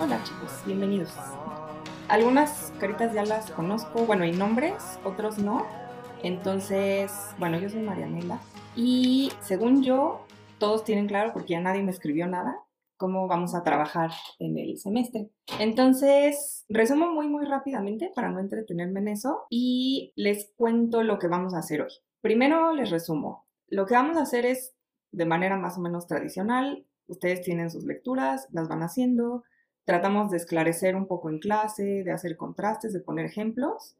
Hola 0.00 0.20
chicos, 0.24 0.50
bienvenidos. 0.66 1.14
Algunas 2.08 2.72
caritas 2.80 3.14
ya 3.14 3.24
las 3.24 3.52
conozco, 3.52 4.04
bueno, 4.06 4.24
y 4.24 4.32
nombres, 4.32 4.98
otros 5.04 5.38
no. 5.38 5.64
Entonces, 6.24 7.12
bueno, 7.38 7.60
yo 7.60 7.70
soy 7.70 7.80
Marianela 7.80 8.40
y 8.74 9.30
según 9.40 9.84
yo, 9.84 10.26
todos 10.58 10.82
tienen 10.82 11.06
claro, 11.06 11.32
porque 11.32 11.52
ya 11.52 11.60
nadie 11.60 11.84
me 11.84 11.92
escribió 11.92 12.26
nada, 12.26 12.58
cómo 12.96 13.28
vamos 13.28 13.54
a 13.54 13.62
trabajar 13.62 14.10
en 14.40 14.58
el 14.58 14.78
semestre. 14.78 15.30
Entonces, 15.60 16.64
resumo 16.68 17.12
muy, 17.12 17.28
muy 17.28 17.44
rápidamente 17.44 18.10
para 18.12 18.30
no 18.30 18.40
entretenerme 18.40 18.98
en 18.98 19.08
eso 19.08 19.44
y 19.48 20.12
les 20.16 20.52
cuento 20.56 21.04
lo 21.04 21.20
que 21.20 21.28
vamos 21.28 21.54
a 21.54 21.58
hacer 21.58 21.82
hoy. 21.82 21.92
Primero 22.20 22.72
les 22.72 22.90
resumo. 22.90 23.46
Lo 23.68 23.86
que 23.86 23.94
vamos 23.94 24.16
a 24.16 24.22
hacer 24.22 24.44
es 24.44 24.74
de 25.12 25.24
manera 25.24 25.56
más 25.56 25.78
o 25.78 25.80
menos 25.80 26.08
tradicional. 26.08 26.84
Ustedes 27.06 27.42
tienen 27.42 27.70
sus 27.70 27.84
lecturas, 27.84 28.48
las 28.50 28.66
van 28.68 28.82
haciendo. 28.82 29.44
Tratamos 29.84 30.30
de 30.30 30.38
esclarecer 30.38 30.96
un 30.96 31.06
poco 31.06 31.28
en 31.28 31.38
clase, 31.38 32.02
de 32.04 32.12
hacer 32.12 32.36
contrastes, 32.36 32.92
de 32.92 33.00
poner 33.00 33.26
ejemplos. 33.26 33.96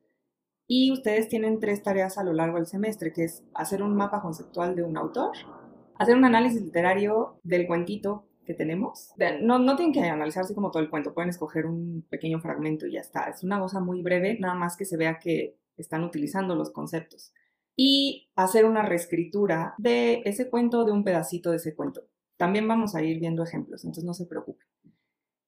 Y 0.66 0.92
ustedes 0.92 1.28
tienen 1.28 1.60
tres 1.60 1.82
tareas 1.82 2.16
a 2.16 2.24
lo 2.24 2.32
largo 2.32 2.56
del 2.56 2.66
semestre, 2.66 3.12
que 3.12 3.24
es 3.24 3.44
hacer 3.54 3.82
un 3.82 3.94
mapa 3.94 4.22
conceptual 4.22 4.74
de 4.74 4.82
un 4.82 4.96
autor, 4.96 5.32
hacer 5.98 6.16
un 6.16 6.24
análisis 6.24 6.62
literario 6.62 7.38
del 7.42 7.66
cuentito 7.66 8.26
que 8.46 8.54
tenemos. 8.54 9.12
No, 9.42 9.58
no 9.58 9.76
tienen 9.76 9.92
que 9.92 10.00
analizarse 10.00 10.54
como 10.54 10.70
todo 10.70 10.82
el 10.82 10.90
cuento, 10.90 11.12
pueden 11.12 11.30
escoger 11.30 11.66
un 11.66 12.06
pequeño 12.08 12.40
fragmento 12.40 12.86
y 12.86 12.92
ya 12.92 13.00
está. 13.00 13.28
Es 13.28 13.42
una 13.42 13.60
cosa 13.60 13.80
muy 13.80 14.02
breve, 14.02 14.38
nada 14.38 14.54
más 14.54 14.76
que 14.76 14.84
se 14.84 14.96
vea 14.96 15.18
que 15.18 15.58
están 15.76 16.04
utilizando 16.04 16.54
los 16.54 16.70
conceptos. 16.70 17.32
Y 17.76 18.30
hacer 18.36 18.64
una 18.64 18.82
reescritura 18.82 19.74
de 19.78 20.22
ese 20.24 20.48
cuento, 20.48 20.84
de 20.84 20.92
un 20.92 21.04
pedacito 21.04 21.50
de 21.50 21.56
ese 21.56 21.74
cuento. 21.74 22.02
También 22.36 22.66
vamos 22.68 22.94
a 22.94 23.02
ir 23.02 23.18
viendo 23.20 23.42
ejemplos, 23.42 23.84
entonces 23.84 24.04
no 24.04 24.14
se 24.14 24.26
preocupen. 24.26 24.66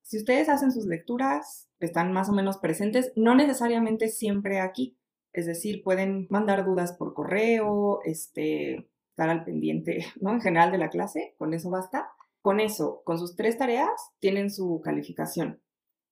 Si 0.07 0.19
ustedes 0.19 0.49
hacen 0.49 0.71
sus 0.71 0.87
lecturas, 0.87 1.69
están 1.81 2.13
más 2.13 2.29
o 2.29 2.33
menos 2.33 2.59
presentes, 2.59 3.13
no 3.17 3.35
necesariamente 3.35 4.07
siempre 4.07 4.61
aquí. 4.61 4.97
Es 5.33 5.47
decir, 5.47 5.83
pueden 5.83 6.29
mandar 6.31 6.65
dudas 6.65 6.93
por 6.93 7.13
correo, 7.13 7.99
este, 8.05 8.89
estar 9.11 9.29
al 9.29 9.45
pendiente, 9.45 10.07
¿no? 10.21 10.33
En 10.33 10.41
general 10.41 10.71
de 10.71 10.79
la 10.79 10.91
clase, 10.91 11.35
con 11.39 11.55
eso 11.55 11.71
basta. 11.71 12.09
Con 12.41 12.61
eso, 12.61 13.03
con 13.05 13.19
sus 13.19 13.35
tres 13.35 13.59
tareas, 13.59 13.91
tienen 14.21 14.51
su 14.51 14.81
calificación. 14.81 15.61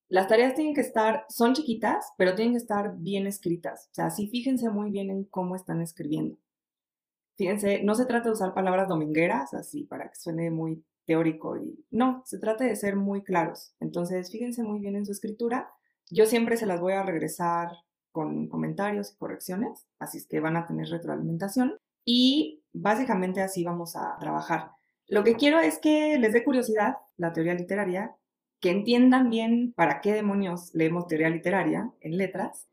Las 0.08 0.26
tareas 0.26 0.56
tienen 0.56 0.74
que 0.74 0.80
estar, 0.80 1.24
son 1.28 1.54
chiquitas, 1.54 2.12
pero 2.18 2.34
tienen 2.34 2.54
que 2.54 2.58
estar 2.58 2.96
bien 2.98 3.28
escritas. 3.28 3.90
O 3.92 3.94
sea, 3.94 4.10
sí 4.10 4.26
fíjense 4.26 4.70
muy 4.70 4.90
bien 4.90 5.10
en 5.10 5.22
cómo 5.22 5.54
están 5.54 5.80
escribiendo. 5.80 6.36
Fíjense, 7.36 7.84
no 7.84 7.94
se 7.94 8.06
trata 8.06 8.24
de 8.24 8.32
usar 8.32 8.54
palabras 8.54 8.88
domingueras, 8.88 9.54
así, 9.54 9.84
para 9.84 10.08
que 10.08 10.16
suene 10.16 10.50
muy 10.50 10.84
teórico. 11.04 11.56
Y, 11.56 11.84
no, 11.90 12.22
se 12.24 12.38
trata 12.38 12.64
de 12.64 12.76
ser 12.76 12.96
muy 12.96 13.22
claros. 13.22 13.74
Entonces, 13.80 14.30
fíjense 14.30 14.62
muy 14.62 14.80
bien 14.80 14.96
en 14.96 15.06
su 15.06 15.12
escritura. 15.12 15.70
Yo 16.10 16.26
siempre 16.26 16.56
se 16.56 16.66
las 16.66 16.80
voy 16.80 16.92
a 16.94 17.02
regresar 17.02 17.70
con 18.12 18.48
comentarios 18.48 19.12
y 19.12 19.16
correcciones, 19.16 19.88
así 19.98 20.18
es 20.18 20.26
que 20.28 20.38
van 20.38 20.56
a 20.56 20.66
tener 20.66 20.88
retroalimentación. 20.88 21.78
Y 22.04 22.62
básicamente 22.72 23.40
así 23.40 23.64
vamos 23.64 23.96
a 23.96 24.16
trabajar. 24.20 24.70
Lo 25.08 25.24
que 25.24 25.36
quiero 25.36 25.58
es 25.58 25.78
que 25.78 26.18
les 26.18 26.32
dé 26.32 26.44
curiosidad 26.44 26.96
la 27.16 27.32
teoría 27.32 27.54
literaria, 27.54 28.14
que 28.60 28.70
entiendan 28.70 29.30
bien 29.30 29.72
para 29.76 30.00
qué 30.00 30.12
demonios 30.12 30.74
leemos 30.74 31.06
teoría 31.06 31.28
literaria 31.28 31.90
en 32.00 32.16
letras 32.16 32.68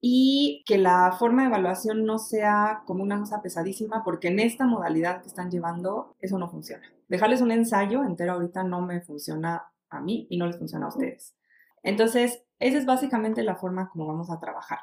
y 0.00 0.64
que 0.66 0.78
la 0.78 1.12
forma 1.18 1.42
de 1.42 1.48
evaluación 1.48 2.04
no 2.04 2.18
sea 2.18 2.82
como 2.86 3.02
una 3.02 3.18
cosa 3.18 3.42
pesadísima, 3.42 4.02
porque 4.02 4.28
en 4.28 4.40
esta 4.40 4.66
modalidad 4.66 5.20
que 5.20 5.28
están 5.28 5.50
llevando 5.50 6.16
eso 6.20 6.38
no 6.38 6.50
funciona. 6.50 6.90
Dejarles 7.10 7.40
un 7.40 7.50
ensayo 7.50 8.04
entero 8.04 8.34
ahorita 8.34 8.62
no 8.62 8.82
me 8.82 9.00
funciona 9.00 9.64
a 9.88 10.00
mí 10.00 10.28
y 10.30 10.38
no 10.38 10.46
les 10.46 10.58
funciona 10.58 10.86
a 10.86 10.90
ustedes. 10.90 11.34
Entonces, 11.82 12.44
esa 12.60 12.78
es 12.78 12.86
básicamente 12.86 13.42
la 13.42 13.56
forma 13.56 13.90
como 13.90 14.06
vamos 14.06 14.30
a 14.30 14.38
trabajar. 14.38 14.78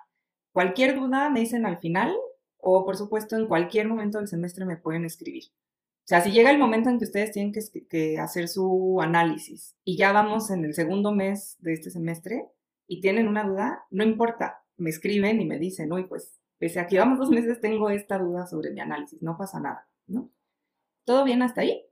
Cualquier 0.52 1.00
duda 1.00 1.30
me 1.30 1.40
dicen 1.40 1.66
al 1.66 1.78
final 1.78 2.14
o 2.58 2.84
por 2.84 2.98
supuesto 2.98 3.38
en 3.38 3.48
cualquier 3.48 3.88
momento 3.88 4.18
del 4.18 4.28
semestre 4.28 4.66
me 4.66 4.76
pueden 4.76 5.06
escribir. 5.06 5.46
O 5.46 6.04
sea, 6.04 6.20
si 6.20 6.32
llega 6.32 6.52
el 6.52 6.60
momento 6.60 6.90
en 6.90 7.00
que 7.00 7.06
ustedes 7.06 7.32
tienen 7.32 7.54
que, 7.54 8.20
hacer 8.20 8.50
su 8.50 9.00
análisis 9.02 9.78
y 9.86 9.96
ya 9.96 10.12
vamos 10.12 10.52
en 10.52 10.66
el 10.66 10.74
segundo 10.74 11.14
mes 11.14 11.56
de 11.60 11.74
este 11.74 11.92
semestre 11.92 12.50
y 12.88 13.00
tienen 13.00 13.30
una 13.30 13.46
duda, 13.46 13.86
no 13.90 14.04
importa, 14.04 14.66
me 14.76 14.90
escriben 14.90 15.40
y 15.40 15.46
me 15.46 15.60
dicen, 15.60 15.94
uy, 15.94 16.08
pues 16.08 16.42
pese 16.58 16.82
a 16.82 16.88
que 16.88 17.00
vamos 17.00 17.20
dos 17.20 17.30
meses, 17.30 17.62
tengo 17.62 17.90
esta 17.90 18.18
duda 18.18 18.48
sobre 18.48 18.72
mi 18.72 18.82
análisis, 18.82 19.22
no 19.22 19.38
pasa 19.38 19.62
nada, 19.62 19.88
¿no? 20.08 20.30
¿Todo 21.06 21.24
bien 21.24 21.42
hasta 21.42 21.62
ahí? 21.62 21.87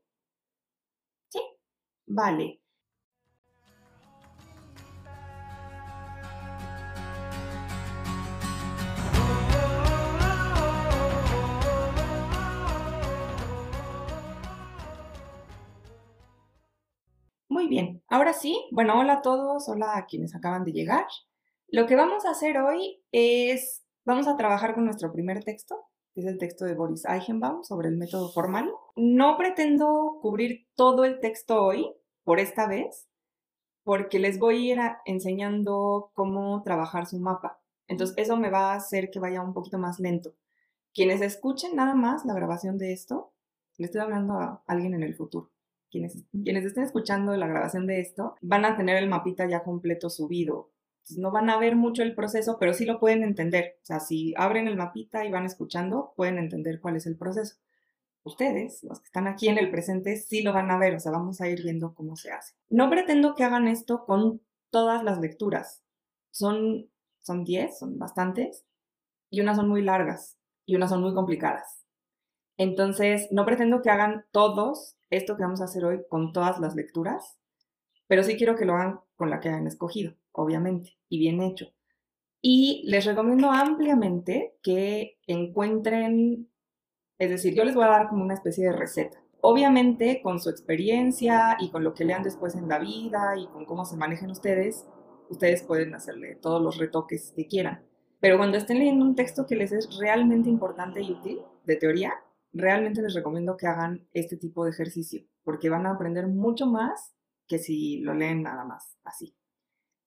Vale. 2.07 2.59
Muy 17.49 17.67
bien, 17.67 18.03
ahora 18.09 18.33
sí, 18.33 18.67
bueno, 18.71 18.99
hola 18.99 19.13
a 19.13 19.21
todos, 19.21 19.69
hola 19.69 19.97
a 19.97 20.05
quienes 20.05 20.35
acaban 20.35 20.63
de 20.65 20.73
llegar. 20.73 21.05
Lo 21.67 21.88
que 21.88 21.95
vamos 21.95 22.25
a 22.25 22.31
hacer 22.31 22.57
hoy 22.57 23.01
es, 23.11 23.83
vamos 24.03 24.27
a 24.27 24.35
trabajar 24.38 24.75
con 24.75 24.85
nuestro 24.85 25.11
primer 25.11 25.44
texto, 25.44 25.75
es 26.15 26.25
el 26.25 26.37
texto 26.37 26.65
de 26.65 26.75
Boris 26.75 27.05
Eichenbaum 27.05 27.63
sobre 27.63 27.89
el 27.89 27.97
método 27.97 28.31
formal. 28.31 28.71
No 28.95 29.37
pretendo 29.37 30.19
cubrir 30.21 30.67
todo 30.75 31.05
el 31.05 31.19
texto 31.19 31.61
hoy, 31.61 31.91
por 32.23 32.39
esta 32.39 32.67
vez, 32.67 33.07
porque 33.83 34.19
les 34.19 34.39
voy 34.39 34.71
a 34.71 34.73
ir 34.73 34.79
enseñando 35.05 36.11
cómo 36.13 36.63
trabajar 36.63 37.05
su 37.05 37.19
mapa. 37.19 37.61
Entonces, 37.87 38.15
eso 38.17 38.37
me 38.37 38.49
va 38.49 38.73
a 38.73 38.77
hacer 38.77 39.11
que 39.11 39.19
vaya 39.19 39.41
un 39.41 39.53
poquito 39.53 39.77
más 39.77 39.99
lento. 39.99 40.33
Quienes 40.93 41.21
escuchen 41.21 41.75
nada 41.75 41.93
más 41.93 42.25
la 42.25 42.33
grabación 42.33 42.77
de 42.77 42.93
esto, 42.93 43.33
le 43.77 43.85
estoy 43.85 44.01
hablando 44.01 44.35
a 44.35 44.63
alguien 44.65 44.93
en 44.93 45.03
el 45.03 45.15
futuro 45.15 45.51
quienes, 45.95 46.25
quienes 46.43 46.65
estén 46.65 46.83
escuchando 46.83 47.35
la 47.37 47.47
grabación 47.47 47.87
de 47.87 48.01
esto, 48.01 48.35
van 48.41 48.65
a 48.65 48.75
tener 48.75 48.97
el 48.97 49.09
mapita 49.09 49.47
ya 49.47 49.63
completo 49.63 50.09
subido. 50.09 50.71
No 51.17 51.31
van 51.31 51.49
a 51.49 51.57
ver 51.57 51.75
mucho 51.75 52.03
el 52.03 52.16
proceso, 52.16 52.57
pero 52.59 52.73
sí 52.73 52.85
lo 52.85 52.99
pueden 52.99 53.23
entender. 53.23 53.77
O 53.81 53.85
sea, 53.85 53.99
si 53.99 54.33
abren 54.38 54.67
el 54.67 54.77
mapita 54.77 55.25
y 55.25 55.31
van 55.31 55.45
escuchando, 55.45 56.13
pueden 56.16 56.38
entender 56.38 56.79
cuál 56.79 56.95
es 56.95 57.05
el 57.05 57.17
proceso. 57.17 57.55
Ustedes, 58.23 58.83
los 58.83 58.99
que 58.99 59.05
están 59.05 59.27
aquí 59.27 59.47
en 59.47 59.57
el 59.57 59.69
presente, 59.69 60.17
sí 60.17 60.41
lo 60.41 60.51
van 60.51 60.71
a 60.71 60.79
ver, 60.79 60.95
o 60.95 60.99
sea, 60.99 61.11
vamos 61.11 61.41
a 61.41 61.47
ir 61.47 61.61
viendo 61.61 61.94
cómo 61.94 62.15
se 62.15 62.31
hace. 62.31 62.55
No 62.69 62.89
pretendo 62.89 63.35
que 63.35 63.44
hagan 63.44 63.67
esto 63.67 64.05
con 64.05 64.41
todas 64.71 65.03
las 65.03 65.19
lecturas. 65.19 65.83
Son, 66.31 66.89
son 67.21 67.44
10, 67.44 67.77
son 67.77 67.99
bastantes, 67.99 68.65
y 69.29 69.41
unas 69.41 69.57
son 69.57 69.69
muy 69.69 69.81
largas 69.81 70.38
y 70.65 70.75
unas 70.75 70.89
son 70.89 71.01
muy 71.01 71.13
complicadas. 71.13 71.83
Entonces, 72.57 73.27
no 73.31 73.45
pretendo 73.45 73.81
que 73.81 73.89
hagan 73.89 74.25
todos 74.31 74.95
esto 75.09 75.35
que 75.35 75.44
vamos 75.44 75.61
a 75.61 75.65
hacer 75.65 75.85
hoy 75.85 76.01
con 76.09 76.33
todas 76.33 76.59
las 76.59 76.75
lecturas, 76.75 77.38
pero 78.07 78.23
sí 78.23 78.38
quiero 78.38 78.55
que 78.55 78.65
lo 78.65 78.75
hagan 78.75 79.01
con 79.15 79.29
la 79.29 79.39
que 79.39 79.49
hayan 79.49 79.67
escogido, 79.67 80.15
obviamente, 80.35 80.97
y 81.09 81.19
bien 81.19 81.41
hecho. 81.41 81.73
Y 82.41 82.84
les 82.85 83.06
recomiendo 83.06 83.50
ampliamente 83.50 84.57
que 84.62 85.18
encuentren, 85.25 86.50
es 87.18 87.30
decir, 87.30 87.56
yo 87.56 87.63
les 87.63 87.75
voy 87.75 87.86
a 87.86 87.89
dar 87.89 88.09
como 88.09 88.24
una 88.24 88.36
especie 88.36 88.65
de 88.65 88.74
receta. 88.74 89.21
Obviamente, 89.42 90.21
con 90.21 90.39
su 90.39 90.50
experiencia 90.50 91.57
y 91.59 91.69
con 91.69 91.83
lo 91.83 91.94
que 91.94 92.06
lean 92.06 92.24
después 92.24 92.56
en 92.56 92.68
la 92.68 92.80
vida 92.80 93.36
y 93.38 93.48
con 93.48 93.65
cómo 93.65 93.86
se 93.86 93.98
manejen 93.98 94.31
ustedes, 94.31 94.86
ustedes 95.30 95.63
pueden 95.63 95.94
hacerle 95.95 96.36
todos 96.36 96.62
los 96.62 96.77
retoques 96.77 97.33
que 97.36 97.48
quieran. 97.48 97.83
Pero 98.19 98.38
cuando 98.38 98.57
estén 98.57 98.80
leyendo 98.80 99.06
un 99.06 99.15
texto 99.15 99.45
que 99.45 99.56
les 99.56 99.71
es 99.71 99.98
realmente 100.00 100.50
importante 100.50 101.01
y 101.01 101.12
útil, 101.12 101.39
de 101.65 101.75
teoría, 101.75 102.13
realmente 102.54 103.01
les 103.01 103.13
recomiendo 103.13 103.57
que 103.57 103.68
hagan 103.68 104.07
este 104.13 104.38
tipo 104.38 104.65
de 104.65 104.71
ejercicio, 104.71 105.25
porque 105.44 105.69
van 105.69 105.86
a 105.86 105.92
aprender 105.92 106.27
mucho 106.27 106.65
más 106.65 107.15
que 107.48 107.59
si 107.59 108.01
lo 108.01 108.13
leen 108.13 108.44
nada 108.44 108.65
más 108.65 108.98
así. 109.04 109.36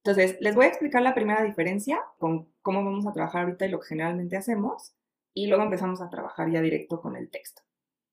Entonces, 0.09 0.39
les 0.41 0.55
voy 0.55 0.65
a 0.65 0.69
explicar 0.69 1.03
la 1.03 1.13
primera 1.13 1.43
diferencia 1.43 2.03
con 2.17 2.51
cómo 2.63 2.83
vamos 2.83 3.07
a 3.07 3.13
trabajar 3.13 3.43
ahorita 3.43 3.67
y 3.67 3.69
lo 3.69 3.79
que 3.79 3.89
generalmente 3.89 4.39
hacemos, 4.39 4.95
y 5.35 5.49
luego 5.49 5.65
empezamos 5.65 6.01
a 6.01 6.09
trabajar 6.09 6.51
ya 6.51 6.63
directo 6.63 7.03
con 7.03 7.15
el 7.15 7.29
texto. 7.29 7.61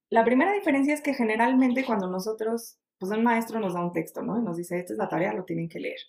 La 0.09 0.25
primera 0.25 0.51
diferencia 0.51 0.94
es 0.94 1.00
que 1.00 1.13
generalmente 1.13 1.86
cuando 1.86 2.09
nosotros, 2.09 2.80
pues 3.00 3.13
un 3.13 3.24
maestro 3.24 3.62
nos 3.62 3.75
da 3.75 3.80
un 3.80 3.94
texto, 3.94 4.21
¿no? 4.24 4.38
Y 4.38 4.44
nos 4.44 4.57
dice, 4.57 4.77
esta 4.77 4.92
es 4.92 5.00
la 5.00 5.07
tarea, 5.07 5.31
lo 5.31 5.45
tienen 5.45 5.69
que 5.69 5.80
leer. 5.80 6.00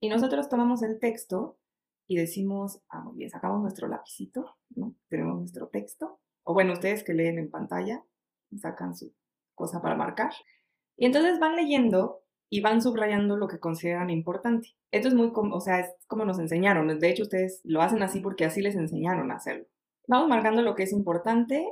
Y 0.00 0.08
nosotros 0.08 0.48
tomamos 0.48 0.82
el 0.82 0.98
texto 0.98 1.56
y 2.08 2.16
decimos, 2.16 2.82
ah, 2.88 2.98
muy 2.98 3.16
bien, 3.16 3.30
sacamos 3.30 3.62
nuestro 3.62 3.86
lapicito, 3.86 4.56
¿no? 4.70 4.96
Tenemos 5.08 5.38
nuestro 5.38 5.68
texto 5.68 6.18
o 6.42 6.52
bueno, 6.52 6.72
ustedes 6.72 7.04
que 7.04 7.14
leen 7.14 7.38
en 7.38 7.52
pantalla, 7.52 8.02
sacan 8.58 8.96
su 8.96 9.14
cosa 9.54 9.80
para 9.80 9.94
marcar. 9.94 10.32
Y 10.96 11.06
entonces 11.06 11.38
van 11.38 11.54
leyendo 11.54 12.25
y 12.48 12.60
van 12.60 12.82
subrayando 12.82 13.36
lo 13.36 13.48
que 13.48 13.58
consideran 13.58 14.10
importante. 14.10 14.76
Esto 14.90 15.08
es 15.08 15.14
muy, 15.14 15.32
o 15.34 15.60
sea, 15.60 15.80
es 15.80 15.94
como 16.06 16.24
nos 16.24 16.38
enseñaron. 16.38 16.98
De 16.98 17.08
hecho, 17.08 17.24
ustedes 17.24 17.60
lo 17.64 17.82
hacen 17.82 18.02
así 18.02 18.20
porque 18.20 18.44
así 18.44 18.62
les 18.62 18.76
enseñaron 18.76 19.30
a 19.30 19.36
hacerlo. 19.36 19.66
Vamos 20.08 20.28
marcando 20.28 20.62
lo 20.62 20.74
que 20.74 20.84
es 20.84 20.92
importante 20.92 21.66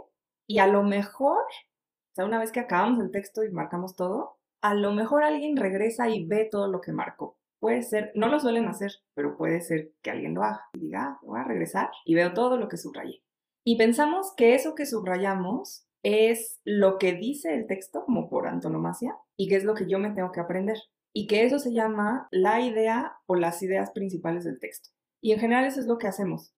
y 0.47 0.59
a 0.59 0.67
lo 0.67 0.82
mejor, 0.82 1.43
o 1.43 2.15
sea, 2.15 2.25
una 2.25 2.38
vez 2.38 2.50
que 2.50 2.61
acabamos 2.61 3.00
el 3.00 3.11
texto 3.11 3.44
y 3.44 3.50
marcamos 3.50 3.94
todo, 3.94 4.38
a 4.61 4.75
lo 4.75 4.93
mejor 4.93 5.23
alguien 5.23 5.56
regresa 5.56 6.09
y 6.09 6.26
ve 6.26 6.49
todo 6.50 6.69
lo 6.69 6.81
que 6.81 6.93
marcó. 6.93 7.38
Puede 7.61 7.82
ser, 7.82 8.12
no 8.15 8.29
lo 8.29 8.41
suelen 8.41 8.67
hacer, 8.67 8.93
pero 9.15 9.37
puede 9.37 9.61
ser 9.61 9.93
que 10.03 10.11
alguien 10.11 10.35
lo 10.35 10.43
haga 10.43 10.67
y 10.75 10.81
diga, 10.81 11.03
ah, 11.03 11.19
voy 11.23 11.41
a 11.41 11.44
regresar 11.44 11.91
y 12.05 12.15
veo 12.15 12.35
todo 12.35 12.56
lo 12.56 12.69
que 12.69 12.76
subrayé. 12.76 13.23
Y 13.65 13.79
pensamos 13.79 14.35
que 14.37 14.55
eso 14.55 14.75
que 14.75 14.85
subrayamos 14.85 15.87
es 16.04 16.60
lo 16.64 16.98
que 16.98 17.14
dice 17.14 17.54
el 17.54 17.66
texto, 17.66 18.04
como 18.04 18.28
por 18.28 18.46
antonomasia, 18.46 19.16
y 19.36 19.48
que 19.48 19.56
es 19.56 19.64
lo 19.64 19.74
que 19.74 19.88
yo 19.88 19.98
me 19.98 20.10
tengo 20.10 20.30
que 20.30 20.40
aprender. 20.40 20.78
Y 21.12 21.26
que 21.26 21.44
eso 21.44 21.58
se 21.58 21.72
llama 21.72 22.28
la 22.30 22.60
idea 22.60 23.16
o 23.26 23.34
las 23.34 23.62
ideas 23.62 23.90
principales 23.90 24.44
del 24.44 24.60
texto. 24.60 24.90
Y 25.20 25.32
en 25.32 25.40
general 25.40 25.64
eso 25.64 25.80
es 25.80 25.86
lo 25.86 25.98
que 25.98 26.06
hacemos. 26.06 26.54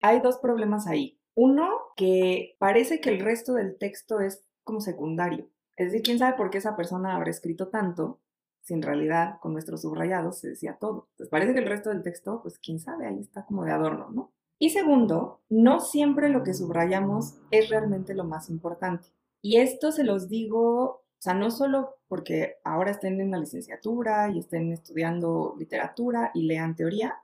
Hay 0.00 0.20
dos 0.20 0.38
problemas 0.38 0.86
ahí. 0.86 1.20
Uno, 1.34 1.68
que 1.96 2.56
parece 2.58 3.00
que 3.00 3.10
el 3.10 3.20
resto 3.20 3.52
del 3.54 3.76
texto 3.76 4.20
es 4.20 4.46
como 4.64 4.80
secundario. 4.80 5.50
Es 5.76 5.92
decir, 5.92 6.02
quién 6.02 6.18
sabe 6.18 6.36
por 6.36 6.48
qué 6.48 6.58
esa 6.58 6.76
persona 6.76 7.14
habrá 7.14 7.30
escrito 7.30 7.68
tanto 7.68 8.20
si 8.62 8.74
en 8.74 8.82
realidad 8.82 9.38
con 9.40 9.52
nuestros 9.52 9.82
subrayados 9.82 10.40
se 10.40 10.48
decía 10.48 10.78
todo. 10.80 11.08
Entonces 11.10 11.30
parece 11.30 11.52
que 11.52 11.60
el 11.60 11.68
resto 11.68 11.90
del 11.90 12.02
texto, 12.02 12.40
pues 12.42 12.58
quién 12.58 12.80
sabe, 12.80 13.06
ahí 13.06 13.20
está 13.20 13.44
como 13.44 13.64
de 13.64 13.72
adorno, 13.72 14.10
¿no? 14.10 14.32
Y 14.58 14.70
segundo, 14.70 15.40
no 15.48 15.80
siempre 15.80 16.30
lo 16.30 16.42
que 16.42 16.54
subrayamos 16.54 17.38
es 17.50 17.68
realmente 17.68 18.14
lo 18.14 18.24
más 18.24 18.48
importante. 18.48 19.08
Y 19.42 19.58
esto 19.58 19.92
se 19.92 20.02
los 20.02 20.28
digo, 20.28 20.82
o 20.82 21.02
sea, 21.18 21.34
no 21.34 21.50
solo 21.50 21.96
porque 22.08 22.56
ahora 22.64 22.90
estén 22.90 23.20
en 23.20 23.30
la 23.32 23.38
licenciatura 23.38 24.30
y 24.30 24.38
estén 24.38 24.72
estudiando 24.72 25.54
literatura 25.58 26.30
y 26.34 26.46
lean 26.46 26.74
teoría, 26.74 27.16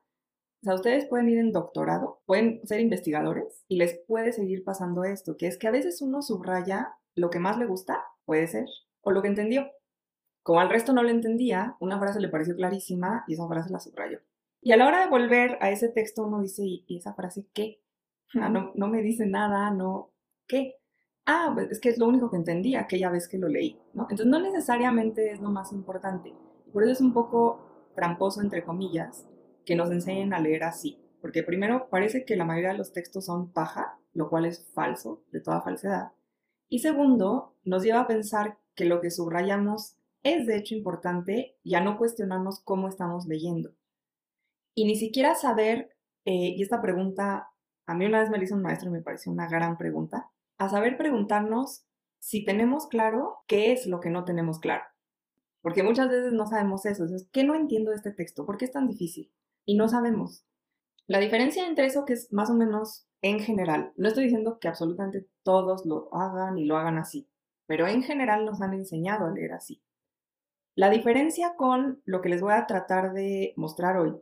o 0.62 0.64
sea, 0.64 0.74
ustedes 0.74 1.06
pueden 1.06 1.28
ir 1.28 1.38
en 1.38 1.50
doctorado, 1.50 2.20
pueden 2.24 2.64
ser 2.66 2.80
investigadores 2.80 3.64
y 3.66 3.78
les 3.78 3.98
puede 4.06 4.32
seguir 4.32 4.62
pasando 4.62 5.02
esto, 5.02 5.36
que 5.36 5.48
es 5.48 5.58
que 5.58 5.66
a 5.66 5.72
veces 5.72 6.00
uno 6.02 6.22
subraya 6.22 6.94
lo 7.16 7.30
que 7.30 7.40
más 7.40 7.58
le 7.58 7.66
gusta, 7.66 8.04
puede 8.24 8.46
ser, 8.46 8.66
o 9.00 9.10
lo 9.10 9.22
que 9.22 9.28
entendió. 9.28 9.66
Como 10.44 10.60
al 10.60 10.70
resto 10.70 10.92
no 10.92 11.02
lo 11.02 11.08
entendía, 11.08 11.76
una 11.80 11.98
frase 11.98 12.20
le 12.20 12.28
pareció 12.28 12.54
clarísima 12.54 13.24
y 13.26 13.34
esa 13.34 13.48
frase 13.48 13.70
la 13.70 13.80
subrayó. 13.80 14.20
Y 14.64 14.70
a 14.70 14.76
la 14.76 14.86
hora 14.86 15.00
de 15.00 15.10
volver 15.10 15.58
a 15.60 15.70
ese 15.70 15.88
texto 15.88 16.24
uno 16.24 16.40
dice, 16.40 16.62
¿y 16.64 16.96
esa 16.96 17.14
frase 17.14 17.48
qué? 17.52 17.82
Ah, 18.34 18.48
no, 18.48 18.70
no 18.76 18.86
me 18.86 19.02
dice 19.02 19.26
nada, 19.26 19.72
no, 19.72 20.12
¿qué? 20.46 20.76
Ah, 21.26 21.50
pues 21.52 21.72
es 21.72 21.80
que 21.80 21.88
es 21.88 21.98
lo 21.98 22.06
único 22.06 22.30
que 22.30 22.36
entendí 22.36 22.76
aquella 22.76 23.10
vez 23.10 23.28
que 23.28 23.38
lo 23.38 23.48
leí, 23.48 23.76
¿no? 23.92 24.04
Entonces 24.04 24.26
no 24.26 24.40
necesariamente 24.40 25.32
es 25.32 25.40
lo 25.40 25.50
más 25.50 25.72
importante. 25.72 26.32
Por 26.72 26.84
eso 26.84 26.92
es 26.92 27.00
un 27.00 27.12
poco 27.12 27.90
tramposo, 27.96 28.40
entre 28.40 28.62
comillas, 28.62 29.26
que 29.66 29.74
nos 29.74 29.90
enseñen 29.90 30.32
a 30.32 30.38
leer 30.38 30.62
así. 30.62 30.98
Porque 31.20 31.42
primero 31.42 31.88
parece 31.90 32.24
que 32.24 32.36
la 32.36 32.44
mayoría 32.44 32.70
de 32.70 32.78
los 32.78 32.92
textos 32.92 33.26
son 33.26 33.52
paja, 33.52 33.98
lo 34.12 34.30
cual 34.30 34.46
es 34.46 34.64
falso, 34.74 35.24
de 35.32 35.40
toda 35.40 35.62
falsedad. 35.62 36.12
Y 36.68 36.78
segundo, 36.78 37.56
nos 37.64 37.82
lleva 37.82 38.00
a 38.00 38.06
pensar 38.06 38.58
que 38.76 38.84
lo 38.84 39.00
que 39.00 39.10
subrayamos 39.10 39.96
es 40.22 40.46
de 40.46 40.56
hecho 40.56 40.76
importante 40.76 41.56
y 41.64 41.74
a 41.74 41.80
no 41.80 41.98
cuestionarnos 41.98 42.60
cómo 42.60 42.88
estamos 42.88 43.26
leyendo. 43.26 43.72
Y 44.74 44.86
ni 44.86 44.96
siquiera 44.96 45.34
saber, 45.34 45.96
eh, 46.24 46.54
y 46.56 46.62
esta 46.62 46.80
pregunta, 46.80 47.50
a 47.86 47.94
mí 47.94 48.06
una 48.06 48.20
vez 48.20 48.30
me 48.30 48.38
la 48.38 48.44
hizo 48.44 48.54
un 48.54 48.62
maestro 48.62 48.88
y 48.88 48.92
me 48.92 49.02
pareció 49.02 49.32
una 49.32 49.48
gran 49.48 49.76
pregunta, 49.76 50.30
a 50.58 50.68
saber 50.68 50.96
preguntarnos 50.96 51.84
si 52.18 52.44
tenemos 52.44 52.86
claro 52.86 53.38
qué 53.46 53.72
es 53.72 53.86
lo 53.86 54.00
que 54.00 54.10
no 54.10 54.24
tenemos 54.24 54.60
claro. 54.60 54.84
Porque 55.60 55.82
muchas 55.82 56.08
veces 56.08 56.32
no 56.32 56.46
sabemos 56.46 56.86
eso. 56.86 57.04
Es, 57.04 57.28
¿Qué 57.32 57.44
no 57.44 57.54
entiendo 57.54 57.90
de 57.90 57.96
este 57.96 58.12
texto? 58.12 58.46
¿Por 58.46 58.58
qué 58.58 58.64
es 58.64 58.72
tan 58.72 58.88
difícil? 58.88 59.32
y 59.64 59.76
no 59.76 59.88
sabemos. 59.88 60.44
La 61.06 61.18
diferencia 61.18 61.66
entre 61.66 61.86
eso 61.86 62.04
que 62.04 62.14
es 62.14 62.32
más 62.32 62.50
o 62.50 62.54
menos 62.54 63.06
en 63.22 63.40
general, 63.40 63.92
no 63.96 64.08
estoy 64.08 64.24
diciendo 64.24 64.58
que 64.58 64.68
absolutamente 64.68 65.28
todos 65.42 65.84
lo 65.86 66.12
hagan 66.14 66.58
y 66.58 66.64
lo 66.64 66.76
hagan 66.76 66.98
así, 66.98 67.28
pero 67.66 67.86
en 67.86 68.02
general 68.02 68.44
nos 68.44 68.60
han 68.62 68.74
enseñado 68.74 69.26
a 69.26 69.30
leer 69.30 69.52
así. 69.52 69.82
La 70.74 70.90
diferencia 70.90 71.54
con 71.56 72.02
lo 72.04 72.20
que 72.22 72.30
les 72.30 72.40
voy 72.40 72.54
a 72.54 72.66
tratar 72.66 73.12
de 73.12 73.52
mostrar 73.56 73.96
hoy 73.96 74.14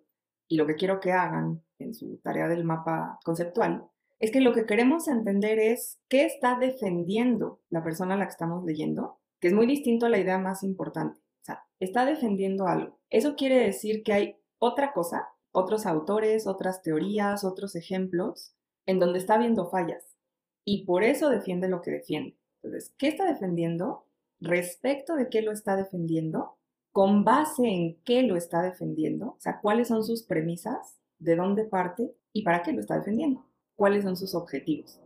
y 0.50 0.56
lo 0.56 0.67
que 0.67 0.75
quiero 0.75 0.99
que 0.99 1.12
hagan 1.12 1.62
en 1.79 1.94
su 1.94 2.19
tarea 2.19 2.49
del 2.49 2.64
mapa 2.64 3.20
conceptual 3.25 3.88
es 4.19 4.32
que 4.32 4.41
lo 4.41 4.52
que 4.52 4.67
queremos 4.67 5.06
entender 5.06 5.61
es 5.61 6.00
qué 6.08 6.26
está 6.26 6.58
defendiendo 6.58 7.61
la 7.70 7.85
persona 7.85 8.14
a 8.14 8.19
la 8.19 8.26
que 8.26 8.32
estamos 8.32 8.64
leyendo, 8.64 9.20
que 9.38 9.47
es 9.47 9.55
muy 9.55 9.67
distinto 9.67 10.06
a 10.06 10.08
la 10.08 10.19
idea 10.19 10.38
más 10.38 10.64
importante. 10.64 11.20
O 11.20 11.44
sea, 11.44 11.62
está 11.79 12.05
defendiendo 12.05 12.67
algo. 12.67 12.99
Eso 13.11 13.37
quiere 13.37 13.61
decir 13.64 14.02
que 14.02 14.12
hay 14.12 14.37
otra 14.58 14.93
cosa, 14.93 15.29
otros 15.52 15.87
autores, 15.87 16.49
otras 16.49 16.82
teorías, 16.82 17.44
otros 17.44 17.76
ejemplos, 17.76 18.52
en 18.87 18.99
donde 18.99 19.20
está 19.20 19.38
viendo 19.38 19.70
fallas. 19.70 20.17
Y 20.64 20.85
por 20.85 21.05
eso 21.05 21.31
defiende 21.31 21.69
lo 21.69 21.81
que 21.81 21.93
defiende. 21.93 22.37
Entonces, 22.62 22.93
¿qué 22.99 23.06
está 23.06 23.25
defendiendo? 23.25 24.05
Respecto 24.41 25.14
de 25.14 25.29
qué 25.29 25.43
lo 25.43 25.52
está 25.52 25.76
defendiendo, 25.76 26.58
con 26.93 27.25
base 27.25 27.67
en 27.67 27.97
qué 28.05 28.23
lo 28.23 28.37
está 28.37 28.63
defendiendo, 28.63 29.29
o 29.29 29.41
sea, 29.41 29.61
cuáles 29.61 29.89
son 29.89 30.05
sus 30.05 30.23
premisas, 30.23 30.99
de 31.19 31.37
dónde 31.37 31.65
parte 31.65 32.15
y 32.33 32.43
para 32.43 32.63
qué 32.63 32.73
lo 32.73 32.81
está 32.81 32.97
defendiendo, 32.97 33.47
cuáles 33.77 34.05
son 34.05 34.17
sus 34.17 34.35
objetivos. 34.35 35.01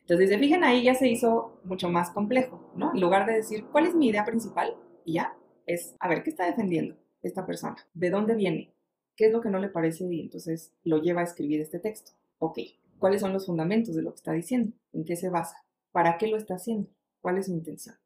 Entonces, 0.00 0.30
se 0.30 0.38
fijan 0.38 0.62
ahí, 0.62 0.84
ya 0.84 0.94
se 0.94 1.08
hizo 1.08 1.58
mucho 1.64 1.88
más 1.88 2.10
complejo, 2.10 2.70
¿no? 2.76 2.92
En 2.94 3.00
lugar 3.00 3.26
de 3.26 3.34
decir, 3.34 3.64
¿cuál 3.72 3.86
es 3.86 3.94
mi 3.94 4.08
idea 4.08 4.24
principal? 4.24 4.76
Y 5.04 5.14
ya, 5.14 5.36
es, 5.66 5.96
a 5.98 6.08
ver, 6.08 6.22
¿qué 6.22 6.30
está 6.30 6.46
defendiendo 6.46 6.96
esta 7.22 7.44
persona? 7.44 7.76
¿De 7.92 8.10
dónde 8.10 8.36
viene? 8.36 8.76
qué 9.16 9.26
es 9.26 9.32
lo 9.32 9.40
que 9.40 9.50
no 9.50 9.58
le 9.58 9.68
parece 9.68 10.04
y 10.04 10.20
entonces 10.20 10.72
lo 10.84 10.98
lleva 10.98 11.22
a 11.22 11.24
escribir 11.24 11.60
este 11.60 11.80
texto. 11.80 12.12
Ok, 12.38 12.58
¿cuáles 12.98 13.22
son 13.22 13.32
los 13.32 13.46
fundamentos 13.46 13.96
de 13.96 14.02
lo 14.02 14.12
que 14.12 14.16
está 14.16 14.32
diciendo? 14.32 14.76
¿En 14.92 15.04
qué 15.04 15.16
se 15.16 15.30
basa? 15.30 15.64
¿Para 15.90 16.18
qué 16.18 16.28
lo 16.28 16.36
está 16.36 16.54
haciendo? 16.54 16.90
¿Cuál 17.20 17.38
es 17.38 17.46
su 17.46 17.52
intención? 17.52 17.96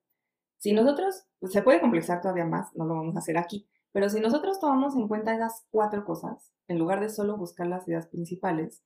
Si 0.61 0.75
nosotros, 0.75 1.27
pues, 1.39 1.53
se 1.53 1.63
puede 1.63 1.81
complexar 1.81 2.21
todavía 2.21 2.45
más, 2.45 2.69
no 2.77 2.85
lo 2.85 2.95
vamos 2.95 3.17
a 3.17 3.21
hacer 3.21 3.39
aquí, 3.39 3.67
pero 3.93 4.11
si 4.11 4.21
nosotros 4.21 4.61
tomamos 4.61 4.95
en 4.95 5.09
cuenta 5.09 5.35
esas 5.35 5.67
cuatro 5.71 6.05
cosas, 6.05 6.53
en 6.69 6.79
lugar 6.79 7.01
de 7.01 7.09
solo 7.09 7.39
buscar 7.39 7.67
las 7.67 7.89
ideas 7.89 8.09
principales, 8.09 8.85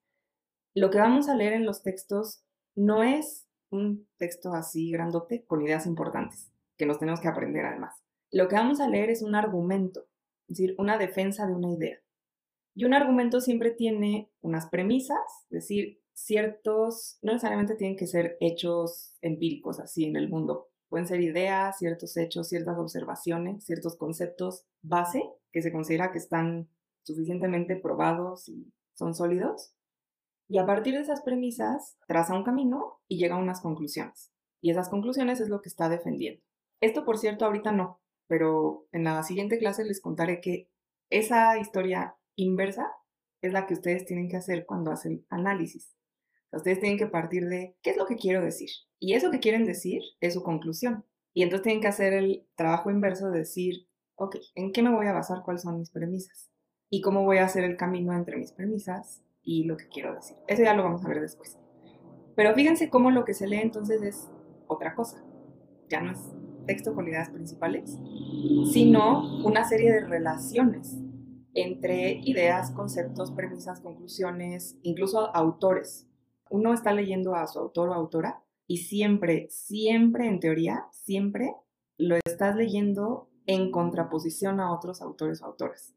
lo 0.72 0.90
que 0.90 0.98
vamos 0.98 1.28
a 1.28 1.34
leer 1.34 1.52
en 1.52 1.66
los 1.66 1.82
textos 1.82 2.44
no 2.76 3.02
es 3.02 3.48
un 3.70 4.08
texto 4.18 4.54
así 4.54 4.92
grandote 4.92 5.44
con 5.46 5.62
ideas 5.62 5.86
importantes, 5.86 6.52
que 6.76 6.86
nos 6.86 7.00
tenemos 7.00 7.20
que 7.20 7.28
aprender 7.28 7.66
además. 7.66 8.04
Lo 8.30 8.48
que 8.48 8.54
vamos 8.54 8.78
a 8.78 8.88
leer 8.88 9.10
es 9.10 9.22
un 9.22 9.34
argumento, 9.34 10.06
es 10.48 10.58
decir, 10.58 10.76
una 10.78 10.96
defensa 10.96 11.44
de 11.46 11.54
una 11.54 11.72
idea. 11.72 11.98
Y 12.76 12.84
un 12.84 12.94
argumento 12.94 13.40
siempre 13.40 13.72
tiene 13.72 14.30
unas 14.40 14.66
premisas, 14.66 15.18
es 15.44 15.50
decir, 15.50 16.00
ciertos, 16.12 17.18
no 17.20 17.32
necesariamente 17.32 17.74
tienen 17.74 17.96
que 17.96 18.06
ser 18.06 18.36
hechos 18.40 19.16
empíricos 19.20 19.80
así 19.80 20.04
en 20.04 20.14
el 20.14 20.28
mundo. 20.28 20.68
Pueden 20.94 21.08
ser 21.08 21.22
ideas, 21.22 21.76
ciertos 21.76 22.16
hechos, 22.16 22.48
ciertas 22.48 22.78
observaciones, 22.78 23.64
ciertos 23.64 23.96
conceptos 23.96 24.64
base 24.80 25.28
que 25.50 25.60
se 25.60 25.72
considera 25.72 26.12
que 26.12 26.18
están 26.18 26.68
suficientemente 27.02 27.74
probados 27.74 28.48
y 28.48 28.72
son 28.92 29.12
sólidos. 29.12 29.74
Y 30.46 30.58
a 30.58 30.66
partir 30.66 30.94
de 30.94 31.00
esas 31.00 31.22
premisas, 31.22 31.96
traza 32.06 32.36
un 32.36 32.44
camino 32.44 33.00
y 33.08 33.18
llega 33.18 33.34
a 33.34 33.40
unas 33.40 33.60
conclusiones. 33.60 34.30
Y 34.60 34.70
esas 34.70 34.88
conclusiones 34.88 35.40
es 35.40 35.48
lo 35.48 35.62
que 35.62 35.68
está 35.68 35.88
defendiendo. 35.88 36.40
Esto, 36.80 37.04
por 37.04 37.18
cierto, 37.18 37.44
ahorita 37.44 37.72
no, 37.72 38.00
pero 38.28 38.86
en 38.92 39.02
la 39.02 39.20
siguiente 39.24 39.58
clase 39.58 39.84
les 39.84 40.00
contaré 40.00 40.40
que 40.40 40.70
esa 41.10 41.58
historia 41.58 42.14
inversa 42.36 42.86
es 43.42 43.52
la 43.52 43.66
que 43.66 43.74
ustedes 43.74 44.04
tienen 44.04 44.28
que 44.28 44.36
hacer 44.36 44.64
cuando 44.64 44.92
hacen 44.92 45.26
análisis. 45.28 45.92
Ustedes 46.56 46.80
tienen 46.80 46.98
que 46.98 47.06
partir 47.06 47.48
de 47.48 47.76
qué 47.82 47.90
es 47.90 47.96
lo 47.96 48.06
que 48.06 48.16
quiero 48.16 48.42
decir. 48.42 48.70
Y 48.98 49.14
eso 49.14 49.30
que 49.30 49.40
quieren 49.40 49.64
decir 49.64 50.02
es 50.20 50.34
su 50.34 50.42
conclusión. 50.42 51.04
Y 51.32 51.42
entonces 51.42 51.64
tienen 51.64 51.82
que 51.82 51.88
hacer 51.88 52.12
el 52.12 52.46
trabajo 52.54 52.90
inverso 52.90 53.30
de 53.30 53.40
decir, 53.40 53.88
ok, 54.16 54.36
¿en 54.54 54.72
qué 54.72 54.82
me 54.82 54.94
voy 54.94 55.06
a 55.06 55.12
basar? 55.12 55.42
¿Cuáles 55.44 55.62
son 55.62 55.78
mis 55.78 55.90
premisas? 55.90 56.50
Y 56.90 57.00
cómo 57.00 57.24
voy 57.24 57.38
a 57.38 57.44
hacer 57.44 57.64
el 57.64 57.76
camino 57.76 58.14
entre 58.14 58.36
mis 58.36 58.52
premisas 58.52 59.22
y 59.42 59.64
lo 59.64 59.76
que 59.76 59.88
quiero 59.88 60.14
decir. 60.14 60.36
Eso 60.46 60.62
ya 60.62 60.74
lo 60.74 60.84
vamos 60.84 61.04
a 61.04 61.08
ver 61.08 61.20
después. 61.20 61.58
Pero 62.36 62.54
fíjense 62.54 62.88
cómo 62.88 63.10
lo 63.10 63.24
que 63.24 63.34
se 63.34 63.46
lee 63.46 63.60
entonces 63.60 64.02
es 64.02 64.30
otra 64.66 64.94
cosa. 64.94 65.24
Ya 65.88 66.00
no 66.00 66.12
es 66.12 66.20
texto 66.66 66.94
con 66.94 67.06
ideas 67.06 67.30
principales, 67.30 67.98
sino 68.72 69.44
una 69.44 69.64
serie 69.64 69.92
de 69.92 70.00
relaciones 70.00 70.96
entre 71.54 72.20
ideas, 72.24 72.70
conceptos, 72.70 73.30
premisas, 73.30 73.80
conclusiones, 73.80 74.76
incluso 74.82 75.34
autores. 75.34 76.08
Uno 76.50 76.72
está 76.72 76.92
leyendo 76.92 77.34
a 77.34 77.46
su 77.46 77.58
autor 77.58 77.90
o 77.90 77.94
autora 77.94 78.42
y 78.66 78.78
siempre, 78.78 79.48
siempre 79.50 80.26
en 80.26 80.40
teoría, 80.40 80.86
siempre 80.90 81.54
lo 81.98 82.16
estás 82.24 82.56
leyendo 82.56 83.28
en 83.46 83.70
contraposición 83.70 84.60
a 84.60 84.72
otros 84.72 85.02
autores 85.02 85.42
o 85.42 85.46
autores. 85.46 85.94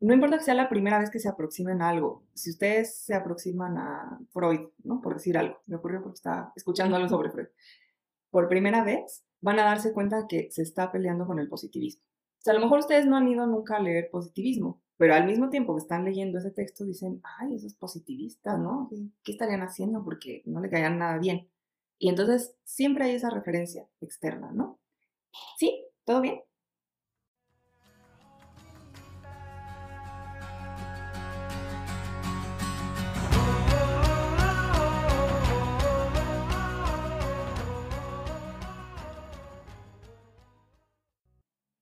No 0.00 0.12
importa 0.12 0.38
que 0.38 0.44
sea 0.44 0.54
la 0.54 0.68
primera 0.68 0.98
vez 0.98 1.10
que 1.10 1.20
se 1.20 1.28
aproximen 1.28 1.80
a 1.80 1.88
algo. 1.88 2.24
Si 2.34 2.50
ustedes 2.50 2.96
se 2.96 3.14
aproximan 3.14 3.78
a 3.78 4.18
Freud, 4.32 4.68
¿no? 4.82 5.00
Por 5.00 5.14
decir 5.14 5.38
algo, 5.38 5.58
me 5.66 5.76
ocurrió 5.76 6.02
porque 6.02 6.16
estaba 6.16 6.52
escuchando 6.56 6.96
algo 6.96 7.08
sobre 7.08 7.30
Freud. 7.30 7.46
Por 8.30 8.48
primera 8.48 8.82
vez 8.82 9.24
van 9.40 9.60
a 9.60 9.64
darse 9.64 9.92
cuenta 9.92 10.26
que 10.28 10.50
se 10.50 10.62
está 10.62 10.90
peleando 10.90 11.24
con 11.24 11.38
el 11.38 11.48
positivismo. 11.48 12.02
O 12.02 12.42
sea, 12.42 12.52
a 12.52 12.56
lo 12.56 12.62
mejor 12.62 12.80
ustedes 12.80 13.06
no 13.06 13.16
han 13.16 13.28
ido 13.28 13.46
nunca 13.46 13.76
a 13.76 13.80
leer 13.80 14.08
positivismo, 14.10 14.81
pero 15.02 15.16
al 15.16 15.26
mismo 15.26 15.50
tiempo 15.50 15.74
que 15.74 15.80
están 15.82 16.04
leyendo 16.04 16.38
ese 16.38 16.52
texto 16.52 16.84
dicen, 16.84 17.20
ay, 17.40 17.56
esos 17.56 17.74
positivistas, 17.74 18.56
¿no? 18.56 18.88
¿Qué 19.24 19.32
estarían 19.32 19.62
haciendo? 19.62 20.04
Porque 20.04 20.42
no 20.46 20.60
le 20.60 20.70
caían 20.70 20.96
nada 20.96 21.18
bien. 21.18 21.50
Y 21.98 22.08
entonces 22.08 22.54
siempre 22.62 23.06
hay 23.06 23.16
esa 23.16 23.28
referencia 23.28 23.88
externa, 24.00 24.52
¿no? 24.52 24.78
Sí, 25.58 25.84
todo 26.04 26.20
bien, 26.20 26.40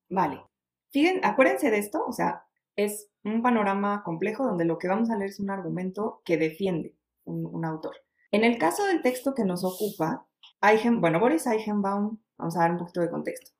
Vale. 0.09 0.43
Fíjense, 0.89 1.21
acuérdense 1.23 1.69
de 1.69 1.77
esto, 1.77 2.03
o 2.03 2.11
sea, 2.13 2.45
es 2.75 3.09
un 3.23 3.41
panorama 3.41 4.03
complejo 4.03 4.45
donde 4.45 4.65
lo 4.65 4.77
que 4.77 4.87
vamos 4.87 5.09
a 5.09 5.17
leer 5.17 5.29
es 5.29 5.39
un 5.39 5.49
argumento 5.49 6.21
que 6.25 6.37
defiende 6.37 6.95
un, 7.25 7.65
autor. 7.65 7.95
En 8.31 8.43
el 8.43 8.57
caso 8.57 8.85
del 8.85 9.01
texto 9.01 9.33
que 9.33 9.45
nos 9.45 9.63
ocupa, 9.63 10.27
bueno, 10.99 11.19
Boris 11.19 11.47
Eichenbaum, 11.47 12.17
vamos 12.37 12.57
a 12.57 12.59
dar 12.59 12.71
un 12.71 12.77
poquito 12.77 13.01
de 13.01 13.09
contexto. 13.09 13.51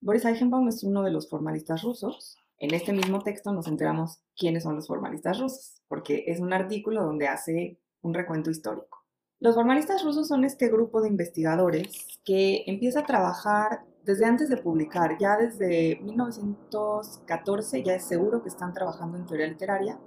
Boris 0.00 0.24
Eichenbaum 0.24 0.68
es 0.68 0.82
uno 0.82 1.02
de 1.02 1.10
los 1.10 1.28
formalistas 1.28 1.82
rusos. 1.82 2.36
En 2.58 2.74
este 2.74 2.92
mismo 2.92 3.20
texto 3.20 3.52
nos 3.52 3.66
enteramos 3.66 4.20
quiénes 4.36 4.62
son 4.62 4.76
los 4.76 4.86
formalistas 4.86 5.40
rusos, 5.40 5.82
porque 5.88 6.24
es 6.26 6.40
un 6.40 6.52
artículo 6.52 7.04
donde 7.04 7.28
hace 7.28 7.80
un 8.00 8.14
recuento 8.14 8.50
histórico. 8.50 9.02
Los 9.40 9.56
formalistas 9.56 10.04
rusos 10.04 10.28
son 10.28 10.44
este 10.44 10.68
grupo 10.68 11.02
de 11.02 11.08
investigadores 11.08 12.20
que 12.24 12.62
empieza 12.66 13.00
a 13.00 13.06
trabajar 13.06 13.84
desde 14.04 14.26
antes 14.26 14.48
de 14.48 14.56
publicar, 14.56 15.16
ya 15.18 15.36
desde 15.36 16.00
1914 16.02 17.82
ya 17.82 17.94
es 17.94 18.04
seguro 18.04 18.42
que 18.42 18.48
están 18.48 18.72
trabajando 18.72 19.18
en 19.18 19.26
teoría 19.26 19.46
literaria, 19.46 20.00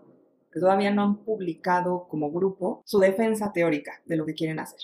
pero 0.50 0.66
todavía 0.66 0.92
no 0.92 1.04
han 1.04 1.24
publicado 1.24 2.08
como 2.08 2.32
grupo 2.32 2.82
su 2.86 3.00
defensa 3.00 3.52
teórica 3.54 4.02
de 4.06 4.18
lo 4.18 4.26
que 4.26 4.34
quieren 4.34 4.60
hacer. 4.60 4.80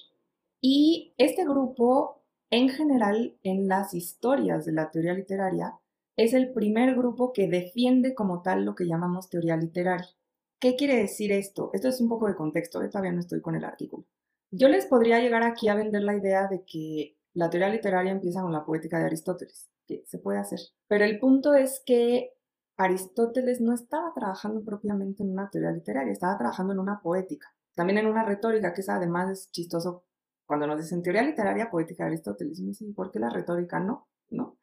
Y 0.62 1.14
este 1.18 1.44
grupo, 1.44 2.24
en 2.50 2.70
general, 2.70 3.38
en 3.44 3.68
las 3.68 3.94
historias 3.94 4.66
de 4.66 4.74
la 4.74 4.92
teoría 4.92 5.14
literaria, 5.14 5.78
es 6.18 6.34
el 6.34 6.52
primer 6.54 6.96
grupo 6.96 7.34
que 7.34 7.48
defiende 7.48 8.14
como 8.14 8.42
tal 8.42 8.66
lo 8.66 8.76
que 8.76 8.86
llamamos 8.86 9.30
teoría 9.30 9.58
literaria. 9.58 10.08
¿Qué 10.60 10.76
quiere 10.76 10.98
decir 10.98 11.32
esto? 11.32 11.72
Esto 11.74 11.88
es 11.88 12.00
un 12.00 12.10
poco 12.10 12.28
de 12.28 12.36
contexto, 12.36 12.82
¿eh? 12.84 12.90
todavía 12.90 13.12
no 13.12 13.22
estoy 13.22 13.42
con 13.42 13.56
el 13.56 13.64
artículo. 13.64 14.06
Yo 14.52 14.68
les 14.68 14.86
podría 14.86 15.20
llegar 15.20 15.44
aquí 15.44 15.70
a 15.70 15.76
vender 15.76 16.04
la 16.04 16.16
idea 16.16 16.48
de 16.48 16.64
que 16.64 17.18
la 17.34 17.50
teoría 17.50 17.70
literaria 17.70 18.12
empieza 18.12 18.42
con 18.42 18.52
la 18.52 18.66
poética 18.66 19.00
de 19.00 19.06
Aristóteles, 19.06 19.70
que 19.88 20.04
se 20.06 20.20
puede 20.20 20.40
hacer. 20.40 20.60
Pero 20.88 21.06
el 21.06 21.20
punto 21.20 21.54
es 21.54 21.82
que 21.86 22.34
Aristóteles 22.78 23.62
no 23.62 23.74
estaba 23.74 24.14
trabajando 24.14 24.64
propiamente 24.64 25.24
en 25.24 25.32
una 25.32 25.50
teoría 25.50 25.72
literaria, 25.72 26.12
estaba 26.12 26.38
trabajando 26.38 26.74
en 26.74 26.80
una 26.80 27.02
poética, 27.02 27.54
también 27.76 28.00
en 28.00 28.08
una 28.08 28.26
retórica, 28.26 28.74
que 28.74 28.82
es 28.82 28.90
además 28.90 29.30
es 29.30 29.52
chistoso 29.52 30.06
cuando 30.46 30.68
nos 30.68 30.82
dicen 30.82 31.02
teoría 31.02 31.24
literaria, 31.24 31.72
poética 31.72 32.04
de 32.04 32.10
Aristóteles. 32.10 32.60
Y 32.60 32.64
me 32.64 32.70
dicen, 32.70 32.94
¿por 32.94 33.10
qué 33.12 33.20
la 33.20 33.30
retórica 33.30 33.80
no? 33.80 34.10
¿No? 34.30 34.58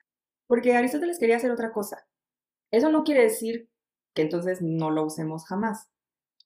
Porque 0.46 0.76
Aristóteles 0.76 1.18
quería 1.18 1.36
hacer 1.36 1.50
otra 1.50 1.72
cosa. 1.72 2.06
Eso 2.70 2.90
no 2.90 3.04
quiere 3.04 3.22
decir 3.22 3.70
que 4.14 4.22
entonces 4.22 4.60
no 4.60 4.90
lo 4.90 5.06
usemos 5.06 5.46
jamás. 5.46 5.88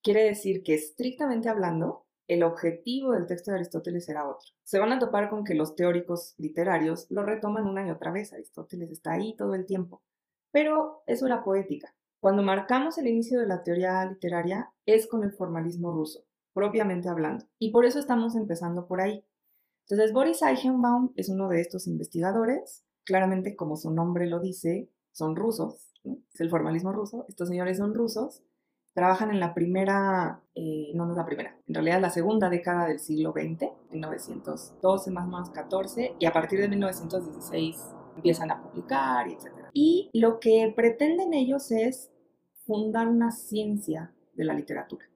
Quiere 0.01 0.23
decir 0.25 0.63
que 0.63 0.75
estrictamente 0.75 1.49
hablando, 1.49 2.07
el 2.33 2.45
objetivo 2.45 3.13
del 3.13 3.27
texto 3.27 3.51
de 3.51 3.57
Aristóteles 3.57 4.09
era 4.09 4.27
otro. 4.27 4.49
Se 4.63 4.79
van 4.79 4.93
a 4.93 4.99
topar 4.99 5.29
con 5.29 5.45
que 5.45 5.55
los 5.55 5.77
teóricos 5.77 6.35
literarios 6.39 7.07
lo 7.11 7.23
retoman 7.25 7.67
una 7.67 7.87
y 7.87 7.91
otra 7.91 8.11
vez. 8.11 8.33
Aristóteles 8.33 8.91
está 8.91 9.13
ahí 9.13 9.37
todo 9.37 9.55
el 9.55 9.67
tiempo. 9.67 10.03
Pero 10.51 11.03
eso 11.07 11.27
era 11.27 11.45
poética. 11.45 11.95
Cuando 12.21 12.43
marcamos 12.43 12.97
el 12.97 13.09
inicio 13.09 13.39
de 13.39 13.47
la 13.47 13.63
teoría 13.63 14.05
literaria 14.07 14.73
es 14.87 15.07
con 15.07 15.25
el 15.25 15.33
formalismo 15.33 15.93
ruso, 15.93 16.25
propiamente 16.55 17.11
hablando. 17.11 17.45
Y 17.59 17.71
por 17.71 17.85
eso 17.85 17.99
estamos 17.99 18.35
empezando 18.35 18.87
por 18.87 19.03
ahí. 19.03 19.27
Entonces, 19.87 20.15
Boris 20.15 20.41
Eichenbaum 20.43 21.13
es 21.17 21.29
uno 21.29 21.49
de 21.49 21.61
estos 21.61 21.87
investigadores. 21.87 22.85
Claramente, 23.05 23.57
como 23.57 23.77
su 23.77 23.91
nombre 23.91 24.27
lo 24.27 24.41
dice, 24.41 24.89
son 25.11 25.37
rusos. 25.37 25.93
Es 26.33 26.41
el 26.41 26.49
formalismo 26.49 26.93
ruso. 26.93 27.27
Estos 27.29 27.49
señores 27.49 27.77
son 27.77 27.93
rusos 27.93 28.43
trabajan 28.95 29.31
en 29.31 29.41
la 29.41 29.55
primera, 29.55 30.43
eh, 30.55 30.93
no, 30.95 31.07
no 31.07 31.13
es 31.13 31.17
la 31.17 31.27
primera, 31.27 31.57
en 31.67 31.75
realidad 31.75 32.01
la 32.01 32.11
segunda 32.11 32.51
década 32.51 32.87
del 32.87 33.01
siglo 33.01 33.33
XX, 33.33 33.71
1912 33.91 35.11
más 35.11 35.25
o 35.25 35.31
menos 35.31 35.51
14, 35.51 36.17
y 36.19 36.27
a 36.27 36.33
partir 36.33 36.61
de 36.61 36.69
1916 36.69 37.77
empiezan 38.17 38.51
a 38.51 38.63
publicar, 38.63 39.29
etc. 39.29 39.47
Y 39.73 40.11
lo 40.13 40.39
que 40.41 40.73
pretenden 40.77 41.33
ellos 41.33 41.71
es 41.71 42.11
fundar 42.67 43.09
una 43.09 43.31
ciencia 43.31 44.13
de 44.35 44.45
la 44.45 44.55
literatura. 44.55 45.07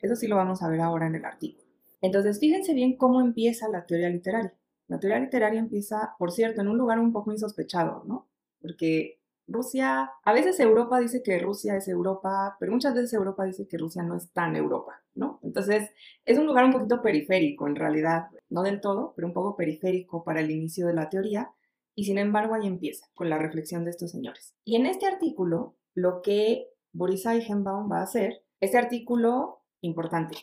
Eso 0.00 0.16
sí 0.16 0.26
lo 0.26 0.36
vamos 0.36 0.62
a 0.62 0.68
ver 0.68 0.80
ahora 0.80 1.06
en 1.06 1.14
el 1.14 1.24
artículo. 1.24 1.62
Entonces, 2.00 2.40
fíjense 2.40 2.74
bien 2.74 2.96
cómo 2.96 3.20
empieza 3.20 3.68
la 3.68 3.86
teoría 3.86 4.08
literaria. 4.08 4.54
La 4.88 4.98
teoría 4.98 5.20
literaria 5.20 5.60
empieza, 5.60 6.14
por 6.18 6.32
cierto, 6.32 6.60
en 6.60 6.68
un 6.68 6.76
lugar 6.76 6.98
un 6.98 7.12
poco 7.12 7.32
insospechado, 7.32 8.02
¿no? 8.04 8.28
Porque 8.60 9.21
Rusia, 9.52 10.10
a 10.24 10.32
veces 10.32 10.58
Europa 10.60 10.98
dice 10.98 11.22
que 11.22 11.38
Rusia 11.38 11.76
es 11.76 11.88
Europa, 11.88 12.56
pero 12.58 12.72
muchas 12.72 12.94
veces 12.94 13.12
Europa 13.12 13.44
dice 13.44 13.66
que 13.68 13.78
Rusia 13.78 14.02
no 14.02 14.16
es 14.16 14.32
tan 14.32 14.56
Europa, 14.56 15.02
¿no? 15.14 15.38
Entonces, 15.42 15.90
es 16.24 16.38
un 16.38 16.46
lugar 16.46 16.64
un 16.64 16.72
poquito 16.72 17.02
periférico 17.02 17.66
en 17.66 17.76
realidad, 17.76 18.26
no 18.48 18.62
del 18.62 18.80
todo, 18.80 19.12
pero 19.14 19.28
un 19.28 19.34
poco 19.34 19.56
periférico 19.56 20.24
para 20.24 20.40
el 20.40 20.50
inicio 20.50 20.86
de 20.86 20.94
la 20.94 21.08
teoría, 21.08 21.52
y 21.94 22.04
sin 22.04 22.18
embargo 22.18 22.54
ahí 22.54 22.66
empieza 22.66 23.06
con 23.14 23.28
la 23.28 23.38
reflexión 23.38 23.84
de 23.84 23.90
estos 23.90 24.10
señores. 24.10 24.54
Y 24.64 24.76
en 24.76 24.86
este 24.86 25.06
artículo, 25.06 25.76
lo 25.94 26.22
que 26.22 26.68
Boris 26.92 27.26
Eichenbaum 27.26 27.90
va 27.90 27.98
a 27.98 28.04
hacer, 28.04 28.42
este 28.60 28.78
artículo 28.78 29.62
importante, 29.80 30.36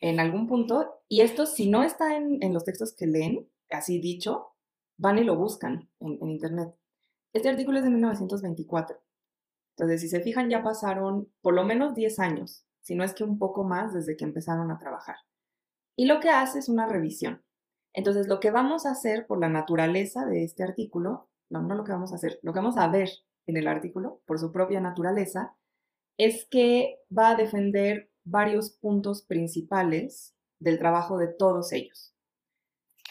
en 0.00 0.20
algún 0.20 0.46
punto, 0.46 1.02
y 1.08 1.20
esto 1.20 1.46
si 1.46 1.68
no 1.68 1.82
está 1.82 2.16
en, 2.16 2.52
los 2.52 2.64
textos 2.64 2.94
que 2.96 3.06
leen, 3.06 3.48
así 3.70 4.00
dicho, 4.00 4.48
van 4.96 5.18
y 5.18 5.24
lo 5.24 5.36
buscan 5.36 5.90
en 6.00 6.30
internet. 6.30 6.74
Este 7.32 7.48
artículo 7.48 7.78
es 7.78 7.84
de 7.84 7.90
1924. 7.90 8.98
Entonces, 9.76 10.00
si 10.00 10.08
se 10.08 10.20
fijan, 10.20 10.50
ya 10.50 10.62
pasaron 10.62 11.30
por 11.40 11.54
lo 11.54 11.64
menos 11.64 11.94
10 11.94 12.18
años, 12.18 12.66
si 12.80 12.94
no 12.94 13.04
es 13.04 13.14
que 13.14 13.24
un 13.24 13.38
poco 13.38 13.64
más 13.64 13.92
desde 13.92 14.16
que 14.16 14.24
empezaron 14.24 14.70
a 14.70 14.78
trabajar. 14.78 15.16
Y 15.96 16.06
lo 16.06 16.20
que 16.20 16.30
hace 16.30 16.58
es 16.58 16.68
una 16.68 16.88
revisión. 16.88 17.42
Entonces, 17.92 18.28
lo 18.28 18.40
que 18.40 18.50
vamos 18.50 18.86
a 18.86 18.92
hacer 18.92 19.26
por 19.26 19.38
la 19.38 19.48
naturaleza 19.48 20.24
de 20.26 20.44
este 20.44 20.62
artículo, 20.62 21.28
no, 21.50 21.62
no 21.62 21.74
lo 21.74 21.84
que 21.84 21.92
vamos 21.92 22.12
a 22.12 22.16
hacer, 22.16 22.38
lo 22.42 22.52
que 22.52 22.60
vamos 22.60 22.76
a 22.76 22.88
ver 22.88 23.10
en 23.46 23.56
el 23.56 23.68
artículo, 23.68 24.20
por 24.26 24.38
su 24.38 24.52
propia 24.52 24.80
naturaleza, 24.80 25.56
es 26.18 26.46
que 26.50 26.98
va 27.16 27.30
a 27.30 27.36
defender 27.36 28.10
varios 28.24 28.70
puntos 28.70 29.22
principales 29.22 30.34
del 30.58 30.78
trabajo 30.78 31.18
de 31.18 31.28
todos 31.28 31.72
ellos. 31.72 32.14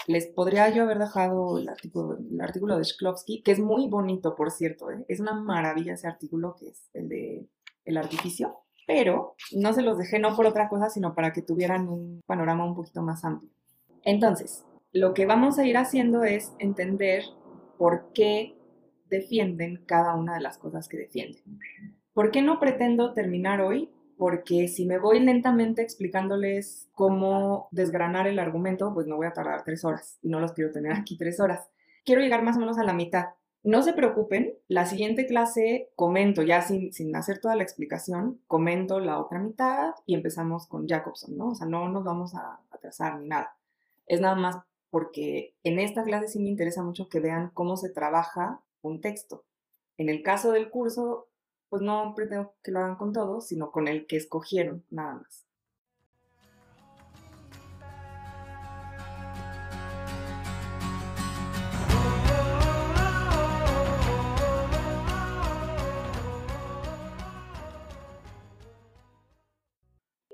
Les 0.06 0.27
podría 0.27 0.70
yo 0.70 0.84
haber 0.84 1.00
dejado 1.00 1.58
el 1.58 1.68
artículo, 1.68 2.18
el 2.18 2.39
artículo 2.39 2.77
de 2.77 2.84
Shklovsky, 2.84 3.42
que 3.42 3.51
es 3.51 3.60
muy 3.60 3.88
bonito, 3.88 4.36
por 4.36 4.51
cierto. 4.51 4.92
¿eh? 4.92 5.04
Es 5.08 5.20
una 5.20 5.34
maravilla 5.34 5.94
ese 5.94 6.08
artículo 6.08 6.56
que 6.60 6.70
es 6.70 6.89
el 6.94 7.10
de 7.10 7.48
El 7.84 7.98
artificio. 7.98 8.60
Pero 8.86 9.36
no 9.51 9.74
se 9.74 9.82
los 9.82 9.98
dejé 9.98 10.20
no 10.20 10.36
por 10.36 10.46
otra 10.46 10.70
cosa, 10.70 10.89
sino 10.89 11.13
para 11.13 11.34
que 11.34 11.42
tuvieran 11.42 11.89
un 11.89 12.22
panorama 12.25 12.66
un 12.66 12.75
poquito 12.75 13.01
más 13.01 13.25
amplio. 13.25 13.51
Entonces, 14.04 14.63
lo 14.94 15.13
que 15.13 15.25
vamos 15.25 15.60
a 15.60 15.66
ir 15.66 15.75
haciendo 15.75 16.24
es 16.24 16.54
entender 16.60 17.24
por 17.77 18.13
qué 18.13 18.56
defienden 19.10 19.84
cada 19.86 20.16
una 20.16 20.36
de 20.36 20.42
las 20.42 20.58
cosas 20.58 20.88
que 20.88 20.98
defienden. 20.98 21.60
¿Por 22.13 22.32
qué 22.32 22.42
no 22.42 22.60
pretendo 22.60 23.13
terminar 23.13 23.62
hoy 23.62 23.92
porque 24.18 24.68
si 24.68 24.86
me 24.86 24.98
voy 24.98 25.20
lentamente 25.20 25.82
explicándoles 25.82 26.88
cómo 26.94 27.68
desgranar 27.72 28.28
el 28.28 28.40
argumento, 28.40 28.94
pues 28.94 29.08
no 29.08 29.16
voy 29.16 29.28
a 29.28 29.34
tardar 29.34 29.64
tres 29.64 29.86
horas 29.86 30.18
y 30.22 30.30
no 30.30 30.40
los 30.40 30.54
quiero 30.54 30.72
tener 30.72 30.94
aquí 30.94 31.18
tres 31.18 31.40
horas. 31.40 31.70
Quiero 32.04 32.22
llegar 32.22 32.44
más 32.44 32.58
o 32.58 32.60
menos 32.60 32.78
a 32.78 32.84
la 32.84 32.94
mitad. 32.94 33.28
No 33.64 33.82
se 33.82 33.94
preocupen, 33.94 34.54
la 34.68 34.86
siguiente 34.86 35.26
clase 35.26 35.90
comento, 35.96 36.42
ya 36.42 36.62
sin, 36.62 36.94
sin 36.94 37.16
hacer 37.16 37.40
toda 37.40 37.56
la 37.56 37.64
explicación, 37.64 38.40
comento 38.48 39.00
la 39.00 39.20
otra 39.20 39.40
mitad 39.40 39.92
y 40.06 40.16
empezamos 40.16 40.68
con 40.68 40.88
Jacobson, 40.88 41.38
¿no? 41.38 41.50
O 41.50 41.56
sea, 41.56 41.68
no 41.68 41.90
nos 41.90 42.04
vamos 42.04 42.34
a 42.34 42.62
atrasar 42.72 43.20
ni 43.20 43.28
nada. 43.28 43.56
Es 44.06 44.22
nada 44.22 44.36
más 44.36 44.58
porque 44.90 45.54
en 45.64 45.80
esta 45.80 46.04
clase 46.04 46.30
sí 46.30 46.40
me 46.40 46.50
interesa 46.50 46.82
mucho 46.82 47.10
que 47.10 47.20
vean 47.20 47.52
cómo 47.54 47.78
se 47.78 47.90
trabaja 47.90 48.62
un 48.82 49.02
texto. 49.02 49.44
En 49.98 50.10
el 50.10 50.24
caso 50.24 50.52
del 50.52 50.70
curso, 50.70 51.28
pues 51.70 51.82
no 51.82 52.14
pretendo 52.16 52.54
que 52.64 52.72
lo 52.72 52.80
hagan 52.80 52.96
con 52.96 53.14
todos, 53.14 53.48
sino 53.48 53.72
con 53.72 53.88
el 53.88 54.08
que 54.08 54.18
escogieron, 54.18 54.84
nada 54.90 55.16
más. 55.16 55.44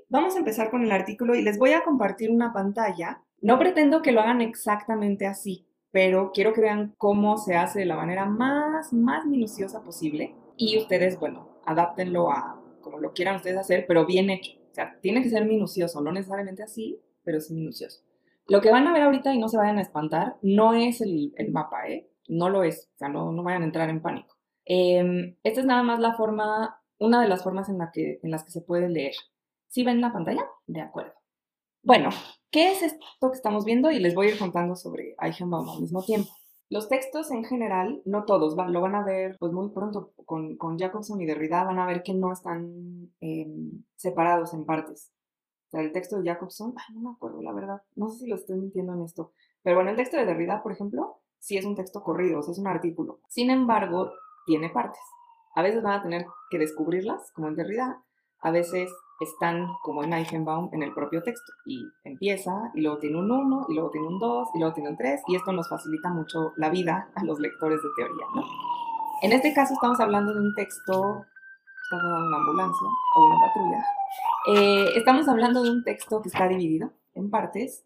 Vamos 0.08 0.36
a 0.36 0.38
empezar 0.38 0.70
con 0.70 0.84
el 0.84 0.92
artículo 0.92 1.34
y 1.34 1.42
les 1.42 1.58
voy 1.58 1.72
a 1.72 1.82
compartir 1.82 2.30
una 2.30 2.52
pantalla. 2.52 3.22
No 3.40 3.58
pretendo 3.58 4.00
que 4.00 4.12
lo 4.12 4.20
hagan 4.20 4.40
exactamente 4.42 5.26
así, 5.26 5.66
pero 5.90 6.30
quiero 6.32 6.52
que 6.52 6.60
vean 6.60 6.94
cómo 6.98 7.36
se 7.36 7.56
hace 7.56 7.80
de 7.80 7.86
la 7.86 7.96
manera 7.96 8.24
más, 8.24 8.92
más 8.92 9.26
minuciosa 9.26 9.82
posible 9.82 10.36
y 10.56 10.78
ustedes, 10.78 11.18
bueno, 11.18 11.60
adáptenlo 11.64 12.30
a 12.30 12.60
como 12.84 12.98
lo 12.98 13.12
quieran 13.12 13.36
ustedes 13.36 13.56
hacer, 13.56 13.86
pero 13.88 14.06
bien 14.06 14.30
hecho. 14.30 14.52
O 14.70 14.74
sea, 14.74 14.98
tiene 15.00 15.22
que 15.22 15.30
ser 15.30 15.46
minucioso, 15.46 16.00
no 16.00 16.12
necesariamente 16.12 16.62
así, 16.62 17.00
pero 17.24 17.38
es 17.38 17.50
minucioso. 17.50 18.02
Lo 18.46 18.60
que 18.60 18.70
van 18.70 18.86
a 18.86 18.92
ver 18.92 19.02
ahorita 19.02 19.32
y 19.32 19.38
no 19.38 19.48
se 19.48 19.56
vayan 19.56 19.78
a 19.78 19.82
espantar, 19.82 20.36
no 20.42 20.74
es 20.74 21.00
el, 21.00 21.32
mapa, 21.50 21.88
¿eh? 21.88 22.10
No 22.28 22.50
lo 22.50 22.62
es, 22.62 22.90
o 22.94 22.98
sea, 22.98 23.08
no, 23.08 23.32
no 23.32 23.42
vayan 23.42 23.62
a 23.62 23.66
entrar 23.66 23.88
en 23.88 24.02
pánico. 24.02 24.36
Em, 24.66 25.36
esta 25.42 25.60
es 25.60 25.66
nada 25.66 25.82
más 25.82 25.98
la 25.98 26.14
forma, 26.14 26.80
una 26.98 27.22
de 27.22 27.28
las 27.28 27.42
formas 27.42 27.68
en, 27.68 27.78
la 27.78 27.90
que, 27.90 28.20
en 28.22 28.30
las 28.30 28.44
que 28.44 28.50
se 28.50 28.60
puede 28.60 28.88
leer. 28.88 29.14
¿Sí 29.68 29.82
ven 29.82 30.00
la 30.00 30.12
pantalla? 30.12 30.44
De 30.66 30.80
acuerdo. 30.80 31.14
Bueno, 31.82 32.10
¿qué 32.50 32.72
es 32.72 32.82
esto 32.82 33.30
que 33.30 33.36
estamos 33.36 33.64
viendo? 33.64 33.90
Y 33.90 33.98
les 33.98 34.14
voy 34.14 34.28
a 34.28 34.30
ir 34.30 34.38
contando 34.38 34.76
sobre 34.76 35.16
Eichenbaum 35.20 35.68
al 35.68 35.80
mismo 35.80 36.02
tiempo. 36.02 36.30
Los 36.70 36.88
textos 36.88 37.30
en 37.30 37.44
general, 37.44 38.02
no 38.04 38.24
todos, 38.24 38.56
lo 38.56 38.80
van 38.80 38.94
a 38.94 39.04
ver 39.04 39.36
pues 39.38 39.52
muy 39.52 39.70
pronto 39.70 40.12
con, 40.24 40.56
con 40.56 40.78
Jacobson 40.78 41.20
y 41.20 41.26
Derrida, 41.26 41.64
van 41.64 41.78
a 41.78 41.86
ver 41.86 42.02
que 42.02 42.14
no 42.14 42.32
están 42.32 43.12
em, 43.20 43.84
separados 43.96 44.54
en 44.54 44.64
partes. 44.64 45.12
O 45.68 45.70
sea, 45.70 45.80
el 45.82 45.92
texto 45.92 46.18
de 46.18 46.30
Jacobson, 46.30 46.74
ay, 46.76 46.94
no 46.94 47.10
me 47.10 47.14
acuerdo 47.14 47.42
la 47.42 47.52
verdad, 47.52 47.82
no 47.96 48.08
sé 48.08 48.20
si 48.20 48.26
lo 48.28 48.36
estoy 48.36 48.58
mintiendo 48.58 48.94
en 48.94 49.02
esto, 49.02 49.32
pero 49.62 49.76
bueno, 49.76 49.90
el 49.90 49.96
texto 49.96 50.16
de 50.16 50.26
Derrida, 50.26 50.62
por 50.62 50.72
ejemplo, 50.72 51.20
sí 51.38 51.58
es 51.58 51.64
un 51.64 51.74
texto 51.74 52.02
corrido, 52.02 52.40
o 52.40 52.50
es 52.50 52.58
un 52.58 52.66
artículo. 52.66 53.20
Sin 53.28 53.50
embargo, 53.50 54.12
tiene 54.46 54.70
partes. 54.70 55.00
A 55.54 55.62
veces 55.62 55.82
van 55.82 56.00
a 56.00 56.02
tener 56.02 56.26
que 56.50 56.58
descubrirlas, 56.58 57.30
como 57.32 57.48
en 57.48 57.56
Derrida, 57.56 58.02
a 58.40 58.50
veces 58.50 58.90
están 59.20 59.68
como 59.82 60.02
en 60.02 60.12
Eichenbaum 60.12 60.70
en 60.72 60.82
el 60.82 60.92
propio 60.92 61.22
texto 61.22 61.52
y 61.66 61.86
empieza 62.04 62.70
y 62.74 62.80
luego 62.80 62.98
tiene 62.98 63.18
un 63.18 63.30
1 63.30 63.66
y 63.68 63.74
luego 63.74 63.90
tiene 63.90 64.08
un 64.08 64.18
2 64.18 64.48
y 64.54 64.58
luego 64.58 64.74
tiene 64.74 64.90
un 64.90 64.96
3 64.96 65.22
y 65.28 65.36
esto 65.36 65.52
nos 65.52 65.68
facilita 65.68 66.10
mucho 66.10 66.52
la 66.56 66.68
vida 66.70 67.10
a 67.14 67.24
los 67.24 67.38
lectores 67.38 67.80
de 67.82 67.88
teoría. 67.96 68.26
En 69.22 69.32
este 69.32 69.54
caso 69.54 69.74
estamos 69.74 70.00
hablando 70.00 70.34
de 70.34 70.40
un 70.40 70.54
texto, 70.54 71.24
hablando 71.92 72.22
de 72.22 72.28
una 72.28 72.36
ambulancia 72.38 72.88
o 73.16 73.26
una 73.26 73.40
patrulla, 73.40 73.84
eh, 74.46 74.86
estamos 74.96 75.28
hablando 75.28 75.62
de 75.62 75.70
un 75.70 75.84
texto 75.84 76.20
que 76.20 76.28
está 76.28 76.48
dividido 76.48 76.90
en 77.14 77.30
partes. 77.30 77.84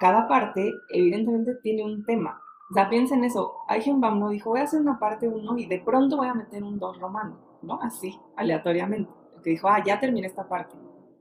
Cada 0.00 0.28
parte 0.28 0.72
evidentemente 0.90 1.56
tiene 1.56 1.84
un 1.84 2.04
tema. 2.04 2.40
O 2.70 2.74
sea, 2.74 2.88
piensen 2.88 3.24
eso. 3.24 3.56
Eichenbaum 3.68 4.20
no 4.20 4.28
dijo, 4.28 4.50
voy 4.50 4.60
a 4.60 4.64
hacer 4.64 4.80
una 4.80 4.98
parte 4.98 5.26
1 5.26 5.58
y 5.58 5.66
de 5.66 5.80
pronto 5.80 6.18
voy 6.18 6.28
a 6.28 6.34
meter 6.34 6.62
un 6.62 6.78
2 6.78 7.00
romano, 7.00 7.36
¿no? 7.62 7.80
Así, 7.82 8.18
aleatoriamente 8.36 9.10
dijo, 9.50 9.68
ah, 9.68 9.82
ya 9.84 10.00
terminé 10.00 10.26
esta 10.26 10.48
parte, 10.48 10.76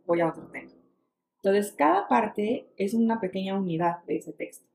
voy 0.06 0.22
a 0.22 0.30
otro 0.30 0.48
tema. 0.48 0.72
Entonces, 1.44 1.74
cada 1.74 2.08
parte 2.08 2.72
es 2.78 2.94
una 2.94 3.20
pequeña 3.20 3.58
unidad 3.58 4.04
de 4.06 4.18
ese 4.18 4.34
texto. 4.34 4.68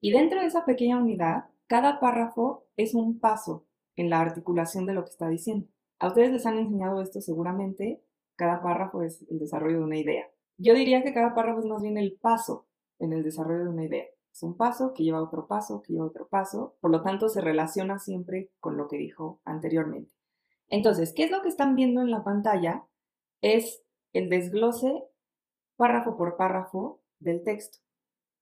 Y 0.00 0.12
dentro 0.12 0.40
de 0.40 0.46
esa 0.46 0.64
pequeña 0.64 0.98
unidad, 0.98 1.46
cada 1.66 1.98
párrafo 2.00 2.66
es 2.76 2.94
un 2.94 3.18
paso 3.18 3.66
en 3.96 4.10
la 4.10 4.20
articulación 4.20 4.86
de 4.86 4.92
lo 4.92 5.04
que 5.04 5.10
está 5.10 5.28
diciendo. 5.28 5.66
A 5.98 6.08
ustedes 6.08 6.30
les 6.30 6.46
han 6.46 6.58
enseñado 6.58 7.00
esto 7.00 7.20
seguramente, 7.20 8.02
cada 8.36 8.62
párrafo 8.62 9.02
es 9.02 9.24
el 9.30 9.38
desarrollo 9.38 9.78
de 9.78 9.84
una 9.84 9.98
idea. 9.98 10.26
Yo 10.58 10.74
diría 10.74 11.02
que 11.02 11.14
cada 11.14 11.34
párrafo 11.34 11.60
es 11.60 11.66
más 11.66 11.82
bien 11.82 11.96
el 11.96 12.12
paso 12.20 12.66
en 12.98 13.12
el 13.12 13.22
desarrollo 13.22 13.64
de 13.64 13.70
una 13.70 13.84
idea. 13.84 14.04
Es 14.30 14.42
un 14.42 14.56
paso 14.56 14.92
que 14.92 15.02
lleva 15.02 15.22
otro 15.22 15.46
paso, 15.46 15.80
que 15.80 15.94
lleva 15.94 16.04
otro 16.04 16.28
paso, 16.28 16.76
por 16.80 16.90
lo 16.90 17.02
tanto 17.02 17.30
se 17.30 17.40
relaciona 17.40 17.98
siempre 17.98 18.50
con 18.60 18.76
lo 18.76 18.86
que 18.88 18.98
dijo 18.98 19.40
anteriormente. 19.44 20.12
Entonces, 20.68 21.12
¿qué 21.14 21.24
es 21.24 21.30
lo 21.30 21.42
que 21.42 21.48
están 21.48 21.76
viendo 21.76 22.00
en 22.00 22.10
la 22.10 22.24
pantalla? 22.24 22.84
Es 23.40 23.82
el 24.12 24.28
desglose 24.28 25.04
párrafo 25.76 26.16
por 26.16 26.36
párrafo 26.36 27.00
del 27.18 27.42
texto. 27.44 27.78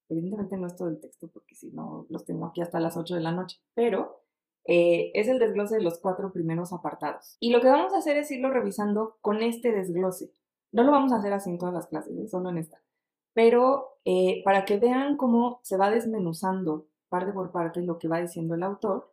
Evidentemente 0.09 0.57
no 0.57 0.67
es 0.67 0.77
todo 0.77 0.89
el 0.89 1.01
texto 1.01 1.29
porque 1.33 1.55
si 1.55 1.71
no 1.71 2.07
los 2.09 2.25
tengo 2.25 2.47
aquí 2.47 2.61
hasta 2.61 2.81
las 2.81 2.97
8 2.97 3.15
de 3.15 3.21
la 3.21 3.33
noche, 3.33 3.59
pero 3.75 4.25
eh, 4.67 5.11
es 5.15 5.29
el 5.29 5.39
desglose 5.39 5.77
de 5.77 5.83
los 5.83 5.99
cuatro 5.99 6.33
primeros 6.33 6.73
apartados. 6.73 7.37
Y 7.41 7.51
lo 7.51 7.61
que 7.61 7.69
vamos 7.69 7.93
a 7.93 7.99
hacer 7.99 8.17
es 8.17 8.31
irlo 8.31 8.51
revisando 8.51 9.19
con 9.21 9.43
este 9.43 9.73
desglose. 9.73 10.31
No 10.73 10.85
lo 10.85 10.93
vamos 10.93 11.13
a 11.13 11.17
hacer 11.17 11.33
así 11.33 11.51
en 11.51 11.59
todas 11.59 11.75
las 11.75 11.87
clases, 11.87 12.17
¿eh? 12.17 12.29
solo 12.29 12.51
en 12.51 12.59
esta. 12.59 12.81
Pero 13.35 13.99
eh, 14.05 14.43
para 14.45 14.65
que 14.65 14.79
vean 14.79 15.17
cómo 15.17 15.61
se 15.63 15.77
va 15.77 15.91
desmenuzando 15.91 16.87
parte 17.09 17.33
por 17.33 17.53
parte 17.53 17.83
lo 17.83 17.99
que 17.99 18.09
va 18.09 18.21
diciendo 18.21 18.55
el 18.55 18.63
autor. 18.63 19.13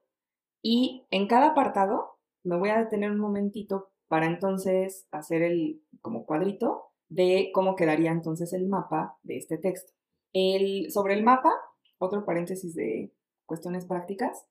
Y 0.61 1.05
en 1.11 1.27
cada 1.27 1.49
apartado 1.49 2.10
me 2.43 2.57
voy 2.57 2.69
a 2.69 2.79
detener 2.79 3.11
un 3.11 3.19
momentito 3.19 3.91
para 4.07 4.25
entonces 4.25 5.07
hacer 5.11 5.41
el 5.41 5.81
como 6.01 6.25
cuadrito 6.25 6.91
de 7.09 7.51
cómo 7.53 7.75
quedaría 7.75 8.11
entonces 8.11 8.53
el 8.53 8.67
mapa 8.67 9.17
de 9.23 9.37
este 9.37 9.57
texto. 9.57 9.93
El, 10.33 10.91
sobre 10.91 11.13
el 11.13 11.23
mapa, 11.23 11.51
otro 11.97 12.25
paréntesis 12.25 12.73
de 12.75 13.13
cuestiones 13.45 13.85
prácticas, 13.85 14.45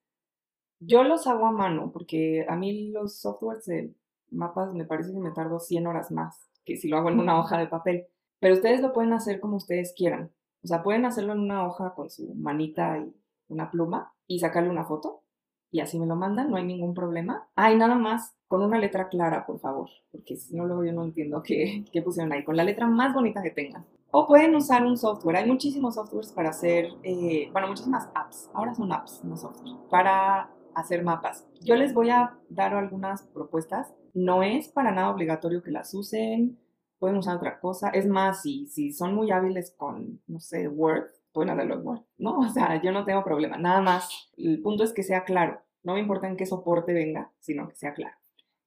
yo 0.79 1.05
los 1.05 1.26
hago 1.26 1.46
a 1.46 1.53
mano 1.53 1.90
porque 1.92 2.46
a 2.48 2.57
mí 2.57 2.90
los 2.90 3.18
softwares 3.18 3.66
de 3.66 3.94
mapas 4.31 4.72
me 4.74 4.85
parece 4.85 5.12
que 5.12 5.18
me 5.18 5.33
tardo 5.33 5.61
100 5.61 5.87
horas 5.87 6.11
más 6.11 6.50
que 6.64 6.76
si 6.76 6.88
lo 6.88 6.98
hago 6.98 7.11
en 7.11 7.20
una 7.20 7.38
hoja 7.38 7.59
de 7.59 7.66
papel. 7.66 8.07
Pero 8.38 8.55
ustedes 8.55 8.81
lo 8.81 8.92
pueden 8.92 9.12
hacer 9.12 9.40
como 9.40 9.57
ustedes 9.57 9.92
quieran. 9.96 10.33
O 10.62 10.66
sea, 10.66 10.83
pueden 10.83 11.05
hacerlo 11.05 11.33
en 11.33 11.40
una 11.40 11.66
hoja 11.66 11.94
con 11.94 12.11
su 12.11 12.35
manita 12.35 12.98
y 12.98 13.14
una 13.48 13.70
pluma 13.70 14.14
y 14.26 14.38
sacarle 14.40 14.70
una 14.70 14.85
foto 14.85 15.22
y 15.70 15.80
así 15.80 15.98
me 15.98 16.06
lo 16.06 16.16
mandan, 16.16 16.50
no 16.50 16.56
hay 16.56 16.64
ningún 16.64 16.94
problema. 16.94 17.48
Ay, 17.54 17.76
nada 17.76 17.94
más 17.94 18.37
con 18.48 18.62
una 18.62 18.78
letra 18.78 19.09
clara, 19.09 19.46
por 19.46 19.61
favor, 19.61 19.88
porque 20.11 20.37
si 20.37 20.56
no, 20.56 20.66
luego 20.66 20.85
yo 20.85 20.92
no 20.92 21.04
entiendo 21.04 21.42
qué, 21.42 21.85
qué 21.92 22.02
pusieron 22.02 22.33
ahí, 22.33 22.44
con 22.44 22.56
la 22.56 22.64
letra 22.64 22.87
más 22.87 23.14
bonita 23.14 23.42
que 23.42 23.50
tengan. 23.50 23.87
O 24.11 24.26
pueden 24.26 24.56
usar 24.56 24.85
un 24.85 24.96
software, 24.96 25.37
hay 25.37 25.46
muchísimos 25.46 25.94
softwares 25.94 26.33
para 26.33 26.50
hacer, 26.50 26.88
eh, 27.04 27.48
bueno, 27.52 27.68
muchísimas 27.68 28.09
apps, 28.12 28.50
ahora 28.52 28.74
son 28.74 28.92
apps, 28.92 29.22
no 29.22 29.37
software, 29.37 29.76
para 29.88 30.50
hacer 30.74 31.04
mapas. 31.04 31.46
Yo 31.61 31.76
les 31.76 31.94
voy 31.94 32.11
a 32.11 32.37
dar 32.48 32.74
algunas 32.74 33.22
propuestas, 33.28 33.94
no 34.14 34.42
es 34.42 34.66
para 34.68 34.90
nada 34.90 35.11
obligatorio 35.11 35.62
que 35.62 35.70
las 35.70 35.94
usen, 35.94 36.59
pueden 36.98 37.18
usar 37.18 37.37
otra 37.37 37.61
cosa, 37.61 37.90
es 37.90 38.09
más, 38.09 38.42
si, 38.42 38.66
si 38.66 38.92
son 38.92 39.14
muy 39.14 39.30
hábiles 39.30 39.72
con, 39.76 40.20
no 40.26 40.40
sé, 40.40 40.66
Word, 40.66 41.11
pueden 41.33 41.51
hacerlo 41.51 41.75
en 41.75 41.87
Word, 41.87 42.03
¿no? 42.19 42.38
O 42.38 42.49
sea, 42.49 42.81
yo 42.83 42.93
no 42.93 43.05
tengo 43.05 43.25
problema, 43.25 43.57
nada 43.57 43.81
más, 43.81 44.31
el 44.37 44.61
punto 44.62 44.85
es 44.85 44.93
que 44.93 45.03
sea 45.03 45.25
claro, 45.25 45.61
no 45.83 45.95
me 45.95 46.01
importa 46.01 46.29
en 46.29 46.37
qué 46.37 46.47
soporte 46.47 46.93
venga, 46.93 47.33
sino 47.38 47.69
que 47.69 47.77
sea 47.77 47.95
claro. 47.95 48.16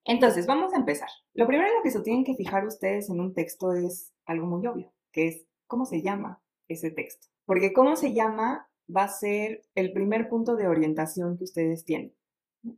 Entonces, 0.06 0.48
vamos 0.48 0.74
a 0.74 0.78
empezar. 0.78 1.10
Lo 1.34 1.48
primero 1.48 1.70
en 1.70 1.78
lo 1.78 1.84
que 1.84 1.92
se 1.92 2.02
tienen 2.02 2.26
que 2.26 2.36
fijar 2.36 2.66
ustedes 2.66 3.10
en 3.10 3.22
un 3.22 3.34
texto 3.34 3.74
es 3.74 4.12
algo 4.26 4.46
muy 4.46 4.66
obvio, 4.68 4.92
que 5.12 5.28
es 5.28 5.46
cómo 5.68 5.86
se 5.86 6.02
llama 6.02 6.42
ese 6.68 6.92
texto. 6.92 7.28
Porque 7.46 7.74
cómo 7.74 7.96
se 7.96 8.14
llama 8.14 8.68
va 8.94 9.04
a 9.04 9.10
ser 9.10 9.64
el 9.76 9.94
primer 9.94 10.28
punto 10.28 10.56
de 10.56 10.68
orientación 10.68 11.38
que 11.38 11.46
ustedes 11.46 11.86
tienen. 11.86 12.14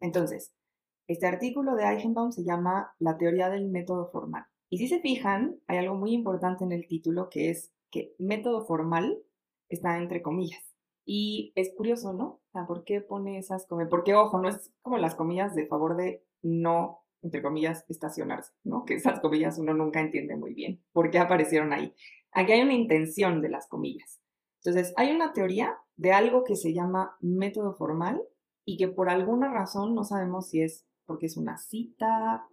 Entonces, 0.02 0.54
este 1.08 1.28
artículo 1.28 1.76
de 1.76 1.86
Eichenbaum 1.86 2.32
se 2.32 2.44
llama 2.44 2.94
La 3.00 3.18
teoría 3.18 3.50
del 3.50 3.70
método 3.70 4.10
formal. 4.12 4.46
Y 4.70 4.78
si 4.78 4.88
se 4.88 5.00
fijan, 5.00 5.60
hay 5.68 5.78
algo 5.78 5.96
muy 5.96 6.14
importante 6.14 6.64
en 6.64 6.72
el 6.72 6.88
título 6.88 7.30
que 7.30 7.50
es 7.50 7.72
que 7.92 8.14
método 8.18 8.66
formal 8.66 9.20
está 9.70 9.98
entre 9.98 10.22
comillas. 10.22 10.64
Y 11.06 11.52
es 11.56 11.74
curioso, 11.76 12.14
¿no? 12.14 12.42
O 12.52 12.66
¿por 12.66 12.84
qué 12.84 13.02
pone 13.02 13.38
esas 13.38 13.68
comillas? 13.68 13.90
Porque, 13.90 14.16
ojo, 14.16 14.40
no 14.40 14.50
es 14.50 14.72
como 14.82 14.98
las 14.98 15.16
comillas 15.16 15.54
de 15.56 15.68
favor 15.68 15.96
de 15.96 16.24
no, 16.42 17.04
entre 17.22 17.42
comillas, 17.42 17.86
estacionarse, 17.90 18.54
¿no? 18.64 18.86
Que 18.86 18.96
esas 18.96 19.20
comillas 19.20 19.60
uno 19.60 19.74
nunca 19.74 20.00
entiende 20.02 20.36
muy 20.36 20.54
bien. 20.54 20.84
¿Por 20.92 21.12
qué 21.12 21.20
aparecieron 21.20 21.74
ahí? 21.74 21.94
Aquí 22.32 22.54
hay 22.54 22.62
una 22.62 22.74
intención 22.74 23.42
de 23.42 23.50
las 23.50 23.68
comillas. 23.68 24.22
Entonces, 24.64 24.94
hay 24.98 25.12
una 25.12 25.32
teoría 25.34 25.78
de 25.96 26.12
algo 26.12 26.44
que 26.44 26.56
se 26.56 26.74
llama 26.74 27.16
método 27.22 27.74
formal 27.76 28.22
y 28.66 28.78
que 28.78 28.88
por 28.88 29.10
alguna 29.10 29.54
razón 29.54 29.94
no 29.94 30.04
sabemos 30.04 30.50
si 30.50 30.62
es 30.62 30.88
porque 31.06 31.28
es 31.28 31.38
una 31.38 31.58
cita 31.58 32.48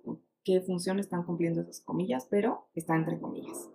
qué 0.44 0.61
función 0.61 0.98
están 0.98 1.25
cumpliendo 1.25 1.61
esas 1.61 1.81
comillas, 1.81 2.27
pero 2.31 2.68
está 2.75 2.96
entre 2.96 3.20
comillas. 3.20 3.70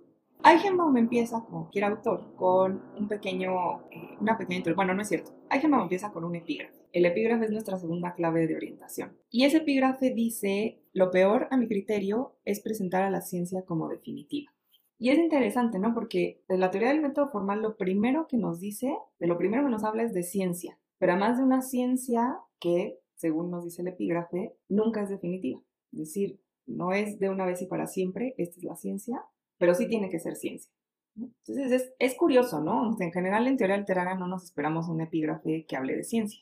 Eichenbaum 0.49 0.95
empieza, 0.95 1.41
como 1.41 1.63
cualquier 1.63 1.83
autor, 1.83 2.35
con 2.37 2.81
un 2.97 3.07
pequeño, 3.09 3.81
eh, 3.91 4.15
una 4.21 4.37
pequeña 4.37 4.59
introducción. 4.59 4.75
Bueno, 4.77 4.93
no 4.93 5.01
es 5.01 5.09
cierto. 5.09 5.31
Eichenbaum 5.51 5.83
empieza 5.83 6.13
con 6.13 6.23
un 6.23 6.35
epígrafe. 6.35 6.87
El 6.93 7.05
epígrafe 7.05 7.45
es 7.45 7.51
nuestra 7.51 7.77
segunda 7.77 8.13
clave 8.13 8.47
de 8.47 8.55
orientación. 8.55 9.17
Y 9.29 9.43
ese 9.43 9.57
epígrafe 9.57 10.11
dice, 10.11 10.79
lo 10.93 11.11
peor 11.11 11.49
a 11.51 11.57
mi 11.57 11.67
criterio 11.67 12.37
es 12.45 12.61
presentar 12.61 13.03
a 13.03 13.09
la 13.09 13.19
ciencia 13.19 13.65
como 13.65 13.89
definitiva. 13.89 14.53
Y 14.97 15.09
es 15.09 15.19
interesante, 15.19 15.79
¿no? 15.79 15.93
Porque 15.93 16.41
de 16.47 16.57
la 16.57 16.71
teoría 16.71 16.89
del 16.89 17.01
método 17.01 17.27
formal 17.27 17.61
lo 17.61 17.75
primero 17.75 18.27
que 18.27 18.37
nos 18.37 18.61
dice, 18.61 18.95
de 19.19 19.27
lo 19.27 19.37
primero 19.37 19.63
que 19.63 19.69
nos 19.69 19.83
habla 19.83 20.03
es 20.03 20.13
de 20.13 20.23
ciencia, 20.23 20.79
pero 20.97 21.11
además 21.11 21.37
de 21.37 21.43
una 21.43 21.61
ciencia 21.61 22.39
que, 22.59 22.99
según 23.15 23.51
nos 23.51 23.65
dice 23.65 23.81
el 23.81 23.89
epígrafe, 23.89 24.55
nunca 24.69 25.03
es 25.03 25.09
definitiva. 25.09 25.59
Es 25.91 25.99
decir, 25.99 26.39
no 26.65 26.93
es 26.93 27.19
de 27.19 27.29
una 27.29 27.45
vez 27.45 27.61
y 27.61 27.67
para 27.67 27.85
siempre, 27.85 28.33
esta 28.37 28.57
es 28.57 28.63
la 28.63 28.75
ciencia, 28.75 29.23
pero 29.57 29.73
sí 29.73 29.87
tiene 29.87 30.09
que 30.09 30.19
ser 30.19 30.35
ciencia. 30.35 30.71
Entonces 31.15 31.93
es, 31.97 32.15
curioso, 32.15 32.61
¿no? 32.61 32.95
en 32.99 33.11
general 33.11 33.47
en 33.47 33.57
teoría 33.57 33.77
literaria 33.77 34.15
no 34.15 34.27
nos 34.27 34.43
esperamos 34.43 34.87
un 34.87 35.01
epígrafe 35.01 35.65
que 35.67 35.75
hable 35.75 35.95
de 35.95 36.03
ciencia, 36.03 36.41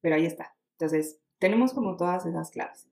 pero 0.00 0.16
ahí 0.16 0.26
está. 0.26 0.54
Entonces 0.72 1.20
tenemos 1.38 1.72
como 1.72 1.96
todas 1.96 2.26
esas 2.26 2.50
claves. 2.50 2.88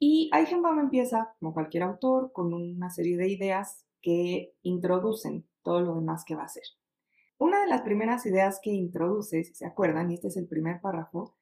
Y 0.00 0.30
Eichenbaum 0.32 0.78
empieza, 0.78 1.34
como 1.40 1.52
cualquier 1.52 1.82
autor, 1.82 2.32
con 2.32 2.54
una 2.54 2.90
serie 2.90 3.16
de 3.16 3.28
ideas 3.28 3.84
que 4.00 4.54
introducen 4.62 5.44
todo 5.62 5.80
lo 5.80 5.96
demás 5.96 6.24
que 6.24 6.36
va 6.36 6.42
a 6.42 6.46
hacer. 6.46 6.62
Una 7.36 7.60
de 7.60 7.68
las 7.68 7.82
primeras 7.82 8.24
ideas 8.26 8.60
que 8.62 8.70
introduce, 8.70 9.42
si 9.44 9.54
se 9.54 9.66
acuerdan, 9.66 10.10
y 10.10 10.14
este 10.14 10.28
es 10.28 10.36
el 10.36 10.46
primer 10.46 10.80
párrafo, 10.80 11.34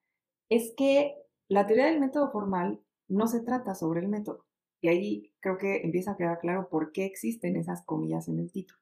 es 0.49 0.73
que 0.77 1.17
la 1.49 1.67
teoría 1.67 1.87
del 1.87 2.01
método 2.01 2.31
formal 2.31 2.81
no 3.09 3.27
se 3.27 3.41
trata 3.41 3.75
sobre 3.75 4.01
el 4.01 4.09
método, 4.09 4.46
y 4.87 4.89
ahí 4.89 5.33
creo 5.41 5.59
que 5.59 5.83
empieza 5.83 6.13
a 6.13 6.17
quedar 6.17 6.39
claro 6.39 6.69
por 6.69 6.93
qué 6.93 7.07
existen 7.07 7.57
esas 7.57 7.85
comillas 7.85 8.29
en 8.29 8.39
el 8.39 8.53
título. 8.53 8.79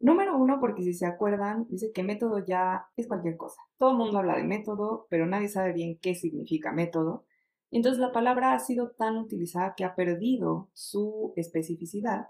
Número 0.00 0.36
uno, 0.36 0.58
porque 0.58 0.82
si 0.82 0.94
se 0.94 1.06
acuerdan, 1.06 1.68
dice 1.68 1.92
que 1.92 2.02
método 2.02 2.44
ya 2.44 2.88
es 2.96 3.06
cualquier 3.06 3.36
cosa. 3.36 3.62
Todo 3.78 3.92
el 3.92 3.98
mundo 3.98 4.18
habla 4.18 4.36
de 4.36 4.42
método, 4.42 5.06
pero 5.10 5.26
nadie 5.26 5.48
sabe 5.48 5.72
bien 5.72 5.96
qué 6.02 6.16
significa 6.16 6.72
método. 6.72 7.24
Entonces 7.70 8.00
la 8.00 8.10
palabra 8.10 8.52
ha 8.52 8.58
sido 8.58 8.90
tan 8.90 9.16
utilizada 9.16 9.76
que 9.76 9.84
ha 9.84 9.94
perdido 9.94 10.70
su 10.72 11.32
especificidad 11.36 12.26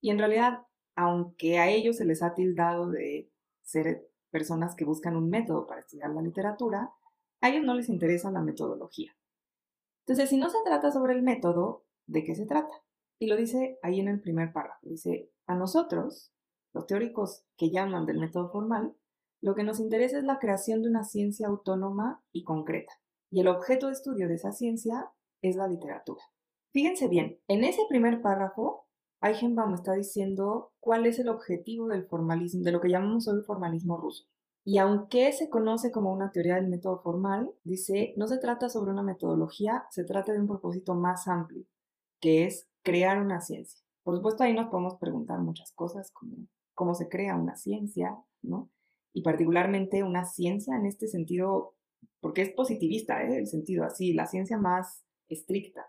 y 0.00 0.10
en 0.10 0.18
realidad, 0.18 0.66
aunque 0.96 1.60
a 1.60 1.70
ellos 1.70 1.98
se 1.98 2.04
les 2.04 2.20
ha 2.24 2.34
tildado 2.34 2.90
de 2.90 3.30
ser 3.62 4.10
personas 4.32 4.74
que 4.74 4.84
buscan 4.84 5.14
un 5.14 5.30
método 5.30 5.68
para 5.68 5.82
estudiar 5.82 6.10
la 6.10 6.22
literatura, 6.22 6.90
A 7.40 7.50
ellos 7.50 7.64
no 7.64 7.74
les 7.74 7.88
interesa 7.88 8.32
la 8.32 8.40
metodología. 8.40 9.14
Entonces, 10.00 10.30
si 10.30 10.36
no 10.36 10.50
se 10.50 10.58
trata 10.64 10.90
sobre 10.90 11.12
el 11.12 11.22
método, 11.22 11.85
¿de 12.06 12.24
qué 12.24 12.34
se 12.34 12.46
trata? 12.46 12.72
Y 13.18 13.26
lo 13.26 13.36
dice 13.36 13.78
ahí 13.82 14.00
en 14.00 14.08
el 14.08 14.20
primer 14.20 14.52
párrafo. 14.52 14.88
Dice, 14.88 15.30
a 15.46 15.54
nosotros, 15.54 16.32
los 16.72 16.86
teóricos 16.86 17.44
que 17.56 17.70
llaman 17.70 18.06
del 18.06 18.18
método 18.18 18.50
formal, 18.50 18.94
lo 19.40 19.54
que 19.54 19.64
nos 19.64 19.80
interesa 19.80 20.18
es 20.18 20.24
la 20.24 20.38
creación 20.38 20.82
de 20.82 20.88
una 20.88 21.04
ciencia 21.04 21.48
autónoma 21.48 22.22
y 22.32 22.44
concreta. 22.44 22.92
Y 23.30 23.40
el 23.40 23.48
objeto 23.48 23.86
de 23.86 23.92
estudio 23.92 24.28
de 24.28 24.34
esa 24.34 24.52
ciencia 24.52 25.10
es 25.42 25.56
la 25.56 25.68
literatura. 25.68 26.22
Fíjense 26.72 27.08
bien, 27.08 27.38
en 27.48 27.64
ese 27.64 27.82
primer 27.88 28.20
párrafo, 28.22 28.86
Eichenbaum 29.22 29.74
está 29.74 29.94
diciendo 29.94 30.72
cuál 30.78 31.06
es 31.06 31.18
el 31.18 31.28
objetivo 31.28 31.88
del 31.88 32.06
formalismo, 32.06 32.62
de 32.64 32.72
lo 32.72 32.80
que 32.80 32.90
llamamos 32.90 33.28
hoy 33.28 33.42
formalismo 33.42 33.96
ruso. 33.96 34.24
Y 34.64 34.78
aunque 34.78 35.32
se 35.32 35.48
conoce 35.48 35.90
como 35.90 36.12
una 36.12 36.32
teoría 36.32 36.56
del 36.56 36.68
método 36.68 37.00
formal, 37.00 37.50
dice, 37.64 38.14
no 38.16 38.26
se 38.26 38.38
trata 38.38 38.68
sobre 38.68 38.90
una 38.90 39.02
metodología, 39.02 39.86
se 39.90 40.04
trata 40.04 40.32
de 40.32 40.40
un 40.40 40.48
propósito 40.48 40.94
más 40.94 41.28
amplio, 41.28 41.64
que 42.20 42.46
es 42.46 42.68
crear 42.82 43.20
una 43.20 43.40
ciencia. 43.40 43.80
Por 44.02 44.16
supuesto, 44.16 44.44
ahí 44.44 44.54
nos 44.54 44.70
podemos 44.70 44.96
preguntar 44.96 45.40
muchas 45.40 45.72
cosas, 45.72 46.10
como 46.12 46.36
cómo 46.74 46.94
se 46.94 47.08
crea 47.08 47.34
una 47.34 47.56
ciencia, 47.56 48.16
¿no? 48.42 48.70
Y 49.12 49.22
particularmente 49.22 50.04
una 50.04 50.24
ciencia 50.24 50.76
en 50.76 50.86
este 50.86 51.08
sentido, 51.08 51.74
porque 52.20 52.42
es 52.42 52.50
positivista, 52.50 53.24
¿eh? 53.24 53.38
El 53.38 53.46
sentido 53.46 53.84
así, 53.84 54.12
la 54.12 54.26
ciencia 54.26 54.58
más 54.58 55.04
estricta, 55.28 55.86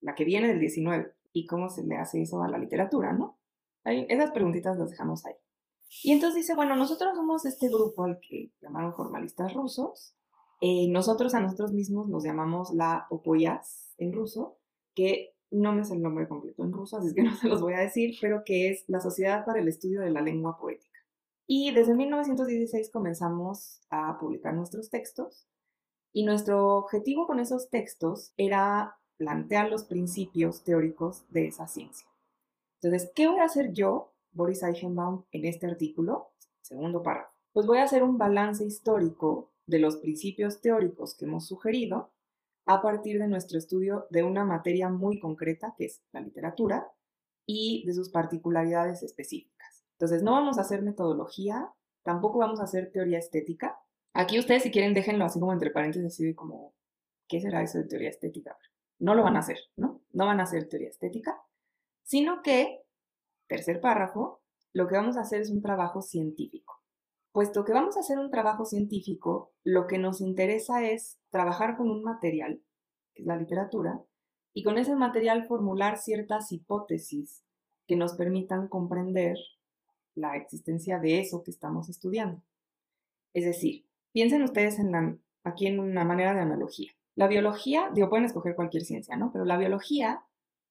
la 0.00 0.14
que 0.14 0.24
viene 0.24 0.48
del 0.48 0.60
19, 0.60 1.12
y 1.32 1.46
cómo 1.46 1.68
se 1.68 1.84
le 1.84 1.96
hace 1.96 2.22
eso 2.22 2.42
a 2.42 2.48
la 2.48 2.56
literatura, 2.56 3.12
¿no? 3.12 3.38
Esas 3.84 4.30
preguntitas 4.30 4.78
las 4.78 4.90
dejamos 4.90 5.26
ahí. 5.26 5.34
Y 6.02 6.12
entonces 6.12 6.42
dice, 6.42 6.54
bueno, 6.54 6.76
nosotros 6.76 7.14
somos 7.14 7.44
este 7.46 7.68
grupo 7.68 8.04
al 8.04 8.18
que 8.20 8.52
llamaron 8.60 8.94
formalistas 8.94 9.54
rusos, 9.54 10.14
eh, 10.60 10.88
nosotros 10.88 11.34
a 11.34 11.40
nosotros 11.40 11.72
mismos 11.72 12.08
nos 12.08 12.24
llamamos 12.24 12.72
la 12.74 13.06
Opoyas 13.10 13.94
en 13.98 14.12
ruso, 14.12 14.58
que 14.94 15.34
no 15.50 15.72
me 15.72 15.84
sé 15.84 15.94
el 15.94 16.02
nombre 16.02 16.28
completo 16.28 16.64
en 16.64 16.72
ruso, 16.72 16.98
así 16.98 17.14
que 17.14 17.22
no 17.24 17.34
se 17.36 17.48
los 17.48 17.60
voy 17.60 17.74
a 17.74 17.80
decir, 17.80 18.16
pero 18.20 18.42
que 18.44 18.70
es 18.70 18.84
la 18.88 19.00
Sociedad 19.00 19.44
para 19.44 19.60
el 19.60 19.68
Estudio 19.68 20.00
de 20.00 20.10
la 20.10 20.20
Lengua 20.20 20.58
Poética. 20.58 20.98
Y 21.46 21.72
desde 21.72 21.94
1916 21.94 22.90
comenzamos 22.90 23.80
a 23.90 24.18
publicar 24.18 24.54
nuestros 24.54 24.90
textos 24.90 25.46
y 26.12 26.24
nuestro 26.24 26.76
objetivo 26.76 27.26
con 27.26 27.40
esos 27.40 27.70
textos 27.70 28.32
era 28.36 28.98
plantear 29.16 29.70
los 29.70 29.84
principios 29.84 30.62
teóricos 30.62 31.24
de 31.30 31.48
esa 31.48 31.66
ciencia. 31.66 32.06
Entonces, 32.80 33.10
¿qué 33.14 33.28
voy 33.28 33.40
a 33.40 33.44
hacer 33.44 33.72
yo, 33.72 34.12
Boris 34.32 34.62
Eichenbaum, 34.62 35.24
en 35.32 35.46
este 35.46 35.66
artículo? 35.66 36.32
Segundo 36.60 37.02
párrafo. 37.02 37.32
Pues 37.52 37.66
voy 37.66 37.78
a 37.78 37.84
hacer 37.84 38.02
un 38.02 38.18
balance 38.18 38.64
histórico 38.64 39.50
de 39.66 39.78
los 39.78 39.96
principios 39.96 40.60
teóricos 40.60 41.16
que 41.16 41.24
hemos 41.24 41.46
sugerido 41.46 42.10
a 42.68 42.82
partir 42.82 43.18
de 43.18 43.28
nuestro 43.28 43.56
estudio 43.56 44.06
de 44.10 44.22
una 44.22 44.44
materia 44.44 44.90
muy 44.90 45.18
concreta, 45.18 45.74
que 45.78 45.86
es 45.86 46.02
la 46.12 46.20
literatura, 46.20 46.86
y 47.46 47.82
de 47.86 47.94
sus 47.94 48.10
particularidades 48.10 49.02
específicas. 49.02 49.86
Entonces, 49.92 50.22
no 50.22 50.32
vamos 50.32 50.58
a 50.58 50.60
hacer 50.60 50.82
metodología, 50.82 51.72
tampoco 52.02 52.38
vamos 52.38 52.60
a 52.60 52.64
hacer 52.64 52.92
teoría 52.92 53.18
estética. 53.18 53.78
Aquí 54.12 54.38
ustedes, 54.38 54.64
si 54.64 54.70
quieren, 54.70 54.92
déjenlo 54.92 55.24
así 55.24 55.40
como 55.40 55.54
entre 55.54 55.70
paréntesis, 55.70 56.06
así 56.06 56.26
de 56.26 56.34
como, 56.34 56.74
¿qué 57.26 57.40
será 57.40 57.62
eso 57.62 57.78
de 57.78 57.84
teoría 57.84 58.10
estética? 58.10 58.54
No 58.98 59.14
lo 59.14 59.22
van 59.22 59.36
a 59.36 59.40
hacer, 59.40 59.58
¿no? 59.76 60.02
No 60.12 60.26
van 60.26 60.40
a 60.40 60.42
hacer 60.42 60.68
teoría 60.68 60.90
estética, 60.90 61.40
sino 62.02 62.42
que, 62.42 62.82
tercer 63.46 63.80
párrafo, 63.80 64.42
lo 64.74 64.86
que 64.86 64.96
vamos 64.96 65.16
a 65.16 65.22
hacer 65.22 65.40
es 65.40 65.48
un 65.50 65.62
trabajo 65.62 66.02
científico. 66.02 66.77
Puesto 67.32 67.64
que 67.64 67.72
vamos 67.72 67.96
a 67.96 68.00
hacer 68.00 68.18
un 68.18 68.30
trabajo 68.30 68.64
científico, 68.64 69.52
lo 69.62 69.86
que 69.86 69.98
nos 69.98 70.20
interesa 70.20 70.84
es 70.84 71.18
trabajar 71.30 71.76
con 71.76 71.90
un 71.90 72.02
material, 72.02 72.62
que 73.14 73.22
es 73.22 73.26
la 73.26 73.36
literatura, 73.36 74.02
y 74.54 74.64
con 74.64 74.78
ese 74.78 74.96
material 74.96 75.46
formular 75.46 75.98
ciertas 75.98 76.50
hipótesis 76.50 77.44
que 77.86 77.96
nos 77.96 78.14
permitan 78.14 78.68
comprender 78.68 79.36
la 80.14 80.36
existencia 80.36 80.98
de 80.98 81.20
eso 81.20 81.42
que 81.44 81.50
estamos 81.50 81.88
estudiando. 81.88 82.42
Es 83.34 83.44
decir, 83.44 83.86
piensen 84.12 84.42
ustedes 84.42 84.78
en 84.78 85.22
aquí 85.44 85.66
en 85.66 85.78
una 85.78 86.04
manera 86.04 86.34
de 86.34 86.40
analogía. 86.40 86.90
La 87.14 87.28
biología, 87.28 87.90
digo, 87.94 88.08
pueden 88.08 88.24
escoger 88.24 88.56
cualquier 88.56 88.84
ciencia, 88.84 89.16
¿no? 89.16 89.30
Pero 89.32 89.44
la 89.44 89.56
biología 89.56 90.24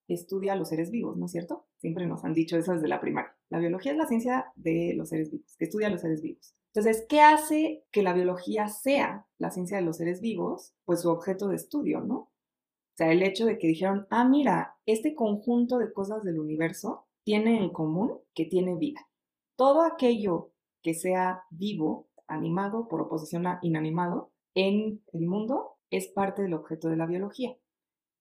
estudia 0.08 0.54
a 0.54 0.56
los 0.56 0.70
seres 0.70 0.92
vivos, 0.92 1.18
¿no 1.18 1.28
es 1.28 1.32
cierto? 1.32 1.66
Siempre 1.78 2.06
nos 2.08 2.26
han 2.26 2.34
dicho 2.34 2.58
eso 2.58 2.74
desde 2.74 2.88
la 2.88 3.00
primaria. 3.00 3.37
La 3.50 3.60
biología 3.60 3.94
es 3.94 3.98
la 3.98 4.08
ciencia 4.08 4.52
de 4.56 4.94
los 4.96 5.10
seres 5.10 5.32
vivos, 5.32 5.56
que 5.58 5.66
estudia 5.66 5.90
los 5.90 6.02
seres 6.02 6.22
vivos. 6.22 6.54
Entonces, 6.74 7.06
¿qué 7.08 7.22
hace 7.22 7.86
que 7.92 8.04
la 8.04 8.14
biología 8.14 8.68
sea 8.68 9.26
la 9.38 9.52
ciencia 9.52 9.78
de 9.78 9.84
los 9.84 9.98
seres 9.98 10.22
vivos? 10.22 10.74
Pues 10.86 11.02
su 11.02 11.10
objeto 11.10 11.48
de 11.48 11.56
estudio, 11.56 12.02
¿no? 12.02 12.16
O 12.18 12.98
sea, 12.98 13.12
el 13.12 13.24
hecho 13.24 13.46
de 13.46 13.58
que 13.58 13.68
dijeron, 13.68 14.08
ah, 14.10 14.28
mira, 14.28 14.76
este 14.86 15.16
conjunto 15.16 15.78
de 15.78 15.94
cosas 15.94 16.24
del 16.24 16.40
universo 16.40 17.08
tiene 17.24 17.58
en 17.58 17.70
común 17.70 18.20
que 18.34 18.46
tiene 18.46 18.76
vida. 18.76 19.08
Todo 19.56 19.82
aquello 19.82 20.52
que 20.84 20.94
sea 20.94 21.44
vivo, 21.50 22.08
animado, 22.28 22.88
por 22.88 23.02
oposición 23.02 23.48
a 23.48 23.60
inanimado, 23.62 24.32
en 24.56 25.02
el 25.14 25.28
mundo 25.28 25.78
es 25.90 26.08
parte 26.08 26.42
del 26.42 26.54
objeto 26.54 26.90
de 26.90 26.98
la 26.98 27.06
biología. 27.06 27.56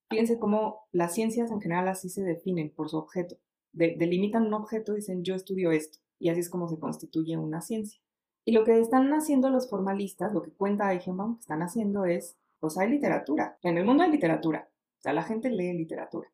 Fíjense 0.08 0.38
cómo 0.38 0.86
las 0.92 1.14
ciencias 1.14 1.50
en 1.50 1.60
general 1.60 1.88
así 1.88 2.08
se 2.08 2.22
definen 2.22 2.70
por 2.70 2.88
su 2.88 2.96
objeto. 2.98 3.36
Delimitan 3.76 4.46
un 4.46 4.54
objeto 4.54 4.92
y 4.92 4.96
dicen 4.96 5.22
yo 5.22 5.34
estudio 5.34 5.70
esto. 5.70 5.98
Y 6.18 6.30
así 6.30 6.40
es 6.40 6.50
como 6.50 6.68
se 6.68 6.78
constituye 6.78 7.36
una 7.36 7.60
ciencia. 7.60 8.00
Y 8.44 8.52
lo 8.52 8.64
que 8.64 8.78
están 8.80 9.12
haciendo 9.12 9.50
los 9.50 9.68
formalistas, 9.68 10.32
lo 10.32 10.42
que 10.42 10.52
cuenta 10.52 10.92
Eichenbaum 10.92 11.36
que 11.36 11.40
están 11.40 11.62
haciendo 11.62 12.04
es, 12.04 12.38
pues 12.60 12.78
hay 12.78 12.90
literatura. 12.90 13.58
En 13.62 13.76
el 13.76 13.84
mundo 13.84 14.02
hay 14.02 14.10
literatura. 14.10 14.68
O 14.98 15.02
sea, 15.02 15.12
la 15.12 15.22
gente 15.22 15.50
lee 15.50 15.72
literatura. 15.72 16.28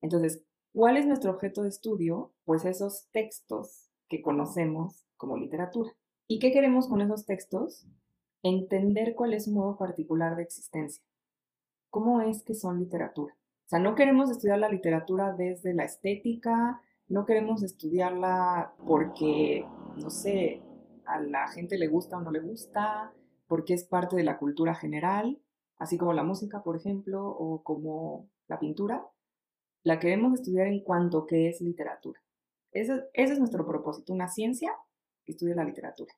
Entonces, 0.00 0.44
¿cuál 0.72 0.96
es 0.96 1.06
nuestro 1.06 1.32
objeto 1.32 1.62
de 1.62 1.68
estudio? 1.68 2.32
Pues 2.44 2.64
esos 2.64 3.08
textos 3.12 3.90
que 4.08 4.22
conocemos 4.22 5.06
como 5.16 5.36
literatura. 5.36 5.92
¿Y 6.26 6.38
qué 6.38 6.52
queremos 6.52 6.88
con 6.88 7.00
esos 7.00 7.26
textos? 7.26 7.86
Entender 8.42 9.14
cuál 9.14 9.34
es 9.34 9.44
su 9.44 9.52
modo 9.52 9.76
particular 9.76 10.36
de 10.36 10.42
existencia 10.42 11.04
cómo 11.94 12.20
es 12.20 12.42
que 12.42 12.54
son 12.54 12.80
literatura. 12.80 13.36
No 13.78 13.94
queremos 13.94 14.30
estudiar 14.30 14.58
la 14.58 14.68
literatura 14.68 15.32
desde 15.32 15.74
la 15.74 15.84
estética, 15.84 16.80
no 17.08 17.26
queremos 17.26 17.62
estudiarla 17.62 18.74
porque, 18.86 19.66
no 19.96 20.10
sé, 20.10 20.62
a 21.06 21.20
la 21.20 21.48
gente 21.48 21.78
le 21.78 21.88
gusta 21.88 22.16
o 22.16 22.20
no 22.20 22.30
le 22.30 22.40
gusta, 22.40 23.12
porque 23.46 23.74
es 23.74 23.84
parte 23.84 24.16
de 24.16 24.24
la 24.24 24.38
cultura 24.38 24.74
general, 24.74 25.40
así 25.76 25.98
como 25.98 26.12
la 26.12 26.22
música, 26.22 26.62
por 26.62 26.76
ejemplo, 26.76 27.26
o 27.26 27.62
como 27.62 28.28
la 28.46 28.58
pintura. 28.58 29.06
La 29.82 29.98
queremos 29.98 30.34
estudiar 30.34 30.66
en 30.66 30.82
cuanto 30.82 31.26
que 31.26 31.48
es 31.48 31.60
literatura. 31.60 32.20
Ese, 32.72 33.04
es 33.12 33.38
nuestro 33.38 33.66
propósito, 33.66 34.12
una 34.12 34.28
ciencia 34.28 34.72
que 35.24 35.32
estudie 35.32 35.54
la 35.54 35.64
literatura. 35.64 36.12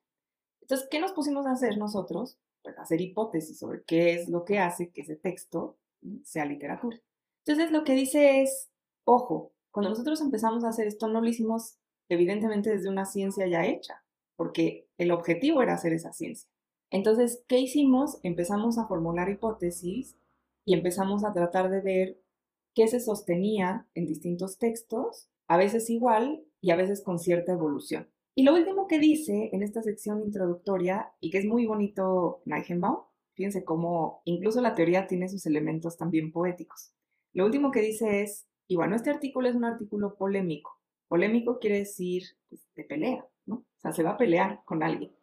Entonces, 0.61 0.87
¿qué 0.89 0.99
nos 0.99 1.13
pusimos 1.13 1.45
a 1.45 1.51
hacer 1.51 1.77
nosotros? 1.77 2.39
hacer 2.77 2.99
hipótesis 2.99 3.57
sobre 3.57 3.83
qué 3.83 4.13
es 4.13 4.27
lo 4.27 4.43
que 4.43 4.59
hace 4.59 4.91
que 4.91 4.99
ese 4.99 5.15
texto 5.15 5.77
sea 6.23 6.43
literatura. 6.43 6.97
Entonces 7.47 7.71
lo 7.71 7.85
que 7.85 7.93
dice 7.93 8.41
es, 8.41 8.69
ojo, 9.05 9.53
cuando 9.71 9.89
nosotros 9.89 10.19
empezamos 10.19 10.65
a 10.65 10.69
hacer 10.69 10.85
esto 10.85 11.07
no 11.07 11.21
lo 11.21 11.29
hicimos 11.29 11.77
evidentemente 12.09 12.69
desde 12.69 12.89
una 12.89 13.05
ciencia 13.05 13.47
ya 13.47 13.65
hecha, 13.65 14.03
porque 14.35 14.89
el 14.97 15.11
objetivo 15.11 15.61
era 15.61 15.75
hacer 15.75 15.93
esa 15.93 16.11
ciencia. 16.11 16.49
Entonces, 16.91 17.45
¿qué 17.47 17.59
hicimos? 17.59 18.19
Empezamos 18.23 18.77
a 18.77 18.85
formular 18.87 19.29
hipótesis 19.29 20.17
y 20.65 20.73
empezamos 20.73 21.23
a 21.23 21.31
tratar 21.31 21.69
de 21.69 21.79
ver 21.79 22.21
qué 22.75 22.89
se 22.89 22.99
sostenía 22.99 23.87
en 23.93 24.07
distintos 24.07 24.57
textos, 24.57 25.29
a 25.47 25.55
veces 25.55 25.89
igual 25.89 26.43
y 26.59 26.71
a 26.71 26.75
veces 26.75 27.01
con 27.01 27.17
cierta 27.17 27.53
evolución. 27.53 28.09
Y 28.35 28.43
lo 28.43 28.55
último 28.55 28.87
que 28.87 28.99
dice 28.99 29.51
en 29.53 29.63
esta 29.63 29.81
sección 29.81 30.21
introductoria, 30.21 31.13
y 31.21 31.29
que 31.29 31.37
es 31.37 31.45
muy 31.45 31.65
bonito 31.65 32.41
Neichenbaum, 32.43 33.03
fíjense 33.35 33.63
cómo 33.63 34.21
incluso 34.25 34.59
la 34.59 34.75
teoría 34.75 35.07
tiene 35.07 35.29
sus 35.29 35.45
elementos 35.45 35.95
también 35.95 36.33
poéticos. 36.33 36.91
Lo 37.37 37.45
último 37.45 37.69
que 37.69 37.81
dice 37.81 38.23
es, 38.23 38.47
y 38.67 38.77
bueno, 38.77 38.95
este 38.95 39.11
artículo 39.11 39.47
es 39.47 39.53
un 39.53 39.63
artículo 39.63 40.15
polémico. 40.15 40.81
Polémico 41.07 41.59
quiere 41.59 41.77
decir 41.77 42.23
pues, 42.49 42.67
de 42.75 42.83
pelea, 42.83 43.27
¿no? 43.45 43.57
O 43.57 43.79
sea, 43.79 43.91
se 43.91 44.01
va 44.01 44.13
a 44.13 44.17
pelear 44.17 44.63
con 44.65 44.81
alguien. 44.81 45.15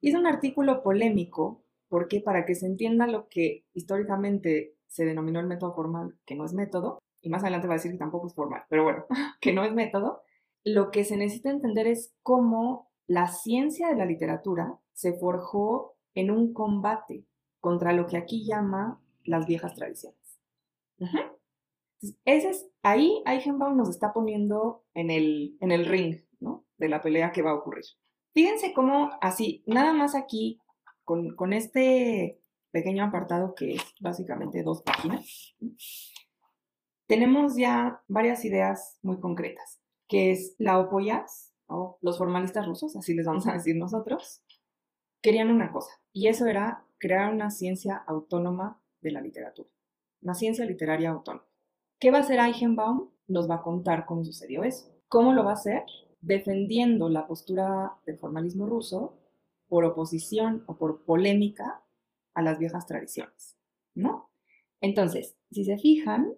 Y 0.00 0.08
es 0.08 0.14
un 0.14 0.26
artículo 0.26 0.82
polémico 0.82 1.62
porque 1.88 2.22
para 2.22 2.46
que 2.46 2.54
se 2.54 2.64
entienda 2.64 3.06
lo 3.06 3.28
que 3.28 3.66
históricamente 3.74 4.76
se 4.86 5.04
denominó 5.04 5.40
el 5.40 5.46
método 5.46 5.74
formal, 5.74 6.16
que 6.24 6.36
no 6.36 6.46
es 6.46 6.54
método, 6.54 7.02
y 7.20 7.28
más 7.28 7.42
adelante 7.42 7.68
va 7.68 7.74
a 7.74 7.76
decir 7.76 7.92
que 7.92 7.98
tampoco 7.98 8.28
es 8.28 8.34
formal, 8.34 8.62
pero 8.70 8.84
bueno, 8.84 9.04
que 9.42 9.52
no 9.52 9.62
es 9.62 9.74
método, 9.74 10.22
lo 10.64 10.90
que 10.90 11.04
se 11.04 11.18
necesita 11.18 11.50
entender 11.50 11.86
es 11.86 12.14
cómo 12.22 12.90
la 13.06 13.26
ciencia 13.26 13.88
de 13.88 13.96
la 13.96 14.06
literatura 14.06 14.78
se 14.94 15.12
forjó 15.12 15.96
en 16.14 16.30
un 16.30 16.54
combate 16.54 17.26
contra 17.60 17.92
lo 17.92 18.06
que 18.06 18.16
aquí 18.16 18.46
llama 18.46 19.02
las 19.22 19.46
viejas 19.46 19.74
tradiciones. 19.74 20.18
Ese 22.24 22.50
es, 22.50 22.70
ahí 22.82 23.22
Eichenbaum 23.26 23.76
nos 23.76 23.88
está 23.88 24.12
poniendo 24.12 24.84
en 24.94 25.10
el, 25.10 25.56
en 25.60 25.72
el 25.72 25.86
ring 25.86 26.20
de 26.76 26.88
la 26.88 27.00
pelea 27.00 27.30
que 27.30 27.42
va 27.42 27.50
a 27.50 27.54
ocurrir. 27.54 27.84
Fíjense 28.34 28.72
cómo 28.72 29.10
así, 29.20 29.62
nada 29.66 29.92
más 29.92 30.14
aquí, 30.14 30.58
con, 31.04 31.36
con 31.36 31.52
este 31.52 32.40
pequeño 32.72 33.04
apartado 33.04 33.54
que 33.54 33.74
es 33.74 33.82
básicamente 34.00 34.62
dos 34.62 34.82
páginas, 34.82 35.54
tenemos 37.06 37.56
ya 37.56 38.02
varias 38.08 38.44
ideas 38.44 38.98
muy 39.02 39.20
concretas, 39.20 39.80
que 40.08 40.32
es 40.32 40.56
la 40.58 40.78
Opoyas, 40.78 41.52
o 41.66 41.98
los 42.00 42.18
formalistas 42.18 42.66
rusos, 42.66 42.96
así 42.96 43.14
les 43.14 43.26
vamos 43.26 43.46
a 43.46 43.52
decir 43.52 43.76
nosotros, 43.76 44.42
querían 45.20 45.50
una 45.50 45.72
cosa, 45.72 45.92
y 46.12 46.28
eso 46.28 46.46
era 46.46 46.84
crear 46.98 47.32
una 47.32 47.50
ciencia 47.50 47.96
autónoma 48.06 48.82
de 49.00 49.12
la 49.12 49.20
literatura, 49.20 49.70
una 50.20 50.34
ciencia 50.34 50.64
literaria 50.64 51.10
autónoma. 51.10 51.46
¿Qué 52.02 52.10
va 52.10 52.18
a 52.18 52.20
hacer 52.22 52.40
Eichenbaum? 52.40 53.10
Nos 53.28 53.48
va 53.48 53.54
a 53.54 53.62
contar 53.62 54.06
cómo 54.06 54.24
sucedió 54.24 54.64
eso. 54.64 54.90
¿Cómo 55.06 55.32
lo 55.34 55.44
va 55.44 55.50
a 55.50 55.54
hacer? 55.54 55.84
Defendiendo 56.20 57.08
la 57.08 57.28
postura 57.28 57.92
del 58.04 58.18
formalismo 58.18 58.66
ruso 58.66 59.14
por 59.68 59.84
oposición 59.84 60.64
o 60.66 60.76
por 60.76 61.04
polémica 61.04 61.80
a 62.34 62.42
las 62.42 62.58
viejas 62.58 62.88
tradiciones, 62.88 63.56
¿no? 63.94 64.30
Entonces, 64.80 65.36
si 65.52 65.64
se 65.64 65.78
fijan, 65.78 66.34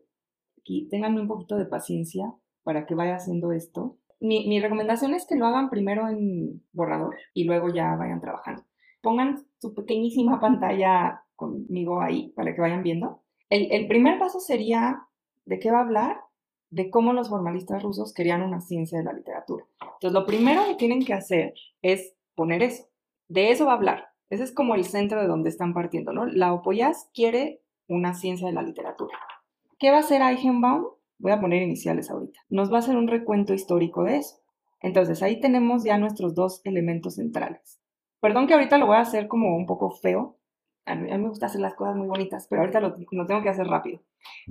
aquí 0.59 0.87
tengan 0.91 1.19
un 1.19 1.29
poquito 1.29 1.57
de 1.57 1.65
paciencia 1.65 2.31
para 2.63 2.85
que 2.85 2.95
vaya 2.95 3.17
haciendo 3.17 3.51
esto. 3.51 3.97
Mi, 4.21 4.47
mi, 4.47 4.61
recomendación 4.61 5.15
es 5.15 5.25
que 5.25 5.35
lo 5.35 5.47
hagan 5.47 5.71
primero 5.71 6.11
en 6.11 6.63
borrador 6.73 7.17
y 7.33 7.45
luego 7.45 7.73
ya 7.73 7.97
vayan 7.97 8.21
trabajando. 8.21 8.65
Pongan 9.01 9.47
su 9.63 9.73
pequeñísima 9.73 10.39
pantalla 10.41 11.25
conmigo 11.37 12.03
ahí 12.03 12.35
para 12.37 12.55
que 12.55 12.61
vayan 12.61 12.83
viendo. 12.83 13.23
El, 13.49 13.73
el 13.73 13.89
primer 13.89 14.19
paso 14.19 14.41
sería, 14.41 15.09
¿de 15.45 15.59
qué 15.59 15.71
va 15.71 15.79
a 15.79 15.83
hablar? 15.83 16.21
De 16.71 16.91
cómo 16.91 17.13
los 17.13 17.29
formalistas 17.29 17.83
rusos 17.83 18.13
querían 18.13 18.43
una 18.43 18.61
ciencia 18.61 18.99
de 18.99 19.05
la 19.05 19.13
literatura. 19.13 19.65
Entonces, 19.81 20.13
lo 20.13 20.27
primero 20.27 20.65
que 20.67 20.75
tienen 20.75 21.05
que 21.05 21.15
hacer 21.15 21.55
es 21.83 22.15
poner 22.35 22.63
eso. 22.63 22.85
De 23.29 23.51
eso 23.51 23.67
va 23.67 23.73
a 23.73 23.77
hablar. 23.77 24.09
Ese 24.31 24.45
es 24.45 24.53
como 24.53 24.75
el 24.75 24.85
centro 24.85 25.21
de 25.21 25.29
donde 25.29 25.51
están 25.51 25.75
partiendo, 25.75 26.13
¿no? 26.13 26.27
La 26.27 26.53
Opoyas 26.53 27.11
quiere 27.15 27.63
una 27.89 28.15
ciencia 28.15 28.47
de 28.47 28.53
la 28.53 28.63
literatura. 28.63 29.17
¿Qué 29.79 29.91
va 29.91 29.99
a 29.99 30.01
hacer 30.01 30.23
Eichenbaum? 30.23 30.87
Voy 31.19 31.33
a 31.33 31.41
poner 31.41 31.63
iniciales 31.63 32.11
ahorita. 32.11 32.41
Nos 32.49 32.73
va 32.73 32.77
a 32.77 32.79
hacer 32.81 32.97
un 32.97 33.07
recuento 33.07 33.55
histórico 33.55 34.03
de 34.05 34.17
eso. 34.17 34.37
Entonces, 34.81 35.23
ahí 35.23 35.41
tenemos 35.41 35.85
ya 35.85 35.99
nuestros 35.99 36.35
dos 36.35 36.61
elementos 36.65 37.15
centrales. 37.15 37.81
Perdón 38.21 38.47
que 38.47 38.55
ahorita 38.55 38.79
lo 38.79 38.87
voy 38.87 38.97
a 38.97 39.01
hacer 39.01 39.29
como 39.29 39.57
un 39.57 39.67
poco 39.67 39.91
feo. 39.91 40.39
A 40.87 40.95
mí, 40.95 41.11
me 41.11 41.29
gusta 41.29 41.47
hacer 41.47 41.61
las 41.61 41.75
cosas 41.75 41.97
muy 41.97 42.07
bonitas, 42.07 42.47
pero 42.49 42.63
ahorita 42.63 42.81
lo, 42.81 42.97
lo 43.11 43.27
tengo 43.27 43.43
que 43.43 43.49
hacer 43.49 43.67
rápido. 43.67 44.01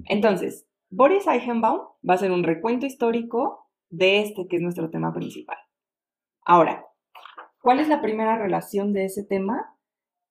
Entonces, 0.06 0.65
Boris 0.95 1.27
Eichenbaum 1.27 1.79
va 2.08 2.13
a 2.13 2.15
hacer 2.15 2.32
un 2.32 2.43
recuento 2.43 2.86
histórico 2.86 3.69
de 3.89 4.21
este 4.21 4.47
que 4.47 4.58
es 4.58 4.62
nuestro 4.62 4.89
tema 4.89 5.13
principal. 5.13 5.58
Ahora, 6.45 6.86
¿Cuál 7.63 7.79
es 7.79 7.88
la 7.88 8.01
primera 8.01 8.38
relación 8.38 8.91
de 8.91 9.06
ese 9.06 9.23
tema? 9.23 9.73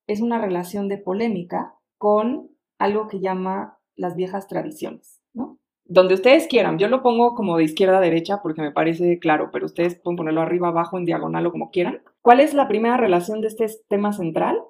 Es 0.07 0.21
una 0.21 0.39
relación 0.39 0.89
de 0.89 0.99
polémica 0.99 1.75
con 1.97 2.51
algo 2.79 3.09
que 3.09 3.21
llama 3.21 3.79
las 3.97 4.17
viejas 4.17 4.49
tradiciones, 4.49 5.23
¿no? 5.33 5.59
Donde 5.87 6.13
ustedes 6.13 6.47
quieran, 6.47 6.79
yo 6.79 6.89
lo 6.89 7.03
pongo 7.03 7.35
como 7.35 7.57
de 7.57 7.65
izquierda 7.65 7.97
a 7.97 8.03
derecha 8.03 8.43
porque 8.43 8.61
me 8.61 8.71
parece 8.71 9.19
claro, 9.19 9.49
pero 9.51 9.65
ustedes 9.65 9.99
pueden 9.99 10.19
ponerlo 10.19 10.43
arriba, 10.43 10.69
abajo, 10.69 10.99
en 10.99 11.07
diagonal 11.07 11.47
o 11.47 11.53
como 11.53 11.71
quieran. 11.71 12.03
¿Cuál 12.21 12.41
es 12.41 12.53
la 12.53 12.69
primera 12.69 12.99
relación 12.99 13.41
de 13.41 13.49
este 13.49 13.67
tema 13.89 14.13
central? 14.13 14.61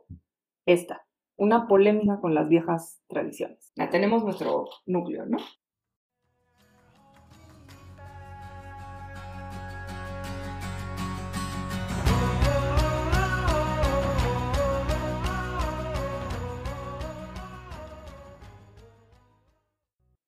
Esta, 0.64 1.04
una 1.36 1.66
polémica 1.66 2.20
con 2.20 2.32
las 2.32 2.48
viejas 2.48 3.02
tradiciones. 3.08 3.72
Ya 3.74 3.90
tenemos 3.90 4.22
nuestro 4.22 4.66
núcleo, 4.86 5.26
¿no? 5.26 5.38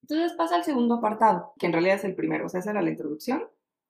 Entonces 0.05 0.37
pasa 0.37 0.57
al 0.57 0.65
segundo 0.65 0.97
apartado, 0.97 1.55
que 1.59 1.65
en 1.65 1.73
realidad 1.73 1.97
es 1.97 2.05
el 2.05 2.15
primero, 2.15 2.45
o 2.45 2.49
sea, 2.51 2.61
esa 2.61 2.73
era 2.73 2.83
la 2.83 2.91
introducción, 2.91 3.45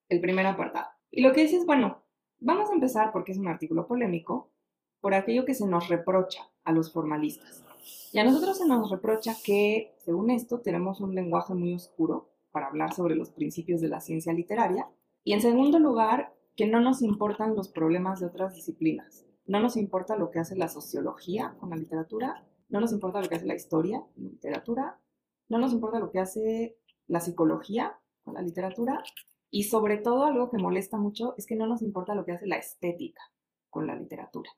el 0.09 0.20
primer 0.20 0.46
apartado. 0.46 0.87
Y 1.11 1.22
lo 1.22 1.33
que 1.33 1.40
dice 1.40 1.57
es, 1.57 1.66
bueno, 1.66 2.05
vamos 2.38 2.70
a 2.70 2.74
empezar, 2.74 3.11
porque 3.11 3.33
es 3.33 3.38
un 3.38 3.48
artículo 3.48 3.88
polémico, 3.88 4.53
por 5.00 5.14
aquello 5.14 5.44
que 5.44 5.55
se 5.55 5.66
nos 5.66 5.88
reprocha 5.88 6.48
a 6.62 6.70
los 6.70 6.92
formalistas. 6.92 7.64
Y 8.12 8.20
a 8.20 8.24
nosotros 8.24 8.59
se 8.59 8.66
nos 8.66 8.92
reprocha 8.92 9.35
que, 9.44 9.96
según 9.98 10.31
esto, 10.31 10.61
tenemos 10.61 11.00
un 11.00 11.16
lenguaje 11.16 11.53
muy 11.53 11.74
oscuro 11.74 12.31
para 12.53 12.68
hablar 12.68 12.94
sobre 12.94 13.16
los 13.16 13.31
principios 13.31 13.81
de 13.81 13.88
la 13.88 14.00
ciencia 14.00 14.33
literaria. 14.33 14.88
Y 15.24 15.33
en 15.33 15.40
segundo 15.40 15.81
lugar, 15.81 16.33
que 16.55 16.68
no 16.68 16.81
nos 16.81 17.03
importan 17.03 17.57
los 17.57 17.68
problemas 17.68 18.20
de 18.20 18.27
otras 18.27 18.55
disciplinas. 18.55 19.27
No 19.46 19.59
nos 19.59 19.77
importa 19.77 20.16
lo 20.16 20.31
que 20.31 20.38
hace 20.38 20.55
la 20.55 20.68
sociología 20.68 21.57
con 21.59 21.70
la 21.70 21.77
literatura, 21.77 22.46
no 22.68 22.81
nos 22.81 22.92
importa 22.92 23.20
lo 23.20 23.29
que 23.29 23.35
hace 23.35 23.46
la 23.46 23.57
historia 23.57 23.98
con 24.14 24.24
la 24.24 24.31
literatura, 24.31 25.00
no 25.48 25.59
nos 25.59 25.72
importa 25.72 25.98
lo 25.98 26.11
que 26.11 26.20
hace 26.20 26.76
la 27.07 27.20
psicología 27.20 27.98
o 28.24 28.33
la 28.33 28.42
literatura 28.42 29.02
y 29.50 29.64
sobre 29.64 29.98
todo 29.98 30.24
algo 30.24 30.50
que 30.50 30.59
molesta 30.59 30.98
mucho 30.98 31.35
es 31.37 31.46
que 31.46 31.57
no 31.57 31.66
nos 31.66 31.83
importa 31.83 32.14
lo 32.14 32.24
que 32.24 32.33
hace 32.33 32.46
la 32.46 32.57
estética 32.57 33.22
con 33.70 33.87
la 33.87 33.94
literatura. 33.94 34.50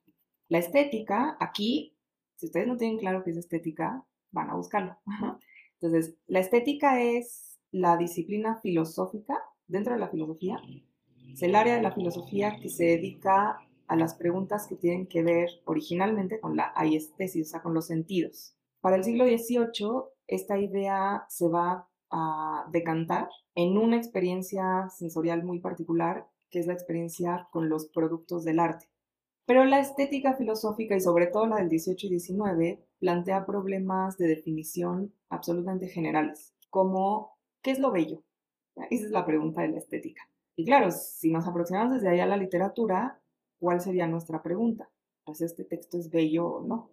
La 0.48 0.58
estética, 0.58 1.36
aquí, 1.40 1.96
si 2.36 2.46
ustedes 2.46 2.66
no 2.66 2.76
tienen 2.76 2.98
claro 2.98 3.22
qué 3.24 3.30
es 3.30 3.36
estética, 3.36 4.06
van 4.30 4.50
a 4.50 4.54
buscarlo. 4.54 4.96
Entonces, 5.80 6.16
la 6.26 6.40
estética 6.40 7.02
es 7.02 7.58
la 7.72 7.96
disciplina 7.96 8.56
filosófica 8.60 9.42
dentro 9.66 9.92
de 9.92 10.00
la 10.00 10.08
filosofía. 10.08 10.60
Es 11.32 11.42
el 11.42 11.54
área 11.54 11.76
de 11.76 11.82
la 11.82 11.92
filosofía 11.92 12.56
que 12.60 12.68
se 12.68 12.84
dedica 12.84 13.58
a 13.88 13.96
las 13.96 14.14
preguntas 14.14 14.66
que 14.66 14.76
tienen 14.76 15.06
que 15.06 15.22
ver 15.22 15.48
originalmente 15.64 16.40
con 16.40 16.56
la 16.56 16.72
aiestesis, 16.74 17.48
o 17.48 17.50
sea, 17.50 17.62
con 17.62 17.74
los 17.74 17.86
sentidos. 17.86 18.56
Para 18.80 18.96
el 18.96 19.04
siglo 19.04 19.24
XVIII, 19.24 20.04
esta 20.26 20.58
idea 20.58 21.24
se 21.28 21.48
va 21.48 21.88
a 22.10 22.68
decantar 22.70 23.28
en 23.54 23.76
una 23.78 23.96
experiencia 23.96 24.88
sensorial 24.90 25.44
muy 25.44 25.60
particular, 25.60 26.28
que 26.50 26.60
es 26.60 26.66
la 26.66 26.72
experiencia 26.72 27.48
con 27.50 27.68
los 27.68 27.86
productos 27.86 28.44
del 28.44 28.60
arte. 28.60 28.88
Pero 29.46 29.64
la 29.64 29.78
estética 29.80 30.34
filosófica 30.34 30.96
y 30.96 31.00
sobre 31.00 31.28
todo 31.28 31.46
la 31.46 31.56
del 31.56 31.68
18 31.68 32.06
y 32.06 32.10
19 32.10 32.84
plantea 32.98 33.46
problemas 33.46 34.16
de 34.18 34.28
definición 34.28 35.12
absolutamente 35.28 35.88
generales, 35.88 36.54
como 36.70 37.36
¿qué 37.62 37.70
es 37.70 37.78
lo 37.78 37.92
bello? 37.92 38.22
Esa 38.90 39.06
es 39.06 39.10
la 39.10 39.24
pregunta 39.24 39.62
de 39.62 39.68
la 39.68 39.78
estética. 39.78 40.28
Y 40.56 40.64
claro, 40.64 40.90
si 40.90 41.30
nos 41.30 41.46
aproximamos 41.46 41.94
desde 41.94 42.08
allá 42.08 42.24
a 42.24 42.28
la 42.28 42.36
literatura, 42.36 43.20
¿cuál 43.58 43.80
sería 43.80 44.06
nuestra 44.06 44.42
pregunta? 44.42 44.88
¿Pues 45.24 45.40
este 45.40 45.64
texto 45.64 45.98
es 45.98 46.10
bello 46.10 46.46
o 46.46 46.66
no? 46.66 46.90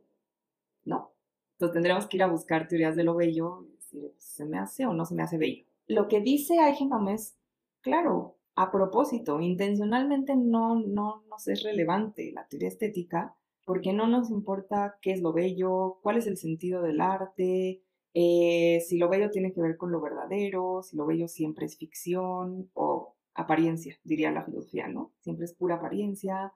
No. 0.85 1.12
Entonces 1.53 1.73
tendremos 1.73 2.07
que 2.07 2.17
ir 2.17 2.23
a 2.23 2.27
buscar 2.27 2.67
teorías 2.67 2.95
de 2.95 3.03
lo 3.03 3.15
bello 3.15 3.63
y 3.63 3.75
decir, 3.75 4.13
¿se 4.17 4.45
me 4.45 4.59
hace 4.59 4.85
o 4.85 4.93
no 4.93 5.05
se 5.05 5.15
me 5.15 5.23
hace 5.23 5.37
bello? 5.37 5.65
Lo 5.87 6.07
que 6.07 6.21
dice 6.21 6.55
Eichenbaum 6.55 7.09
es, 7.09 7.37
claro, 7.81 8.37
a 8.55 8.71
propósito, 8.71 9.39
intencionalmente 9.39 10.35
no, 10.35 10.75
no 10.75 11.23
nos 11.29 11.47
es 11.47 11.63
relevante 11.63 12.31
la 12.33 12.47
teoría 12.47 12.67
estética 12.67 13.35
porque 13.65 13.93
no 13.93 14.07
nos 14.07 14.29
importa 14.29 14.97
qué 15.01 15.11
es 15.11 15.21
lo 15.21 15.33
bello, 15.33 15.99
cuál 16.01 16.17
es 16.17 16.27
el 16.27 16.37
sentido 16.37 16.81
del 16.81 17.01
arte, 17.01 17.81
eh, 18.13 18.81
si 18.87 18.97
lo 18.97 19.09
bello 19.09 19.31
tiene 19.31 19.53
que 19.53 19.61
ver 19.61 19.77
con 19.77 19.91
lo 19.91 20.01
verdadero, 20.01 20.83
si 20.83 20.95
lo 20.95 21.05
bello 21.05 21.27
siempre 21.27 21.65
es 21.65 21.77
ficción 21.77 22.69
o 22.73 23.15
apariencia, 23.33 23.97
diría 24.03 24.31
la 24.31 24.43
filosofía, 24.43 24.87
¿no? 24.87 25.11
Siempre 25.21 25.45
es 25.45 25.53
pura 25.53 25.75
apariencia. 25.75 26.53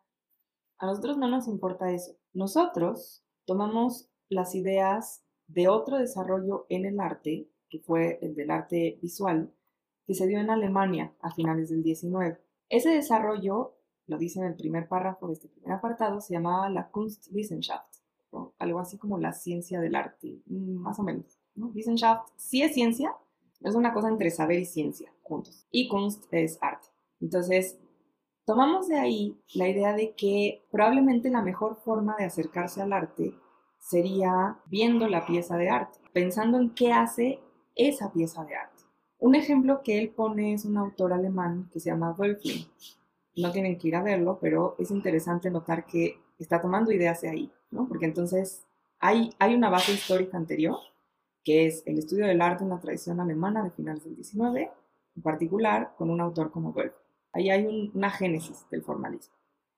A 0.78 0.86
nosotros 0.86 1.18
no 1.18 1.28
nos 1.28 1.48
importa 1.48 1.92
eso. 1.92 2.16
Nosotros 2.34 3.24
tomamos 3.46 4.10
las 4.30 4.56
ideas 4.56 5.24
de 5.48 5.68
otro 5.68 5.98
desarrollo 5.98 6.66
en 6.70 6.86
el 6.86 7.00
arte, 7.00 7.48
que 7.70 7.80
fue 7.80 8.20
el 8.22 8.36
del 8.36 8.52
arte 8.52 9.00
visual, 9.02 9.52
que 10.06 10.14
se 10.14 10.28
dio 10.28 10.40
en 10.40 10.50
Alemania 10.50 11.14
a 11.22 11.32
finales 11.32 11.70
del 11.70 11.84
19. 11.84 12.40
Ese 12.70 12.90
desarrollo, 12.90 13.76
lo 14.08 14.18
dice 14.18 14.40
en 14.40 14.46
el 14.46 14.56
primer 14.56 14.88
párrafo 14.88 15.28
de 15.28 15.34
este 15.34 15.50
primer 15.50 15.74
apartado, 15.74 16.22
se 16.22 16.34
llamaba 16.34 16.70
la 16.70 16.90
Kunstwissenschaft, 16.90 17.98
algo 18.60 18.80
así 18.80 18.98
como 18.98 19.18
la 19.18 19.34
ciencia 19.34 19.80
del 19.80 19.96
arte, 19.96 20.42
mm, 20.46 20.76
más 20.76 21.00
o 21.00 21.04
menos. 21.04 21.40
Wissenschaft 21.56 22.30
sí 22.36 22.62
es 22.62 22.74
ciencia, 22.74 23.16
es 23.62 23.76
una 23.76 23.94
cosa 23.94 24.10
entre 24.10 24.30
saber 24.30 24.60
y 24.60 24.66
ciencia 24.66 25.12
juntos, 25.24 25.66
y 25.72 25.88
Kunst 25.88 26.26
es 26.32 26.58
arte. 26.62 26.88
Entonces, 27.20 27.78
tomamos 28.46 28.88
de 28.88 28.98
ahí 28.98 29.38
la 29.56 29.68
idea 29.68 29.94
de 29.94 30.14
que 30.14 30.64
probablemente 30.72 31.30
la 31.30 31.42
mejor 31.42 31.76
forma 31.78 32.16
de 32.18 32.26
acercarse 32.26 32.82
al 32.82 32.94
arte 32.94 33.34
sería 33.88 34.58
viendo 34.66 35.08
la 35.08 35.26
pieza 35.26 35.56
de 35.56 35.70
arte, 35.70 36.00
pensando 36.12 36.60
en 36.60 36.72
qué 36.72 36.92
hace 36.92 37.40
esa 37.74 38.12
pieza 38.12 38.44
de 38.44 38.56
arte. 38.56 38.84
Un 39.20 39.34
ejemplo 39.34 39.82
que 39.82 39.98
él 39.98 40.10
pone 40.10 40.54
es 40.54 40.66
un 40.66 40.78
autor 40.78 41.14
alemán 41.14 41.70
que 41.72 41.80
se 41.80 41.90
llama 41.90 42.14
Wölfling. 42.18 42.68
No 43.38 43.52
tienen 43.54 43.78
que 43.78 43.88
ir 43.88 43.96
a 43.96 44.04
verlo, 44.04 44.40
pero 44.42 44.76
es 44.78 44.92
interesante 44.92 45.50
notar 45.50 45.86
que 45.86 46.20
está 46.38 46.60
tomando 46.60 46.92
ideas 46.92 47.22
de 47.22 47.30
ahí, 47.30 47.52
¿no? 47.72 47.88
Porque 47.88 48.06
entonces 48.06 48.66
hay, 49.00 49.34
hay 49.40 49.56
una 49.56 49.70
base 49.70 49.94
histórica 49.94 50.36
anterior, 50.36 50.78
que 51.46 51.68
es 51.68 51.82
el 51.86 51.98
estudio 51.98 52.28
del 52.28 52.42
arte 52.42 52.66
en 52.66 52.72
la 52.72 52.82
tradición 52.82 53.22
alemana 53.22 53.64
de 53.64 53.72
finales 53.72 54.04
del 54.04 54.16
19, 54.16 54.70
en 55.16 55.22
particular 55.22 55.94
con 55.98 56.10
un 56.10 56.20
autor 56.20 56.52
como 56.52 56.72
Wölfling. 56.72 57.02
Ahí 57.32 57.50
hay 57.50 57.92
una 57.94 58.10
génesis 58.10 58.66
del 58.70 58.84
formalismo. 58.84 59.34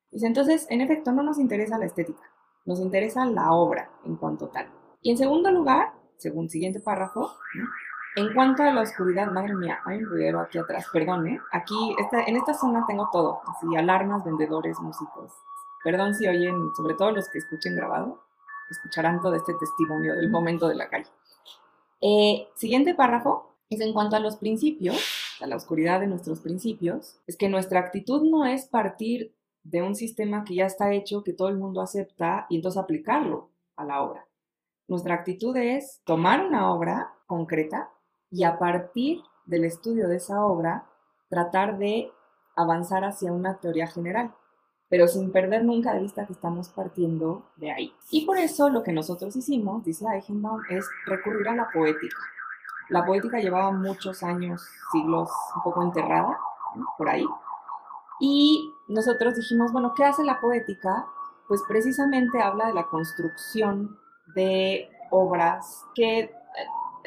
Dice, 0.10 0.26
entonces, 0.26 0.66
en 0.72 0.82
efecto, 0.82 1.12
no 1.12 1.22
nos 1.22 1.38
interesa 1.38 1.78
la 1.78 1.86
estética, 1.86 2.24
nos 2.70 2.80
interesa 2.80 3.26
la 3.26 3.52
obra 3.52 3.90
en 4.06 4.16
cuanto 4.16 4.48
tal. 4.50 4.68
Y 5.02 5.10
en 5.10 5.18
segundo 5.18 5.50
lugar, 5.50 5.92
según 6.18 6.50
siguiente 6.50 6.80
párrafo, 6.80 7.32
en 8.16 8.32
cuanto 8.36 8.62
a 8.62 8.72
la 8.72 8.82
oscuridad, 8.82 9.32
madre 9.32 9.56
mía, 9.56 9.80
hay 9.86 9.98
un 9.98 10.06
ruidero 10.06 10.40
aquí 10.40 10.60
atrás, 10.60 10.86
perdón, 10.94 11.28
¿eh? 11.28 11.40
Aquí, 11.52 11.96
en 12.28 12.36
esta 12.36 12.54
zona 12.54 12.86
tengo 12.88 13.10
todo, 13.12 13.42
así, 13.48 13.76
alarmas, 13.76 14.24
vendedores, 14.24 14.80
músicos. 14.80 15.34
Perdón 15.84 16.14
si 16.14 16.28
oyen, 16.28 16.56
sobre 16.78 16.94
todo 16.94 17.12
los 17.12 17.28
que 17.30 17.40
escuchen 17.40 17.76
grabado, 17.76 18.22
escucharán 18.70 19.20
todo 19.20 19.34
este 19.34 19.56
testimonio 19.56 20.14
del 20.14 20.30
momento 20.30 20.68
de 20.68 20.76
la 20.76 20.90
calle. 20.90 21.10
Eh, 22.02 22.50
siguiente 22.56 22.94
párrafo 22.94 23.56
es 23.72 23.82
en 23.82 23.94
cuanto 23.94 24.16
a 24.16 24.20
los 24.20 24.38
principios, 24.38 25.02
a 25.42 25.48
la 25.48 25.56
oscuridad 25.56 26.02
de 26.02 26.08
nuestros 26.08 26.40
principios, 26.40 27.20
es 27.26 27.36
que 27.36 27.50
nuestra 27.50 27.80
actitud 27.80 28.30
no 28.30 28.46
es 28.46 28.66
partir 28.68 29.34
de 29.64 29.82
un 29.82 29.96
sistema 29.96 30.44
que 30.44 30.56
ya 30.56 30.66
está 30.66 30.94
hecho, 30.94 31.24
que 31.24 31.34
todo 31.34 31.50
el 31.50 31.58
mundo 31.58 31.82
acepta, 31.82 32.46
y 32.50 32.56
entonces 32.58 32.82
aplicarlo 32.82 33.52
a 33.76 33.86
la 33.86 34.02
obra. 34.02 34.26
Nuestra 34.88 35.14
actitud 35.14 35.56
es 35.56 36.02
tomar 36.04 36.46
una 36.46 36.72
obra 36.72 37.14
concreta 37.28 37.92
y 38.32 38.44
a 38.44 38.58
partir 38.58 39.22
del 39.46 39.66
estudio 39.66 40.08
de 40.08 40.18
esa 40.18 40.44
obra 40.46 40.86
tratar 41.30 41.78
de 41.78 42.12
avanzar 42.56 43.04
hacia 43.04 43.32
una 43.32 43.60
teoría 43.60 43.88
general, 43.88 44.34
pero 44.90 45.08
sin 45.08 45.32
perder 45.32 45.64
nunca 45.64 45.94
de 45.94 46.02
vista 46.02 46.26
que 46.26 46.34
estamos 46.34 46.70
partiendo 46.70 47.46
de 47.58 47.72
ahí. 47.72 47.94
Y 48.12 48.26
por 48.26 48.38
eso 48.38 48.70
lo 48.70 48.84
que 48.84 48.92
nosotros 48.92 49.36
hicimos, 49.36 49.84
dice 49.84 50.06
Eichenbaum, 50.12 50.62
es 50.70 50.88
recurrir 51.06 51.48
a 51.48 51.56
la 51.56 51.70
poética. 51.72 52.18
La 52.90 53.06
poética 53.06 53.40
llevaba 53.40 53.72
muchos 53.72 54.24
años, 54.24 54.68
siglos 54.92 55.30
un 55.56 55.62
poco 55.62 55.84
enterrada, 55.84 56.40
por 56.98 57.10
ahí. 57.10 57.26
Y 58.20 58.74
nosotros 58.90 59.36
dijimos, 59.36 59.72
bueno, 59.72 59.94
¿qué 59.96 60.04
hace 60.04 60.24
la 60.24 60.42
poética? 60.42 61.06
Pues 61.48 61.62
precisamente 61.68 62.42
habla 62.42 62.68
de 62.68 62.74
la 62.74 62.88
construcción 62.88 63.98
de 64.36 64.90
obras 65.12 65.86
que 65.96 66.32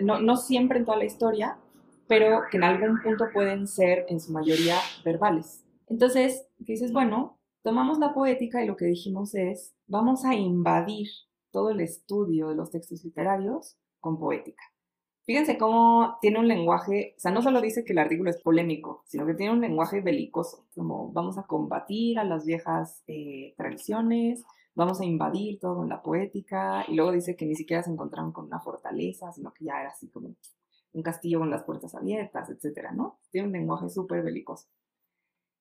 no, 0.01 0.37
siempre 0.37 0.79
en 0.79 0.85
toda 0.85 0.99
la 0.99 1.05
historia, 1.05 1.59
pero 2.09 2.43
que 2.51 2.57
en 2.57 2.65
algún 2.65 3.01
punto 3.03 3.27
pueden 3.33 3.67
ser 3.67 4.07
en 4.09 4.21
su 4.21 4.33
mayoría 4.33 4.77
verbales. 5.05 5.65
Entonces, 5.89 6.47
dices, 6.59 6.93
bueno, 6.93 7.39
tomamos 7.63 7.99
la 7.99 8.15
poética 8.15 8.63
y 8.63 8.67
lo 8.67 8.77
que 8.77 8.87
dijimos 8.87 9.35
es, 9.35 9.75
vamos 9.87 10.25
a 10.25 10.35
invadir 10.35 11.09
todo 11.51 11.71
el 11.71 11.81
estudio 11.81 12.49
de 12.49 12.55
los 12.55 12.71
textos 12.71 13.05
literarios 13.05 13.77
con 14.01 14.19
poética. 14.19 14.63
Fíjense 15.25 15.57
cómo 15.57 16.19
tiene 16.21 16.41
un 16.41 16.49
lenguaje, 16.49 17.15
o 17.17 17.21
sea, 17.21 17.31
no 17.31 17.43
solo 17.43 17.61
dice 17.61 17.85
que 17.85 17.93
el 17.93 18.01
artículo 18.01 18.31
es 18.31 18.43
polémico, 18.43 19.05
sino 19.07 19.25
que 19.25 19.35
tiene 19.35 19.53
un 19.53 19.61
lenguaje 19.61 20.01
belicoso, 20.01 20.67
como 20.75 21.13
vamos 21.13 21.39
a 21.39 21.45
combatir 21.45 22.19
a 22.19 22.25
las 22.25 22.45
viejas 22.45 23.05
eh, 23.07 23.55
tradiciones, 23.57 24.45
vamos 24.75 25.01
a 25.01 25.05
invadir 25.05 25.61
todo 25.61 25.77
con 25.77 25.89
la 25.89 26.03
poética, 26.03 26.85
y 26.89 26.97
luego 26.97 27.13
dice 27.13 27.37
que 27.37 27.47
ni 27.47 27.55
siquiera 27.55 27.85
se 27.85 27.91
encontraron 27.93 28.33
con 28.33 28.47
una 28.47 28.59
fortaleza, 28.59 29.33
sino 29.33 29.53
que 29.53 29.67
ya 29.67 29.81
era 29.81 29.91
así 29.91 30.09
como 30.09 30.35
un 30.93 31.03
castillo 31.03 31.39
con 31.39 31.51
las 31.51 31.63
puertas 31.63 31.95
abiertas, 31.95 32.51
etcétera, 32.51 32.91
¿no? 32.93 33.21
Tiene 33.31 33.47
un 33.47 33.53
lenguaje 33.53 33.89
súper 33.91 34.23
belicoso. 34.23 34.67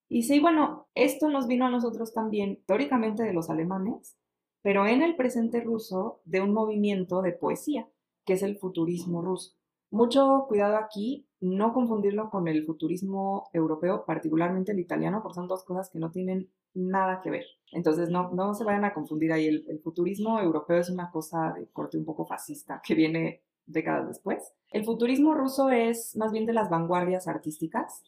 Y 0.08 0.24
sí, 0.24 0.40
bueno, 0.40 0.88
esto 0.94 1.30
nos 1.30 1.46
vino 1.46 1.66
a 1.66 1.70
nosotros 1.70 2.12
también, 2.12 2.60
teóricamente 2.66 3.22
de 3.22 3.32
los 3.32 3.48
alemanes, 3.48 4.18
pero 4.60 4.86
en 4.86 5.02
el 5.02 5.16
presente 5.16 5.60
ruso 5.60 6.20
de 6.24 6.40
un 6.40 6.52
movimiento 6.52 7.22
de 7.22 7.32
poesía, 7.32 7.88
que 8.24 8.34
es 8.34 8.42
el 8.42 8.58
futurismo 8.58 9.22
ruso. 9.22 9.52
Mucho 9.90 10.46
cuidado 10.48 10.76
aquí, 10.76 11.26
no 11.40 11.74
confundirlo 11.74 12.30
con 12.30 12.48
el 12.48 12.64
futurismo 12.64 13.50
europeo, 13.52 14.04
particularmente 14.06 14.72
el 14.72 14.78
italiano, 14.78 15.20
porque 15.22 15.34
son 15.34 15.48
dos 15.48 15.64
cosas 15.64 15.90
que 15.90 15.98
no 15.98 16.10
tienen 16.10 16.48
nada 16.72 17.20
que 17.20 17.30
ver. 17.30 17.44
Entonces, 17.72 18.08
no, 18.08 18.30
no 18.32 18.54
se 18.54 18.64
vayan 18.64 18.84
a 18.84 18.94
confundir 18.94 19.32
ahí. 19.32 19.46
El, 19.46 19.80
futurismo 19.80 20.40
europeo 20.40 20.78
es 20.78 20.88
una 20.88 21.10
cosa 21.10 21.52
de 21.52 21.66
corte 21.72 21.98
un 21.98 22.04
poco 22.04 22.24
fascista 22.24 22.80
que 22.82 22.94
viene 22.94 23.42
décadas 23.66 24.08
después. 24.08 24.54
El 24.70 24.84
futurismo 24.84 25.34
ruso 25.34 25.70
es 25.70 26.16
más 26.16 26.32
bien 26.32 26.46
de 26.46 26.54
las 26.54 26.70
vanguardias 26.70 27.28
artísticas, 27.28 28.02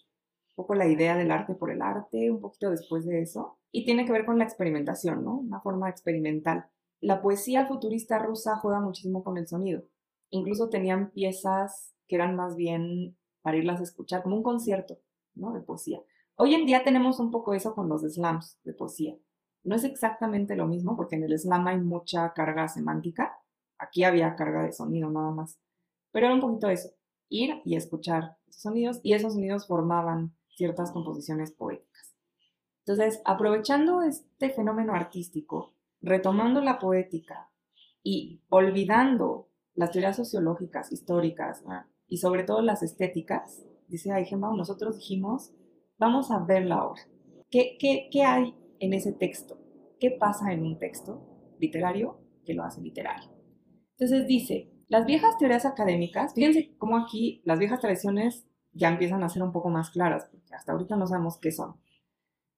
un 0.56 0.64
poco 0.64 0.74
la 0.74 0.86
idea 0.86 1.16
del 1.16 1.30
arte 1.30 1.54
por 1.54 1.70
el 1.70 1.82
arte, 1.82 2.30
un 2.30 2.40
poquito 2.40 2.70
después 2.70 3.04
de 3.04 3.20
eso, 3.20 3.58
y 3.70 3.84
tiene 3.84 4.06
que 4.06 4.12
ver 4.12 4.24
con 4.24 4.38
la 4.38 4.44
experimentación, 4.44 5.24
¿no? 5.24 5.38
Una 5.38 5.60
forma 5.60 5.90
experimental. 5.90 6.66
La 7.00 7.20
poesía 7.20 7.66
futurista 7.66 8.18
rusa 8.18 8.56
juega 8.56 8.80
muchísimo 8.80 9.22
con 9.22 9.36
el 9.36 9.46
sonido. 9.46 9.82
Incluso 10.34 10.68
tenían 10.68 11.12
piezas 11.12 11.94
que 12.08 12.16
eran 12.16 12.34
más 12.34 12.56
bien 12.56 13.16
para 13.40 13.56
irlas 13.56 13.78
a 13.78 13.84
escuchar, 13.84 14.24
como 14.24 14.34
un 14.34 14.42
concierto, 14.42 14.98
¿no? 15.36 15.52
De 15.52 15.60
poesía. 15.60 16.00
Hoy 16.34 16.54
en 16.54 16.66
día 16.66 16.82
tenemos 16.82 17.20
un 17.20 17.30
poco 17.30 17.54
eso 17.54 17.72
con 17.76 17.88
los 17.88 18.02
slams 18.02 18.58
de 18.64 18.72
poesía. 18.72 19.16
No 19.62 19.76
es 19.76 19.84
exactamente 19.84 20.56
lo 20.56 20.66
mismo 20.66 20.96
porque 20.96 21.14
en 21.14 21.22
el 21.22 21.38
slam 21.38 21.68
hay 21.68 21.78
mucha 21.78 22.32
carga 22.32 22.66
semántica. 22.66 23.38
Aquí 23.78 24.02
había 24.02 24.34
carga 24.34 24.64
de 24.64 24.72
sonido 24.72 25.08
nada 25.08 25.30
más. 25.30 25.60
Pero 26.10 26.26
era 26.26 26.34
un 26.34 26.40
poquito 26.40 26.68
eso, 26.68 26.88
ir 27.28 27.62
y 27.64 27.76
escuchar 27.76 28.36
sonidos 28.48 28.98
y 29.04 29.12
esos 29.12 29.34
sonidos 29.34 29.68
formaban 29.68 30.34
ciertas 30.48 30.90
composiciones 30.90 31.52
poéticas. 31.52 32.16
Entonces, 32.80 33.22
aprovechando 33.24 34.02
este 34.02 34.50
fenómeno 34.50 34.94
artístico, 34.94 35.74
retomando 36.00 36.60
la 36.60 36.80
poética 36.80 37.52
y 38.02 38.42
olvidando 38.48 39.48
las 39.74 39.90
teorías 39.90 40.16
sociológicas, 40.16 40.92
históricas 40.92 41.62
y 42.06 42.18
sobre 42.18 42.44
todo 42.44 42.62
las 42.62 42.82
estéticas, 42.82 43.64
dice 43.88 44.10
Eichenbaum, 44.12 44.56
nosotros 44.56 44.96
dijimos, 44.96 45.52
Vamos 45.98 46.30
a 46.32 46.40
ver 46.40 46.66
la 46.66 46.84
obra. 46.84 47.02
¿Qué, 47.50 47.76
qué, 47.78 48.22
hay 48.24 48.54
en 48.80 48.94
ese 48.94 49.12
texto? 49.12 49.58
¿Qué 50.00 50.10
pasa 50.10 50.52
en 50.52 50.62
un 50.62 50.78
texto 50.78 51.54
literario 51.60 52.18
que 52.44 52.52
lo 52.52 52.64
hace 52.64 52.80
literario? 52.80 53.30
Entonces 53.92 54.26
dice, 54.26 54.72
las 54.88 55.06
viejas 55.06 55.38
teorías 55.38 55.64
académicas, 55.64 56.34
fíjense 56.34 56.74
cómo 56.78 56.98
aquí 56.98 57.42
las 57.44 57.60
viejas 57.60 57.78
tradiciones 57.78 58.44
ya 58.72 58.88
empiezan 58.88 59.22
a 59.22 59.28
ser 59.28 59.44
un 59.44 59.52
poco 59.52 59.70
más 59.70 59.90
claras, 59.90 60.26
porque 60.32 60.52
hasta 60.52 60.72
ahorita 60.72 60.96
no 60.96 61.06
sabemos 61.06 61.38
qué 61.38 61.52
son. 61.52 61.76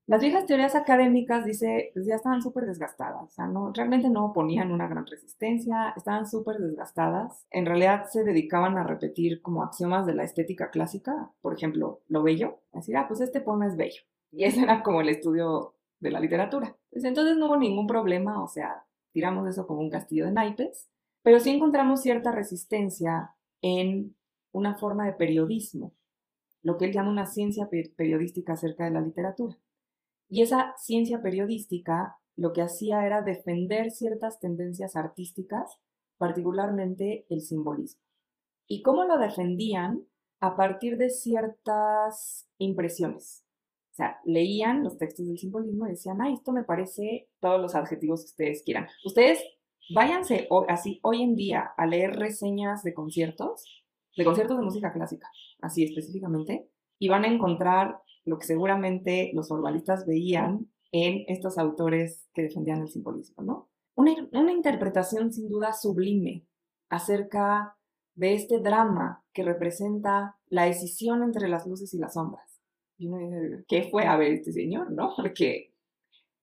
Las 0.08 0.20
viejas 0.20 0.46
teorías 0.46 0.76
académicas, 0.76 1.44
dice, 1.44 1.90
pues 1.92 2.06
ya 2.06 2.14
estaban 2.14 2.40
súper 2.40 2.64
desgastadas, 2.64 3.24
o 3.24 3.28
sea, 3.28 3.48
no, 3.48 3.72
realmente 3.72 4.08
no 4.08 4.26
oponían 4.26 4.70
una 4.70 4.86
gran 4.86 5.04
resistencia, 5.04 5.92
estaban 5.96 6.28
súper 6.28 6.58
desgastadas. 6.58 7.44
En 7.50 7.66
realidad 7.66 8.04
se 8.08 8.22
dedicaban 8.22 8.78
a 8.78 8.84
repetir 8.84 9.42
como 9.42 9.64
axiomas 9.64 10.06
de 10.06 10.14
la 10.14 10.22
estética 10.22 10.70
clásica, 10.70 11.32
por 11.40 11.54
ejemplo, 11.54 12.02
lo 12.06 12.22
bello, 12.22 12.60
decir, 12.72 12.96
ah, 12.96 13.08
pues 13.08 13.20
este 13.20 13.40
poema 13.40 13.66
es 13.66 13.76
bello. 13.76 14.02
Y 14.30 14.44
ese 14.44 14.62
era 14.62 14.84
como 14.84 15.00
el 15.00 15.08
estudio 15.08 15.74
de 15.98 16.12
la 16.12 16.20
literatura. 16.20 16.76
Pues 16.92 17.02
entonces 17.02 17.36
no 17.36 17.46
hubo 17.46 17.56
ningún 17.56 17.88
problema, 17.88 18.44
o 18.44 18.46
sea, 18.46 18.84
tiramos 19.10 19.48
eso 19.48 19.66
como 19.66 19.80
un 19.80 19.90
castillo 19.90 20.26
de 20.26 20.32
naipes, 20.32 20.88
pero 21.22 21.40
sí 21.40 21.50
encontramos 21.50 22.02
cierta 22.02 22.30
resistencia 22.30 23.32
en 23.60 24.14
una 24.52 24.76
forma 24.76 25.04
de 25.04 25.14
periodismo, 25.14 25.94
lo 26.62 26.76
que 26.76 26.84
él 26.84 26.92
llama 26.92 27.10
una 27.10 27.26
ciencia 27.26 27.68
periodística 27.96 28.52
acerca 28.52 28.84
de 28.84 28.92
la 28.92 29.00
literatura. 29.00 29.58
Y 30.28 30.42
esa 30.42 30.74
ciencia 30.78 31.22
periodística 31.22 32.16
lo 32.36 32.52
que 32.52 32.62
hacía 32.62 33.06
era 33.06 33.22
defender 33.22 33.90
ciertas 33.90 34.38
tendencias 34.40 34.94
artísticas, 34.96 35.78
particularmente 36.18 37.26
el 37.30 37.40
simbolismo. 37.40 38.02
¿Y 38.66 38.82
cómo 38.82 39.04
lo 39.04 39.18
defendían? 39.18 40.06
A 40.40 40.56
partir 40.56 40.98
de 40.98 41.08
ciertas 41.08 42.46
impresiones. 42.58 43.44
O 43.92 43.96
sea, 43.96 44.20
leían 44.26 44.84
los 44.84 44.98
textos 44.98 45.26
del 45.26 45.38
simbolismo 45.38 45.86
y 45.86 45.90
decían, 45.90 46.20
ah, 46.20 46.30
esto 46.30 46.52
me 46.52 46.64
parece 46.64 47.30
todos 47.40 47.60
los 47.60 47.74
adjetivos 47.74 48.20
que 48.20 48.26
ustedes 48.26 48.62
quieran. 48.62 48.86
Ustedes 49.06 49.42
váyanse 49.94 50.48
así 50.68 51.00
hoy 51.02 51.22
en 51.22 51.34
día 51.34 51.70
a 51.76 51.86
leer 51.86 52.16
reseñas 52.16 52.82
de 52.82 52.92
conciertos, 52.92 53.84
de 54.14 54.24
conciertos 54.24 54.58
de 54.58 54.64
música 54.64 54.92
clásica, 54.92 55.30
así 55.62 55.84
específicamente, 55.84 56.68
y 56.98 57.08
van 57.08 57.24
a 57.24 57.28
encontrar 57.28 58.00
lo 58.26 58.38
que 58.38 58.46
seguramente 58.46 59.30
los 59.32 59.48
formalistas 59.48 60.04
veían 60.04 60.68
en 60.92 61.24
estos 61.28 61.56
autores 61.56 62.28
que 62.34 62.42
defendían 62.42 62.82
el 62.82 62.88
simbolismo, 62.88 63.42
¿no? 63.42 63.70
Una, 63.94 64.52
interpretación 64.52 65.32
sin 65.32 65.48
duda 65.48 65.72
sublime 65.72 66.46
acerca 66.90 67.76
de 68.14 68.34
este 68.34 68.58
drama 68.58 69.24
que 69.32 69.42
representa 69.42 70.36
la 70.48 70.66
decisión 70.66 71.22
entre 71.22 71.48
las 71.48 71.66
luces 71.66 71.94
y 71.94 71.98
las 71.98 72.14
sombras. 72.14 72.60
Y 72.98 73.08
¿qué 73.68 73.88
fue 73.90 74.04
a 74.04 74.16
ver 74.16 74.32
este 74.32 74.52
señor, 74.52 74.90
no? 74.90 75.14
Porque, 75.16 75.72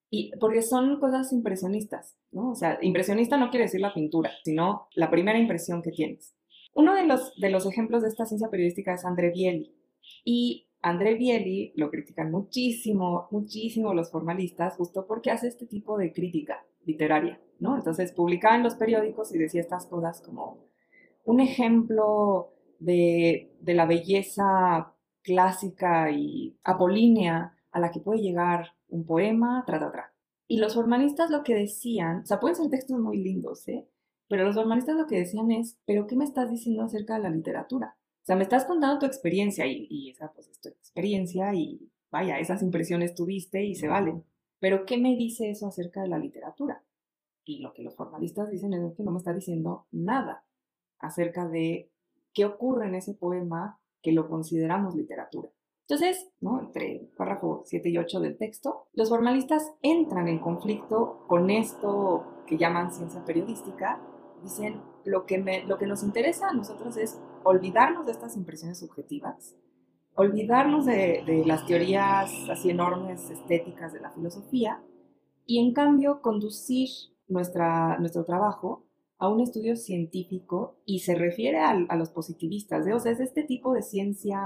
y, 0.10 0.32
porque 0.40 0.62
son 0.62 1.00
cosas 1.00 1.32
impresionistas, 1.34 2.16
¿no? 2.32 2.52
O 2.52 2.56
sea, 2.56 2.80
impresionista 2.82 3.38
no 3.38 3.50
quiere 3.50 3.66
decir 3.66 3.82
la 3.82 3.94
pintura, 3.94 4.32
sino 4.44 4.88
la 4.96 5.10
primera 5.10 5.40
impresión 5.40 5.82
que 5.82 5.92
tienes. 5.92 6.36
Uno 6.76 6.96
de 6.96 7.06
los, 7.06 7.36
de 7.40 7.50
los 7.50 7.66
ejemplos 7.66 8.04
de 8.04 8.10
esta 8.10 8.26
ciencia 8.26 8.50
periodística 8.50 8.94
es 8.94 9.06
André 9.06 9.32
Bieli. 9.32 9.76
Y 10.24 10.68
André 10.84 11.16
Bieli 11.16 11.72
lo 11.78 11.90
critican 11.90 12.30
muchísimo, 12.30 13.30
muchísimo 13.32 13.94
los 13.94 14.12
formalistas, 14.12 14.76
justo 14.76 15.08
porque 15.08 15.32
hace 15.32 15.48
este 15.48 15.66
tipo 15.66 15.98
de 15.98 16.12
crítica 16.12 16.66
literaria, 16.86 17.42
¿no? 17.60 17.78
Entonces 17.78 18.12
publicaba 18.12 18.58
en 18.58 18.64
los 18.64 18.76
periódicos 18.76 19.34
y 19.34 19.38
decía 19.38 19.62
estas 19.62 19.86
cosas 19.86 20.22
como 20.22 20.68
un 21.24 21.40
ejemplo 21.40 22.54
de, 22.80 23.56
la 23.62 23.86
belleza 23.86 24.94
clásica 25.22 26.12
y 26.12 26.58
apolínea 26.66 27.56
a 27.72 27.80
la 27.80 27.90
que 27.90 28.02
puede 28.02 28.22
llegar 28.22 28.74
un 28.90 29.06
poema, 29.06 29.64
tra, 29.66 29.80
tra. 29.80 30.14
Y 30.48 30.58
los 30.58 30.76
formalistas 30.76 31.32
lo 31.32 31.44
que 31.44 31.56
decían, 31.56 32.24
o 32.24 32.26
sea, 32.26 32.42
pueden 32.42 32.58
ser 32.58 32.70
textos 32.70 33.00
muy 33.00 33.24
lindos, 33.24 33.66
¿eh? 33.70 33.88
Pero 34.28 34.44
los 34.44 34.56
formalistas 34.56 34.98
lo 34.98 35.08
que 35.08 35.20
decían 35.20 35.50
es, 35.52 35.80
¿pero 35.86 36.08
qué 36.08 36.18
me 36.18 36.26
estás 36.26 36.52
diciendo 36.52 36.84
acerca 36.84 37.16
de 37.16 37.22
la 37.22 37.30
literatura? 37.30 37.96
O 38.24 38.26
sea, 38.26 38.38
me 38.38 38.44
estás 38.44 38.64
contando 38.66 39.00
tu 39.00 39.06
experiencia 39.06 39.68
y, 39.68 39.86
y 39.90 40.10
esa 40.10 40.32
pues 40.32 40.48
es 40.48 40.60
tu 40.62 40.70
experiencia 40.70 41.54
y 41.54 41.92
vaya, 42.10 42.40
esas 42.40 42.62
impresiones 42.62 43.16
tuviste 43.16 43.64
y 43.64 43.76
se 43.76 43.90
valen. 43.90 44.24
Pero 44.60 44.86
¿qué 44.86 44.98
me 44.98 45.18
dice 45.18 45.50
eso 45.50 45.68
acerca 45.68 46.02
de 46.02 46.08
la 46.08 46.20
literatura? 46.20 46.84
Y 47.44 47.60
lo 47.60 47.74
que 47.74 47.84
los 47.84 47.98
formalistas 47.98 48.50
dicen 48.50 48.74
es 48.74 48.96
que 48.96 49.04
no 49.04 49.12
me 49.12 49.18
está 49.18 49.34
diciendo 49.34 49.88
nada 49.92 50.46
acerca 51.00 51.50
de 51.50 51.92
qué 52.34 52.46
ocurre 52.46 52.88
en 52.88 52.96
ese 52.96 53.14
poema 53.14 53.82
que 54.02 54.14
lo 54.14 54.30
consideramos 54.30 54.96
literatura. 54.96 55.50
Entonces, 55.88 56.30
¿no? 56.40 56.62
entre 56.62 57.10
párrafo 57.18 57.64
7 57.66 57.90
y 57.90 57.98
8 57.98 58.22
del 58.22 58.38
texto, 58.38 58.88
los 58.94 59.10
formalistas 59.10 59.74
entran 59.82 60.30
en 60.30 60.40
conflicto 60.40 61.26
con 61.28 61.50
esto 61.50 62.26
que 62.48 62.58
llaman 62.58 62.94
ciencia 62.94 63.26
periodística. 63.26 64.02
Dicen, 64.42 64.82
lo 65.04 65.26
que, 65.26 65.40
me, 65.40 65.66
lo 65.66 65.78
que 65.78 65.88
nos 65.88 66.04
interesa 66.04 66.50
a 66.50 66.54
nosotros 66.54 66.96
es 66.96 67.20
olvidarnos 67.44 68.06
de 68.06 68.12
estas 68.12 68.36
impresiones 68.36 68.80
subjetivas, 68.80 69.56
olvidarnos 70.16 70.86
de, 70.86 71.44
las 71.46 71.66
teorías 71.66 72.32
así 72.50 72.70
enormes 72.70 73.30
estéticas 73.30 73.94
de 73.94 74.02
la 74.02 74.12
filosofía 74.12 74.82
y 75.46 75.60
en 75.60 75.74
cambio 75.74 76.22
conducir 76.22 76.90
nuestra, 77.28 77.98
nuestro 78.00 78.24
trabajo 78.26 78.86
a 79.18 79.30
un 79.30 79.40
estudio 79.40 79.76
científico 79.76 80.78
y 80.86 81.00
se 81.00 81.16
refiere 81.16 81.60
a, 81.60 81.96
los 81.96 82.10
positivistas, 82.10 82.86
¿eh? 82.86 82.94
o 82.94 83.00
sea, 83.00 83.12
es 83.12 83.20
este 83.20 83.44
tipo 83.44 83.74
de 83.74 83.82
ciencia 83.82 84.40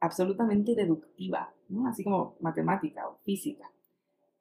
absolutamente 0.00 0.74
deductiva, 0.74 1.54
así 1.86 2.02
como 2.02 2.36
matemática 2.40 3.08
o 3.08 3.18
física. 3.24 3.70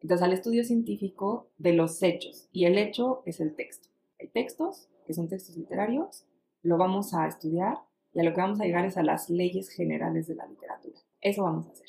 Entonces, 0.01 0.25
al 0.25 0.33
estudio 0.33 0.63
científico 0.63 1.51
de 1.57 1.73
los 1.73 2.01
hechos, 2.01 2.49
y 2.51 2.65
el 2.65 2.77
hecho 2.77 3.21
es 3.25 3.39
el 3.39 3.55
texto. 3.55 3.89
Hay 4.19 4.29
textos, 4.29 4.89
que 5.05 5.13
son 5.13 5.29
textos 5.29 5.55
literarios, 5.55 6.25
lo 6.61 6.77
vamos 6.77 7.13
a 7.13 7.27
estudiar 7.27 7.77
y 8.13 8.19
a 8.19 8.23
lo 8.23 8.33
que 8.33 8.41
vamos 8.41 8.61
a 8.61 8.65
llegar 8.65 8.85
es 8.85 8.97
a 8.97 9.03
las 9.03 9.29
leyes 9.29 9.69
generales 9.69 10.27
de 10.27 10.35
la 10.35 10.45
literatura. 10.45 10.99
Eso 11.21 11.43
vamos 11.43 11.67
a 11.67 11.71
hacer. 11.71 11.87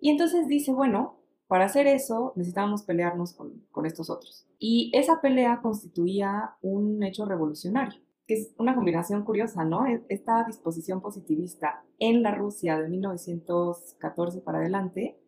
Y 0.00 0.10
entonces 0.10 0.46
dice, 0.48 0.72
bueno, 0.72 1.18
para 1.48 1.66
hacer 1.66 1.86
eso 1.86 2.32
necesitábamos 2.36 2.82
pelearnos 2.82 3.32
con, 3.34 3.64
con 3.70 3.86
estos 3.86 4.10
otros. 4.10 4.46
Y 4.58 4.90
esa 4.94 5.20
pelea 5.20 5.60
constituía 5.62 6.56
un 6.60 7.02
hecho 7.02 7.24
revolucionario, 7.24 8.00
que 8.26 8.34
es 8.34 8.54
una 8.58 8.74
combinación 8.74 9.24
curiosa, 9.24 9.64
¿no? 9.64 9.86
E, 9.86 10.04
esta 10.08 10.44
disposición 10.44 11.00
positivista 11.00 11.84
en 11.98 12.22
la 12.22 12.34
Rusia 12.34 12.78
de 12.78 12.88
1914 12.88 14.40
para 14.40 14.58
adelante 14.58 15.20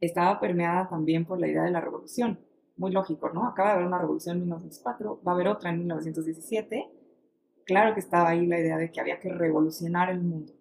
estaba 0.00 0.40
permeada 0.40 0.88
también 0.88 1.24
por 1.24 1.40
la 1.40 1.48
idea 1.48 1.62
de 1.62 1.70
la 1.70 1.80
revolución. 1.80 2.40
Muy 2.76 2.92
lógico, 2.92 3.30
¿no? 3.30 3.46
Acaba 3.46 3.70
de 3.70 3.74
haber 3.76 3.86
una 3.86 3.98
revolución 3.98 4.36
en 4.36 4.42
1904, 4.42 5.22
va 5.26 5.32
a 5.32 5.34
haber 5.34 5.48
otra 5.48 5.70
en 5.70 5.78
1917. 5.78 6.90
Claro 7.66 7.94
que 7.94 8.00
estaba 8.00 8.30
ahí 8.30 8.46
la 8.46 8.60
idea 8.60 8.78
de 8.78 8.92
que 8.92 9.00
había 9.00 9.18
que 9.18 9.28
revolucionar 9.28 10.08
el 10.08 10.22
mundo. 10.22 10.52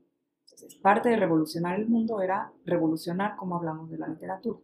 Entonces, 0.43 0.76
parte 0.76 1.10
de 1.10 1.18
revolucionar 1.18 1.80
el 1.80 1.88
mundo 1.88 2.20
era 2.20 2.51
revolucionar 2.66 3.36
cómo 3.36 3.56
hablamos 3.56 3.91
de 3.91 3.99
la 3.99 4.08
literatura. 4.08 4.60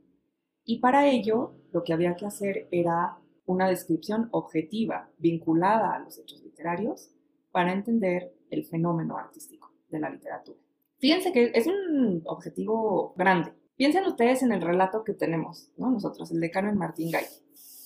Y 0.66 0.80
para 0.80 1.08
ello, 1.08 1.54
lo 1.72 1.84
que 1.84 1.94
había 1.94 2.16
que 2.16 2.26
hacer 2.26 2.68
era 2.72 3.18
una 3.46 3.70
descripción 3.70 4.28
objetiva 4.32 5.12
vinculada 5.20 5.94
a 5.94 6.00
los 6.00 6.18
hechos 6.18 6.42
literarios 6.42 7.12
para 7.52 7.74
entender 7.74 8.34
el 8.50 8.66
fenómeno 8.66 9.18
artístico 9.18 9.72
de 9.90 10.00
la 10.00 10.10
literatura. 10.10 10.58
Fíjense 11.00 11.32
que 11.32 11.52
es 11.54 11.68
un 11.68 12.24
objetivo 12.26 13.14
grande. 13.18 13.54
Piensen 13.76 14.06
ustedes 14.06 14.42
en 14.42 14.52
el 14.52 14.62
relato 14.62 15.04
que 15.04 15.14
tenemos, 15.14 15.72
¿no? 15.78 15.92
nosotros, 15.92 16.32
el 16.32 16.40
de 16.40 16.50
Carmen 16.50 16.78
Martín 16.78 17.12
Gay. 17.12 17.26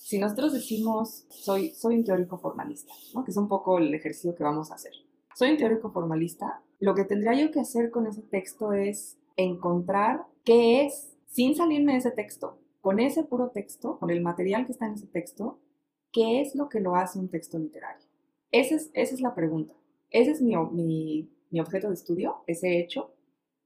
Si 0.06 0.20
nosotros 0.20 0.54
decimos, 0.54 1.26
soy, 1.32 1.72
soy 1.72 1.96
un 1.96 2.04
teórico 2.04 2.38
formalista, 2.38 2.94
¿no? 3.16 3.24
que 3.24 3.32
es 3.32 3.38
un 3.38 3.48
poco 3.48 3.80
el 3.80 3.92
ejercicio 3.92 4.36
que 4.36 4.44
vamos 4.44 4.70
a 4.70 4.76
hacer. 4.76 4.92
Soy 5.34 5.50
un 5.50 5.58
teórico 5.58 5.92
formalista, 5.92 6.62
lo 6.80 6.94
que 6.94 7.06
tendría 7.06 7.34
yo 7.34 7.50
que 7.50 7.60
hacer 7.60 7.90
con 7.90 8.06
ese 8.06 8.22
texto 8.22 8.72
es 8.72 9.18
encontrar 9.36 10.28
qué 10.44 10.86
es, 10.86 11.18
sin 11.26 11.56
salirme 11.56 11.94
de 11.94 11.98
ese 11.98 12.12
texto, 12.12 12.60
con 12.82 13.00
ese 13.00 13.24
puro 13.24 13.50
texto, 13.50 13.98
con 13.98 14.12
el 14.12 14.22
material 14.22 14.68
que 14.68 14.74
está 14.74 14.86
en 14.86 14.94
ese 14.94 15.08
texto, 15.08 15.58
¿qué 16.12 16.40
es 16.40 16.54
lo 16.54 16.70
que 16.70 16.82
lo 16.82 16.96
hace 16.96 17.18
un 17.18 17.30
texto 17.30 17.58
literario? 17.58 18.06
Esa 18.52 18.76
es, 18.76 18.92
esa 18.94 19.16
es 19.16 19.22
la 19.22 19.34
pregunta. 19.34 19.74
Ese 20.12 20.30
es 20.30 20.40
mi, 20.40 20.54
mi, 21.50 21.60
objeto 21.60 21.88
de 21.88 21.96
estudio, 21.96 22.44
ese 22.46 22.80
hecho, 22.80 23.16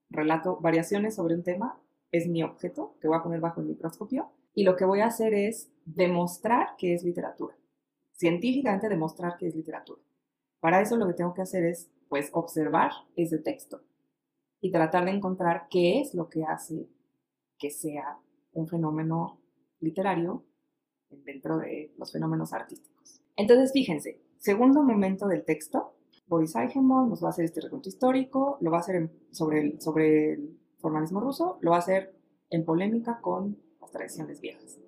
relato 0.09 0.57
variaciones 0.61 1.15
sobre 1.15 1.35
un 1.35 1.43
tema, 1.43 1.81
es 2.13 2.29
mi 2.29 2.43
objeto 2.43 2.95
que 3.01 3.09
voy 3.09 3.17
a 3.17 3.23
poner 3.23 3.41
bajo 3.41 3.59
el 3.59 3.67
microscopio 3.67 4.31
y 4.53 4.63
lo 4.63 4.75
que 4.75 4.85
voy 4.85 5.01
a 5.01 5.07
hacer 5.07 5.33
es 5.33 5.71
demostrar 5.85 6.75
que 6.77 6.93
es 6.93 7.03
literatura. 7.03 7.55
Científicamente 8.13 8.89
demostrar 8.89 9.37
que 9.37 9.47
es 9.47 9.55
literatura. 9.55 10.01
Para 10.59 10.81
eso 10.81 10.97
lo 10.97 11.07
que 11.07 11.13
tengo 11.13 11.33
que 11.33 11.41
hacer 11.41 11.63
es, 11.63 11.89
pues, 12.09 12.29
observar 12.33 12.91
ese 13.15 13.37
texto 13.37 13.81
y 14.61 14.71
tratar 14.71 15.05
de 15.05 15.11
encontrar 15.11 15.67
qué 15.69 16.01
es 16.01 16.13
lo 16.13 16.29
que 16.29 16.43
hace 16.43 16.89
que 17.57 17.69
sea 17.69 18.19
un 18.53 18.67
fenómeno 18.67 19.39
literario 19.79 20.45
dentro 21.09 21.57
de 21.57 21.93
los 21.97 22.11
fenómenos 22.11 22.53
artísticos. 22.53 23.21
Entonces, 23.35 23.71
fíjense, 23.71 24.21
segundo 24.37 24.83
momento 24.83 25.27
del 25.27 25.45
texto, 25.45 25.95
Boris 26.27 26.55
Eichenbaum 26.55 27.09
nos 27.09 27.23
va 27.23 27.27
a 27.27 27.31
hacer 27.31 27.45
este 27.45 27.61
recuento 27.61 27.89
histórico, 27.89 28.57
lo 28.61 28.71
va 28.71 28.77
a 28.77 28.81
hacer 28.81 29.09
sobre, 29.31 29.61
el, 29.61 29.81
sobre 29.81 30.33
el 30.33 30.59
formalismo 30.77 31.19
ruso, 31.19 31.57
lo 31.61 31.71
va 31.71 31.77
a 31.77 31.79
hacer 31.79 32.15
en 32.49 32.65
polémica 32.65 33.19
con 33.21 33.57
tradiciones 33.91 34.41
viejas. 34.41 34.79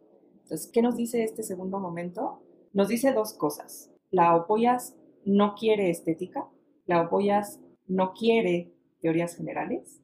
Entonces, 0.43 0.69
¿qué 0.71 0.81
nos 0.81 0.95
dice 0.95 1.23
este 1.23 1.43
segundo 1.43 1.79
momento? 1.79 2.43
Nos 2.73 2.87
dice 2.87 3.13
dos 3.13 3.33
cosas. 3.33 3.91
La 4.09 4.35
Opollas 4.35 4.95
no 5.25 5.55
quiere 5.55 5.89
estética, 5.89 6.47
la 6.85 7.01
Opollas 7.01 7.59
no 7.87 8.13
quiere 8.13 8.73
teorías 9.01 9.35
generales, 9.35 10.01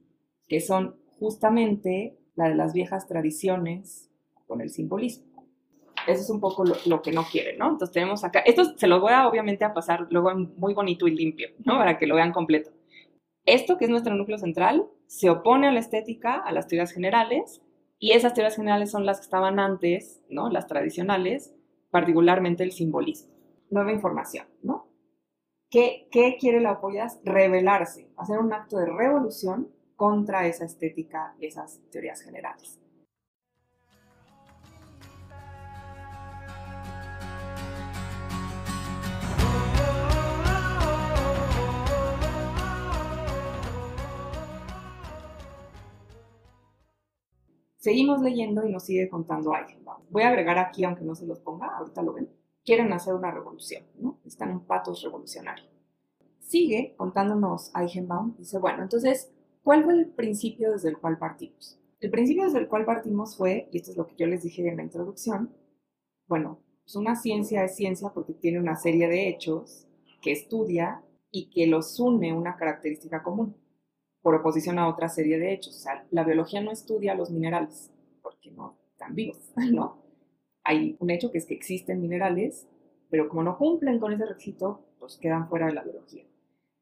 que 0.48 0.62
son 0.62 0.96
justamente 1.20 2.18
la 2.36 2.50
de 2.50 2.56
las 2.56 2.74
viejas 2.74 3.08
tradiciones 3.08 4.10
con 4.46 4.62
el 4.62 4.70
simbolismo. 4.70 5.26
Eso 6.08 6.22
es 6.22 6.30
un 6.30 6.40
poco 6.40 6.64
lo, 6.64 7.02
que 7.02 7.12
no 7.12 7.26
quiere, 7.26 7.58
¿no? 7.58 7.70
Entonces 7.72 7.92
tenemos 7.94 8.24
acá, 8.24 8.40
esto 8.40 8.78
se 8.78 8.88
lo 8.88 9.02
voy 9.02 9.12
a 9.12 9.28
obviamente 9.28 9.66
a 9.66 9.74
pasar 9.74 10.08
luego 10.10 10.34
muy 10.56 10.74
bonito 10.74 11.08
y 11.08 11.12
limpio, 11.12 11.50
¿no? 11.66 11.78
Para 11.78 11.98
que 11.98 12.08
lo 12.08 12.16
vean 12.16 12.32
completo. 12.32 12.72
Esto 13.46 13.78
que 13.78 13.86
es 13.86 13.92
nuestro 13.92 14.16
núcleo 14.16 14.38
central 14.38 14.88
se 15.08 15.30
opone 15.30 15.68
a 15.68 15.72
la 15.72 15.80
estética, 15.80 16.36
a 16.36 16.52
las 16.52 16.68
teorías 16.68 16.92
generales, 16.92 17.62
y 18.00 18.12
esas 18.12 18.34
teorías 18.34 18.56
generales 18.56 18.92
son 18.92 19.06
las 19.06 19.18
que 19.18 19.24
estaban 19.24 19.60
antes, 19.60 20.22
¿no? 20.30 20.50
Las 20.50 20.68
tradicionales, 20.68 21.56
particularmente 21.90 22.64
el 22.64 22.72
simbolismo. 22.72 23.34
Nueva 23.70 23.92
información, 23.92 24.48
¿no? 24.62 24.88
¿Qué, 25.70 26.08
qué 26.12 26.38
quiere 26.40 26.62
la 26.62 26.74
Opollas? 26.74 27.20
Revelarse, 27.24 28.10
hacer 28.16 28.38
un 28.38 28.54
acto 28.54 28.78
de 28.78 28.86
revolución 28.86 29.70
contra 29.96 30.48
esa 30.48 30.66
estética, 30.66 31.36
esas 31.42 31.82
teorías 31.92 32.22
generales. 32.22 32.80
Seguimos 47.88 48.22
leyendo 48.22 48.68
y 48.68 48.72
nos 48.72 48.84
sigue 48.84 49.08
contando 49.08 49.56
Eichenbaum. 49.56 50.04
Voy 50.10 50.24
a 50.24 50.28
agregar 50.28 50.58
aquí, 50.58 50.84
aunque 50.84 51.06
no 51.06 51.16
se 51.16 51.26
los 51.26 51.40
ponga, 51.40 51.68
ahorita 51.78 52.02
lo 52.02 52.14
ven. 52.14 52.30
Quieren 52.66 52.92
hacer 52.92 53.14
una 53.14 53.32
revolución, 53.32 53.84
¿no? 53.98 54.20
Están 54.26 54.52
en 54.52 54.60
patos 54.60 55.02
revolucionario. 55.04 55.66
Sigue 56.40 56.96
contándonos 56.98 57.72
Eichenbaum. 57.74 58.36
Dice, 58.38 58.60
bueno, 58.60 58.84
entonces 58.84 59.32
¿Cuál 59.68 59.84
fue 59.84 59.96
el 59.96 60.08
principio 60.08 60.72
desde 60.72 60.88
el 60.88 60.98
cual 60.98 61.18
partimos? 61.18 61.78
El 62.00 62.10
principio 62.10 62.46
desde 62.46 62.60
el 62.60 62.70
cual 62.70 62.86
partimos 62.86 63.36
fue, 63.36 63.68
y 63.70 63.80
esto 63.80 63.92
es 63.92 63.98
lo 63.98 64.08
que 64.08 64.16
yo 64.16 64.26
les 64.26 64.44
dije 64.44 64.66
en 64.66 64.78
la 64.78 64.84
introducción, 64.84 65.52
bueno, 66.26 66.60
pues 66.84 66.96
una 66.96 67.18
ciencia 67.18 67.66
es 67.66 67.76
ciencia 67.76 68.12
porque 68.14 68.32
tiene 68.32 68.62
una 68.62 68.78
serie 68.78 69.10
de 69.10 69.28
hechos 69.28 69.86
que 70.22 70.32
estudia 70.32 71.04
y 71.32 71.50
que 71.50 71.68
los 71.68 72.00
une 72.00 72.32
una 72.32 72.56
característica 72.56 73.22
común, 73.22 73.58
por 74.28 74.36
oposición 74.36 74.78
a 74.78 74.90
otra 74.90 75.08
serie 75.08 75.40
de 75.40 75.54
hechos. 75.54 75.78
O 75.78 75.80
sea, 75.80 76.06
la 76.12 76.26
biología 76.26 76.60
no 76.60 76.72
estudia 76.72 77.16
los 77.16 77.32
minerales, 77.32 77.94
porque 78.22 78.52
no 78.52 78.78
están 78.92 79.16
vivos, 79.16 79.38
¿no? 79.72 80.04
Hay 80.66 80.98
un 81.00 81.12
hecho 81.12 81.32
que 81.32 81.38
es 81.38 81.46
que 81.46 81.54
existen 81.54 82.02
minerales, 82.02 82.68
pero 83.10 83.30
como 83.30 83.44
no 83.44 83.58
cumplen 83.58 84.00
con 84.00 84.12
ese 84.12 84.26
requisito, 84.26 84.82
pues 85.00 85.18
quedan 85.18 85.48
fuera 85.48 85.68
de 85.68 85.74
la 85.76 85.84
biología. 85.84 86.26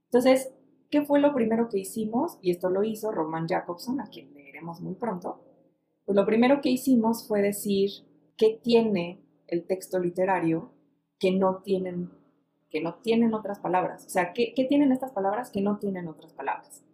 Entonces, 0.06 0.56
¿Qué 0.96 1.02
fue 1.02 1.20
lo 1.20 1.34
primero 1.34 1.68
que 1.68 1.80
hicimos? 1.80 2.38
Y 2.42 2.52
esto 2.52 2.70
lo 2.70 2.82
hizo 2.82 3.12
Roman 3.12 3.50
Jacobson, 3.50 4.00
a 4.00 4.08
quien 4.08 4.34
leeremos 4.34 4.80
muy 4.80 4.96
pronto. 4.96 5.42
Pues 6.06 6.16
lo 6.16 6.26
primero 6.26 6.62
que 6.62 6.70
hicimos 6.70 7.28
fue 7.28 7.42
decir 7.42 7.90
qué 8.38 8.58
tiene 8.64 9.22
el 9.48 9.66
texto 9.66 10.00
literario 10.00 10.72
que 11.20 11.32
no 11.32 11.58
tienen, 11.64 12.12
que 12.70 12.80
no 12.80 12.96
tienen 12.96 13.34
otras 13.34 13.60
palabras. 13.60 14.06
O 14.06 14.10
sea, 14.10 14.32
¿qué, 14.32 14.54
¿qué 14.56 14.64
tienen 14.64 14.94
estas 14.94 15.12
palabras 15.12 15.50
que 15.50 15.60
no 15.60 15.80
tienen 15.80 16.08
otras 16.08 16.32
palabras? 16.32 16.85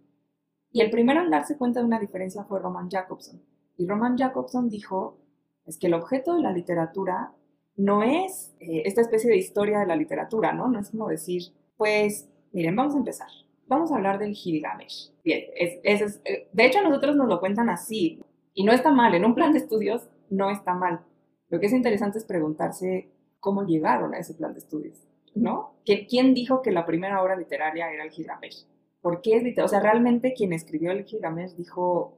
Y 0.72 0.82
el 0.82 0.90
primero 0.90 1.22
en 1.22 1.30
darse 1.30 1.58
cuenta 1.58 1.80
de 1.80 1.86
una 1.86 2.00
diferencia 2.00 2.44
fue 2.44 2.60
Roman 2.60 2.90
Jacobson. 2.90 3.42
Y 3.78 3.88
Roman 3.88 4.18
Jacobson 4.18 4.70
dijo, 4.70 5.18
es 5.66 5.78
que 5.78 5.88
el 5.88 5.94
objeto 5.94 6.36
de 6.36 6.42
la 6.42 6.52
literatura 6.52 7.34
no 7.76 8.04
es 8.04 8.54
eh, 8.60 8.84
esta 8.86 9.02
especie 9.02 9.30
de 9.30 9.38
historia 9.38 9.80
de 9.80 9.88
la 9.88 9.96
literatura, 9.96 10.54
¿no? 10.54 10.68
No 10.68 10.80
es 10.80 10.92
como 10.92 11.08
decir, 11.08 11.44
pues, 11.78 12.30
miren, 12.52 12.76
vamos 12.76 12.96
a 12.96 13.00
empezar. 13.00 13.28
Vamos 13.68 13.92
a 13.92 13.96
hablar 13.96 14.20
del 14.20 14.34
Gilgamesh. 14.34 15.14
Bien, 15.24 15.44
eh, 15.56 16.48
de 16.52 16.66
hecho, 16.66 16.80
a 16.80 16.84
nosotros 16.84 17.16
nos 17.16 17.28
lo 17.28 17.40
cuentan 17.40 17.70
así, 17.70 18.22
y 18.54 18.64
no 18.64 18.74
está 18.74 18.92
mal, 18.92 19.16
en 19.16 19.26
un 19.26 19.36
plan 19.36 19.54
de 19.54 19.60
estudios 19.60 20.10
no 20.30 20.50
está 20.50 20.74
mal. 20.74 21.02
Lo 21.50 21.60
que 21.60 21.68
es 21.68 21.74
interesante 21.74 22.18
es 22.18 22.26
preguntarse 22.26 23.10
cómo 23.40 23.66
llegaron 23.66 24.14
a 24.14 24.20
ese 24.20 24.34
plan 24.34 24.54
de 24.54 24.60
estudios, 24.60 25.08
¿no? 25.36 25.76
¿Quién 25.86 26.34
dijo 26.34 26.62
que 26.62 26.72
la 26.72 26.86
primera 26.86 27.22
obra 27.22 27.36
literaria 27.36 27.92
era 27.92 28.04
el 28.04 28.12
Gilgamesh? 28.12 28.66
¿Por 29.02 29.22
qué 29.22 29.38
es 29.38 29.44
literatura? 29.44 29.66
O 29.66 29.70
sea, 29.70 29.80
realmente 29.80 30.34
quien 30.34 30.54
escribió 30.54 30.92
el 30.92 31.06
Gilgamesh 31.06 31.56
dijo, 31.56 32.18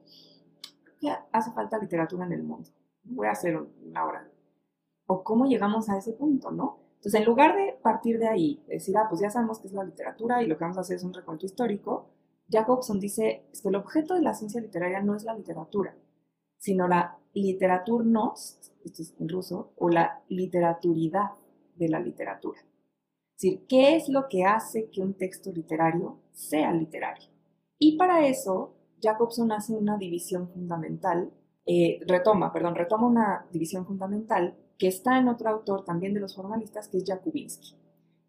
que 0.99 1.09
hace 1.31 1.51
falta 1.51 1.77
literatura 1.77 2.25
en 2.25 2.33
el 2.33 2.43
mundo, 2.43 2.69
voy 3.03 3.27
a 3.27 3.31
hacer 3.31 3.57
una 3.57 4.05
obra. 4.05 4.29
O 5.07 5.23
cómo 5.23 5.45
llegamos 5.45 5.89
a 5.89 5.97
ese 5.97 6.13
punto, 6.13 6.51
¿no? 6.51 6.79
Entonces, 6.95 7.19
en 7.19 7.25
lugar 7.25 7.55
de 7.55 7.77
partir 7.81 8.17
de 8.19 8.29
ahí, 8.29 8.63
decir, 8.67 8.95
ah, 8.97 9.07
pues 9.09 9.19
ya 9.19 9.29
sabemos 9.29 9.59
qué 9.59 9.67
es 9.67 9.73
la 9.73 9.83
literatura 9.83 10.41
y 10.41 10.47
lo 10.47 10.57
que 10.57 10.63
vamos 10.63 10.77
a 10.77 10.81
hacer 10.81 10.95
es 10.95 11.03
un 11.03 11.13
recuento 11.13 11.45
histórico, 11.45 12.09
Jacobson 12.49 12.99
dice 12.99 13.45
es 13.51 13.61
que 13.61 13.69
el 13.69 13.75
objeto 13.75 14.15
de 14.15 14.21
la 14.21 14.33
ciencia 14.33 14.61
literaria 14.61 15.01
no 15.01 15.15
es 15.15 15.23
la 15.23 15.33
literatura, 15.33 15.95
sino 16.57 16.87
la 16.87 17.17
literaturnos, 17.33 18.59
esto 18.85 19.01
es 19.01 19.13
en 19.19 19.27
ruso, 19.27 19.73
o 19.75 19.89
la 19.89 20.21
literaturidad 20.29 21.31
de 21.75 21.89
la 21.89 21.99
literatura. 21.99 22.61
Decir, 23.43 23.65
¿qué 23.67 23.97
es 23.97 24.07
lo 24.07 24.29
que 24.29 24.45
hace 24.45 24.89
que 24.89 25.01
un 25.01 25.15
texto 25.15 25.51
literario 25.51 26.21
sea 26.31 26.71
literario? 26.71 27.27
Y 27.77 27.97
para 27.97 28.25
eso, 28.25 28.77
Jacobson 29.01 29.51
hace 29.51 29.73
una 29.73 29.97
división 29.97 30.47
fundamental, 30.47 31.29
eh, 31.65 31.99
retoma, 32.07 32.53
perdón, 32.53 32.75
retoma 32.75 33.05
una 33.05 33.45
división 33.51 33.85
fundamental 33.85 34.55
que 34.77 34.87
está 34.87 35.17
en 35.17 35.27
otro 35.27 35.49
autor 35.49 35.83
también 35.83 36.13
de 36.13 36.21
los 36.21 36.37
formalistas, 36.37 36.87
que 36.87 36.99
es 36.99 37.03
Jakubinsky. 37.05 37.75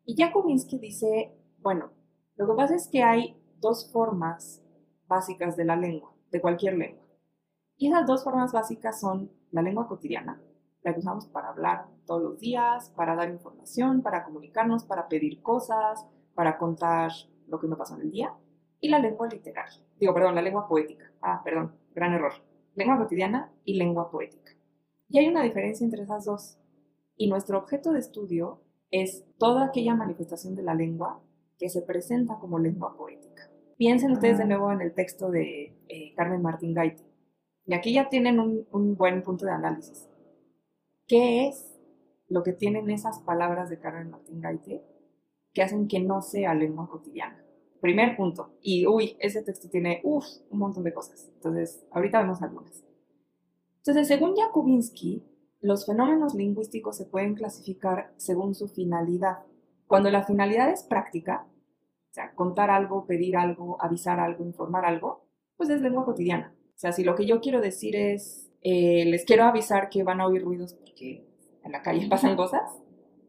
Y 0.04 0.20
Jakubinsky 0.20 0.80
dice, 0.80 1.38
bueno, 1.60 1.92
lo 2.34 2.48
que 2.48 2.54
pasa 2.54 2.74
es 2.74 2.88
que 2.88 3.04
hay 3.04 3.40
dos 3.60 3.92
formas 3.92 4.64
básicas 5.06 5.56
de 5.56 5.64
la 5.64 5.76
lengua, 5.76 6.12
de 6.32 6.40
cualquier 6.40 6.76
lengua. 6.76 7.06
Y 7.76 7.86
esas 7.86 8.04
dos 8.04 8.24
formas 8.24 8.52
básicas 8.52 8.98
son 8.98 9.30
la 9.52 9.62
lengua 9.62 9.86
cotidiana, 9.86 10.42
la 10.84 10.92
que 10.92 11.00
usamos 11.00 11.26
para 11.26 11.48
hablar 11.48 11.86
todos 12.06 12.22
los 12.22 12.38
días, 12.38 12.90
para 12.90 13.16
dar 13.16 13.30
información, 13.30 14.02
para 14.02 14.22
comunicarnos, 14.22 14.84
para 14.84 15.08
pedir 15.08 15.42
cosas, 15.42 16.06
para 16.34 16.58
contar 16.58 17.10
lo 17.48 17.58
que 17.58 17.66
me 17.66 17.76
pasó 17.76 17.96
en 17.96 18.02
el 18.02 18.10
día, 18.10 18.34
y 18.80 18.90
la 18.90 18.98
lengua 18.98 19.26
literaria. 19.26 19.82
Digo, 19.98 20.12
perdón, 20.12 20.34
la 20.34 20.42
lengua 20.42 20.68
poética. 20.68 21.10
Ah, 21.22 21.40
perdón, 21.42 21.74
gran 21.94 22.12
error. 22.12 22.34
Lengua 22.74 22.98
cotidiana 22.98 23.50
y 23.64 23.78
lengua 23.78 24.10
poética. 24.10 24.52
Y 25.08 25.18
hay 25.18 25.28
una 25.28 25.42
diferencia 25.42 25.84
entre 25.84 26.02
esas 26.02 26.26
dos. 26.26 26.58
Y 27.16 27.28
nuestro 27.28 27.58
objeto 27.58 27.92
de 27.92 28.00
estudio 28.00 28.60
es 28.90 29.24
toda 29.38 29.64
aquella 29.64 29.94
manifestación 29.94 30.54
de 30.54 30.64
la 30.64 30.74
lengua 30.74 31.22
que 31.58 31.70
se 31.70 31.80
presenta 31.80 32.38
como 32.38 32.58
lengua 32.58 32.94
poética. 32.96 33.50
Piensen 33.78 34.12
ustedes 34.12 34.38
de 34.38 34.44
nuevo 34.44 34.70
en 34.70 34.82
el 34.82 34.92
texto 34.92 35.30
de 35.30 35.78
eh, 35.88 36.14
Carmen 36.14 36.42
Martín 36.42 36.74
Gaite. 36.74 37.04
Y 37.64 37.72
aquí 37.74 37.94
ya 37.94 38.10
tienen 38.10 38.38
un, 38.38 38.66
un 38.70 38.96
buen 38.96 39.22
punto 39.22 39.46
de 39.46 39.52
análisis. 39.52 40.08
¿Qué 41.06 41.48
es 41.48 41.78
lo 42.28 42.42
que 42.42 42.52
tienen 42.52 42.88
esas 42.90 43.18
palabras 43.20 43.68
de 43.68 43.78
Carmen 43.78 44.10
Martín 44.10 44.40
Gaite 44.40 44.82
que 45.52 45.62
hacen 45.62 45.86
que 45.86 46.00
no 46.00 46.22
sea 46.22 46.54
lengua 46.54 46.88
cotidiana? 46.88 47.44
Primer 47.80 48.16
punto. 48.16 48.56
Y 48.62 48.86
uy, 48.86 49.16
ese 49.20 49.42
texto 49.42 49.68
tiene 49.68 50.00
uf, 50.04 50.24
un 50.48 50.58
montón 50.58 50.84
de 50.84 50.94
cosas. 50.94 51.30
Entonces, 51.34 51.84
ahorita 51.90 52.22
vemos 52.22 52.40
algunas. 52.40 52.82
Entonces, 53.78 54.08
según 54.08 54.34
Jakubinsky, 54.34 55.22
los 55.60 55.84
fenómenos 55.84 56.34
lingüísticos 56.34 56.96
se 56.96 57.04
pueden 57.04 57.34
clasificar 57.34 58.14
según 58.16 58.54
su 58.54 58.68
finalidad. 58.68 59.40
Cuando 59.86 60.10
la 60.10 60.24
finalidad 60.24 60.70
es 60.70 60.82
práctica, 60.84 61.46
o 62.10 62.14
sea, 62.14 62.34
contar 62.34 62.70
algo, 62.70 63.06
pedir 63.06 63.36
algo, 63.36 63.76
avisar 63.82 64.20
algo, 64.20 64.44
informar 64.44 64.86
algo, 64.86 65.26
pues 65.58 65.68
es 65.68 65.82
lengua 65.82 66.06
cotidiana. 66.06 66.54
O 66.68 66.78
sea, 66.78 66.92
si 66.92 67.04
lo 67.04 67.14
que 67.14 67.26
yo 67.26 67.40
quiero 67.40 67.60
decir 67.60 67.94
es, 67.94 68.43
eh, 68.64 69.04
les 69.04 69.24
quiero 69.24 69.44
avisar 69.44 69.90
que 69.90 70.02
van 70.02 70.20
a 70.20 70.26
oír 70.26 70.42
ruidos 70.42 70.74
porque 70.74 71.28
en 71.62 71.72
la 71.72 71.82
calle 71.82 72.08
pasan 72.10 72.34
cosas, 72.34 72.62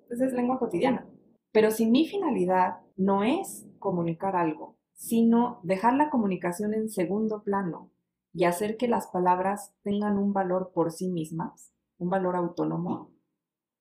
pues 0.07 0.21
es 0.21 0.33
lengua 0.33 0.57
cotidiana. 0.57 1.07
Pero 1.51 1.71
si 1.71 1.86
mi 1.86 2.07
finalidad 2.07 2.79
no 2.95 3.23
es 3.23 3.67
comunicar 3.79 4.36
algo, 4.36 4.77
sino 4.93 5.59
dejar 5.63 5.93
la 5.95 6.09
comunicación 6.09 6.73
en 6.73 6.89
segundo 6.89 7.43
plano 7.43 7.91
y 8.33 8.45
hacer 8.45 8.77
que 8.77 8.88
las 8.88 9.07
palabras 9.07 9.73
tengan 9.83 10.17
un 10.17 10.33
valor 10.33 10.71
por 10.73 10.91
sí 10.91 11.09
mismas, 11.09 11.73
un 11.97 12.09
valor 12.09 12.36
autónomo, 12.36 13.11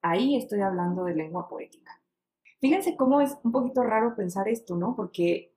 ahí 0.02 0.36
estoy 0.36 0.60
hablando 0.60 1.04
de 1.04 1.14
lengua 1.14 1.48
poética. 1.48 2.02
Fíjense 2.60 2.96
cómo 2.96 3.20
es 3.20 3.36
un 3.42 3.52
poquito 3.52 3.82
raro 3.82 4.16
pensar 4.16 4.48
esto, 4.48 4.76
¿no? 4.76 4.94
Porque 4.96 5.54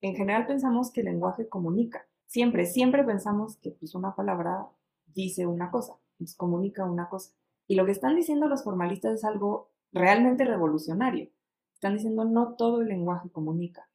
en 0.00 0.14
general 0.14 0.46
pensamos 0.46 0.92
que 0.92 1.00
el 1.00 1.06
lenguaje 1.06 1.48
comunica. 1.48 2.06
Siempre, 2.26 2.66
siempre 2.66 3.04
pensamos 3.04 3.58
que 3.58 3.72
pues, 3.72 3.94
una 3.94 4.14
palabra 4.14 4.68
dice 5.16 5.46
una 5.46 5.70
cosa, 5.70 5.98
nos 6.18 6.36
comunica 6.36 6.84
una 6.84 7.08
cosa. 7.08 7.32
Y 7.66 7.74
lo 7.74 7.84
que 7.84 7.92
están 7.92 8.14
diciendo 8.14 8.46
los 8.46 8.62
formalistas 8.62 9.14
es 9.14 9.24
algo 9.24 9.70
realmente 9.90 10.44
revolucionario. 10.44 11.30
Están 11.74 11.94
diciendo 11.94 12.24
no 12.24 12.54
todo 12.54 12.82
el 12.82 12.88
lenguaje 12.88 13.30
comunica. 13.30 13.88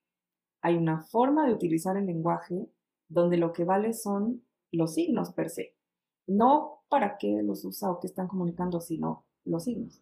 Hay 0.61 0.75
una 0.75 1.01
forma 1.03 1.47
de 1.47 1.53
utilizar 1.53 1.95
el 1.95 2.07
lenguaje 2.07 2.69
donde 3.07 3.37
lo 3.37 3.53
que 3.53 3.63
vale 3.63 3.93
son 3.93 4.43
los 4.71 4.95
signos 4.95 5.31
per 5.31 5.49
se. 5.49 5.75
No 6.27 6.83
para 6.89 7.17
qué 7.17 7.41
los 7.43 7.63
usa 7.65 7.91
o 7.91 7.99
qué 7.99 8.07
están 8.07 8.27
comunicando, 8.27 8.81
sino 8.81 9.25
los 9.45 9.63
signos. 9.63 10.01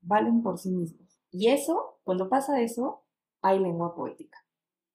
Valen 0.00 0.42
por 0.42 0.58
sí 0.58 0.70
mismos. 0.70 1.18
Y 1.30 1.48
eso, 1.48 1.98
cuando 2.04 2.28
pasa 2.28 2.60
eso, 2.60 3.04
hay 3.42 3.58
lengua 3.58 3.94
poética. 3.94 4.38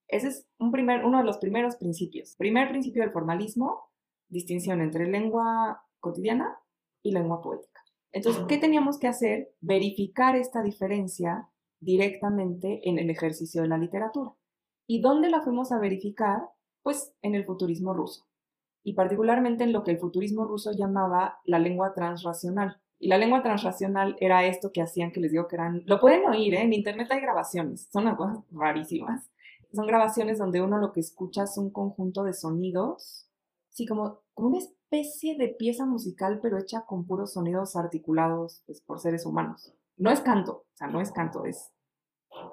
Ese 0.08 0.30
es 0.30 0.48
un 0.58 0.72
primer, 0.72 1.04
uno 1.06 1.18
de 1.18 1.24
los 1.24 1.38
primeros 1.38 1.76
principios. 1.76 2.36
Primer 2.38 2.70
principio 2.70 3.02
del 3.04 3.12
formalismo, 3.12 3.90
distinción 4.30 4.82
entre 4.82 5.08
lengua 5.08 5.84
cotidiana 6.00 6.60
y 7.02 7.12
lengua 7.12 7.42
poética. 7.42 7.82
Entonces, 8.12 8.44
¿qué 8.48 8.58
teníamos 8.58 9.00
que 9.00 9.08
hacer? 9.08 9.54
Verificar 9.62 10.36
esta 10.36 10.64
diferencia 10.64 11.50
directamente 11.80 12.82
en 12.90 13.00
el 13.00 13.10
ejercicio 13.10 13.62
de 13.62 13.68
la 13.68 13.78
literatura. 13.78 14.34
¿Y 14.88 15.02
dónde 15.02 15.30
la 15.30 15.42
fuimos 15.42 15.72
a 15.72 15.80
verificar? 15.80 16.42
Pues 16.82 17.14
en 17.22 17.36
el 17.36 17.46
futurismo 17.46 17.94
ruso, 17.94 18.26
y 18.82 18.94
particularmente 18.94 19.66
en 19.66 19.74
lo 19.74 19.84
que 19.84 19.92
el 19.92 20.00
futurismo 20.00 20.46
ruso 20.46 20.72
llamaba 20.72 21.40
la 21.44 21.60
lengua 21.60 21.94
transracional. 21.94 22.80
Y 23.00 23.10
la 23.10 23.18
lengua 23.18 23.44
transracional 23.44 24.16
era 24.22 24.46
esto 24.46 24.72
que 24.72 24.82
hacían 24.82 25.12
que 25.12 25.20
les 25.20 25.32
digo 25.32 25.48
que 25.50 25.58
eran, 25.58 25.84
lo 25.86 26.00
pueden 26.00 26.26
oír, 26.26 26.56
¿eh? 26.56 26.62
en 26.62 26.72
internet 26.72 27.12
hay 27.12 27.20
grabaciones, 27.20 27.90
son 27.92 28.16
cosas 28.16 28.40
rarísimas. 28.52 29.30
Son 29.74 29.86
grabaciones 29.86 30.40
donde 30.40 30.62
uno 30.62 30.78
lo 30.78 30.94
que 30.94 31.02
escucha 31.02 31.44
es 31.44 31.58
un 31.58 31.70
conjunto 31.70 32.24
de 32.24 32.34
sonidos, 32.34 33.27
sí, 33.78 33.86
como, 33.86 34.22
como 34.34 34.50
una 34.50 34.58
especie 34.58 35.38
de 35.38 35.50
pieza 35.50 35.86
musical, 35.86 36.40
pero 36.42 36.58
hecha 36.58 36.82
con 36.86 37.06
puros 37.06 37.34
sonidos 37.34 37.76
articulados 37.76 38.64
pues, 38.66 38.82
por 38.82 39.00
seres 39.00 39.26
humanos. 39.26 39.72
No 39.98 40.10
es 40.10 40.22
canto, 40.22 40.66
o 40.74 40.76
sea, 40.76 40.88
no 40.88 41.00
es 41.00 41.12
canto, 41.12 41.46
es 41.46 41.72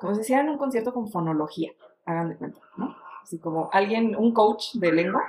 como 0.01 0.15
si 0.15 0.21
hicieran 0.21 0.49
un 0.49 0.59
concierto 0.59 0.93
con 0.93 1.09
fonología, 1.09 1.73
hagan 2.07 2.29
de 2.29 2.37
cuenta, 2.37 2.61
¿no? 2.77 2.95
así 3.23 3.39
como 3.39 3.71
alguien, 3.73 4.15
un 4.17 4.33
coach 4.33 4.75
de 4.75 4.93
lengua, 4.93 5.23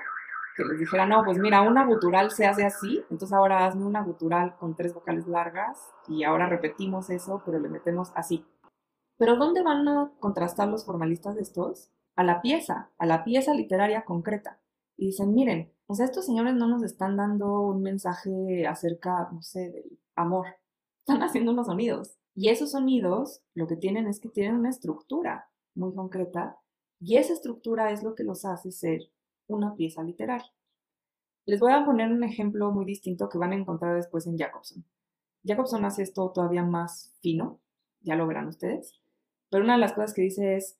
que 0.57 0.65
les 0.65 0.79
dijera, 0.79 1.05
no, 1.05 1.23
pues 1.23 1.37
mira, 1.37 1.61
una 1.61 1.85
gutural 1.85 2.31
se 2.31 2.45
hace 2.45 2.65
así, 2.65 3.03
entonces 3.09 3.33
ahora 3.33 3.65
hazme 3.65 3.85
una 3.85 4.03
gutural 4.03 4.55
con 4.57 4.75
tres 4.75 4.93
vocales 4.93 5.27
largas 5.27 5.93
y 6.07 6.23
ahora 6.23 6.47
repetimos 6.47 7.09
eso, 7.09 7.41
pero 7.45 7.59
le 7.59 7.69
metemos 7.69 8.11
así. 8.15 8.45
Pero 9.17 9.37
¿dónde 9.37 9.63
van 9.63 9.87
a 9.87 10.11
contrastar 10.19 10.67
los 10.67 10.85
formalistas 10.85 11.35
de 11.35 11.41
estos? 11.41 11.91
A 12.15 12.23
la 12.23 12.41
pieza, 12.41 12.91
a 12.97 13.05
la 13.05 13.23
pieza 13.23 13.53
literaria 13.53 14.03
concreta. 14.03 14.59
Y 14.97 15.07
dicen, 15.07 15.33
miren, 15.33 15.74
o 15.88 15.95
sea, 15.95 16.05
estos 16.05 16.25
señores 16.25 16.55
no 16.55 16.67
nos 16.67 16.83
están 16.83 17.15
dando 17.17 17.61
un 17.61 17.81
mensaje 17.81 18.65
acerca, 18.67 19.29
no 19.31 19.41
sé, 19.41 19.69
del 19.69 19.99
amor. 20.15 20.47
Están 20.99 21.21
haciendo 21.21 21.51
unos 21.51 21.67
sonidos. 21.67 22.17
Y 22.33 22.49
esos 22.49 22.71
sonidos 22.71 23.41
lo 23.53 23.67
que 23.67 23.75
tienen 23.75 24.07
es 24.07 24.19
que 24.19 24.29
tienen 24.29 24.55
una 24.55 24.69
estructura 24.69 25.49
muy 25.75 25.93
concreta 25.93 26.57
y 26.99 27.17
esa 27.17 27.33
estructura 27.33 27.91
es 27.91 28.03
lo 28.03 28.15
que 28.15 28.23
los 28.23 28.45
hace 28.45 28.71
ser 28.71 29.01
una 29.47 29.75
pieza 29.75 30.01
literaria. 30.01 30.51
Les 31.45 31.59
voy 31.59 31.71
a 31.71 31.86
poner 31.86 32.11
un 32.11 32.23
ejemplo 32.23 32.71
muy 32.71 32.86
distinto 32.86 33.29
que 33.29 33.38
van 33.38 33.51
a 33.51 33.55
encontrar 33.55 33.95
después 33.95 34.25
en 34.25 34.38
Jacobson. 34.38 34.83
Jacobson 35.43 35.86
hace 35.86 36.01
esto 36.01 36.31
todavía 36.31 36.63
más 36.63 37.13
fino, 37.21 37.59
ya 38.01 38.15
lo 38.15 38.25
verán 38.25 38.47
ustedes, 38.47 38.99
pero 39.51 39.63
una 39.63 39.73
de 39.73 39.81
las 39.81 39.93
cosas 39.93 40.13
que 40.15 40.23
dice 40.23 40.55
es, 40.55 40.79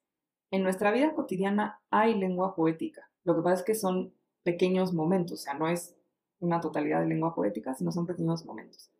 en 0.49 0.64
nuestra 0.64 0.91
vida 0.91 1.14
cotidiana 1.14 1.80
hay 1.91 2.16
lengua 2.16 2.56
poética. 2.56 3.08
Lo 3.24 3.36
que 3.36 3.43
pasa 3.43 3.60
es 3.60 3.64
que 3.64 3.76
son 3.76 4.14
pequeños 4.46 4.93
momentos, 4.93 5.41
o 5.41 5.43
sea, 5.43 5.56
no 5.56 5.68
es 5.68 5.96
una 6.39 6.62
totalidad 6.62 7.02
de 7.02 7.08
lengua 7.08 7.34
poética, 7.34 7.74
sino 7.74 7.91
son 7.91 8.06
pequeños 8.06 8.46
momentos. 8.46 8.91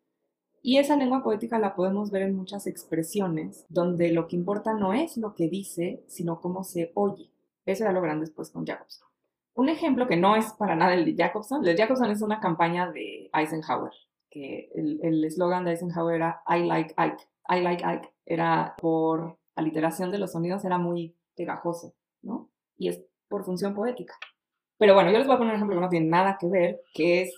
Y 0.60 0.78
esa 0.78 0.96
lengua 0.96 1.22
poética 1.22 1.60
la 1.60 1.76
podemos 1.76 2.10
ver 2.10 2.22
en 2.22 2.34
muchas 2.34 2.66
expresiones, 2.66 3.64
donde 3.68 4.10
lo 4.10 4.26
que 4.26 4.34
importa 4.34 4.74
no 4.74 4.92
es 4.92 5.16
lo 5.16 5.34
que 5.34 5.48
dice, 5.48 6.02
sino 6.08 6.40
cómo 6.40 6.64
se 6.64 6.90
oye. 6.94 7.30
Eso 7.64 7.84
ya 7.84 7.92
lo 7.92 8.00
verán 8.00 8.20
después 8.20 8.50
con 8.50 8.66
Jacobson. 8.66 9.06
Un 9.54 9.68
ejemplo 9.68 10.08
que 10.08 10.16
no 10.16 10.34
es 10.34 10.52
para 10.54 10.74
nada 10.74 10.94
el 10.94 11.04
de 11.04 11.14
Jacobson, 11.14 11.60
el 11.60 11.76
de 11.76 11.80
Jacobson 11.80 12.10
es 12.10 12.20
una 12.20 12.40
campaña 12.40 12.90
de 12.90 13.30
Eisenhower, 13.32 13.92
que 14.28 14.70
el 14.74 15.24
eslogan 15.24 15.64
de 15.64 15.70
Eisenhower 15.70 16.16
era 16.16 16.42
I 16.48 16.64
like 16.64 16.92
Ike. 16.96 17.22
I 17.48 17.60
like 17.60 17.84
Ike 17.84 18.12
era 18.26 18.74
por 18.76 19.38
aliteración 19.54 20.10
de 20.10 20.18
los 20.18 20.32
sonidos, 20.32 20.64
era 20.64 20.78
muy 20.78 21.14
pegajoso, 21.36 21.94
¿no? 22.22 22.50
Y 22.76 22.88
es 22.88 23.00
por 23.28 23.44
función 23.44 23.74
poética. 23.74 24.14
Pero 24.78 24.94
bueno, 24.94 25.10
yo 25.10 25.18
les 25.18 25.26
voy 25.26 25.36
a 25.36 25.38
poner 25.38 25.54
un 25.54 25.56
ejemplo 25.56 25.76
que 25.76 25.82
no 25.82 25.88
tiene 25.88 26.06
nada 26.06 26.36
que 26.38 26.48
ver, 26.48 26.80
que 26.92 27.22
es, 27.22 27.34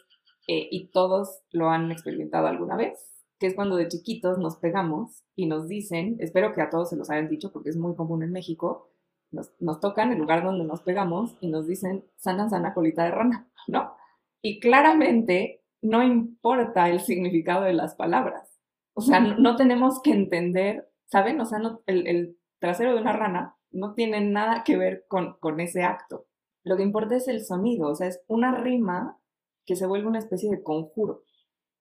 eh, 0.48 0.68
y 0.70 0.88
todos 0.88 1.42
lo 1.52 1.70
han 1.70 1.90
experimentado 1.92 2.46
alguna 2.46 2.76
vez, 2.76 2.98
que 3.38 3.46
es 3.46 3.54
cuando 3.54 3.76
de 3.76 3.88
chiquitos 3.88 4.38
nos 4.38 4.56
pegamos 4.56 5.24
y 5.36 5.46
nos 5.46 5.68
dicen, 5.68 6.16
espero 6.20 6.52
que 6.52 6.62
a 6.62 6.70
todos 6.70 6.90
se 6.90 6.96
los 6.96 7.10
hayan 7.10 7.28
dicho 7.28 7.52
porque 7.52 7.70
es 7.70 7.76
muy 7.76 7.94
común 7.94 8.22
en 8.22 8.32
México, 8.32 8.90
nos, 9.30 9.52
nos 9.60 9.78
tocan 9.80 10.12
el 10.12 10.18
lugar 10.18 10.42
donde 10.42 10.64
nos 10.64 10.80
pegamos 10.82 11.36
y 11.40 11.48
nos 11.48 11.66
dicen, 11.66 12.04
sana, 12.16 12.48
sana, 12.48 12.74
colita 12.74 13.04
de 13.04 13.10
rana, 13.10 13.48
¿no? 13.68 13.94
Y 14.42 14.60
claramente 14.60 15.62
no 15.82 16.02
importa 16.02 16.88
el 16.88 17.00
significado 17.00 17.64
de 17.64 17.72
las 17.72 17.94
palabras. 17.94 18.48
O 18.94 19.00
sea, 19.00 19.20
no, 19.20 19.54
tenemos 19.54 20.02
que 20.02 20.10
entender, 20.10 20.88
¿saben? 21.06 21.40
O 21.40 21.44
sea, 21.44 21.60
no, 21.60 21.82
el, 21.86 22.36
trasero 22.58 22.94
de 22.94 23.00
una 23.00 23.12
rana 23.12 23.56
no 23.70 23.94
tiene 23.94 24.20
nada 24.20 24.64
que 24.64 24.76
ver 24.76 25.04
con, 25.06 25.36
con 25.38 25.60
ese 25.60 25.84
acto. 25.84 26.26
Lo 26.68 26.76
que 26.76 26.82
importa 26.82 27.16
es 27.16 27.28
el 27.28 27.42
sonido, 27.46 27.88
o 27.88 27.94
sea, 27.94 28.08
es 28.08 28.20
una 28.26 28.54
rima 28.54 29.18
que 29.64 29.74
se 29.74 29.86
vuelve 29.86 30.06
una 30.06 30.18
especie 30.18 30.50
de 30.50 30.62
conjuro. 30.62 31.22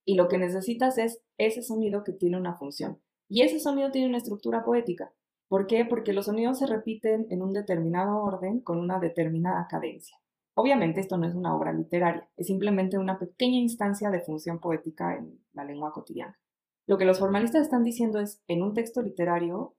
Y 0.05 0.15
lo 0.15 0.29
que 0.29 0.38
necesitas 0.38 0.97
es 0.97 1.21
ese 1.38 1.61
sonido 1.61 2.05
que 2.05 2.13
tiene 2.13 2.38
una 2.38 2.55
función. 2.55 3.01
Y 3.27 3.41
ese 3.41 3.59
sonido 3.59 3.91
tiene 3.91 4.07
una 4.07 4.19
estructura 4.19 4.63
poética. 4.63 5.11
¿Por 5.49 5.67
qué? 5.67 5.83
Porque 5.83 6.13
los 6.13 6.27
sonidos 6.27 6.59
se 6.59 6.67
repiten 6.67 7.27
en 7.29 7.41
un 7.41 7.51
determinado 7.51 8.23
orden 8.23 8.61
con 8.61 8.79
una 8.79 8.97
determinada 8.97 9.67
cadencia. 9.69 10.17
Obviamente 10.55 11.01
esto 11.01 11.17
no 11.17 11.27
es 11.27 11.35
una 11.35 11.53
obra 11.53 11.73
literaria, 11.73 12.29
es 12.38 12.47
simplemente 12.47 12.97
una 12.97 13.19
pequeña 13.19 13.57
instancia 13.57 14.09
de 14.09 14.21
función 14.21 14.61
poética 14.61 15.17
en 15.17 15.43
la 15.51 15.65
lengua 15.65 15.91
cotidiana. 15.91 16.39
Lo 16.85 16.97
que 16.97 17.03
los 17.03 17.19
formalistas 17.19 17.63
están 17.63 17.83
diciendo 17.83 18.21
es, 18.21 18.41
en 18.47 18.63
un 18.63 18.73
texto 18.73 19.01
literario, 19.01 19.75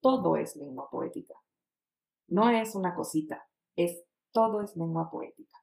todo 0.00 0.36
es 0.36 0.56
lengua 0.56 0.90
poética. 0.90 1.34
No 2.26 2.50
es 2.50 2.74
una 2.74 2.96
cosita, 2.96 3.48
es 3.76 4.02
todo 4.38 4.62
es 4.62 4.76
lengua 4.76 5.10
poética. 5.10 5.58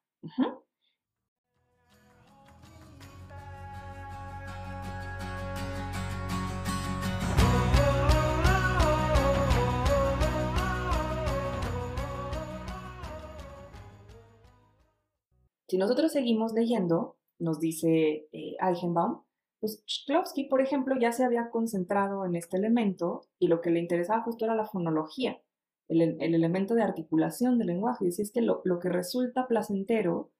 Si 15.70 15.78
nosotros 15.78 16.12
seguimos 16.12 16.52
leyendo, 16.52 17.16
nos 17.40 17.62
dice 17.62 18.28
eh, 18.34 18.58
Eichenbaum, 18.60 19.24
pues 19.62 19.84
Shklovsky, 19.88 20.50
por 20.50 20.62
ejemplo, 20.62 20.96
ya 21.00 21.14
se 21.14 21.24
había 21.24 21.50
concentrado 21.50 22.26
en 22.26 22.36
este 22.36 22.58
elemento 22.58 23.22
y 23.40 23.48
lo 23.48 23.62
que 23.62 23.70
le 23.70 23.80
interesaba 23.80 24.22
justo 24.22 24.44
era 24.44 24.54
la 24.54 24.66
fonología, 24.66 25.42
el, 25.88 26.18
elemento 26.20 26.76
de 26.76 26.84
articulación 26.84 27.58
del 27.58 27.68
lenguaje. 27.68 28.06
Y 28.06 28.10
es 28.10 28.32
que 28.32 28.42
lo, 28.42 28.62
que 28.80 28.90
resulta 28.90 29.48
placentero 29.48 30.32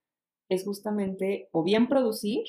es 0.50 0.64
justamente 0.64 1.50
o 1.52 1.64
bien 1.64 1.88
producir 1.88 2.43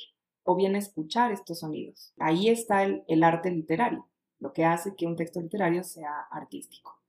o 0.45 0.57
bien 0.57 0.77
escuchar 0.77 1.33
estos 1.33 1.61
sonidos. 1.61 2.13
Ahí 2.19 2.49
está 2.49 2.85
el, 2.85 3.03
el 3.09 3.25
arte 3.25 3.51
literario, 3.51 4.09
lo 4.39 4.53
que 4.53 4.65
hace 4.65 4.95
que 4.95 5.07
un 5.07 5.17
texto 5.17 5.41
literario 5.41 5.83
sea 5.83 6.21
artístico. 6.31 7.01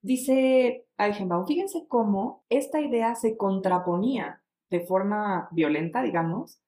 Dice 0.00 0.86
Eichenbaum, 0.98 1.46
fíjense 1.46 1.86
cómo 1.88 2.44
esta 2.50 2.80
idea 2.80 3.14
se 3.14 3.36
contraponía 3.36 4.42
de 4.70 4.80
forma 4.80 5.48
violenta, 5.50 6.02
digamos, 6.02 6.60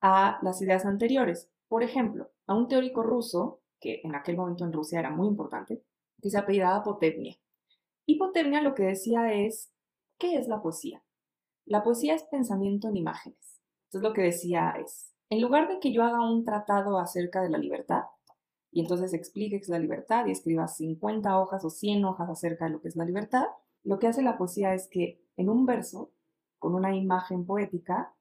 a 0.00 0.38
las 0.42 0.62
ideas 0.62 0.84
anteriores. 0.84 1.50
Por 1.66 1.82
ejemplo, 1.82 2.30
a 2.46 2.54
un 2.54 2.68
teórico 2.68 3.02
ruso, 3.02 3.62
que 3.80 4.00
en 4.04 4.14
aquel 4.14 4.36
momento 4.36 4.64
en 4.64 4.72
Rusia 4.72 5.00
era 5.00 5.10
muy 5.10 5.26
importante, 5.26 5.82
que 6.22 6.30
se 6.30 6.38
apellidaba 6.38 6.84
Potebnia. 6.84 7.36
Y 8.06 8.18
Potebnia 8.18 8.60
lo 8.62 8.74
que 8.74 8.84
decía 8.84 9.32
es, 9.32 9.72
¿qué 10.18 10.36
es 10.36 10.48
la 10.48 10.62
poesía? 10.62 11.02
La 11.64 11.82
poesía 11.82 12.14
es 12.14 12.24
pensamiento 12.24 12.88
en 12.88 12.96
imágenes. 12.96 13.62
Entonces 13.86 14.08
lo 14.08 14.12
que 14.12 14.22
decía 14.22 14.74
es, 14.78 15.12
en 15.30 15.40
lugar 15.40 15.68
de 15.68 15.80
que 15.80 15.92
yo 15.92 16.02
haga 16.02 16.28
un 16.28 16.44
tratado 16.44 16.98
acerca 16.98 17.42
de 17.42 17.50
la 17.50 17.58
libertad, 17.58 18.02
y 18.70 18.80
entonces 18.80 19.14
explique 19.14 19.56
qué 19.56 19.62
es 19.62 19.68
la 19.68 19.78
libertad 19.78 20.26
y 20.26 20.32
escriba 20.32 20.66
50 20.66 21.38
hojas 21.38 21.64
o 21.64 21.70
100 21.70 22.04
hojas 22.04 22.28
acerca 22.28 22.64
de 22.64 22.72
lo 22.72 22.80
que 22.80 22.88
es 22.88 22.96
la 22.96 23.04
libertad, 23.04 23.44
lo 23.84 23.98
que 23.98 24.08
hace 24.08 24.22
la 24.22 24.36
poesía 24.36 24.74
es 24.74 24.88
que 24.88 25.20
en 25.36 25.48
un 25.48 25.64
verso 25.64 26.10
con 26.64 26.74
una 26.74 26.96
imagen 26.96 27.44
poética, 27.44 28.14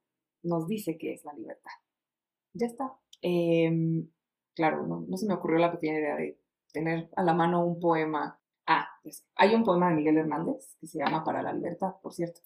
nos 0.43 0.67
dice 0.67 0.97
que 0.97 1.13
es 1.13 1.23
la 1.23 1.31
libertad. 1.31 1.71
Ya 2.51 2.67
está. 2.67 2.93
Em, 3.21 4.09
claro, 4.53 4.85
no, 4.85 5.17
se 5.17 5.25
me 5.25 5.35
ocurrió 5.35 5.59
la 5.59 5.71
pequeña 5.71 5.97
idea 5.97 6.15
de 6.17 6.37
tener 6.73 7.09
a 7.15 7.23
la 7.23 7.33
mano 7.33 7.65
un 7.65 7.79
poema. 7.79 8.37
Ah, 8.65 8.87
pues, 9.01 9.25
hay 9.35 9.55
un 9.55 9.63
poema 9.63 9.89
de 9.89 9.95
Miguel 9.95 10.17
Hernández 10.17 10.75
que 10.79 10.87
se 10.87 10.99
llama 10.99 11.23
Para 11.23 11.41
la 11.41 11.53
libertad, 11.53 11.95
por 12.01 12.13
cierto. 12.13 12.41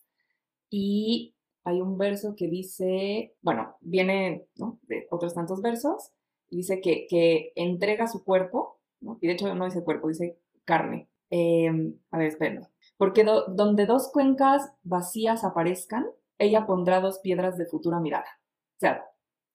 Y 0.69 1.35
hay 1.63 1.81
un 1.81 1.97
verso 1.97 2.35
que 2.35 2.47
dice, 2.47 3.35
bueno, 3.41 3.75
viene 3.81 4.47
de 4.83 5.07
otros 5.11 5.33
tantos 5.33 5.61
versos, 5.61 6.11
dice 6.49 6.81
que, 6.81 7.51
entrega 7.55 8.07
su 8.07 8.23
cuerpo, 8.23 8.79
y 9.21 9.27
de 9.27 9.33
hecho 9.33 9.53
no 9.53 9.65
dice 9.65 9.83
cuerpo, 9.83 10.07
dice 10.07 10.39
carne. 10.65 11.09
Em, 11.29 11.93
a 12.11 12.17
ver, 12.17 12.27
espérenme. 12.27 12.67
Porque 12.97 13.25
donde 13.49 13.85
dos 13.85 14.09
cuencas 14.11 14.71
vacías 14.83 15.43
aparezcan, 15.43 16.07
ella 16.39 16.65
pondrá 16.65 17.01
dos 17.01 17.19
piedras 17.19 17.57
de 17.57 17.65
futura 17.65 17.99
mirada. 17.99 18.27
O 18.77 18.79
sea, 18.79 19.05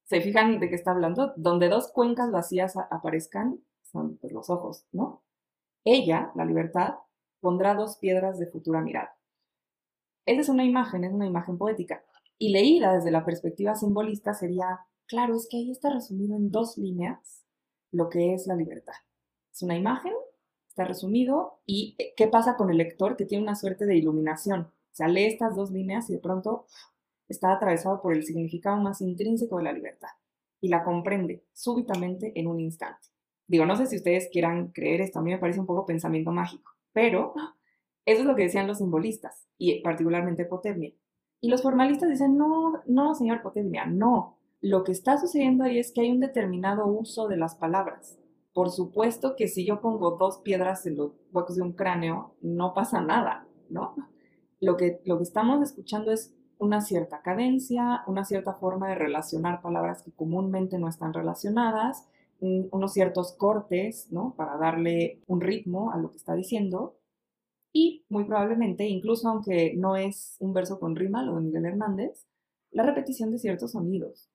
¿se 0.05 0.21
fijan 0.21 0.61
de 0.61 0.69
qué 0.69 0.75
está 0.75 0.91
hablando? 0.93 1.33
Donde 1.37 1.69
dos 1.69 1.91
cuencas 1.93 2.31
vacías 2.31 2.77
aparezcan, 2.77 3.59
son 3.91 4.19
pues, 4.19 4.33
los 4.33 4.51
ojos, 4.51 4.87
¿no? 4.93 5.23
Ella, 5.85 6.33
la 6.35 6.45
libertad, 6.45 6.95
pondrá 7.41 7.75
dos 7.75 7.97
piedras 7.97 8.39
de 8.39 8.47
futura 8.47 8.81
mirada. 8.81 9.17
Esa 10.27 10.41
es 10.41 10.49
una 10.49 10.65
imagen, 10.65 11.05
es 11.05 11.13
una 11.13 11.27
imagen 11.27 11.59
poética. 11.59 12.05
Y 12.39 12.51
leída 12.51 12.95
desde 12.95 13.11
la 13.11 13.25
perspectiva 13.25 13.75
simbolista 13.75 14.35
sería, 14.35 14.81
claro, 15.07 15.35
es 15.35 15.49
que 15.51 15.57
ahí 15.57 15.71
está 15.71 15.91
resumido 15.91 16.37
en 16.37 16.51
dos 16.51 16.79
líneas 16.79 17.45
lo 17.91 18.09
que 18.09 18.35
es 18.35 18.47
la 18.47 18.55
libertad. 18.55 18.95
Es 19.53 19.63
una 19.63 19.77
imagen 19.77 20.13
está 20.73 20.85
resumido. 20.85 21.61
¿Y 21.67 21.95
eh, 21.99 22.15
qué 22.17 22.27
pasa 22.27 22.57
con 22.57 22.71
el 22.71 22.79
lector 22.79 23.17
que 23.17 23.27
tiene 23.27 23.45
una 23.45 23.55
suerte 23.55 23.87
de 23.87 23.97
iluminación? 23.97 24.63
O 24.63 24.95
sea, 24.95 25.09
lee 25.09 25.25
estas 25.25 25.55
dos 25.55 25.71
líneas 25.71 26.09
y 26.11 26.15
de 26.15 26.19
pronto 26.19 26.67
está 27.29 27.53
atravesado 27.53 28.01
por 28.03 28.15
el 28.15 28.25
significado 28.25 28.81
más 28.81 29.01
intrínseco 29.01 29.59
de 29.59 29.65
la 29.65 29.73
libertad 29.73 30.09
y 30.61 30.69
la 30.69 30.83
comprende 30.83 31.45
súbitamente 31.53 32.33
en 32.39 32.47
un 32.47 32.61
instante. 32.61 33.09
Digo, 33.53 33.67
no 33.67 33.77
sé 33.77 33.85
si 33.85 33.97
ustedes 33.97 34.31
quieran 34.33 34.69
creer 34.69 35.03
esto, 35.03 35.19
a 35.19 35.23
mí 35.23 35.31
me 35.31 35.37
parece 35.37 35.61
un 35.61 35.67
poco 35.67 35.85
pensamiento 35.85 36.33
mágico, 36.33 36.73
pero 36.95 37.35
eso 38.07 38.23
es 38.23 38.27
lo 38.27 38.35
que 38.35 38.45
decían 38.45 38.67
los 38.67 38.79
simbolistas 38.79 39.47
y 39.59 39.83
particularmente 39.83 40.47
Potebnia. 40.47 40.95
Y 41.39 41.51
los 41.51 41.61
formalistas 41.61 42.09
dicen, 42.09 42.39
no, 42.39 42.83
no, 42.87 43.15
señor 43.15 43.43
Potebnia, 43.43 43.85
no. 43.85 44.39
Lo 44.63 44.85
que 44.85 44.93
está 44.93 45.19
sucediendo 45.19 45.65
ahí 45.65 45.79
es 45.79 45.93
que 45.93 46.01
hay 46.01 46.11
un 46.11 46.21
determinado 46.21 46.87
uso 46.87 47.29
de 47.29 47.37
las 47.37 47.55
palabras. 47.55 48.19
Por 48.55 48.71
supuesto 48.71 49.37
que 49.37 49.49
si 49.49 49.67
yo 49.67 49.83
pongo 49.83 50.13
dos 50.13 50.39
piedras 50.39 50.87
en 50.87 50.97
los 50.97 51.13
huecos 51.31 51.57
de 51.57 51.63
un 51.63 51.75
cráneo, 51.75 52.37
no 52.41 52.73
pasa 52.73 53.03
nada, 53.03 53.47
¿no? 53.69 53.95
Lo 54.61 54.79
que, 54.79 55.03
lo 55.05 55.19
que 55.19 55.25
estamos 55.25 55.63
escuchando 55.63 56.11
es 56.11 56.35
una 56.57 56.81
cierta 56.81 57.21
cadencia, 57.21 58.03
una 58.07 58.25
cierta 58.25 58.55
forma 58.55 58.89
de 58.89 58.95
relacionar 58.95 59.61
palabras 59.61 60.03
que 60.03 60.13
comúnmente 60.13 60.79
no 60.79 60.89
están 60.89 61.13
relacionadas, 61.13 62.09
unos 62.43 62.93
ciertos 62.93 63.33
cortes, 63.35 64.09
¿no? 64.11 64.35
Para 64.37 64.57
darle 64.57 65.23
un 65.27 65.41
ritmo 65.41 65.93
a 65.93 65.99
lo 65.99 66.11
que 66.11 66.17
está 66.17 66.35
diciendo. 66.35 66.99
Y 67.73 68.05
muy 68.09 68.25
probablemente, 68.25 68.87
incluso 68.87 69.29
aunque 69.29 69.75
no 69.77 69.97
es 69.97 70.37
un 70.41 70.53
verso 70.53 70.79
con 70.79 70.97
rima, 70.97 71.23
lo 71.23 71.37
de 71.37 71.43
Miguel 71.43 71.65
Hernández, 71.65 72.27
la 72.71 72.83
repetición 72.83 73.31
de 73.31 73.39
ciertos 73.39 73.73
sonidos 73.73 74.29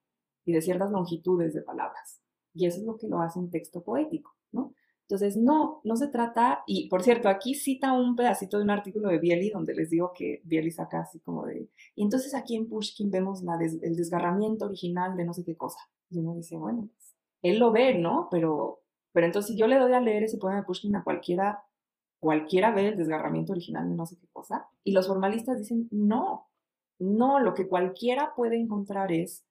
y 0.46 0.54
de 0.54 0.62
ciertas 0.62 0.90
longitudes 0.92 1.54
de 1.54 1.62
palabras. 1.62 2.22
Y 2.54 2.66
eso 2.66 2.80
es 2.80 2.86
lo 2.86 2.98
que 2.98 3.08
lo 3.08 3.20
hace 3.20 3.38
un 3.38 3.52
texto 3.52 3.84
poético, 3.84 4.34
¿no? 4.52 4.74
Entonces, 5.02 5.38
no, 5.38 5.80
no 5.84 5.96
se 5.96 6.08
trata, 6.08 6.64
y 6.68 6.90
por 6.90 7.02
cierto, 7.02 7.30
aquí 7.30 7.54
cita 7.54 7.94
un 7.94 8.16
pedacito 8.16 8.58
de 8.58 8.64
un 8.64 8.72
artículo 8.72 9.08
de 9.08 9.20
Bieli 9.20 9.50
donde 9.52 9.74
les 9.74 9.90
digo 9.90 10.12
que 10.14 10.42
Bieli 10.44 10.70
saca 10.70 11.00
así 11.02 11.20
como 11.20 11.46
de, 11.46 11.70
y 11.96 12.04
entonces 12.04 12.36
aquí 12.36 12.58
en 12.58 12.68
Pushkin 12.68 13.10
vemos 13.10 13.42
la 13.42 13.58
el 13.58 13.96
desgarramiento 13.96 14.66
original 14.66 15.16
de 15.16 15.24
no 15.24 15.34
sé 15.34 15.46
qué 15.46 15.56
cosa. 15.56 15.80
Y 16.10 16.20
uno 16.20 16.36
dice, 16.36 16.58
bueno, 16.58 16.90
él 17.48 17.60
lo 17.60 17.72
ve, 17.72 17.96
¿no? 17.96 18.28
Pero, 18.32 18.82
pero 19.12 19.26
entonces 19.26 19.52
si 19.52 19.58
yo 19.58 19.68
le 19.68 19.80
doy 19.80 19.94
a 19.94 20.02
leer 20.02 20.24
ese 20.24 20.38
poema 20.38 20.58
de 20.58 20.64
Pushkin 20.64 20.96
a 20.96 21.04
cualquiera, 21.04 21.64
cualquiera 22.20 22.72
ve 22.72 22.90
el 22.90 22.98
desgarramiento 22.98 23.54
original 23.54 23.90
de 23.90 23.96
no 23.96 24.06
sé 24.06 24.18
qué 24.18 24.28
cosa. 24.32 24.68
Y 24.84 24.92
los 24.92 25.08
formalistas 25.08 25.58
dicen, 25.58 25.88
no, 25.92 26.48
no, 27.00 27.40
lo 27.40 27.54
que 27.54 27.68
cualquiera 27.68 28.34
puede 28.36 28.60
encontrar 28.60 29.12
es 29.12 29.46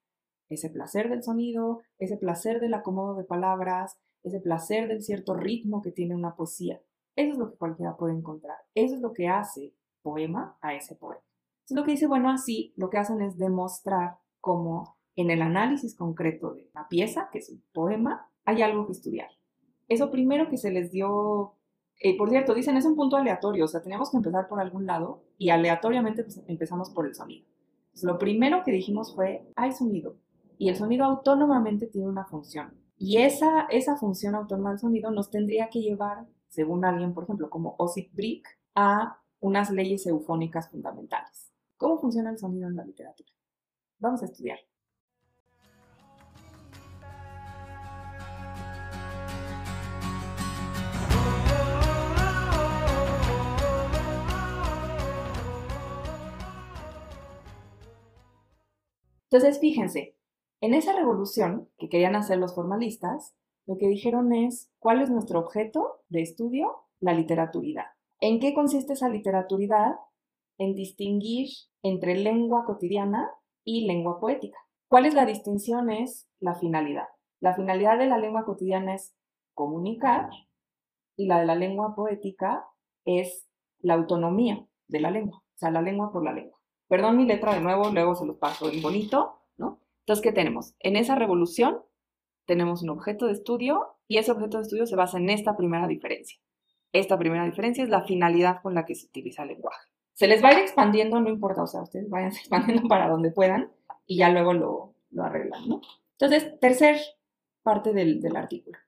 ese 0.49 0.71
placer 0.71 1.09
del 1.09 1.23
sonido, 1.23 1.83
ese 1.99 2.17
placer 2.17 2.61
del 2.61 2.75
acomodo 2.75 3.17
de 3.17 3.25
palabras, 3.25 3.99
ese 4.23 4.41
placer 4.41 4.89
del 4.89 5.03
cierto 5.03 5.35
ritmo 5.35 5.83
que 5.83 5.93
tiene 5.93 6.15
una 6.15 6.35
poesía. 6.35 6.81
Eso 7.15 7.33
es 7.33 7.39
lo 7.39 7.51
que 7.51 7.57
cualquiera 7.57 7.97
puede 7.97 8.15
encontrar. 8.15 8.57
Eso 8.75 8.95
es 8.95 9.01
lo 9.01 9.13
que 9.13 9.29
hace 9.29 9.75
poema 10.03 10.59
a 10.61 10.75
ese 10.75 10.95
poema. 10.95 11.23
Es 11.69 11.75
lo 11.75 11.85
que 11.85 11.93
dice, 11.93 12.07
bueno, 12.07 12.31
así 12.31 12.73
lo 12.77 12.91
que 12.91 12.99
hacen 12.99 13.23
es 13.23 13.39
demostrar 13.39 14.19
cómo 14.41 14.96
en 15.17 15.31
el 15.31 15.43
análisis 15.43 15.97
concreto 15.97 16.55
de 16.55 16.71
la 16.75 16.89
pieza, 16.89 17.29
que 17.33 17.39
es 17.39 17.49
un 17.49 17.63
poema, 17.73 18.31
hay 18.45 18.63
algo 18.63 18.87
que 18.87 18.93
estudiar. 18.93 19.29
Eso 19.89 20.11
primero 20.11 20.49
que 20.49 20.59
se 20.59 20.71
les 20.71 20.93
dio, 20.93 21.55
eh, 22.01 22.17
por 22.17 22.31
cierto, 22.31 22.55
dicen 22.55 22.77
es 22.77 22.85
un 22.85 22.97
punto 22.97 23.17
aleatorio, 23.17 23.65
o 23.65 23.69
sea, 23.69 23.83
teníamos 23.83 24.11
que 24.11 24.19
empezar 24.19 24.47
por 24.49 24.61
algún 24.61 24.87
lado 24.87 25.25
y 25.39 25.51
aleatoriamente 25.51 26.23
pues, 26.23 26.43
empezamos 26.47 26.91
por 26.91 27.07
el 27.07 27.15
sonido. 27.15 27.47
lo 28.03 28.19
primero 28.19 28.63
que 28.63 28.73
dijimos 28.73 29.15
fue, 29.15 29.51
hay 29.57 29.73
sonido 29.73 30.17
y 30.59 30.69
el 30.69 30.77
sonido 30.77 31.05
autónomamente 31.05 31.87
tiene 31.87 32.09
una 32.09 32.27
función. 32.27 32.75
Y 32.99 33.19
esa, 33.19 33.67
esa 33.71 33.97
función 33.97 34.35
autónoma 34.35 34.71
del 34.71 34.79
sonido 34.79 35.11
nos 35.11 35.31
tendría 35.31 35.69
que 35.69 35.81
llevar, 35.81 36.27
según 36.49 36.85
alguien, 36.85 37.13
por 37.13 37.25
ejemplo, 37.25 37.51
como 37.51 37.75
Ossip 37.79 38.13
Brick, 38.15 38.47
a 38.75 39.21
unas 39.41 39.71
leyes 39.71 40.07
eufónicas 40.07 40.71
fundamentales. 40.71 41.53
¿Cómo 41.77 41.99
funciona 41.99 42.31
el 42.31 42.39
sonido 42.39 42.69
en 42.69 42.77
la 42.77 42.85
literatura? 42.85 43.31
Vamos 43.99 44.23
a 44.23 44.27
estudiar. 44.27 44.59
Entonces, 59.31 59.59
fíjense, 59.61 60.17
en 60.61 60.75
esa 60.75 60.93
revolución 60.93 61.69
que 61.79 61.89
querían 61.89 62.17
hacer 62.17 62.39
los 62.39 62.55
formalistas, 62.55 63.35
lo 63.67 63.77
que 63.79 63.89
dijeron 63.89 64.33
es, 64.33 64.71
¿cuál 64.79 65.03
es 65.03 65.11
nuestro 65.11 65.41
objeto 65.41 66.01
de 66.09 66.23
estudio? 66.23 66.85
La 67.01 67.13
literaturidad. 67.13 67.87
¿En 68.21 68.41
qué 68.41 68.55
consiste 68.55 68.95
esa 68.95 69.09
literaturidad? 69.09 69.97
En 70.59 70.75
distinguir 70.75 71.49
entre 71.83 72.17
lengua 72.17 72.65
cotidiana 72.65 73.31
y 73.65 73.87
lengua 73.87 74.19
poética. 74.21 74.59
¿Cuál 74.89 75.07
es 75.07 75.15
la 75.15 75.27
distinción? 75.27 75.91
Es 75.91 76.29
la 76.39 76.55
finalidad. 76.55 77.09
La 77.41 77.55
finalidad 77.55 77.99
de 77.99 78.07
la 78.07 78.19
lengua 78.19 78.45
cotidiana 78.45 78.95
es 78.95 79.15
comunicar 79.53 80.31
y 81.17 81.27
la 81.27 81.41
de 81.41 81.47
la 81.47 81.55
lengua 81.55 81.95
poética 81.95 82.65
es 83.05 83.49
la 83.81 83.95
autonomía 83.95 84.67
de 84.89 85.01
la 85.01 85.11
lengua, 85.11 85.39
o 85.39 85.59
sea, 85.59 85.71
la 85.71 85.83
lengua 85.83 86.13
por 86.13 86.25
la 86.25 86.33
lengua. 86.33 86.56
Perdón 86.89 87.17
mi 87.17 87.27
letra 87.27 87.55
de 87.55 87.61
nuevo, 87.61 87.91
luego 87.91 88.15
se 88.15 88.27
los 88.27 88.37
paso 88.37 88.71
en 88.71 88.81
bonito, 88.81 89.41
¿no? 89.57 89.81
Entonces, 90.01 90.23
¿qué 90.23 90.33
tenemos? 90.33 90.75
En 90.79 90.97
esa 90.97 91.17
revolución 91.17 91.83
tenemos 92.47 92.83
un 92.83 92.91
objeto 92.91 93.27
de 93.27 93.33
estudio 93.33 93.97
y 94.07 94.19
ese 94.19 94.31
objeto 94.31 94.59
de 94.59 94.63
estudio 94.63 94.87
se 94.87 94.97
basa 94.97 95.19
en 95.19 95.31
esta 95.31 95.57
primera 95.57 95.89
diferencia. 95.89 96.39
Esta 96.93 97.19
primera 97.19 97.45
diferencia 97.45 97.83
es 97.83 97.91
la 97.91 98.05
finalidad 98.05 98.63
con 98.63 98.75
la 98.75 98.87
que 98.87 98.95
se 98.95 99.07
utiliza 99.07 99.43
el 99.43 99.49
lenguaje. 99.49 99.89
Se 100.15 100.29
les 100.29 100.43
va 100.43 100.49
a 100.49 100.53
ir 100.53 100.61
expandiendo, 100.61 101.21
no 101.21 101.29
importa, 101.29 101.63
o 101.63 101.67
sea, 101.67 101.83
ustedes 101.83 102.09
vayan 102.09 102.31
expandiendo 102.33 102.89
para 102.89 103.09
donde 103.09 103.33
puedan 103.33 103.73
y 104.07 104.19
ya 104.19 104.31
luego 104.31 104.55
lo, 104.55 104.95
lo 105.11 105.25
arreglan, 105.25 105.69
¿no? 105.69 105.81
Entonces, 106.13 106.59
tercer 106.61 106.99
parte 107.63 107.93
del, 107.93 108.21
del 108.21 108.37
artículo. 108.37 108.79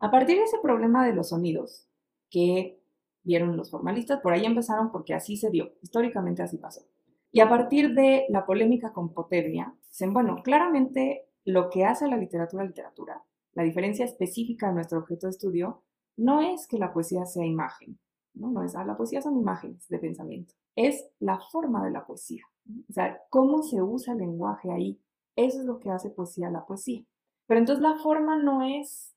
A 0.00 0.10
partir 0.10 0.36
de 0.36 0.44
ese 0.44 0.58
problema 0.58 1.06
de 1.06 1.14
los 1.14 1.30
sonidos 1.30 1.88
que 2.30 2.78
vieron 3.22 3.56
los 3.56 3.70
formalistas, 3.70 4.20
por 4.20 4.32
ahí 4.32 4.44
empezaron 4.44 4.90
porque 4.90 5.14
así 5.14 5.36
se 5.36 5.50
dio, 5.50 5.72
históricamente 5.82 6.42
así 6.42 6.58
pasó. 6.58 6.82
Y 7.30 7.40
a 7.40 7.48
partir 7.48 7.94
de 7.94 8.26
la 8.28 8.46
polémica 8.46 8.92
con 8.92 9.12
Potebnia, 9.12 9.74
dicen, 9.88 10.12
bueno, 10.12 10.42
claramente 10.42 11.26
lo 11.44 11.70
que 11.70 11.84
hace 11.84 12.08
la 12.08 12.16
literatura 12.16 12.64
literatura, 12.64 13.22
la 13.52 13.62
diferencia 13.62 14.04
específica 14.04 14.68
de 14.68 14.74
nuestro 14.74 14.98
objeto 15.00 15.26
de 15.26 15.32
estudio, 15.32 15.82
no 16.16 16.40
es 16.40 16.66
que 16.66 16.78
la 16.78 16.92
poesía 16.92 17.24
sea 17.26 17.44
imagen, 17.44 17.98
no, 18.34 18.50
no 18.50 18.62
es, 18.62 18.74
ah, 18.74 18.84
la 18.84 18.96
poesía 18.96 19.22
son 19.22 19.36
imágenes 19.36 19.88
de 19.88 19.98
pensamiento, 19.98 20.54
es 20.74 21.06
la 21.18 21.38
forma 21.38 21.84
de 21.84 21.90
la 21.90 22.06
poesía, 22.06 22.44
o 22.88 22.92
sea, 22.92 23.20
cómo 23.30 23.62
se 23.62 23.82
usa 23.82 24.14
el 24.14 24.20
lenguaje 24.20 24.70
ahí, 24.70 25.00
eso 25.36 25.60
es 25.60 25.66
lo 25.66 25.78
que 25.78 25.90
hace 25.90 26.10
poesía 26.10 26.50
la 26.50 26.66
poesía. 26.66 27.04
Pero 27.46 27.60
entonces 27.60 27.82
la 27.82 27.96
forma 27.96 28.36
no 28.36 28.62
es 28.62 29.14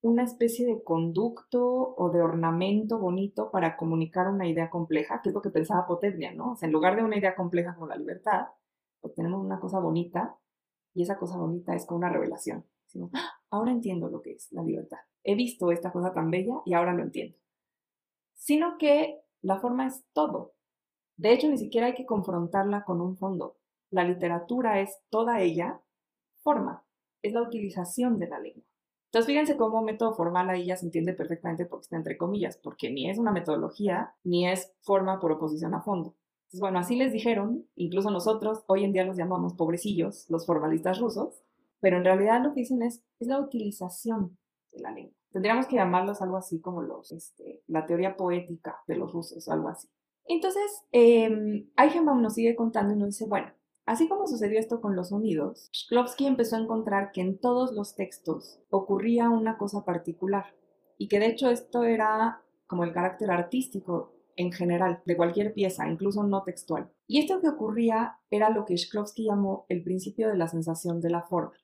una 0.00 0.22
especie 0.24 0.66
de 0.66 0.82
conducto 0.82 1.94
o 1.96 2.10
de 2.10 2.22
ornamento 2.22 2.98
bonito 2.98 3.50
para 3.50 3.76
comunicar 3.76 4.28
una 4.28 4.48
idea 4.48 4.70
compleja, 4.70 5.20
que 5.22 5.30
es 5.30 5.34
lo 5.34 5.42
que 5.42 5.50
pensaba 5.50 5.86
Potebnia, 5.86 6.32
¿no? 6.32 6.52
O 6.52 6.56
sea, 6.56 6.66
en 6.66 6.72
lugar 6.72 6.96
de 6.96 7.02
una 7.02 7.18
idea 7.18 7.34
compleja 7.34 7.74
como 7.74 7.88
la 7.88 7.96
libertad, 7.96 8.48
obtenemos 9.00 9.44
una 9.44 9.58
cosa 9.58 9.80
bonita 9.80 10.36
y 10.94 11.02
esa 11.02 11.18
cosa 11.18 11.36
bonita 11.36 11.74
es 11.74 11.86
como 11.86 11.98
una 11.98 12.10
revelación. 12.10 12.64
¡Ah! 13.12 13.38
ahora 13.50 13.72
entiendo 13.72 14.08
lo 14.08 14.22
que 14.22 14.32
es 14.32 14.52
la 14.52 14.62
libertad. 14.62 14.98
He 15.24 15.34
visto 15.34 15.70
esta 15.70 15.92
cosa 15.92 16.12
tan 16.12 16.30
bella 16.30 16.62
y 16.64 16.74
ahora 16.74 16.94
lo 16.94 17.02
entiendo. 17.02 17.36
Sino 18.34 18.78
que 18.78 19.20
la 19.42 19.58
forma 19.58 19.86
es 19.86 20.04
todo. 20.12 20.54
De 21.16 21.32
hecho, 21.32 21.48
ni 21.48 21.58
siquiera 21.58 21.88
hay 21.88 21.94
que 21.94 22.06
confrontarla 22.06 22.84
con 22.84 23.00
un 23.00 23.16
fondo. 23.16 23.58
La 23.90 24.04
literatura 24.04 24.80
es 24.80 25.00
toda 25.10 25.40
ella 25.40 25.80
forma, 26.42 26.84
es 27.22 27.32
la 27.32 27.42
utilización 27.42 28.18
de 28.18 28.28
la 28.28 28.38
lengua. 28.38 28.64
Entonces, 29.08 29.26
fíjense 29.26 29.56
cómo 29.56 29.82
método 29.82 30.12
formal 30.12 30.50
ahí 30.50 30.66
ya 30.66 30.76
se 30.76 30.84
entiende 30.84 31.14
perfectamente 31.14 31.64
porque 31.64 31.84
está 31.84 31.96
entre 31.96 32.18
comillas, 32.18 32.58
porque 32.58 32.90
ni 32.90 33.08
es 33.08 33.18
una 33.18 33.32
metodología, 33.32 34.14
ni 34.22 34.46
es 34.46 34.74
forma 34.82 35.18
por 35.18 35.32
oposición 35.32 35.74
a 35.74 35.80
fondo. 35.80 36.14
Entonces, 36.42 36.60
bueno, 36.60 36.78
así 36.78 36.94
les 36.94 37.12
dijeron, 37.12 37.66
incluso 37.74 38.10
nosotros 38.10 38.64
hoy 38.66 38.84
en 38.84 38.92
día 38.92 39.04
los 39.04 39.16
llamamos 39.16 39.54
pobrecillos, 39.54 40.26
los 40.28 40.44
formalistas 40.44 40.98
rusos, 40.98 41.42
pero 41.80 41.96
en 41.96 42.04
realidad 42.04 42.42
lo 42.42 42.52
que 42.52 42.60
dicen 42.60 42.82
es, 42.82 43.02
es 43.18 43.28
la 43.28 43.40
utilización 43.40 44.36
de 44.72 44.80
la 44.80 44.90
lengua. 44.90 45.14
Tendríamos 45.30 45.66
que 45.66 45.76
llamarlos 45.76 46.20
algo 46.20 46.36
así 46.36 46.60
como 46.60 46.82
los, 46.82 47.12
este, 47.12 47.62
la 47.66 47.86
teoría 47.86 48.16
poética 48.16 48.78
de 48.86 48.96
los 48.96 49.12
rusos, 49.12 49.48
algo 49.48 49.68
así. 49.68 49.88
Entonces, 50.24 50.84
eh, 50.92 51.30
nos 51.30 52.34
sigue 52.34 52.54
contando 52.54 52.92
y 52.92 52.98
nos 52.98 53.08
dice, 53.08 53.26
bueno, 53.26 53.52
Así 53.88 54.06
como 54.06 54.26
sucedió 54.26 54.60
esto 54.60 54.82
con 54.82 54.96
los 54.96 55.08
sonidos, 55.08 55.70
Shklovsky 55.72 56.26
empezó 56.26 56.56
a 56.56 56.58
encontrar 56.58 57.10
que 57.10 57.22
en 57.22 57.38
todos 57.38 57.72
los 57.72 57.94
textos 57.94 58.60
ocurría 58.68 59.30
una 59.30 59.56
cosa 59.56 59.86
particular 59.86 60.54
y 60.98 61.08
que 61.08 61.18
de 61.18 61.28
hecho 61.28 61.48
esto 61.48 61.84
era 61.84 62.42
como 62.66 62.84
el 62.84 62.92
carácter 62.92 63.30
artístico 63.30 64.12
en 64.36 64.52
general 64.52 65.00
de 65.06 65.16
cualquier 65.16 65.54
pieza, 65.54 65.88
incluso 65.88 66.22
no 66.22 66.42
textual. 66.42 66.90
Y 67.06 67.20
esto 67.20 67.40
que 67.40 67.48
ocurría 67.48 68.18
era 68.28 68.50
lo 68.50 68.66
que 68.66 68.76
Shklovsky 68.76 69.24
llamó 69.24 69.64
el 69.70 69.82
principio 69.82 70.28
de 70.28 70.36
la 70.36 70.48
sensación 70.48 71.00
de 71.00 71.08
la 71.08 71.22
forma. 71.22 71.54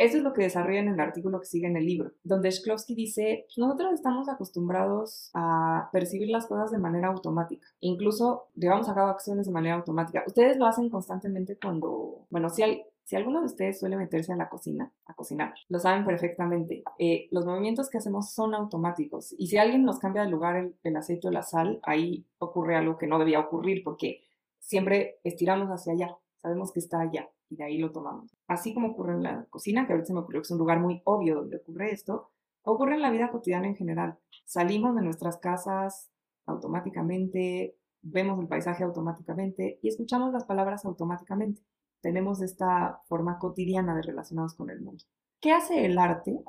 Eso 0.00 0.16
es 0.16 0.22
lo 0.22 0.32
que 0.32 0.40
desarrolla 0.40 0.80
en 0.80 0.88
el 0.88 0.98
artículo 0.98 1.40
que 1.40 1.46
sigue 1.46 1.66
en 1.66 1.76
el 1.76 1.84
libro, 1.84 2.12
donde 2.24 2.50
Shklovsky 2.50 2.94
dice, 2.94 3.44
nosotros 3.58 3.92
estamos 3.92 4.30
acostumbrados 4.30 5.30
a 5.34 5.90
percibir 5.92 6.30
las 6.30 6.46
cosas 6.46 6.70
de 6.70 6.78
manera 6.78 7.08
automática, 7.08 7.66
incluso 7.80 8.46
llevamos 8.54 8.88
a 8.88 8.94
cabo 8.94 9.10
acciones 9.10 9.44
de 9.44 9.52
manera 9.52 9.74
automática. 9.74 10.24
Ustedes 10.26 10.56
lo 10.56 10.64
hacen 10.64 10.88
constantemente 10.88 11.58
cuando, 11.62 12.26
bueno, 12.30 12.48
si, 12.48 12.62
hay, 12.62 12.82
si 13.04 13.14
alguno 13.14 13.40
de 13.40 13.44
ustedes 13.44 13.78
suele 13.78 13.98
meterse 13.98 14.32
en 14.32 14.38
la 14.38 14.48
cocina 14.48 14.90
a 15.04 15.12
cocinar, 15.12 15.52
lo 15.68 15.78
saben 15.78 16.06
perfectamente. 16.06 16.82
Eh, 16.98 17.28
los 17.30 17.44
movimientos 17.44 17.90
que 17.90 17.98
hacemos 17.98 18.32
son 18.32 18.54
automáticos 18.54 19.34
y 19.36 19.48
si 19.48 19.58
alguien 19.58 19.84
nos 19.84 19.98
cambia 19.98 20.22
de 20.22 20.30
lugar 20.30 20.56
el, 20.56 20.76
el 20.82 20.96
aceite 20.96 21.28
o 21.28 21.30
la 21.30 21.42
sal, 21.42 21.78
ahí 21.82 22.24
ocurre 22.38 22.74
algo 22.74 22.96
que 22.96 23.06
no 23.06 23.18
debía 23.18 23.40
ocurrir 23.40 23.84
porque 23.84 24.22
siempre 24.60 25.18
estiramos 25.24 25.68
hacia 25.68 25.92
allá, 25.92 26.16
sabemos 26.38 26.72
que 26.72 26.80
está 26.80 27.00
allá 27.00 27.28
y 27.50 27.56
de 27.56 27.64
ahí 27.64 27.78
lo 27.78 27.92
tomamos. 27.92 28.34
Así 28.46 28.72
como 28.72 28.88
ocurre 28.88 29.14
en 29.14 29.22
la 29.24 29.44
cocina, 29.50 29.86
que 29.86 29.92
ahorita 29.92 30.06
se 30.06 30.14
me 30.14 30.20
ocurrió 30.20 30.40
que 30.40 30.46
es 30.46 30.50
un 30.52 30.58
lugar 30.58 30.80
muy 30.80 31.02
obvio 31.04 31.34
donde 31.34 31.56
ocurre 31.56 31.90
esto, 31.90 32.30
ocurre 32.62 32.94
en 32.94 33.02
la 33.02 33.10
vida 33.10 33.30
cotidiana 33.30 33.66
en 33.66 33.76
general. 33.76 34.18
Salimos 34.44 34.94
de 34.94 35.02
nuestras 35.02 35.36
casas 35.38 36.10
automáticamente, 36.46 37.76
vemos 38.02 38.38
el 38.40 38.48
paisaje 38.48 38.84
automáticamente 38.84 39.78
y 39.82 39.88
escuchamos 39.88 40.32
las 40.32 40.44
palabras 40.44 40.84
automáticamente. 40.84 41.62
Tenemos 42.00 42.40
esta 42.40 43.00
forma 43.08 43.38
cotidiana 43.38 43.94
de 43.94 44.02
relacionarnos 44.02 44.54
con 44.54 44.70
el 44.70 44.80
mundo. 44.80 45.04
¿Qué 45.40 45.52
hace 45.52 45.84
el 45.84 45.98
arte? 45.98 46.42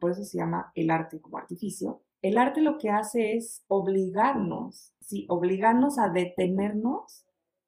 Por 0.00 0.10
eso 0.10 0.24
se 0.24 0.38
llama 0.38 0.72
el 0.74 0.90
arte 0.90 1.20
como 1.20 1.38
artificio. 1.38 2.02
El 2.20 2.36
arte 2.36 2.62
lo 2.62 2.78
que 2.78 2.90
hace 2.90 3.36
es 3.36 3.64
obligarnos, 3.68 4.92
sí, 5.00 5.26
obligarnos 5.28 5.98
a 5.98 6.08
detenernos 6.08 7.24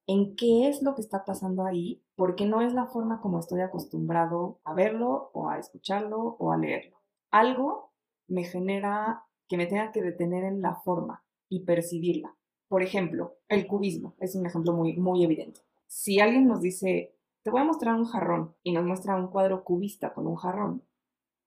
en 0.06 0.34
qué 0.34 0.68
es 0.68 0.82
lo 0.82 0.96
que 0.96 1.02
está 1.02 1.24
pasando 1.24 1.64
ahí, 1.64 2.02
porque 2.20 2.44
no 2.44 2.60
es 2.60 2.74
la 2.74 2.84
forma 2.84 3.22
como 3.22 3.38
estoy 3.38 3.62
acostumbrado 3.62 4.60
a 4.64 4.74
verlo 4.74 5.30
o 5.32 5.48
a 5.48 5.58
escucharlo 5.58 6.36
o 6.38 6.52
a 6.52 6.58
leerlo. 6.58 7.00
Algo 7.30 7.94
me 8.28 8.44
genera 8.44 9.24
que 9.48 9.56
me 9.56 9.64
tenga 9.64 9.90
que 9.90 10.02
detener 10.02 10.44
en 10.44 10.60
la 10.60 10.74
forma 10.74 11.24
y 11.48 11.64
percibirla. 11.64 12.36
Por 12.68 12.82
ejemplo, 12.82 13.38
el 13.48 13.66
cubismo 13.66 14.16
es 14.18 14.34
un 14.34 14.44
ejemplo 14.44 14.74
muy, 14.74 14.98
muy 14.98 15.24
evidente. 15.24 15.62
Si 15.86 16.20
alguien 16.20 16.46
nos 16.46 16.60
dice, 16.60 17.16
te 17.42 17.50
voy 17.50 17.62
a 17.62 17.64
mostrar 17.64 17.94
un 17.94 18.04
jarrón 18.04 18.54
y 18.62 18.72
nos 18.72 18.84
muestra 18.84 19.16
un 19.16 19.28
cuadro 19.28 19.64
cubista 19.64 20.12
con 20.12 20.26
un 20.26 20.36
jarrón, 20.36 20.84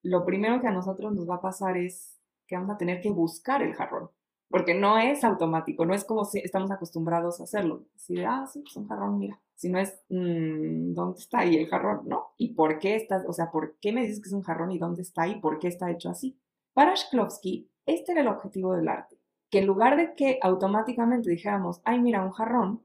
lo 0.02 0.26
primero 0.26 0.60
que 0.60 0.70
a 0.70 0.72
nosotros 0.72 1.14
nos 1.14 1.30
va 1.30 1.36
a 1.36 1.42
pasar 1.42 1.78
es 1.78 2.20
que 2.48 2.56
vamos 2.56 2.74
a 2.74 2.80
tener 2.80 3.00
que 3.00 3.12
buscar 3.12 3.62
el 3.62 3.76
jarrón 3.76 4.10
porque 4.50 4.74
no 4.74 4.98
es 4.98 5.24
automático, 5.24 5.86
no 5.86 5.94
es 5.94 6.06
como 6.06 6.26
si 6.26 6.40
estamos 6.40 6.72
acostumbrados 6.72 7.40
a 7.40 7.44
hacerlo. 7.44 7.86
Si 7.96 8.16
de, 8.16 8.26
ah, 8.26 8.46
sí, 8.52 8.64
es 8.68 8.76
un 8.76 8.88
jarrón, 8.88 9.18
mira. 9.18 9.40
Si 9.56 9.70
no 9.70 9.80
es, 9.80 10.00
mm, 10.10 10.94
¿dónde 10.94 11.20
está 11.20 11.40
ahí 11.40 11.56
el 11.56 11.68
jarrón? 11.68 12.02
¿No? 12.08 12.34
¿Y 12.38 12.54
por 12.54 12.80
qué 12.80 12.96
estás, 12.96 13.24
o 13.28 13.34
sea, 13.34 13.52
por 13.52 13.78
qué 13.80 13.92
me 13.92 14.02
dices 14.02 14.22
que 14.22 14.28
es 14.28 14.34
un 14.34 14.44
jarrón 14.44 14.72
y 14.72 14.80
dónde 14.80 15.02
está 15.02 15.28
y 15.28 15.40
por 15.40 15.60
qué 15.60 15.68
está 15.68 15.90
hecho 15.90 16.10
así? 16.10 16.38
Para 16.74 16.96
Shklovsky, 16.96 17.70
este 17.86 18.12
era 18.12 18.22
el 18.22 18.28
objetivo 18.28 18.74
del 18.74 18.88
arte. 18.88 19.18
Que 19.50 19.60
en 19.60 19.68
lugar 19.68 19.98
de 19.98 20.16
que 20.16 20.40
automáticamente 20.42 21.30
dijéramos, 21.30 21.82
ay, 21.86 22.00
mira, 22.00 22.24
un 22.24 22.32
jarrón, 22.32 22.84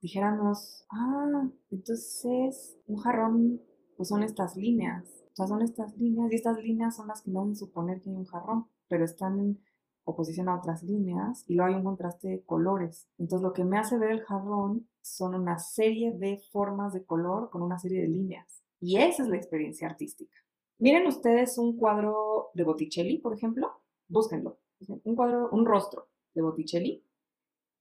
dijéramos, 0.00 0.86
ah, 0.90 1.48
entonces 1.70 2.78
un 2.86 2.96
jarrón 2.96 3.60
pues 3.96 4.08
son 4.08 4.22
estas 4.22 4.56
líneas. 4.56 5.04
O 5.32 5.36
sea, 5.36 5.46
son 5.46 5.62
estas 5.62 5.96
líneas 5.96 6.32
y 6.32 6.36
estas 6.36 6.58
líneas 6.58 6.96
son 6.96 7.08
las 7.08 7.22
que 7.22 7.30
no 7.30 7.42
hacen 7.42 7.56
suponer 7.56 8.00
que 8.00 8.10
hay 8.10 8.16
un 8.16 8.24
jarrón, 8.24 8.66
pero 8.88 9.04
están 9.04 9.38
en 9.38 9.60
oposición 10.04 10.48
a 10.48 10.56
otras 10.56 10.82
líneas 10.82 11.44
y 11.46 11.54
luego 11.54 11.70
hay 11.70 11.76
un 11.76 11.84
contraste 11.84 12.28
de 12.28 12.42
colores. 12.42 13.08
Entonces 13.18 13.42
lo 13.42 13.52
que 13.52 13.64
me 13.64 13.78
hace 13.78 13.98
ver 13.98 14.10
el 14.10 14.22
jarrón 14.22 14.88
son 15.02 15.34
una 15.34 15.58
serie 15.58 16.12
de 16.12 16.38
formas 16.52 16.92
de 16.92 17.04
color 17.04 17.50
con 17.50 17.62
una 17.62 17.78
serie 17.78 18.00
de 18.02 18.08
líneas. 18.08 18.62
Y 18.80 18.96
esa 18.96 19.22
es 19.22 19.28
la 19.28 19.36
experiencia 19.36 19.88
artística. 19.88 20.36
Miren 20.78 21.06
ustedes 21.06 21.58
un 21.58 21.76
cuadro 21.76 22.50
de 22.54 22.64
Botticelli, 22.64 23.18
por 23.18 23.34
ejemplo, 23.34 23.70
búsquenlo. 24.08 24.58
Un 25.04 25.14
cuadro, 25.14 25.50
un 25.52 25.66
rostro 25.66 26.08
de 26.34 26.40
Botticelli, 26.40 27.04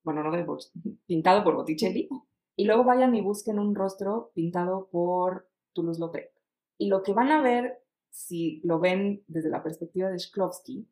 bueno, 0.04 0.22
no 0.22 0.32
de 0.32 0.44
Botticelli, 0.44 1.00
pintado 1.08 1.44
por 1.44 1.56
Botticelli, 1.56 2.10
y 2.58 2.66
luego 2.66 2.84
vayan 2.84 3.16
y 3.16 3.22
busquen 3.22 3.58
un 3.58 3.74
rostro 3.74 4.32
pintado 4.34 4.90
por 4.92 5.48
Toulouse-Lautrec. 5.74 6.30
Y 6.78 6.88
lo 6.88 7.04
que 7.04 7.14
van 7.14 7.32
a 7.32 7.42
ver, 7.42 7.82
si 8.10 8.60
lo 8.66 8.80
ven 8.80 9.24
desde 9.28 9.50
la 9.50 9.64
perspectiva 9.64 10.10
de 10.10 10.18
Shklovsky, 10.18 10.86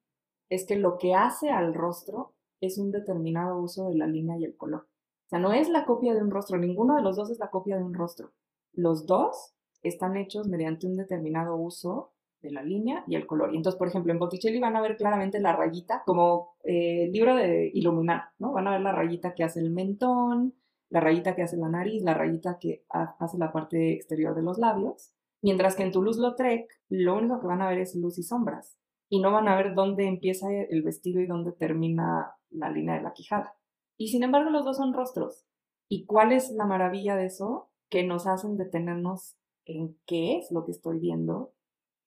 es 0.49 0.65
que 0.65 0.75
lo 0.75 0.97
que 0.97 1.13
hace 1.13 1.49
al 1.49 1.73
rostro 1.73 2.33
es 2.61 2.77
un 2.77 2.91
determinado 2.91 3.59
uso 3.59 3.89
de 3.89 3.95
la 3.95 4.07
línea 4.07 4.37
y 4.37 4.45
el 4.45 4.55
color. 4.55 4.87
O 5.27 5.29
sea, 5.29 5.39
no 5.39 5.53
es 5.53 5.69
la 5.69 5.85
copia 5.85 6.13
de 6.13 6.21
un 6.21 6.31
rostro, 6.31 6.57
ninguno 6.57 6.95
de 6.95 7.01
los 7.01 7.17
dos 7.17 7.29
es 7.29 7.39
la 7.39 7.49
copia 7.49 7.77
de 7.77 7.83
un 7.83 7.93
rostro. 7.93 8.31
Los 8.73 9.05
dos 9.05 9.55
están 9.83 10.17
hechos 10.17 10.47
mediante 10.47 10.87
un 10.87 10.95
determinado 10.95 11.55
uso 11.55 12.13
de 12.41 12.51
la 12.51 12.63
línea 12.63 13.03
y 13.07 13.15
el 13.15 13.25
color. 13.25 13.53
Y 13.53 13.57
entonces, 13.57 13.77
por 13.77 13.87
ejemplo, 13.87 14.11
en 14.11 14.19
Botticelli 14.19 14.59
van 14.59 14.75
a 14.75 14.81
ver 14.81 14.95
claramente 14.95 15.39
la 15.39 15.55
rayita, 15.55 16.03
como 16.05 16.55
eh, 16.63 17.09
libro 17.11 17.35
de 17.35 17.71
iluminar, 17.73 18.29
¿no? 18.39 18.53
Van 18.53 18.67
a 18.67 18.71
ver 18.71 18.81
la 18.81 18.91
rayita 18.91 19.33
que 19.33 19.43
hace 19.43 19.59
el 19.59 19.71
mentón, 19.71 20.53
la 20.89 21.01
rayita 21.01 21.35
que 21.35 21.43
hace 21.43 21.57
la 21.57 21.69
nariz, 21.69 22.03
la 22.03 22.13
rayita 22.13 22.57
que 22.59 22.85
hace 22.89 23.37
la 23.37 23.51
parte 23.51 23.93
exterior 23.93 24.35
de 24.35 24.43
los 24.43 24.57
labios. 24.57 25.13
Mientras 25.41 25.75
que 25.75 25.83
en 25.83 25.91
Toulouse-Lautrec 25.91 26.69
lo 26.89 27.17
único 27.17 27.39
que 27.39 27.47
van 27.47 27.61
a 27.61 27.69
ver 27.69 27.79
es 27.79 27.95
luz 27.95 28.17
y 28.17 28.23
sombras. 28.23 28.77
Y 29.09 29.21
no 29.21 29.31
van 29.31 29.47
a 29.47 29.55
ver 29.55 29.73
dónde 29.73 30.07
empieza 30.07 30.47
el 30.51 30.81
vestido 30.83 31.21
y 31.21 31.27
dónde 31.27 31.51
termina 31.51 32.35
la 32.49 32.69
línea 32.69 32.95
de 32.95 33.03
la 33.03 33.13
quijada. 33.13 33.55
Y 33.97 34.09
sin 34.09 34.23
embargo 34.23 34.49
los 34.49 34.65
dos 34.65 34.77
son 34.77 34.93
rostros. 34.93 35.45
¿Y 35.89 36.05
cuál 36.05 36.33
es 36.33 36.51
la 36.51 36.65
maravilla 36.65 37.15
de 37.15 37.25
eso? 37.25 37.71
Que 37.89 38.03
nos 38.03 38.27
hacen 38.27 38.57
detenernos 38.57 39.37
en 39.65 39.97
qué 40.05 40.37
es 40.37 40.51
lo 40.51 40.65
que 40.65 40.71
estoy 40.71 40.99
viendo 40.99 41.53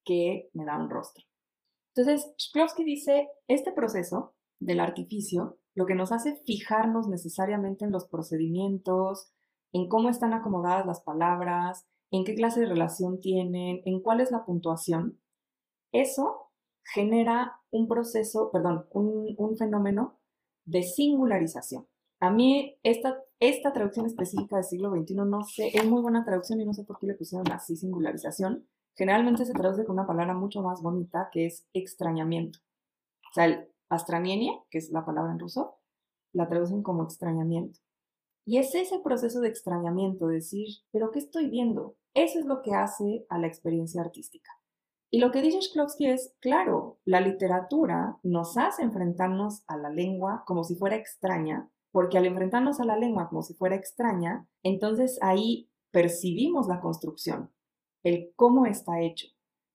que 0.04 0.50
me 0.52 0.64
da 0.64 0.76
un 0.76 0.90
rostro. 0.90 1.24
Entonces, 1.94 2.32
Shklovsky 2.38 2.84
dice, 2.84 3.28
este 3.48 3.72
proceso 3.72 4.34
del 4.60 4.80
artificio 4.80 5.58
lo 5.74 5.86
que 5.86 5.94
nos 5.94 6.12
hace 6.12 6.36
fijarnos 6.44 7.08
necesariamente 7.08 7.84
en 7.84 7.92
los 7.92 8.06
procedimientos, 8.06 9.30
en 9.72 9.88
cómo 9.88 10.08
están 10.08 10.32
acomodadas 10.32 10.86
las 10.86 11.00
palabras, 11.00 11.86
en 12.10 12.24
qué 12.24 12.34
clase 12.34 12.60
de 12.60 12.66
relación 12.66 13.20
tienen, 13.20 13.80
en 13.84 14.00
cuál 14.00 14.20
es 14.20 14.32
la 14.32 14.44
puntuación, 14.44 15.20
eso 15.92 16.49
genera 16.92 17.60
un 17.70 17.88
proceso, 17.88 18.50
perdón, 18.50 18.86
un, 18.90 19.56
fenómeno 19.56 20.18
de 20.64 20.82
singularización. 20.82 21.86
A 22.20 22.30
mí 22.30 22.78
esta, 22.82 23.22
esta 23.38 23.72
traducción 23.72 24.06
específica 24.06 24.56
del 24.56 24.64
siglo 24.64 24.90
XXI 24.90 25.14
no 25.14 25.42
sé, 25.44 25.70
es 25.72 25.86
muy 25.86 26.02
buena 26.02 26.24
traducción 26.24 26.60
y 26.60 26.66
no 26.66 26.74
sé 26.74 26.84
por 26.84 26.98
qué 26.98 27.06
le 27.06 27.14
pusieron 27.14 27.50
así 27.52 27.76
singularización. 27.76 28.66
Generalmente 28.94 29.44
se 29.46 29.52
traduce 29.52 29.84
con 29.84 29.94
una 29.94 30.06
palabra 30.06 30.34
mucho 30.34 30.62
más 30.62 30.82
bonita 30.82 31.30
que 31.32 31.46
es 31.46 31.66
extrañamiento. 31.72 32.58
O 33.30 33.34
sea, 33.34 33.46
el 33.46 33.68
astranienia, 33.88 34.52
que 34.70 34.78
es 34.78 34.90
la 34.90 35.04
palabra 35.04 35.32
en 35.32 35.38
ruso, 35.38 35.78
la 36.32 36.48
traducen 36.48 36.82
como 36.82 37.04
extrañamiento. 37.04 37.78
Y 38.44 38.58
es 38.58 38.74
ese 38.74 38.98
proceso 38.98 39.40
de 39.40 39.48
extrañamiento, 39.48 40.26
decir, 40.26 40.66
pero 40.90 41.10
¿qué 41.12 41.20
estoy 41.20 41.48
viendo? 41.48 41.96
Eso 42.14 42.40
es 42.40 42.46
lo 42.46 42.62
que 42.62 42.74
hace 42.74 43.24
a 43.28 43.38
la 43.38 43.46
experiencia 43.46 44.02
artística. 44.02 44.59
Y 45.12 45.18
lo 45.18 45.32
que 45.32 45.42
dice 45.42 45.58
Shklovsky 45.60 46.06
es, 46.06 46.36
claro, 46.40 47.00
la 47.04 47.20
literatura 47.20 48.18
nos 48.22 48.56
hace 48.56 48.82
enfrentarnos 48.82 49.64
a 49.66 49.76
la 49.76 49.90
lengua 49.90 50.44
como 50.46 50.62
si 50.62 50.76
fuera 50.76 50.94
extraña, 50.94 51.68
porque 51.90 52.16
al 52.16 52.26
enfrentarnos 52.26 52.78
a 52.78 52.84
la 52.84 52.96
lengua 52.96 53.28
como 53.28 53.42
si 53.42 53.54
fuera 53.54 53.74
extraña, 53.74 54.46
entonces 54.62 55.18
ahí 55.20 55.68
percibimos 55.90 56.68
la 56.68 56.80
construcción, 56.80 57.50
el 58.04 58.32
cómo 58.36 58.66
está 58.66 59.00
hecho. 59.00 59.26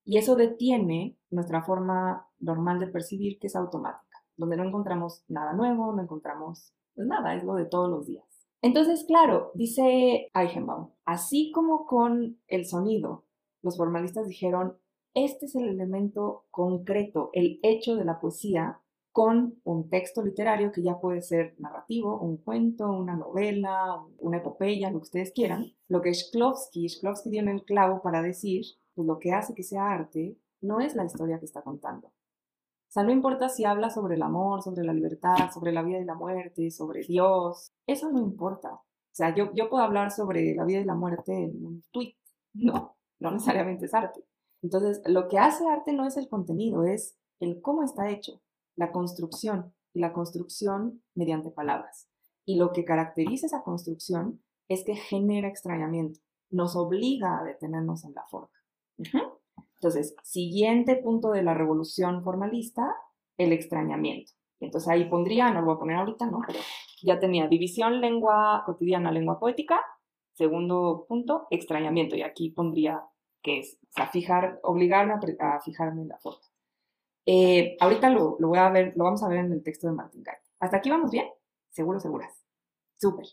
Y 0.06 0.18
eso 0.18 0.36
detiene 0.36 1.18
nuestra 1.30 1.64
forma 1.64 2.30
normal 2.40 2.80
de 2.80 2.88
percibir, 2.88 3.38
que 3.38 3.48
es 3.48 3.56
automática, 3.58 4.24
donde 4.38 4.56
no 4.56 4.64
encontramos 4.64 5.26
nada 5.28 5.52
nuevo, 5.52 5.92
no 5.94 6.02
encontramos 6.02 6.74
pues 6.94 7.08
nada, 7.08 7.36
es 7.36 7.44
lo 7.44 7.56
de 7.56 7.66
todos 7.66 7.90
los 7.90 8.08
días. 8.08 8.26
Entonces, 8.62 9.04
claro, 9.06 9.52
dice 9.54 10.32
Eichenbaum, 10.34 10.92
así 11.04 11.52
como 11.52 11.86
con 11.86 12.40
el 12.48 12.66
sonido, 12.66 13.26
los 13.62 13.78
formalistas 13.78 14.28
dijeron, 14.28 14.78
este 15.16 15.48
es 15.48 15.56
el 15.56 15.70
elemento 15.70 16.46
concreto, 16.52 17.32
el 17.34 17.60
hecho 17.64 17.96
de 17.96 18.06
la 18.06 18.20
poesía 18.20 18.80
con 19.16 19.62
un 19.64 19.90
texto 19.90 20.22
literario 20.22 20.74
que 20.74 20.84
ya 20.84 21.00
puede 21.00 21.22
ser 21.22 21.56
narrativo, 21.58 22.20
un 22.20 22.36
cuento, 22.36 22.92
una 22.92 23.16
novela, 23.16 24.04
una 24.20 24.38
epopeya, 24.38 24.92
lo 24.92 25.00
que 25.00 25.04
ustedes 25.04 25.32
quieran. 25.32 25.72
Lo 25.88 26.02
que 26.02 26.12
Shklovsky, 26.12 26.88
Shklovsky 26.88 27.30
dio 27.30 27.42
en 27.42 27.48
el 27.48 27.64
clavo 27.64 28.02
para 28.02 28.22
decir, 28.22 28.66
pues 28.94 29.08
lo 29.08 29.18
que 29.18 29.32
hace 29.32 29.56
que 29.56 29.64
sea 29.64 29.90
arte 29.90 30.38
no 30.60 30.82
es 30.82 30.96
la 30.96 31.06
historia 31.06 31.40
que 31.40 31.46
está 31.46 31.62
contando. 31.62 32.08
O 32.08 32.92
sea, 32.92 33.04
no 33.04 33.12
importa 33.12 33.48
si 33.48 33.64
habla 33.64 33.90
sobre 33.90 34.16
el 34.16 34.22
amor, 34.22 34.62
sobre 34.62 34.84
la 34.84 34.94
libertad, 34.94 35.50
sobre 35.54 35.72
la 35.72 35.82
vida 35.82 36.00
y 36.00 36.06
la 36.06 36.16
muerte, 36.16 36.70
sobre 36.70 37.02
Dios, 37.04 37.72
eso 37.88 38.12
no 38.12 38.20
importa. 38.20 38.74
O 38.74 38.84
sea, 39.14 39.34
yo, 39.34 39.54
yo 39.54 39.70
puedo 39.70 39.82
hablar 39.82 40.12
sobre 40.12 40.54
la 40.56 40.66
vida 40.66 40.82
y 40.82 40.86
la 40.86 40.96
muerte 40.96 41.32
en 41.32 41.66
un 41.66 41.84
tweet, 41.92 42.16
no, 42.54 42.98
no 43.20 43.32
necesariamente 43.32 43.86
es 43.86 43.94
arte. 43.94 44.26
Entonces, 44.62 45.02
lo 45.06 45.28
que 45.28 45.38
hace 45.38 45.68
arte 45.68 45.94
no 45.94 46.08
es 46.08 46.18
el 46.18 46.28
contenido, 46.28 46.84
es 46.84 47.18
el 47.40 47.62
cómo 47.62 47.84
está 47.84 48.10
hecho, 48.10 48.42
la 48.76 48.92
construcción, 48.92 49.74
y 49.96 50.00
la 50.00 50.14
construcción 50.14 51.02
mediante 51.16 51.50
palabras. 51.50 52.10
Y 52.46 52.58
lo 52.58 52.72
que 52.74 52.86
caracteriza 52.86 53.48
esa 53.48 53.64
construcción 53.64 54.44
es 54.68 54.84
que 54.84 54.96
genera 54.96 55.48
extrañamiento, 55.48 56.20
nos 56.52 56.76
obliga 56.76 57.40
a 57.40 57.44
detenernos 57.44 58.04
en 58.04 58.14
la 58.14 58.24
forma. 58.30 58.52
Entonces, 59.76 60.16
siguiente 60.22 60.98
punto 60.98 61.32
de 61.32 61.44
la 61.44 61.54
revolución 61.54 62.24
formalista, 62.24 62.96
el 63.38 63.52
extrañamiento. 63.52 64.34
Entonces 64.60 64.90
ahí 64.90 65.10
pondría, 65.10 65.52
no 65.52 65.62
lo 65.62 65.68
voy 65.68 65.76
a 65.76 65.80
poner 65.80 65.98
ahorita, 65.98 66.26
¿no? 66.28 66.40
Pero 66.46 66.60
ya 67.04 67.20
tenía 67.20 67.48
división 67.48 68.02
lengua 68.02 68.64
cotidiana, 68.66 69.12
lengua 69.12 69.40
poética. 69.40 69.82
Segundo 70.34 71.06
punto, 71.08 71.48
extrañamiento. 71.50 72.16
Y 72.16 72.22
aquí 72.22 72.50
pondría 72.50 73.04
que 73.46 73.60
es, 73.60 73.78
fijar, 74.12 74.60
obligarme 74.64 75.14
a, 75.14 75.60
fijarme 75.62 76.02
en 76.02 76.08
la 76.08 76.18
foto. 76.18 76.48
Eh, 77.28 77.78
ahorita 77.80 78.10
lo, 78.10 78.38
lo, 78.40 78.48
voy 78.48 78.58
a 78.58 78.70
ver, 78.70 78.94
lo 78.96 79.04
vamos 79.04 79.22
a 79.22 79.28
ver 79.28 79.38
en 79.40 79.52
el 79.54 79.62
texto 79.64 79.86
de 79.88 79.94
Martín 79.94 80.24
Gay. 80.24 80.36
¿Hasta 80.60 80.78
aquí 80.78 80.90
vamos 80.90 81.12
bien? 81.12 81.28
Seguro, 81.70 82.00
seguras. 82.00 82.34
Súper. 82.96 83.28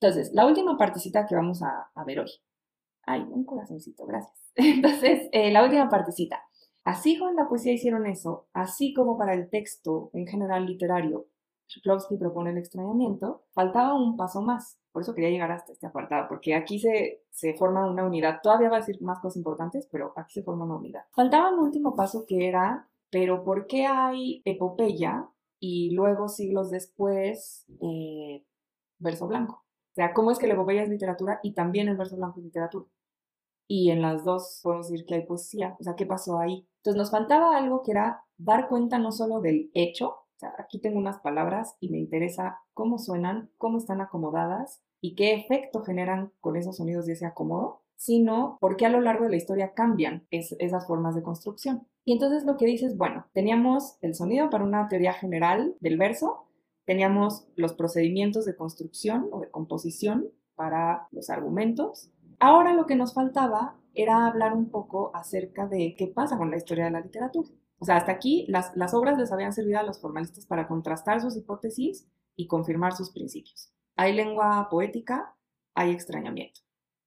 Entonces, 0.00 0.32
la 0.32 0.46
última 0.46 0.76
partecita 0.76 1.26
que 1.26 1.36
vamos 1.36 1.62
a, 1.62 1.92
a 1.94 2.04
ver 2.04 2.18
hoy. 2.18 2.30
Ay, 3.04 3.20
un 3.30 3.44
corazoncito, 3.44 4.04
gracias. 4.04 4.41
Entonces, 4.56 5.28
eh, 5.32 5.50
la 5.50 5.64
última 5.64 5.88
partecita. 5.88 6.42
Así 6.84 7.18
como 7.18 7.30
en 7.30 7.36
la 7.36 7.48
poesía 7.48 7.72
hicieron 7.72 8.06
eso, 8.06 8.48
así 8.52 8.92
como 8.92 9.16
para 9.16 9.34
el 9.34 9.48
texto 9.48 10.10
en 10.12 10.26
general 10.26 10.66
literario, 10.66 11.26
Shklovsky 11.68 12.16
propone 12.16 12.50
el 12.50 12.58
extrañamiento, 12.58 13.44
faltaba 13.52 13.94
un 13.94 14.16
paso 14.16 14.42
más. 14.42 14.78
Por 14.90 15.02
eso 15.02 15.14
quería 15.14 15.30
llegar 15.30 15.50
hasta 15.52 15.72
este 15.72 15.86
apartado, 15.86 16.26
porque 16.28 16.54
aquí 16.54 16.78
se, 16.78 17.22
se 17.30 17.54
forma 17.54 17.90
una 17.90 18.04
unidad. 18.04 18.40
Todavía 18.42 18.68
va 18.68 18.76
a 18.76 18.80
decir 18.80 19.00
más 19.00 19.20
cosas 19.20 19.38
importantes, 19.38 19.88
pero 19.90 20.12
aquí 20.16 20.34
se 20.34 20.42
forma 20.42 20.64
una 20.64 20.76
unidad. 20.76 21.04
Faltaba 21.12 21.50
un 21.50 21.60
último 21.60 21.94
paso 21.94 22.26
que 22.26 22.48
era, 22.48 22.88
pero 23.10 23.42
¿por 23.44 23.66
qué 23.66 23.86
hay 23.86 24.42
epopeya 24.44 25.28
y 25.60 25.94
luego 25.94 26.28
siglos 26.28 26.70
después 26.70 27.64
eh, 27.80 28.44
verso 28.98 29.26
blanco? 29.28 29.64
O 29.92 29.94
sea, 29.94 30.12
¿cómo 30.12 30.30
es 30.30 30.38
que 30.38 30.46
la 30.46 30.54
epopeya 30.54 30.82
es 30.82 30.90
literatura 30.90 31.40
y 31.42 31.54
también 31.54 31.88
el 31.88 31.96
verso 31.96 32.16
blanco 32.16 32.40
es 32.40 32.44
literatura? 32.46 32.86
Y 33.66 33.90
en 33.90 34.02
las 34.02 34.24
dos 34.24 34.60
podemos 34.62 34.90
decir 34.90 35.06
que 35.06 35.14
hay 35.14 35.26
poesía. 35.26 35.76
O 35.80 35.82
sea, 35.82 35.96
¿qué 35.96 36.06
pasó 36.06 36.38
ahí? 36.38 36.66
Entonces 36.78 36.98
nos 36.98 37.10
faltaba 37.10 37.56
algo 37.56 37.82
que 37.82 37.92
era 37.92 38.24
dar 38.36 38.68
cuenta 38.68 38.98
no 38.98 39.12
solo 39.12 39.40
del 39.40 39.70
hecho, 39.74 40.08
o 40.08 40.38
sea, 40.38 40.54
aquí 40.58 40.80
tengo 40.80 40.98
unas 40.98 41.20
palabras 41.20 41.76
y 41.80 41.88
me 41.88 41.98
interesa 41.98 42.58
cómo 42.74 42.98
suenan, 42.98 43.50
cómo 43.58 43.78
están 43.78 44.00
acomodadas 44.00 44.82
y 45.00 45.14
qué 45.14 45.34
efecto 45.34 45.82
generan 45.82 46.32
con 46.40 46.56
esos 46.56 46.76
sonidos 46.76 47.06
de 47.06 47.12
ese 47.12 47.26
acomodo, 47.26 47.82
sino 47.96 48.58
por 48.60 48.76
qué 48.76 48.86
a 48.86 48.90
lo 48.90 49.00
largo 49.00 49.24
de 49.24 49.30
la 49.30 49.36
historia 49.36 49.74
cambian 49.74 50.26
esas 50.30 50.86
formas 50.86 51.14
de 51.14 51.22
construcción. 51.22 51.86
Y 52.04 52.12
entonces 52.12 52.44
lo 52.44 52.56
que 52.56 52.66
dices, 52.66 52.96
bueno, 52.96 53.26
teníamos 53.32 53.96
el 54.00 54.14
sonido 54.14 54.50
para 54.50 54.64
una 54.64 54.88
teoría 54.88 55.12
general 55.12 55.76
del 55.78 55.98
verso, 55.98 56.46
teníamos 56.84 57.46
los 57.54 57.74
procedimientos 57.74 58.44
de 58.44 58.56
construcción 58.56 59.28
o 59.30 59.40
de 59.40 59.50
composición 59.50 60.26
para 60.56 61.06
los 61.12 61.30
argumentos, 61.30 62.10
Ahora 62.38 62.74
lo 62.74 62.86
que 62.86 62.96
nos 62.96 63.14
faltaba 63.14 63.76
era 63.94 64.26
hablar 64.26 64.54
un 64.54 64.70
poco 64.70 65.14
acerca 65.14 65.66
de 65.66 65.94
qué 65.96 66.06
pasa 66.06 66.38
con 66.38 66.50
la 66.50 66.56
historia 66.56 66.86
de 66.86 66.92
la 66.92 67.00
literatura. 67.00 67.48
O 67.78 67.84
sea, 67.84 67.96
hasta 67.96 68.12
aquí 68.12 68.46
las, 68.48 68.76
las 68.76 68.94
obras 68.94 69.18
les 69.18 69.32
habían 69.32 69.52
servido 69.52 69.80
a 69.80 69.82
los 69.82 70.00
formalistas 70.00 70.46
para 70.46 70.68
contrastar 70.68 71.20
sus 71.20 71.36
hipótesis 71.36 72.08
y 72.36 72.46
confirmar 72.46 72.92
sus 72.92 73.10
principios. 73.10 73.72
Hay 73.96 74.12
lengua 74.14 74.68
poética, 74.70 75.34
hay 75.74 75.90
extrañamiento. 75.90 76.60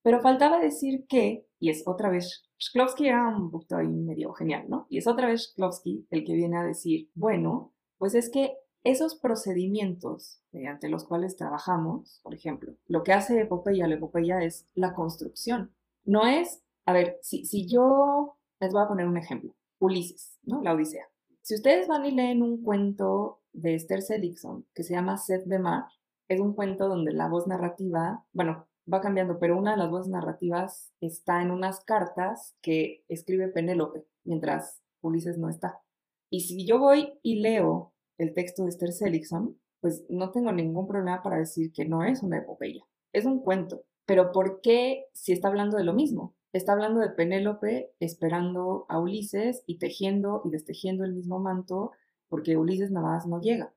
Pero 0.04 0.22
faltaba 0.22 0.60
decir 0.60 1.06
que, 1.08 1.48
y 1.60 1.70
es 1.70 1.84
otra 1.88 2.10
vez, 2.10 2.46
Shklovsky 2.60 3.08
era 3.08 3.28
un 3.30 3.50
poquito 3.50 3.78
ahí 3.78 3.88
medio 3.88 4.34
genial, 4.34 4.66
¿no? 4.70 4.86
Y 4.90 5.00
es 5.00 5.08
otra 5.08 5.28
vez 5.28 5.54
Shklovsky 5.54 6.08
el 6.12 6.24
que 6.24 6.34
viene 6.34 6.58
a 6.58 6.64
decir, 6.64 7.10
bueno, 7.16 7.74
pues 7.98 8.14
es 8.14 8.30
que 8.30 8.56
esos 8.86 9.16
procedimientos 9.16 10.40
mediante 10.52 10.90
los 10.90 11.06
cuales 11.06 11.36
trabajamos, 11.36 12.20
por 12.24 12.36
ejemplo, 12.36 12.76
lo 12.88 13.04
que 13.04 13.14
hace 13.14 13.42
Epopeya, 13.42 13.88
la 13.88 13.96
Epopeya 13.96 14.44
es 14.44 14.68
la 14.76 14.94
construcción. 14.94 15.74
No 16.06 16.26
es, 16.28 16.62
a 16.86 16.94
ver, 16.94 17.18
si, 17.22 17.46
si 17.46 17.68
yo 17.68 18.38
les 18.60 18.72
voy 18.72 18.84
a 18.84 18.88
poner 18.88 19.08
un 19.08 19.18
ejemplo, 19.18 19.56
Ulises, 19.80 20.40
¿no? 20.44 20.62
La 20.62 20.74
Odisea. 20.74 21.06
Si 21.42 21.56
ustedes 21.56 21.88
van 21.88 22.06
y 22.06 22.12
leen 22.12 22.44
un 22.44 22.64
cuento 22.64 23.42
de 23.54 23.74
Esther 23.74 24.04
Seligson 24.04 24.66
que 24.74 24.84
se 24.84 24.94
llama 24.94 25.18
Sed 25.18 25.46
de 25.46 25.60
Mar, 25.60 25.86
es 26.28 26.40
un 26.40 26.54
cuento 26.54 26.88
donde 26.88 27.12
la 27.12 27.28
voz 27.28 27.48
narrativa, 27.48 28.24
bueno, 28.34 28.68
va 28.92 29.02
cambiando, 29.02 29.40
pero 29.40 29.58
una 29.58 29.72
de 29.72 29.78
las 29.78 29.90
voces 29.90 30.12
narrativas 30.12 30.94
está 31.02 31.42
en 31.42 31.50
unas 31.50 31.80
cartas 31.82 32.56
que 32.62 33.04
escribe 33.08 33.48
Penélope 33.48 34.06
mientras 34.24 34.84
Ulises 35.02 35.40
no 35.40 35.50
está. 35.50 35.82
Y 36.30 36.42
si 36.42 36.68
yo 36.68 36.80
voy 36.80 37.20
y 37.24 37.40
leo 37.40 37.94
el 38.18 38.34
texto 38.34 38.64
de 38.64 38.70
Esther 38.70 38.92
Seligson, 38.92 39.58
pues 39.82 40.06
no 40.10 40.32
tengo 40.32 40.52
ningún 40.52 40.88
problema 40.88 41.22
para 41.22 41.38
decir 41.38 41.72
que 41.72 41.86
no 41.86 42.04
es 42.04 42.24
una 42.24 42.40
epopeya, 42.40 42.84
es 43.14 43.26
un 43.26 43.42
cuento. 43.42 43.84
Pero 44.06 44.32
¿por 44.32 44.62
qué 44.62 45.06
si 45.14 45.34
está 45.34 45.48
hablando 45.48 45.78
de 45.78 45.84
lo 45.84 45.94
mismo? 45.94 46.36
Está 46.54 46.74
hablando 46.74 47.02
de 47.02 47.10
Penélope 47.10 47.92
esperando 48.00 48.86
a 48.88 49.00
Ulises 49.00 49.64
y 49.68 49.78
tejiendo 49.78 50.42
y 50.46 50.52
destejiendo 50.52 51.04
el 51.04 51.14
mismo 51.14 51.40
manto 51.40 51.92
porque 52.30 52.58
Ulises 52.58 52.92
nada 52.92 53.10
más 53.10 53.28
no 53.28 53.42
llega. 53.42 53.74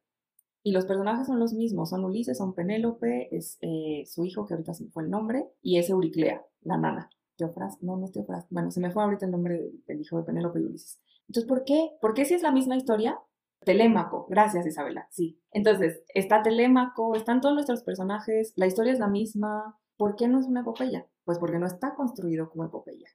Y 0.63 0.73
los 0.73 0.87
personajes 0.87 1.27
son 1.27 1.39
los 1.39 1.55
mismos, 1.55 1.91
son 1.91 2.05
Ulises, 2.05 2.39
son 2.39 2.55
Penélope, 2.55 3.35
es 3.35 3.59
eh, 3.63 4.05
su 4.07 4.25
hijo, 4.25 4.47
que 4.47 4.55
ahorita 4.55 4.75
se 4.75 4.85
me 4.85 4.91
fue 4.91 5.05
el 5.05 5.11
nombre, 5.11 5.49
y 5.63 5.79
es 5.79 5.89
Euriclea, 5.89 6.45
la 6.63 6.77
nana. 6.77 7.11
Teofras, 7.37 7.81
no, 7.83 7.97
no 7.97 8.07
es 8.07 8.13
Teofras, 8.13 8.47
bueno, 8.51 8.71
se 8.71 8.81
me 8.81 8.91
fue 8.91 9.03
ahorita 9.03 9.27
el 9.27 9.33
nombre 9.33 9.71
del, 9.87 10.01
hijo 10.01 10.19
de 10.19 10.25
Penélope 10.25 10.61
y 10.61 10.65
Ulises. 10.65 11.01
Entonces, 11.29 11.49
¿por 11.49 11.65
qué? 11.65 11.93
¿Por 12.01 12.15
qué 12.15 12.25
si 12.25 12.35
es 12.35 12.43
la 12.43 12.53
misma 12.53 12.77
historia? 12.77 13.19
Telémaco, 13.65 14.27
gracias 14.29 14.67
Isabela, 14.67 15.09
sí. 15.11 15.41
Entonces, 15.51 16.03
está 16.15 16.43
Telémaco, 16.43 17.15
están 17.15 17.41
todos 17.41 17.55
nuestros 17.55 17.83
personajes, 17.83 18.53
la 18.57 18.67
historia 18.67 18.93
es 18.93 18.99
la 18.99 19.09
misma. 19.09 19.79
¿Por 19.97 20.17
qué 20.17 20.29
no 20.29 20.39
es 20.39 20.47
una 20.47 20.61
epopeya? 20.61 21.07
Pues 21.25 21.39
porque 21.39 21.59
no 21.59 21.67
está 21.67 21.95
construido 21.95 22.49
como 22.51 22.65
epopeya. 22.65 23.09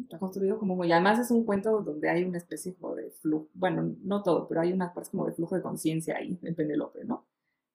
Está 0.00 0.18
construido 0.18 0.58
como 0.58 0.84
y 0.84 0.92
además 0.92 1.18
es 1.18 1.30
un 1.30 1.44
cuento 1.44 1.82
donde 1.82 2.08
hay 2.08 2.24
una 2.24 2.38
especie 2.38 2.76
de 2.96 3.10
flujo, 3.10 3.48
bueno, 3.54 3.96
no 4.02 4.22
todo, 4.22 4.46
pero 4.46 4.60
hay 4.60 4.72
una 4.72 4.94
parte 4.94 5.10
como 5.10 5.26
de 5.26 5.32
flujo 5.32 5.56
de 5.56 5.62
conciencia 5.62 6.16
ahí 6.16 6.38
en 6.42 6.54
Penélope, 6.54 7.04
¿no? 7.04 7.26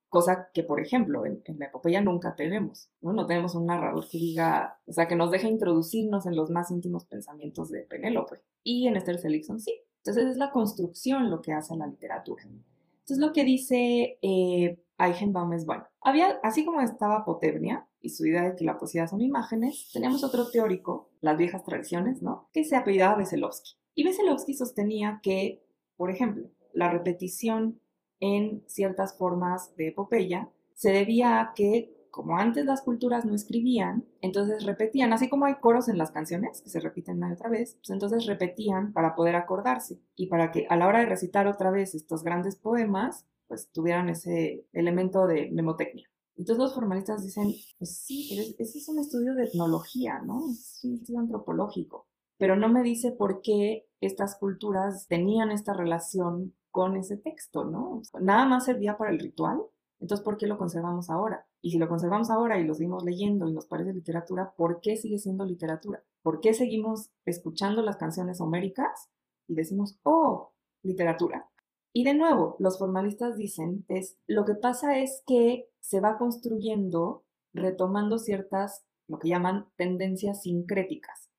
Cosa 0.08 0.50
que, 0.54 0.64
por 0.64 0.80
ejemplo, 0.80 1.26
en, 1.26 1.42
la 1.58 1.66
epopeya 1.66 2.00
nunca 2.00 2.36
tenemos, 2.36 2.90
¿no? 3.02 3.14
No 3.14 3.26
tenemos 3.26 3.56
un 3.56 3.66
narrador 3.66 4.08
que 4.08 4.20
diga, 4.20 4.80
o 4.86 4.94
sea, 4.94 5.08
que 5.08 5.16
nos 5.16 5.32
deje 5.32 5.48
introducirnos 5.48 6.26
en 6.26 6.36
los 6.36 6.50
más 6.52 6.72
íntimos 6.72 7.06
pensamientos 7.06 7.70
de 7.72 7.82
Penélope. 7.82 8.42
Y 8.64 8.88
en 8.88 8.96
Esther 8.96 9.18
Seligson 9.18 9.60
sí. 9.60 9.74
Entonces 10.06 10.32
es 10.32 10.38
la 10.38 10.52
construcción 10.52 11.30
lo 11.30 11.42
que 11.42 11.54
hace 11.54 11.78
la 11.78 11.88
literatura. 11.88 12.44
Entonces 12.44 13.18
lo 13.18 13.32
que 13.32 13.46
dice 13.46 14.18
eh, 14.22 14.78
Eichenbaum 14.98 15.54
es, 15.54 15.66
bueno, 15.66 15.86
había, 16.02 16.40
así 16.44 16.66
como 16.66 16.82
estaba 16.82 17.24
Potebnia, 17.24 17.88
y 18.02 18.10
su 18.10 18.26
idea 18.26 18.44
de 18.44 18.56
que 18.56 18.66
la 18.66 18.78
poesía 18.78 19.08
son 19.08 19.22
imágenes, 19.22 19.90
teníamos 19.94 20.26
otro 20.26 20.50
teórico, 20.52 21.10
las 21.22 21.38
viejas 21.38 21.64
tradiciones, 21.64 22.22
¿no? 22.22 22.50
Que 22.54 22.66
se 22.66 22.76
apellidaba 22.76 23.16
Veselovsky. 23.16 23.78
Y 23.96 24.04
Veselovsky 24.04 24.54
sostenía 24.54 25.22
que, 25.24 25.64
por 25.96 26.12
ejemplo, 26.12 26.50
la 26.74 26.92
repetición 26.92 27.80
en 28.20 28.62
ciertas 28.68 29.18
formas 29.18 29.74
de 29.78 29.88
epopeya 29.88 30.50
se 30.74 30.92
debía 30.92 31.40
a 31.40 31.54
que, 31.54 31.96
como 32.14 32.38
antes 32.38 32.64
las 32.68 32.84
culturas 32.84 33.26
no 33.26 33.34
escribían, 33.34 34.06
entonces 34.22 34.66
repetían, 34.66 35.14
así 35.14 35.30
como 35.30 35.46
hay 35.46 35.56
coros 35.56 35.90
en 35.90 35.98
las 35.98 36.12
canciones 36.12 36.62
que 36.62 36.70
se 36.70 36.80
repiten 36.80 37.18
una 37.18 37.30
y 37.30 37.34
otra 37.34 37.50
vez, 37.50 37.74
pues 37.80 37.90
entonces 37.90 38.28
repetían 38.28 38.94
para 38.94 39.16
poder 39.16 39.36
acordarse 39.36 40.00
y 40.16 40.28
para 40.28 40.52
que 40.52 40.68
a 40.70 40.76
la 40.76 40.88
hora 40.88 41.00
de 41.00 41.08
recitar 41.08 41.48
otra 41.48 41.72
vez 41.72 41.96
estos 41.96 42.24
grandes 42.24 42.56
poemas, 42.56 43.26
pues 43.48 43.72
tuvieran 43.72 44.10
ese 44.10 44.68
elemento 44.74 45.26
de 45.26 45.50
mnemotecnia. 45.50 46.08
Entonces 46.38 46.64
los 46.64 46.76
formalistas 46.76 47.24
dicen, 47.24 47.52
pues 47.80 47.98
sí, 47.98 48.56
ese 48.60 48.78
es 48.78 48.88
un 48.88 49.00
estudio 49.00 49.34
de 49.34 49.46
etnología, 49.46 50.20
¿no? 50.20 50.52
Es 50.52 50.82
un 50.84 50.94
estudio 50.94 51.20
antropológico, 51.20 52.06
pero 52.38 52.56
no 52.56 52.70
me 52.70 52.84
dice 52.84 53.12
por 53.12 53.42
qué 53.42 53.88
estas 54.02 54.36
culturas 54.36 55.08
tenían 55.08 55.50
esta 55.50 55.74
relación 55.74 56.54
con 56.70 56.96
ese 56.96 57.18
texto, 57.18 57.66
¿no? 57.66 58.04
Nada 58.22 58.46
más 58.46 58.66
servía 58.66 59.00
para 59.00 59.10
el 59.10 59.18
ritual, 59.18 59.64
entonces 60.00 60.24
¿por 60.24 60.38
qué 60.38 60.46
lo 60.46 60.60
conservamos 60.60 61.10
ahora? 61.10 61.48
Y 61.64 61.72
si 61.72 61.78
lo 61.78 61.88
conservamos 61.88 62.30
ahora 62.30 62.60
y 62.60 62.66
lo 62.66 62.74
seguimos 62.74 63.06
leyendo 63.06 63.48
y 63.48 63.54
nos 63.54 63.68
parece 63.68 63.94
literatura, 63.94 64.54
¿por 64.58 64.82
qué 64.82 64.98
sigue 64.98 65.18
siendo 65.18 65.46
literatura? 65.46 66.04
¿Por 66.22 66.42
qué 66.42 66.54
seguimos 66.54 67.10
escuchando 67.26 67.82
las 67.82 67.96
canciones 67.96 68.42
homéricas 68.42 69.10
y 69.48 69.56
decimos, 69.56 69.98
oh, 70.04 70.52
literatura? 70.82 71.50
Y 71.94 72.04
de 72.04 72.16
nuevo, 72.16 72.58
los 72.60 72.78
formalistas 72.78 73.38
dicen, 73.38 73.86
es, 73.88 74.18
lo 74.28 74.44
que 74.44 74.56
pasa 74.56 75.00
es 75.00 75.24
que 75.26 75.70
se 75.80 76.02
va 76.02 76.18
construyendo 76.18 77.24
retomando 77.54 78.18
ciertas, 78.18 78.84
lo 79.08 79.20
que 79.20 79.30
llaman 79.30 79.68
tendencias 79.78 80.42
sincréticas. 80.42 81.30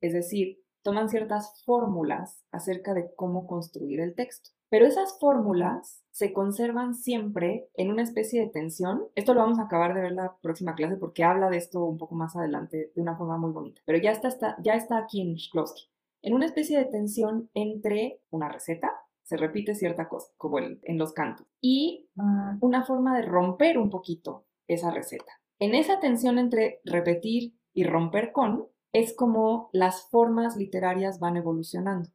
Es 0.00 0.12
decir, 0.12 0.60
toman 0.82 1.08
ciertas 1.08 1.62
fórmulas 1.64 2.42
acerca 2.50 2.94
de 2.94 3.14
cómo 3.14 3.46
construir 3.46 4.00
el 4.00 4.14
texto. 4.16 4.50
Pero 4.70 4.86
esas 4.86 5.18
fórmulas 5.18 6.02
se 6.10 6.32
conservan 6.32 6.94
siempre 6.94 7.68
en 7.74 7.90
una 7.90 8.02
especie 8.02 8.40
de 8.40 8.48
tensión. 8.48 9.04
Esto 9.14 9.34
lo 9.34 9.40
vamos 9.40 9.58
a 9.58 9.64
acabar 9.64 9.94
de 9.94 10.02
ver 10.02 10.12
la 10.12 10.36
próxima 10.42 10.74
clase 10.74 10.96
porque 10.96 11.24
habla 11.24 11.48
de 11.48 11.56
esto 11.56 11.84
un 11.84 11.96
poco 11.96 12.14
más 12.14 12.36
adelante 12.36 12.92
de 12.94 13.00
una 13.00 13.16
forma 13.16 13.38
muy 13.38 13.52
bonita. 13.52 13.80
Pero 13.84 13.98
ya 13.98 14.10
está, 14.10 14.56
ya 14.60 14.74
está 14.74 14.98
aquí 14.98 15.20
en 15.20 15.34
Shklovsky. 15.34 15.88
En 16.22 16.34
una 16.34 16.46
especie 16.46 16.78
de 16.78 16.86
tensión 16.86 17.48
entre 17.54 18.20
una 18.30 18.48
receta, 18.48 18.92
se 19.22 19.36
repite 19.36 19.74
cierta 19.74 20.08
cosa, 20.08 20.32
como 20.36 20.58
en 20.58 20.98
los 20.98 21.12
cantos, 21.12 21.46
y 21.60 22.08
ah. 22.18 22.56
una 22.60 22.84
forma 22.84 23.14
de 23.14 23.22
romper 23.22 23.76
un 23.76 23.90
poquito 23.90 24.46
esa 24.66 24.90
receta. 24.90 25.32
En 25.58 25.74
esa 25.74 26.00
tensión 26.00 26.38
entre 26.38 26.80
repetir 26.84 27.54
y 27.74 27.84
romper 27.84 28.32
con, 28.32 28.68
es 28.92 29.14
como 29.14 29.68
las 29.72 30.08
formas 30.08 30.56
literarias 30.56 31.20
van 31.20 31.36
evolucionando. 31.36 32.08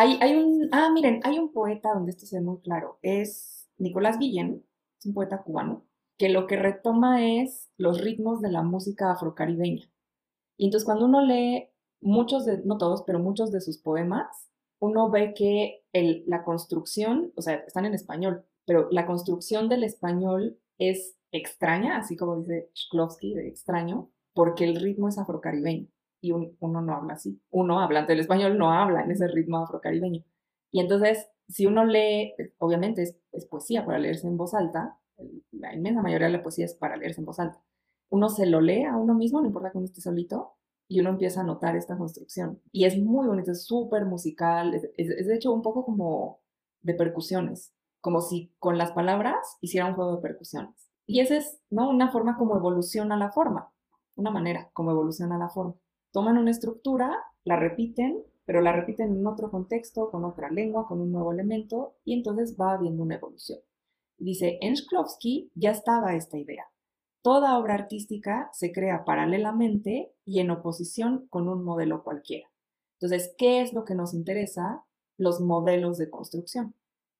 Hay, 0.00 0.36
un, 0.36 0.68
ah, 0.70 0.90
miren, 0.94 1.20
hay 1.24 1.40
un 1.40 1.52
poeta 1.52 1.92
donde 1.92 2.12
esto 2.12 2.24
se 2.24 2.36
ve 2.38 2.44
muy 2.44 2.60
claro, 2.60 3.00
es 3.02 3.68
Nicolás 3.78 4.16
Guillén, 4.20 4.64
es 4.96 5.06
un 5.06 5.12
poeta 5.12 5.42
cubano, 5.42 5.88
que 6.16 6.28
lo 6.28 6.46
que 6.46 6.54
retoma 6.54 7.26
es 7.26 7.68
los 7.78 8.00
ritmos 8.00 8.40
de 8.40 8.52
la 8.52 8.62
música 8.62 9.10
afrocaribeña. 9.10 9.90
Y 10.56 10.66
entonces 10.66 10.84
cuando 10.84 11.06
uno 11.06 11.22
lee 11.22 11.70
muchos 12.00 12.46
de, 12.46 12.58
no 12.64 12.78
todos, 12.78 13.02
pero 13.08 13.18
muchos 13.18 13.50
de 13.50 13.60
sus 13.60 13.78
poemas, 13.78 14.28
uno 14.78 15.10
ve 15.10 15.34
que 15.34 15.82
la 16.28 16.44
construcción, 16.44 17.32
o 17.34 17.42
sea, 17.42 17.54
están 17.54 17.84
en 17.84 17.94
español, 17.94 18.44
pero 18.66 18.86
la 18.92 19.04
construcción 19.04 19.68
del 19.68 19.82
español 19.82 20.60
es 20.78 21.16
extraña, 21.32 21.96
así 21.96 22.16
como 22.16 22.36
dice 22.36 22.70
Shklovsky, 22.72 23.34
de 23.34 23.48
extraño, 23.48 24.12
porque 24.32 24.62
el 24.62 24.76
ritmo 24.76 25.08
es 25.08 25.18
afrocaribeño 25.18 25.88
y 26.20 26.32
uno 26.32 26.82
no 26.82 26.94
habla 26.94 27.14
así. 27.14 27.40
Uno, 27.50 27.80
hablando 27.80 28.08
del 28.08 28.20
español, 28.20 28.58
no 28.58 28.72
habla 28.72 29.02
en 29.02 29.10
ese 29.10 29.28
ritmo 29.28 29.58
afrocaribeño. 29.58 30.24
Y 30.70 30.80
entonces, 30.80 31.28
si 31.48 31.66
uno 31.66 31.84
lee, 31.84 32.34
obviamente 32.58 33.02
es, 33.02 33.16
es 33.32 33.46
poesía 33.46 33.84
para 33.84 33.98
leerse 33.98 34.26
en 34.26 34.36
voz 34.36 34.54
alta, 34.54 34.98
la 35.52 35.74
inmensa 35.74 36.02
mayoría 36.02 36.26
de 36.26 36.34
la 36.34 36.42
poesía 36.42 36.64
es 36.64 36.74
para 36.74 36.96
leerse 36.96 37.20
en 37.20 37.26
voz 37.26 37.38
alta. 37.40 37.60
Uno 38.10 38.28
se 38.28 38.46
lo 38.46 38.60
lee 38.60 38.84
a 38.84 38.96
uno 38.96 39.14
mismo, 39.14 39.40
no 39.40 39.46
importa 39.46 39.70
que 39.70 39.78
uno 39.78 39.86
esté 39.86 40.00
solito, 40.00 40.58
y 40.88 41.00
uno 41.00 41.10
empieza 41.10 41.42
a 41.42 41.44
notar 41.44 41.76
esta 41.76 41.96
construcción. 41.96 42.60
Y 42.72 42.86
es 42.86 42.98
muy 42.98 43.26
bonito, 43.26 43.52
es 43.52 43.64
súper 43.64 44.06
musical, 44.06 44.74
es, 44.74 45.26
de 45.26 45.34
hecho 45.34 45.52
un 45.52 45.62
poco 45.62 45.84
como 45.84 46.40
de 46.80 46.94
percusiones, 46.94 47.74
como 48.00 48.22
si 48.22 48.54
con 48.58 48.78
las 48.78 48.92
palabras 48.92 49.58
hiciera 49.60 49.86
un 49.86 49.94
juego 49.94 50.16
de 50.16 50.22
percusiones. 50.22 50.90
Y 51.06 51.20
esa 51.20 51.36
es 51.36 51.60
¿no? 51.70 51.90
una 51.90 52.10
forma 52.10 52.38
como 52.38 52.56
evoluciona 52.56 53.16
la 53.16 53.30
forma, 53.30 53.70
una 54.16 54.30
manera 54.30 54.70
como 54.72 54.90
evoluciona 54.90 55.38
la 55.38 55.50
forma. 55.50 55.74
Toman 56.12 56.38
una 56.38 56.50
estructura, 56.50 57.16
la 57.44 57.56
repiten, 57.56 58.22
pero 58.44 58.60
la 58.60 58.72
repiten 58.72 59.16
en 59.16 59.26
otro 59.26 59.50
contexto, 59.50 60.10
con 60.10 60.24
otra 60.24 60.50
lengua, 60.50 60.86
con 60.86 61.00
un 61.00 61.12
nuevo 61.12 61.32
elemento, 61.32 61.96
y 62.04 62.14
entonces 62.14 62.56
va 62.58 62.72
habiendo 62.72 63.02
una 63.02 63.16
evolución. 63.16 63.60
Dice, 64.16 64.58
en 64.62 64.74
Shklovsky 64.74 65.50
ya 65.54 65.70
estaba 65.70 66.14
esta 66.14 66.38
idea. 66.38 66.64
Toda 67.22 67.58
obra 67.58 67.74
artística 67.74 68.48
se 68.52 68.72
crea 68.72 69.04
paralelamente 69.04 70.12
y 70.24 70.40
en 70.40 70.50
oposición 70.50 71.26
con 71.28 71.48
un 71.48 71.62
modelo 71.62 72.02
cualquiera. 72.02 72.48
Entonces, 73.00 73.34
¿qué 73.36 73.60
es 73.60 73.72
lo 73.72 73.84
que 73.84 73.94
nos 73.94 74.14
interesa? 74.14 74.84
Los 75.16 75.40
modelos 75.40 75.98
de 75.98 76.10
construcción. 76.10 76.74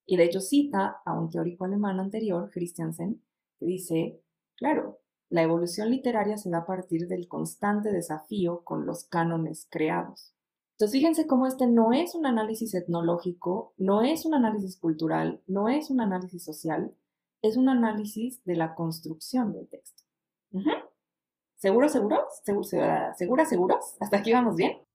Y 0.06 0.16
de 0.16 0.24
hecho 0.24 0.40
cita 0.40 1.02
a 1.04 1.12
un 1.12 1.30
teórico 1.30 1.64
alemán 1.64 2.00
anterior, 2.00 2.50
Christiansen, 2.50 3.22
que 3.58 3.66
dice, 3.66 4.22
claro, 4.56 4.97
La 5.30 5.42
evolución 5.42 5.90
literaria 5.90 6.38
se 6.38 6.50
da 6.50 6.58
a 6.58 6.66
partir 6.66 7.06
del 7.06 7.28
constante 7.28 7.92
desafío 7.92 8.64
con 8.64 8.86
los 8.86 9.04
cánones 9.04 9.66
creados. 9.70 10.34
Entonces, 10.72 10.92
fíjense 10.92 11.26
cómo 11.26 11.46
este 11.46 11.66
no 11.66 11.92
es 11.92 12.14
un 12.14 12.24
análisis 12.24 12.72
etnológico, 12.74 13.74
no 13.76 14.02
es 14.02 14.24
un 14.24 14.34
análisis 14.34 14.78
cultural, 14.78 15.42
no 15.46 15.68
es 15.68 15.90
un 15.90 16.00
análisis 16.00 16.44
social, 16.44 16.94
es 17.42 17.56
un 17.56 17.68
análisis 17.68 18.42
de 18.44 18.56
la 18.56 18.74
construcción 18.74 19.52
del 19.52 19.68
texto. 19.68 20.04
¿Seguros, 21.56 21.92
seguros? 21.92 22.22
¿Seguras, 22.44 23.48
seguros? 23.48 23.96
¿Hasta 24.00 24.18
aquí 24.18 24.32
vamos 24.32 24.54
bien? 24.54 24.87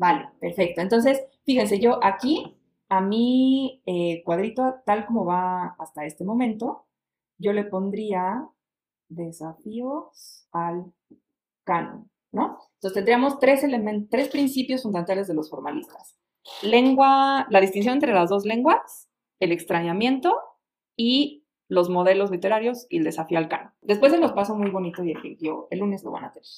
Vale, 0.00 0.30
perfecto. 0.40 0.80
Entonces, 0.80 1.22
fíjense, 1.44 1.78
yo 1.78 2.02
aquí, 2.02 2.56
a 2.88 3.02
mi 3.02 3.82
eh, 3.84 4.22
cuadrito 4.24 4.76
tal 4.86 5.04
como 5.04 5.26
va 5.26 5.76
hasta 5.78 6.06
este 6.06 6.24
momento, 6.24 6.86
yo 7.36 7.52
le 7.52 7.64
pondría 7.64 8.48
desafíos 9.10 10.48
al 10.52 10.90
canon, 11.64 12.10
¿no? 12.32 12.60
Entonces 12.76 12.94
tendríamos 12.94 13.38
tres, 13.40 13.62
tres 14.08 14.28
principios 14.30 14.84
fundamentales 14.84 15.28
de 15.28 15.34
los 15.34 15.50
formalistas. 15.50 16.16
Lengua, 16.62 17.46
la 17.50 17.60
distinción 17.60 17.92
entre 17.92 18.14
las 18.14 18.30
dos 18.30 18.46
lenguas, 18.46 19.10
el 19.38 19.52
extrañamiento 19.52 20.34
y 20.96 21.44
los 21.68 21.90
modelos 21.90 22.30
literarios 22.30 22.86
y 22.88 22.96
el 22.96 23.04
desafío 23.04 23.36
al 23.36 23.48
canon. 23.48 23.74
Después 23.82 24.12
se 24.12 24.18
los 24.18 24.32
paso 24.32 24.56
muy 24.56 24.70
bonito 24.70 25.04
y 25.04 25.12
el 25.12 25.78
lunes 25.78 26.02
lo 26.04 26.10
van 26.10 26.24
a 26.24 26.32
tener. 26.32 26.48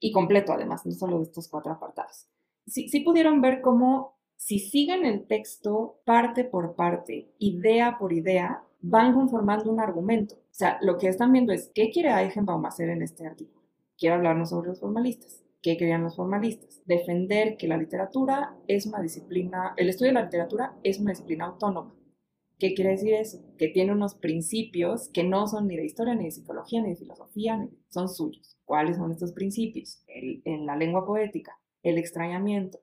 Y 0.00 0.10
completo 0.10 0.52
además, 0.52 0.84
no 0.84 0.92
solo 0.92 1.18
de 1.18 1.22
estos 1.22 1.46
cuatro 1.46 1.70
apartados 1.70 2.26
sí, 2.66 3.00
pudieron 3.00 3.40
ver 3.40 3.60
cómo 3.60 4.14
si 4.36 4.58
siguen 4.58 5.04
el 5.04 5.26
texto 5.26 6.00
parte 6.04 6.44
por 6.44 6.74
parte, 6.74 7.32
idea 7.38 7.96
por 7.98 8.12
idea, 8.12 8.62
van 8.80 9.14
conformando 9.14 9.70
un 9.70 9.80
argumento. 9.80 10.34
O 10.34 10.56
sea, 10.56 10.78
lo 10.82 10.98
que 10.98 11.08
están 11.08 11.32
viendo 11.32 11.52
es 11.52 11.70
qué 11.74 11.90
quiere 11.90 12.10
Eichenbaum 12.10 12.64
hacer 12.66 12.90
en 12.90 13.02
este 13.02 13.26
artículo. 13.26 13.64
Quiere 13.96 14.16
hablarnos 14.16 14.50
sobre 14.50 14.68
los 14.68 14.80
formalistas. 14.80 15.42
¿Qué 15.62 15.78
querían 15.78 16.02
los 16.02 16.16
formalistas? 16.16 16.82
Defender 16.84 17.56
que 17.56 17.68
la 17.68 17.78
literatura 17.78 18.54
es 18.68 18.86
una 18.86 19.00
disciplina, 19.00 19.72
el 19.78 19.88
estudio 19.88 20.10
de 20.10 20.20
la 20.20 20.24
literatura 20.24 20.76
es 20.82 21.00
una 21.00 21.12
disciplina 21.12 21.46
autónoma. 21.46 21.94
¿Qué 22.58 22.74
quiere 22.74 22.90
decir 22.90 23.14
eso? 23.14 23.38
Que 23.56 23.68
tiene 23.68 23.92
unos 23.92 24.14
principios 24.14 25.08
que 25.08 25.24
no 25.24 25.46
son 25.46 25.66
ni 25.66 25.76
de 25.76 25.86
historia, 25.86 26.14
ni 26.14 26.26
de 26.26 26.30
psicología, 26.30 26.82
ni 26.82 26.90
de 26.90 26.96
filosofía, 26.96 27.66
son 27.88 28.08
suyos. 28.08 28.58
¿Cuáles 28.64 28.96
son 28.96 29.10
estos 29.10 29.32
principios? 29.32 30.02
en 30.06 30.66
la 30.66 30.76
lengua 30.76 31.04
poética, 31.04 31.58
el 31.84 31.98
extrañamiento, 31.98 32.80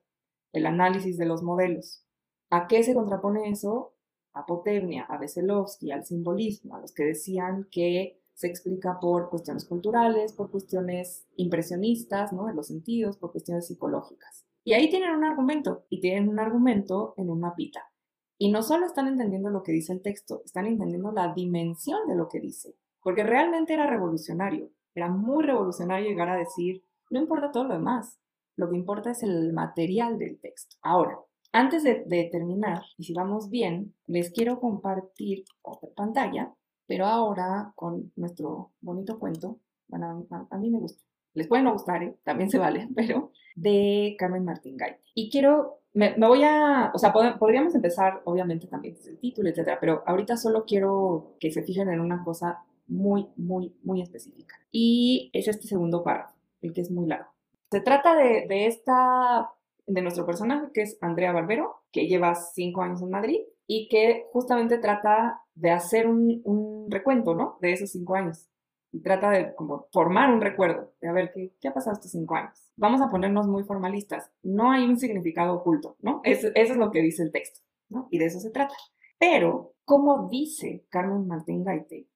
el 0.52 0.64
análisis 0.64 1.18
de 1.18 1.26
los 1.26 1.42
modelos. 1.42 2.06
¿A 2.48 2.66
qué 2.68 2.82
se 2.82 2.94
contrapone 2.94 3.50
eso? 3.50 3.94
A 4.32 4.46
Potebnia, 4.46 5.04
a 5.04 5.18
Veselovsky, 5.18 5.90
al 5.90 6.06
simbolismo, 6.06 6.76
a 6.76 6.80
los 6.80 6.92
que 6.92 7.04
decían 7.04 7.68
que 7.70 8.18
se 8.32 8.46
explica 8.46 8.98
por 9.00 9.28
cuestiones 9.28 9.66
culturales, 9.66 10.32
por 10.32 10.50
cuestiones 10.50 11.26
impresionistas, 11.36 12.32
¿no? 12.32 12.46
De 12.46 12.54
los 12.54 12.68
sentidos, 12.68 13.18
por 13.18 13.32
cuestiones 13.32 13.66
psicológicas. 13.66 14.46
Y 14.64 14.72
ahí 14.72 14.88
tienen 14.88 15.10
un 15.10 15.24
argumento, 15.24 15.84
y 15.90 16.00
tienen 16.00 16.28
un 16.28 16.38
argumento 16.38 17.14
en 17.18 17.28
un 17.28 17.40
mapita. 17.40 17.90
Y 18.38 18.50
no 18.50 18.62
solo 18.62 18.86
están 18.86 19.08
entendiendo 19.08 19.50
lo 19.50 19.62
que 19.62 19.72
dice 19.72 19.92
el 19.92 20.02
texto, 20.02 20.42
están 20.44 20.66
entendiendo 20.66 21.12
la 21.12 21.34
dimensión 21.34 22.06
de 22.08 22.16
lo 22.16 22.28
que 22.28 22.40
dice. 22.40 22.76
Porque 23.02 23.24
realmente 23.24 23.74
era 23.74 23.88
revolucionario. 23.88 24.70
Era 24.94 25.08
muy 25.08 25.44
revolucionario 25.44 26.08
llegar 26.08 26.28
a 26.28 26.36
decir, 26.36 26.84
no 27.10 27.20
importa 27.20 27.50
todo 27.50 27.64
lo 27.64 27.74
demás, 27.74 28.18
lo 28.56 28.70
que 28.70 28.76
importa 28.76 29.10
es 29.10 29.22
el 29.22 29.52
material 29.52 30.18
del 30.18 30.38
texto. 30.38 30.76
Ahora, 30.82 31.18
antes 31.52 31.84
de, 31.84 32.28
terminar, 32.32 32.82
y 32.96 33.04
si 33.04 33.12
vamos 33.12 33.50
bien, 33.50 33.94
les 34.06 34.30
quiero 34.30 34.58
compartir 34.58 35.44
otra 35.60 35.90
pantalla, 35.94 36.54
pero 36.86 37.06
ahora 37.06 37.72
con 37.76 38.10
nuestro 38.16 38.72
bonito 38.80 39.18
cuento, 39.18 39.58
bueno, 39.88 40.26
a, 40.50 40.58
mí 40.58 40.70
me 40.70 40.78
gusta. 40.78 41.02
Les 41.34 41.46
puede 41.46 41.62
no 41.62 41.72
gustar, 41.72 42.02
¿eh? 42.02 42.16
también 42.24 42.50
se 42.50 42.58
vale, 42.58 42.88
pero 42.96 43.32
de 43.54 44.16
Carmen 44.18 44.44
Martín 44.44 44.78
Gay. 44.78 44.96
Y 45.14 45.30
quiero, 45.30 45.80
me, 45.92 46.14
voy 46.18 46.42
a, 46.42 46.90
o 46.94 46.98
sea, 46.98 47.12
podríamos 47.12 47.74
empezar 47.74 48.22
obviamente 48.24 48.66
también 48.66 48.94
desde 48.94 49.10
el 49.10 49.18
título, 49.18 49.50
etcétera, 49.50 49.78
pero 49.78 50.02
ahorita 50.06 50.38
solo 50.38 50.64
quiero 50.64 51.36
que 51.38 51.50
se 51.50 51.62
fijen 51.62 51.90
en 51.90 52.00
una 52.00 52.24
cosa 52.24 52.64
muy, 52.86 53.28
muy, 53.36 53.74
muy 53.82 54.00
específica. 54.00 54.56
Y 54.70 55.30
es 55.34 55.48
este 55.48 55.66
segundo 55.66 56.02
párrafo, 56.02 56.34
el 56.62 56.72
que 56.72 56.80
es 56.80 56.90
muy 56.90 57.06
largo. 57.06 57.30
Se 57.72 57.80
trata 57.80 58.14
de, 58.14 58.66
esta, 58.66 59.50
de 59.86 60.02
nuestro 60.02 60.26
personaje, 60.26 60.66
que 60.74 60.82
es 60.82 60.98
Andrea 61.00 61.32
Barbero, 61.32 61.76
que 61.90 62.06
lleva 62.06 62.34
cinco 62.34 62.82
años 62.82 63.00
en 63.00 63.08
Madrid 63.08 63.40
y 63.66 63.88
que 63.88 64.26
justamente 64.30 64.76
trata 64.76 65.40
de 65.54 65.70
hacer 65.70 66.06
un, 66.06 66.86
recuento, 66.90 67.34
¿no? 67.34 67.56
De 67.62 67.72
esos 67.72 67.90
cinco 67.90 68.14
años. 68.14 68.46
Y 68.92 69.00
trata 69.00 69.30
de 69.30 69.54
como 69.54 69.88
formar 69.90 70.34
un 70.34 70.42
recuerdo, 70.42 70.92
de 71.00 71.08
a 71.08 71.12
ver 71.12 71.32
qué, 71.32 71.54
qué 71.62 71.68
ha 71.68 71.72
pasado 71.72 71.94
estos 71.94 72.10
cinco 72.10 72.34
años. 72.34 72.74
Vamos 72.76 73.00
a 73.00 73.08
ponernos 73.08 73.48
muy 73.48 73.64
formalistas. 73.64 74.30
No 74.42 74.70
hay 74.70 74.84
un 74.84 74.98
significado 74.98 75.54
oculto, 75.54 75.96
¿no? 76.02 76.20
Eso 76.24 76.48
es 76.54 76.76
lo 76.76 76.90
que 76.90 77.00
dice 77.00 77.22
el 77.22 77.32
texto, 77.32 77.60
¿no? 77.88 78.06
Y 78.10 78.18
de 78.18 78.26
eso 78.26 78.38
se 78.38 78.50
trata. 78.50 78.74
Pero, 79.18 79.72
¿cómo 79.86 80.28
dice 80.28 80.84
Carmen 80.90 81.26
Martín 81.26 81.64
Gaite? 81.64 82.06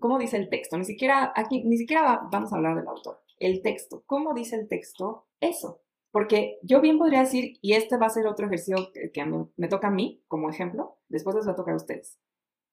¿Cómo 0.00 0.18
dice 0.18 0.36
el 0.36 0.48
texto? 0.48 0.76
Ni 0.76 0.84
siquiera 0.84 1.32
aquí, 1.36 1.62
ni 1.62 1.76
siquiera 1.76 2.22
vamos 2.28 2.52
a 2.52 2.56
hablar 2.56 2.74
del 2.74 2.88
autor 2.88 3.20
el 3.38 3.62
texto. 3.62 4.02
¿Cómo 4.06 4.34
dice 4.34 4.56
el 4.56 4.68
texto 4.68 5.26
eso? 5.40 5.80
Porque 6.10 6.58
yo 6.62 6.80
bien 6.80 6.98
podría 6.98 7.20
decir, 7.20 7.58
y 7.60 7.74
este 7.74 7.98
va 7.98 8.06
a 8.06 8.10
ser 8.10 8.26
otro 8.26 8.46
ejercicio 8.46 8.88
que, 9.12 9.24
me, 9.56 9.68
toca 9.68 9.88
a 9.88 9.90
mí 9.90 10.22
como 10.28 10.48
ejemplo, 10.48 10.98
después 11.08 11.36
les 11.36 11.46
va 11.46 11.52
a 11.52 11.56
tocar 11.56 11.74
a 11.74 11.78
ustedes, 11.78 12.18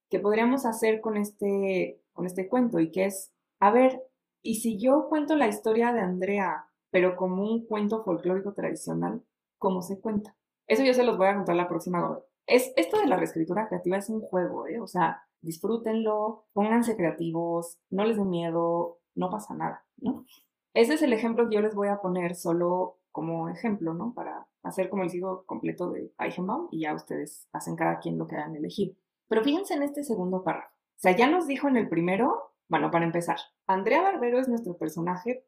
que 0.10 0.19
podríamos 0.19 0.65
hacer 0.65 1.02
con 1.02 1.18
este, 1.18 2.02
con 2.14 2.26
este 2.26 2.48
cuento 2.48 2.80
y 2.80 2.91
que 2.91 3.06
es, 3.06 3.34
a 3.60 3.72
ver, 3.72 4.02
y 4.41 4.61
si 4.61 4.80
yo 4.80 5.07
cuento 5.10 5.35
la 5.35 5.48
historia 5.48 5.91
de 5.91 6.02
Andrea, 6.02 6.69
pero 6.90 7.15
como 7.15 7.44
un 7.44 7.65
cuento 7.65 8.03
folclórico 8.03 8.53
tradicional, 8.53 9.23
¿cómo 9.57 9.81
se 9.81 9.99
cuenta? 9.99 10.38
Eso 10.68 10.84
yo 10.84 10.94
se 10.94 11.03
los 11.03 11.18
voy 11.18 11.27
a 11.27 11.35
contar 11.35 11.56
la 11.56 11.68
próxima. 11.68 12.19
Es, 12.45 12.72
esto 12.76 12.99
de 12.99 13.07
la 13.07 13.18
reescritura 13.18 13.68
creativa 13.68 13.98
es 13.98 14.10
un 14.10 14.22
juego, 14.22 14.68
¿eh? 14.68 14.80
O 14.80 14.88
sea, 14.88 15.23
disfrútenlo, 15.41 16.45
pónganse 16.53 16.95
creativos, 16.95 17.77
no 17.90 18.06
les 18.06 18.18
dé 18.18 18.26
miedo, 18.26 18.99
no 19.15 19.30
pasa 19.30 19.53
nada, 19.53 19.85
¿no? 19.98 20.26
Ese 20.74 20.95
es 20.95 21.02
el 21.04 21.14
ejemplo 21.14 21.48
que 21.48 21.56
yo 21.56 21.62
les 21.62 21.76
voy 21.76 21.88
a 21.88 22.02
poner 22.02 22.36
solo 22.36 22.98
como 23.12 23.48
ejemplo, 23.48 23.94
¿no? 23.94 24.14
Para 24.14 24.48
hacer 24.64 24.90
como 24.90 25.04
el 25.04 25.10
sigo 25.10 25.45
completo 25.45 25.91
de 25.91 26.12
Eichenbaum 26.18 26.68
y 26.72 26.82
ya 26.82 26.95
ustedes 26.95 27.48
hacen 27.54 27.76
cada 27.76 28.00
quien 28.00 28.18
lo 28.18 28.28
que 28.28 28.36
hayan 28.36 28.56
elegido. 28.56 28.95
Pero 29.28 29.44
fíjense 29.44 29.76
en 29.76 29.84
este 29.84 30.04
segundo 30.04 30.44
párrafo. 30.44 30.74
O 30.74 31.00
sea, 31.00 31.16
ya 31.16 31.30
nos 31.30 31.48
dijo 31.48 31.68
en 31.68 31.78
el 31.78 31.90
primero, 31.90 32.54
bueno, 32.68 32.90
para 32.90 33.06
empezar, 33.06 33.38
Andrea 33.68 34.02
Barbero 34.02 34.40
es 34.40 34.48
nuestro 34.48 34.78
personaje, 34.78 35.45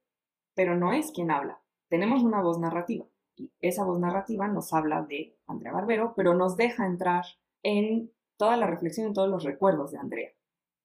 pero 0.54 0.76
no 0.76 0.94
es 0.94 1.12
quien 1.12 1.32
habla. 1.32 1.60
Tenemos 1.90 2.24
una 2.24 2.42
voz 2.42 2.60
narrativa 2.60 3.06
y 3.36 3.52
esa 3.62 3.84
voz 3.84 4.00
narrativa 4.00 4.48
nos 4.48 4.74
habla 4.74 5.02
de 5.04 5.38
Andrea 5.48 5.74
Barbero, 5.74 6.14
pero 6.16 6.36
nos 6.36 6.56
deja 6.56 6.86
entrar 6.86 7.26
en 7.64 8.12
toda 8.38 8.58
la 8.58 8.68
reflexión, 8.68 9.08
en 9.08 9.14
todos 9.14 9.30
los 9.30 9.44
recuerdos 9.44 9.92
de 9.92 9.98
Andrea. 9.98 10.32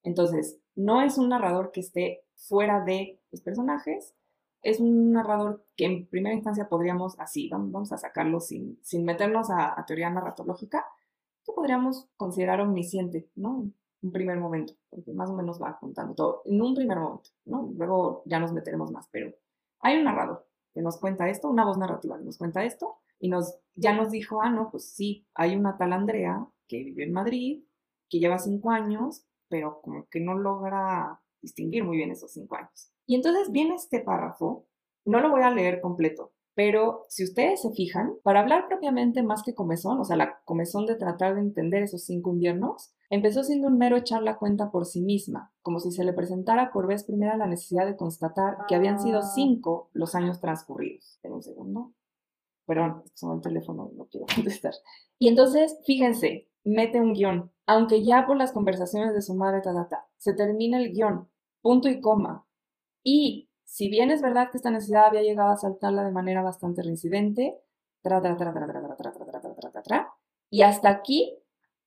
Entonces, 0.02 0.58
no 0.74 1.02
es 1.02 1.18
un 1.18 1.28
narrador 1.28 1.72
que 1.72 1.80
esté 1.80 2.24
fuera 2.36 2.84
de 2.84 3.20
los 3.30 3.42
personajes, 3.42 4.14
es 4.62 4.80
un 4.80 5.12
narrador 5.12 5.64
que 5.76 5.86
en 5.86 6.06
primera 6.06 6.34
instancia 6.34 6.68
podríamos, 6.68 7.18
así, 7.18 7.48
vamos 7.48 7.92
a 7.92 7.98
sacarlo 7.98 8.40
sin, 8.40 8.78
sin 8.82 9.04
meternos 9.04 9.48
a, 9.50 9.82
teoría 9.86 10.10
narratológica, 10.10 10.84
que 11.44 11.52
podríamos 11.52 12.08
considerar 12.16 12.60
omnisciente, 12.60 13.30
¿no? 13.34 13.70
Un 14.02 14.12
primer 14.12 14.38
momento, 14.38 14.74
porque 14.88 15.12
más 15.12 15.30
o 15.30 15.34
menos 15.34 15.60
va 15.62 15.78
contando 15.78 16.14
todo, 16.14 16.42
en 16.44 16.60
un 16.60 16.74
primer 16.74 16.98
momento, 16.98 17.30
¿no? 17.44 17.70
Luego 17.76 18.22
ya 18.26 18.38
nos 18.38 18.52
meteremos 18.52 18.90
más, 18.90 19.08
pero 19.10 19.32
hay 19.80 19.98
un 19.98 20.04
narrador 20.04 20.46
que 20.72 20.82
nos 20.82 20.98
cuenta 20.98 21.28
esto, 21.28 21.48
una 21.48 21.64
voz 21.64 21.78
narrativa 21.78 22.18
que 22.18 22.24
nos 22.24 22.38
cuenta 22.38 22.64
esto, 22.64 22.98
y 23.18 23.28
nos, 23.28 23.58
ya 23.74 23.94
nos 23.94 24.10
dijo, 24.10 24.40
ah, 24.42 24.50
no, 24.50 24.70
pues 24.70 24.92
sí, 24.92 25.26
hay 25.34 25.54
una 25.56 25.76
tal 25.76 25.92
Andrea 25.92 26.46
que 26.66 26.84
vivió 26.84 27.04
en 27.04 27.12
Madrid, 27.12 27.64
que 28.08 28.18
lleva 28.18 28.38
cinco 28.38 28.70
años, 28.70 29.26
pero 29.48 29.80
como 29.82 30.08
que 30.08 30.20
no 30.20 30.34
logra 30.34 31.20
distinguir 31.42 31.84
muy 31.84 31.96
bien 31.96 32.10
esos 32.10 32.32
cinco 32.32 32.56
años. 32.56 32.92
Y 33.10 33.16
entonces 33.16 33.50
viene 33.50 33.74
este 33.74 33.98
párrafo, 33.98 34.68
no 35.04 35.18
lo 35.18 35.30
voy 35.30 35.42
a 35.42 35.50
leer 35.50 35.80
completo, 35.80 36.30
pero 36.54 37.06
si 37.08 37.24
ustedes 37.24 37.60
se 37.60 37.72
fijan, 37.72 38.14
para 38.22 38.38
hablar 38.38 38.68
propiamente 38.68 39.24
más 39.24 39.42
que 39.42 39.52
comezón, 39.52 39.98
o 39.98 40.04
sea, 40.04 40.14
la 40.14 40.38
comezón 40.44 40.86
de 40.86 40.94
tratar 40.94 41.34
de 41.34 41.40
entender 41.40 41.82
esos 41.82 42.04
cinco 42.04 42.30
inviernos, 42.30 42.94
empezó 43.10 43.42
siendo 43.42 43.66
un 43.66 43.78
mero 43.78 43.96
echar 43.96 44.22
la 44.22 44.38
cuenta 44.38 44.70
por 44.70 44.86
sí 44.86 45.00
misma, 45.00 45.52
como 45.60 45.80
si 45.80 45.90
se 45.90 46.04
le 46.04 46.12
presentara 46.12 46.70
por 46.70 46.86
vez 46.86 47.02
primera 47.02 47.36
la 47.36 47.48
necesidad 47.48 47.84
de 47.84 47.96
constatar 47.96 48.58
que 48.68 48.76
habían 48.76 49.00
sido 49.00 49.18
ah. 49.18 49.30
cinco 49.34 49.90
los 49.92 50.14
años 50.14 50.40
transcurridos. 50.40 51.18
En 51.24 51.32
un 51.32 51.42
segundo. 51.42 51.92
Perdón, 52.64 53.02
son 53.14 53.38
el 53.38 53.42
teléfono, 53.42 53.90
no 53.96 54.06
quiero 54.06 54.26
contestar. 54.32 54.74
Y 55.18 55.26
entonces, 55.26 55.80
fíjense, 55.84 56.48
mete 56.62 57.00
un 57.00 57.14
guion, 57.14 57.50
aunque 57.66 58.04
ya 58.04 58.24
por 58.28 58.36
las 58.36 58.52
conversaciones 58.52 59.14
de 59.14 59.22
su 59.22 59.34
madre, 59.34 59.62
ta, 59.62 60.06
se 60.16 60.32
termina 60.32 60.78
el 60.78 60.92
guion, 60.92 61.28
punto 61.60 61.88
y 61.88 62.00
coma, 62.00 62.46
y 63.02 63.48
si 63.64 63.88
bien 63.88 64.10
es 64.10 64.22
verdad 64.22 64.50
que 64.50 64.56
esta 64.56 64.70
necesidad 64.70 65.06
había 65.06 65.22
llegado 65.22 65.50
a 65.50 65.56
saltarla 65.56 66.04
de 66.04 66.10
manera 66.10 66.42
bastante 66.42 66.82
reincidente, 66.82 67.60
y 70.50 70.62
hasta 70.62 70.88
aquí 70.88 71.38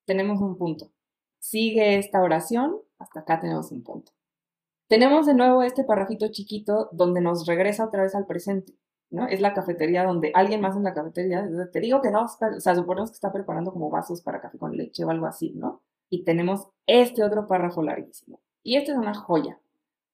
tenemos 0.04 0.40
un 0.40 0.56
punto. 0.56 0.90
Sigue 1.38 1.98
esta 1.98 2.22
oración, 2.22 2.80
hasta 2.98 3.20
acá 3.20 3.40
tenemos 3.40 3.70
un 3.72 3.82
punto. 3.82 4.12
Tenemos 4.88 5.26
de 5.26 5.34
nuevo 5.34 5.62
este 5.62 5.84
parrafito 5.84 6.28
chiquito 6.28 6.88
donde 6.92 7.20
nos 7.20 7.46
regresa 7.46 7.84
otra 7.84 8.02
vez 8.02 8.14
al 8.14 8.26
presente. 8.26 8.74
¿no? 9.10 9.26
Es 9.28 9.40
la 9.40 9.54
cafetería 9.54 10.04
donde 10.04 10.32
alguien 10.34 10.60
más 10.60 10.76
en 10.76 10.84
la 10.84 10.94
cafetería, 10.94 11.46
te 11.72 11.80
digo 11.80 12.00
que 12.00 12.10
no, 12.10 12.24
o 12.24 12.60
sea, 12.60 12.74
suponemos 12.74 13.10
que 13.10 13.14
está 13.14 13.32
preparando 13.32 13.72
como 13.72 13.90
vasos 13.90 14.20
para 14.22 14.40
café 14.40 14.58
con 14.58 14.76
leche 14.76 15.04
o 15.04 15.10
algo 15.10 15.26
así, 15.26 15.52
¿no? 15.54 15.82
Y 16.10 16.24
tenemos 16.24 16.68
este 16.86 17.22
otro 17.22 17.46
párrafo 17.46 17.82
larguísimo. 17.82 18.40
Y 18.62 18.76
este 18.76 18.92
es 18.92 18.98
una 18.98 19.14
joya, 19.14 19.60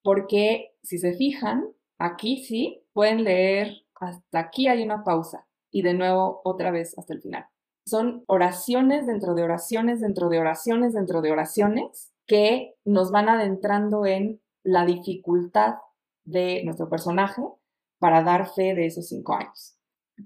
porque 0.03 0.75
si 0.83 0.99
se 0.99 1.15
fijan, 1.15 1.65
aquí 1.99 2.45
sí 2.45 2.83
pueden 2.93 3.25
leer, 3.25 3.85
hasta 3.95 4.39
aquí 4.39 4.69
hay 4.69 4.83
una 4.83 5.05
pausa 5.05 5.47
y 5.71 5.83
de 5.83 5.95
nuevo 5.95 6.41
otra 6.45 6.71
vez 6.71 6.99
hasta 6.99 7.15
el 7.15 7.21
final. 7.21 7.47
Son 7.87 8.25
oraciones 8.27 9.07
dentro 9.07 9.35
de 9.35 9.43
oraciones, 9.43 10.01
dentro 10.01 10.29
de 10.29 10.39
oraciones, 10.39 10.93
dentro 10.93 11.23
de 11.23 11.33
oraciones 11.33 12.13
que 12.27 12.75
nos 12.85 13.11
van 13.11 13.29
adentrando 13.29 14.07
en 14.07 14.41
la 14.63 14.85
dificultad 14.85 15.77
de 16.25 16.63
nuestro 16.65 16.89
personaje 16.89 17.43
para 17.99 18.23
dar 18.23 18.49
fe 18.49 18.75
de 18.75 18.87
esos 18.87 19.09
cinco 19.09 19.35
años. 19.35 19.77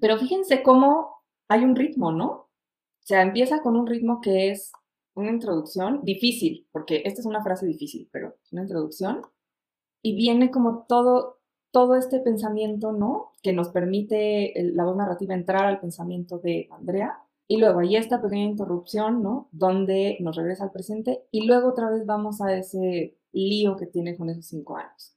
Pero 0.01 0.19
fíjense 0.19 0.63
cómo 0.63 1.23
hay 1.49 1.65
un 1.65 1.77
ritmo, 1.77 2.13
¿no? 2.13 2.27
O 2.27 3.07
sea, 3.07 3.23
empieza 3.23 3.63
con 3.63 3.77
un 3.77 3.87
ritmo 3.87 4.21
que 4.21 4.51
es 4.51 4.73
una 5.15 5.31
introducción 5.31 6.03
difícil, 6.05 6.67
porque 6.73 7.03
esta 7.05 7.21
es 7.21 7.27
una 7.27 7.43
frase 7.43 7.67
difícil, 7.67 8.09
pero 8.13 8.35
una 8.51 8.63
introducción, 8.63 9.23
y 10.05 10.15
viene 10.15 10.51
como 10.51 10.85
todo, 10.87 11.39
todo 11.73 11.97
este 11.97 12.21
pensamiento, 12.21 12.93
¿no? 12.93 13.33
Que 13.43 13.55
nos 13.55 13.71
permite 13.71 14.53
la 14.75 14.85
voz 14.85 14.97
narrativa 14.97 15.35
entrar 15.35 15.65
al 15.65 15.81
pensamiento 15.81 16.39
de 16.39 16.69
Andrea, 16.71 17.21
y 17.49 17.57
luego 17.57 17.81
hay 17.81 17.97
esta 17.97 18.21
pequeña 18.21 18.45
interrupción, 18.45 19.23
¿no? 19.23 19.49
Donde 19.51 20.19
nos 20.21 20.37
regresa 20.37 20.65
al 20.65 20.73
presente, 20.73 21.25
y 21.31 21.47
luego 21.47 21.71
otra 21.71 21.89
vez 21.91 22.05
vamos 22.05 22.43
a 22.43 22.55
ese 22.55 23.17
lío 23.33 23.77
que 23.77 23.87
tiene 23.87 24.15
con 24.15 24.29
esos 24.29 24.45
cinco 24.45 24.77
años. 24.77 25.17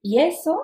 Y 0.00 0.20
eso 0.20 0.62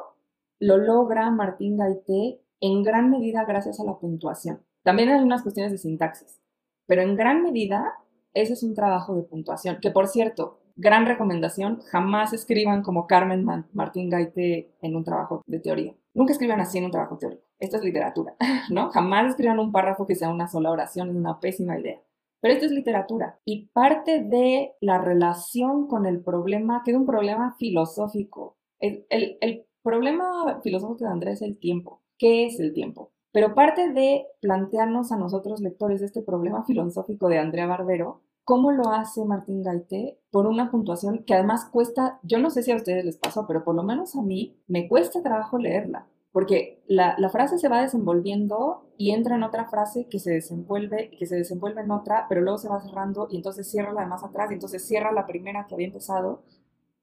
lo 0.60 0.77
logra 0.77 1.28
Martín 1.32 1.77
Gaité 1.77 2.40
en 2.60 2.85
gran 2.85 3.10
medida 3.10 3.44
gracias 3.44 3.81
a 3.81 3.85
la 3.85 3.98
puntuación. 3.98 4.62
También 4.85 5.09
hay 5.09 5.24
unas 5.24 5.43
cuestiones 5.43 5.72
de 5.72 5.78
sintaxis, 5.78 6.40
pero 6.86 7.02
en 7.02 7.16
gran 7.16 7.43
medida 7.43 7.94
ese 8.32 8.52
es 8.52 8.62
un 8.62 8.74
trabajo 8.74 9.16
de 9.16 9.24
puntuación, 9.24 9.78
que 9.82 9.90
por 9.90 10.06
cierto, 10.06 10.60
gran 10.77 11.07
recomendación, 11.07 11.81
jamás 11.91 12.33
escriban 12.33 12.83
como 12.83 13.07
Carmen 13.07 13.47
Martín 13.73 14.11
Gaite 14.11 14.73
en 14.81 14.97
un 14.97 15.05
trabajo 15.05 15.43
de 15.47 15.61
teoría. 15.61 15.95
Nunca 16.15 16.33
escriban 16.33 16.61
así 16.61 16.79
en 16.79 16.85
un 16.85 16.91
trabajo 16.91 17.19
teórico. 17.19 17.43
Esto 17.59 17.77
es 17.77 17.85
literatura, 17.85 18.35
¿no? 18.71 18.91
Jamás 18.91 19.31
escriban 19.31 19.59
un 19.59 19.73
párrafo 19.73 20.07
que 20.07 20.15
sea 20.15 20.31
una 20.31 20.49
sola 20.49 20.71
oración, 20.71 21.11
es 21.11 21.17
una 21.17 21.41
pésima 21.41 21.79
idea. 21.79 22.01
Pero 22.41 22.55
esto 22.55 22.67
es 22.67 22.73
literatura 22.73 23.39
y 23.45 23.67
parte 23.69 24.23
de 24.23 24.73
la 24.81 24.99
relación 24.99 25.87
con 25.87 26.07
el 26.07 26.23
problema, 26.23 26.83
que 26.85 26.93
es 26.93 26.97
un 26.97 27.07
problema 27.07 27.55
filosófico. 27.59 28.57
El, 28.79 29.05
el, 29.11 29.37
el 29.43 29.67
problema 29.83 30.61
filosófico 30.63 31.05
de 31.05 31.11
Andrés 31.11 31.43
es 31.43 31.43
el 31.43 31.59
tiempo. 31.59 32.03
¿Qué 32.19 32.47
es 32.47 32.59
el 32.59 32.73
tiempo? 32.73 33.13
Pero 33.33 33.55
parte 33.55 33.93
de 33.93 34.27
plantearnos 34.41 35.13
a 35.13 35.17
nosotros 35.17 35.61
lectores 35.61 36.03
este 36.03 36.23
problema 36.23 36.65
filosófico 36.65 37.29
de 37.29 37.39
Andrea 37.39 37.67
Barbero, 37.67 38.23
¿cómo 38.51 38.72
lo 38.72 38.89
hace 38.90 39.24
Martín 39.24 39.62
Gaité? 39.62 40.18
Por 40.32 40.48
una 40.48 40.72
puntuación 40.72 41.22
que 41.24 41.35
además 41.35 41.66
cuesta, 41.66 42.18
yo 42.24 42.40
no 42.40 42.51
sé 42.51 42.64
si 42.64 42.72
a 42.72 42.77
ustedes 42.77 43.05
les 43.05 43.16
pasó, 43.16 43.47
pero 43.47 43.62
por 43.62 43.77
lo 43.77 43.85
menos 43.85 44.16
a 44.16 44.22
mí 44.22 44.60
me 44.66 44.89
cuesta 44.89 45.22
trabajo 45.22 45.56
leerla, 45.56 46.09
porque 46.32 46.82
la, 46.89 47.14
la, 47.16 47.28
frase 47.28 47.59
se 47.59 47.68
va 47.68 47.81
desenvolviendo 47.81 48.89
y 48.97 49.12
entra 49.12 49.36
en 49.36 49.44
otra 49.44 49.66
frase 49.66 50.09
que 50.09 50.18
se 50.18 50.32
desenvuelve, 50.32 51.12
que 51.16 51.27
se 51.27 51.36
desenvuelve 51.36 51.82
en 51.82 51.93
otra, 51.93 52.27
pero 52.28 52.40
luego 52.40 52.59
se 52.59 52.68
va 52.68 52.81
cerrando 52.81 53.28
y 53.31 53.36
entonces 53.36 53.70
cierra 53.70 53.93
la 53.93 54.01
de 54.01 54.09
más 54.09 54.24
atrás 54.24 54.51
y 54.51 54.55
entonces 54.55 54.85
cierra 54.85 55.12
la 55.12 55.28
primera 55.28 55.66
que 55.68 55.74
había 55.77 55.86
empezado. 55.86 56.43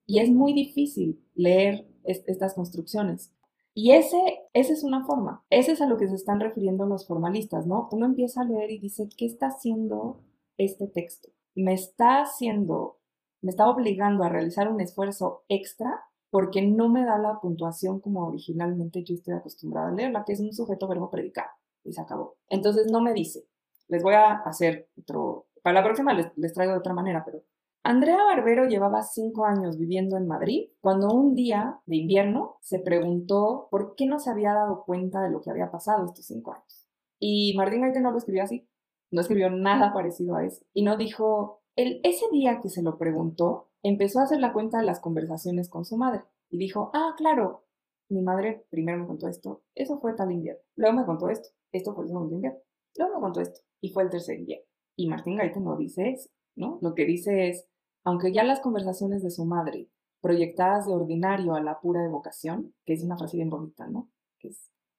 Y 0.06 0.20
es 0.20 0.30
muy 0.30 0.52
difícil 0.52 1.24
leer 1.34 1.88
estas 2.04 2.56
construcciones. 2.56 3.32
Y 3.74 3.92
ese, 3.92 4.20
esa 4.52 4.74
es 4.74 4.84
una 4.84 5.06
forma, 5.06 5.46
ese 5.50 5.72
es 5.72 5.82
a 5.82 5.88
lo 5.88 5.98
que 5.98 6.10
se 6.10 6.16
están 6.16 6.42
refiriendo 6.42 6.86
los 6.86 7.08
formalistas, 7.08 7.66
¿no? 7.68 7.88
Uno 7.94 8.06
empieza 8.06 8.42
a 8.42 8.46
leer 8.46 8.70
y 8.70 8.80
dice, 8.80 9.08
¿qué 9.16 9.26
está 9.26 9.48
haciendo 9.48 10.20
este 10.58 10.88
texto? 10.88 11.30
Me 11.58 11.74
está 11.74 12.22
haciendo, 12.22 13.00
me 13.42 13.50
está 13.50 13.68
obligando 13.68 14.24
a 14.24 14.30
realizar 14.30 14.72
un 14.72 14.80
esfuerzo 14.80 15.44
extra 15.50 16.04
porque 16.30 16.62
no 16.62 16.88
me 16.88 17.04
da 17.04 17.18
la 17.18 17.40
puntuación 17.40 18.00
como 18.00 18.28
originalmente 18.28 19.04
yo 19.04 19.16
estoy 19.16 19.34
acostumbrada 19.34 19.90
a 19.90 19.92
leerla, 19.92 20.24
que 20.24 20.34
es 20.34 20.40
un 20.40 20.54
sujeto 20.54 20.88
verbo 20.88 21.10
predicado, 21.10 21.50
y 21.84 21.94
se 21.94 22.02
acabó. 22.02 22.36
Entonces 22.48 22.92
no 22.92 23.02
me 23.02 23.14
dice, 23.14 23.48
les 23.88 24.04
voy 24.04 24.14
a 24.14 24.34
hacer 24.34 24.90
otro, 25.00 25.48
para 25.64 25.80
la 25.80 25.84
próxima 25.84 26.14
les, 26.14 26.28
les 26.38 26.54
traigo 26.54 26.74
de 26.74 26.80
otra 26.80 26.94
manera, 26.94 27.24
pero 27.26 27.42
Andrea 27.84 28.18
Barbero 28.18 28.68
llevaba 28.68 29.02
cinco 29.02 29.46
años 29.46 29.80
viviendo 29.80 30.18
en 30.18 30.28
Madrid 30.28 30.70
cuando 30.82 31.08
un 31.08 31.34
día 31.36 31.80
de 31.86 31.96
invierno 31.96 32.58
se 32.62 32.80
preguntó 32.80 33.68
por 33.72 33.96
qué 33.96 34.06
no 34.06 34.20
se 34.20 34.30
había 34.30 34.54
dado 34.54 34.84
cuenta 34.86 35.24
de 35.24 35.30
lo 35.32 35.42
que 35.42 35.50
había 35.50 35.72
pasado 35.72 36.06
estos 36.06 36.26
cinco 36.26 36.52
años. 36.54 36.88
Y 37.18 37.56
Martín 37.58 37.82
Gaite 37.82 38.02
no 38.02 38.12
lo 38.12 38.18
escribió 38.18 38.44
así, 38.44 38.68
no 39.12 39.22
escribió 39.22 39.50
nada 39.50 39.94
parecido 39.94 40.36
a 40.36 40.46
eso. 40.46 40.66
Y 40.74 40.84
no 40.84 40.98
dijo, 40.98 41.62
el, 41.76 42.02
ese 42.04 42.26
día 42.32 42.60
que 42.62 42.70
se 42.70 42.82
lo 42.82 42.98
preguntó, 42.98 43.70
empezó 43.84 44.20
a 44.20 44.24
hacer 44.24 44.40
la 44.40 44.54
cuenta 44.54 44.80
de 44.80 44.86
las 44.86 45.00
conversaciones 45.00 45.70
con 45.70 45.86
su 45.86 45.98
madre. 45.98 46.22
Y 46.50 46.58
dijo, 46.58 46.92
ah, 46.94 47.14
claro, 47.18 47.64
mi 48.10 48.22
madre 48.22 48.66
primero 48.70 49.00
me 49.00 49.08
contó 49.08 49.28
esto, 49.28 49.64
eso 49.76 50.00
fue 50.00 50.14
tal 50.14 50.32
invierno. 50.32 50.62
Luego 50.76 50.98
me 50.98 51.06
contó 51.06 51.30
esto, 51.30 51.50
esto 51.72 51.94
fue 51.94 52.06
el 52.06 52.10
segundo 52.10 52.36
invierno. 52.36 52.60
Luego 52.96 53.16
me 53.16 53.22
contó 53.22 53.42
esto, 53.42 53.62
y 53.82 53.90
fue 53.90 54.04
el 54.04 54.10
tercer 54.10 54.40
invierno. 54.40 54.66
Y 54.96 55.08
Martín 55.08 55.38
Gaite 55.38 55.60
no 55.60 55.78
dice 55.78 56.10
eso, 56.10 56.30
¿no? 56.56 56.80
Lo 56.82 56.96
que 56.96 57.06
dice 57.06 57.50
es, 57.50 57.68
aunque 58.04 58.34
ya 58.34 58.44
las 58.44 58.62
conversaciones 58.62 59.22
de 59.22 59.30
su 59.30 59.46
madre, 59.46 59.90
proyectadas 60.22 60.88
de 60.88 60.94
ordinario 60.94 61.54
a 61.54 61.62
la 61.62 61.80
pura 61.80 62.04
evocación, 62.04 62.74
que 62.86 62.94
es 62.94 63.04
una 63.04 63.18
frase 63.18 63.38
bien 63.38 63.50
bonita, 63.50 63.88
¿no? 63.88 64.10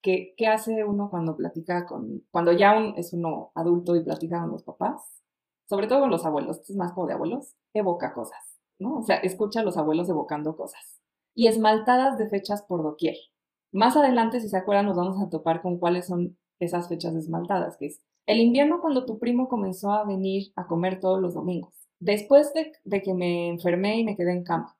¿Qué, 0.02 0.34
¿Qué 0.36 0.46
hace 0.46 0.84
uno 0.84 1.10
cuando 1.10 1.36
platica 1.36 1.86
con, 1.86 2.24
cuando 2.30 2.52
ya 2.52 2.74
es 2.96 3.12
uno 3.12 3.52
adulto 3.54 3.96
y 3.96 4.04
platica 4.04 4.40
con 4.40 4.50
los 4.52 4.62
papás? 4.62 5.22
Sobre 5.68 5.86
todo 5.86 6.00
con 6.00 6.10
los 6.10 6.24
abuelos, 6.24 6.60
es 6.68 6.76
más 6.76 6.92
como 6.92 7.06
de 7.06 7.14
abuelos, 7.14 7.54
evoca 7.74 8.14
cosas, 8.14 8.38
¿no? 8.78 8.98
O 8.98 9.02
sea, 9.02 9.16
escucha 9.16 9.60
a 9.60 9.64
los 9.64 9.76
abuelos 9.76 10.08
evocando 10.08 10.56
cosas. 10.56 11.00
Y 11.34 11.46
esmaltadas 11.46 12.18
de 12.18 12.28
fechas 12.28 12.62
por 12.62 12.82
doquier. 12.82 13.16
Más 13.70 13.96
adelante, 13.96 14.40
si 14.40 14.48
se 14.48 14.56
acuerdan, 14.56 14.86
nos 14.86 14.96
vamos 14.96 15.20
a 15.22 15.28
topar 15.28 15.60
con 15.60 15.78
cuáles 15.78 16.06
son 16.06 16.38
esas 16.58 16.88
fechas 16.88 17.14
esmaltadas, 17.14 17.76
que 17.76 17.86
es 17.86 18.00
el 18.26 18.40
invierno 18.40 18.80
cuando 18.80 19.06
tu 19.06 19.18
primo 19.18 19.48
comenzó 19.48 19.90
a 19.92 20.04
venir 20.04 20.52
a 20.56 20.66
comer 20.66 21.00
todos 21.00 21.20
los 21.20 21.34
domingos 21.34 21.78
Después 22.00 22.52
de, 22.52 23.02
que 23.02 23.14
me 23.14 23.48
enfermé 23.48 23.98
y 23.98 24.04
me 24.04 24.16
quedé 24.16 24.32
en 24.32 24.44
cama. 24.44 24.76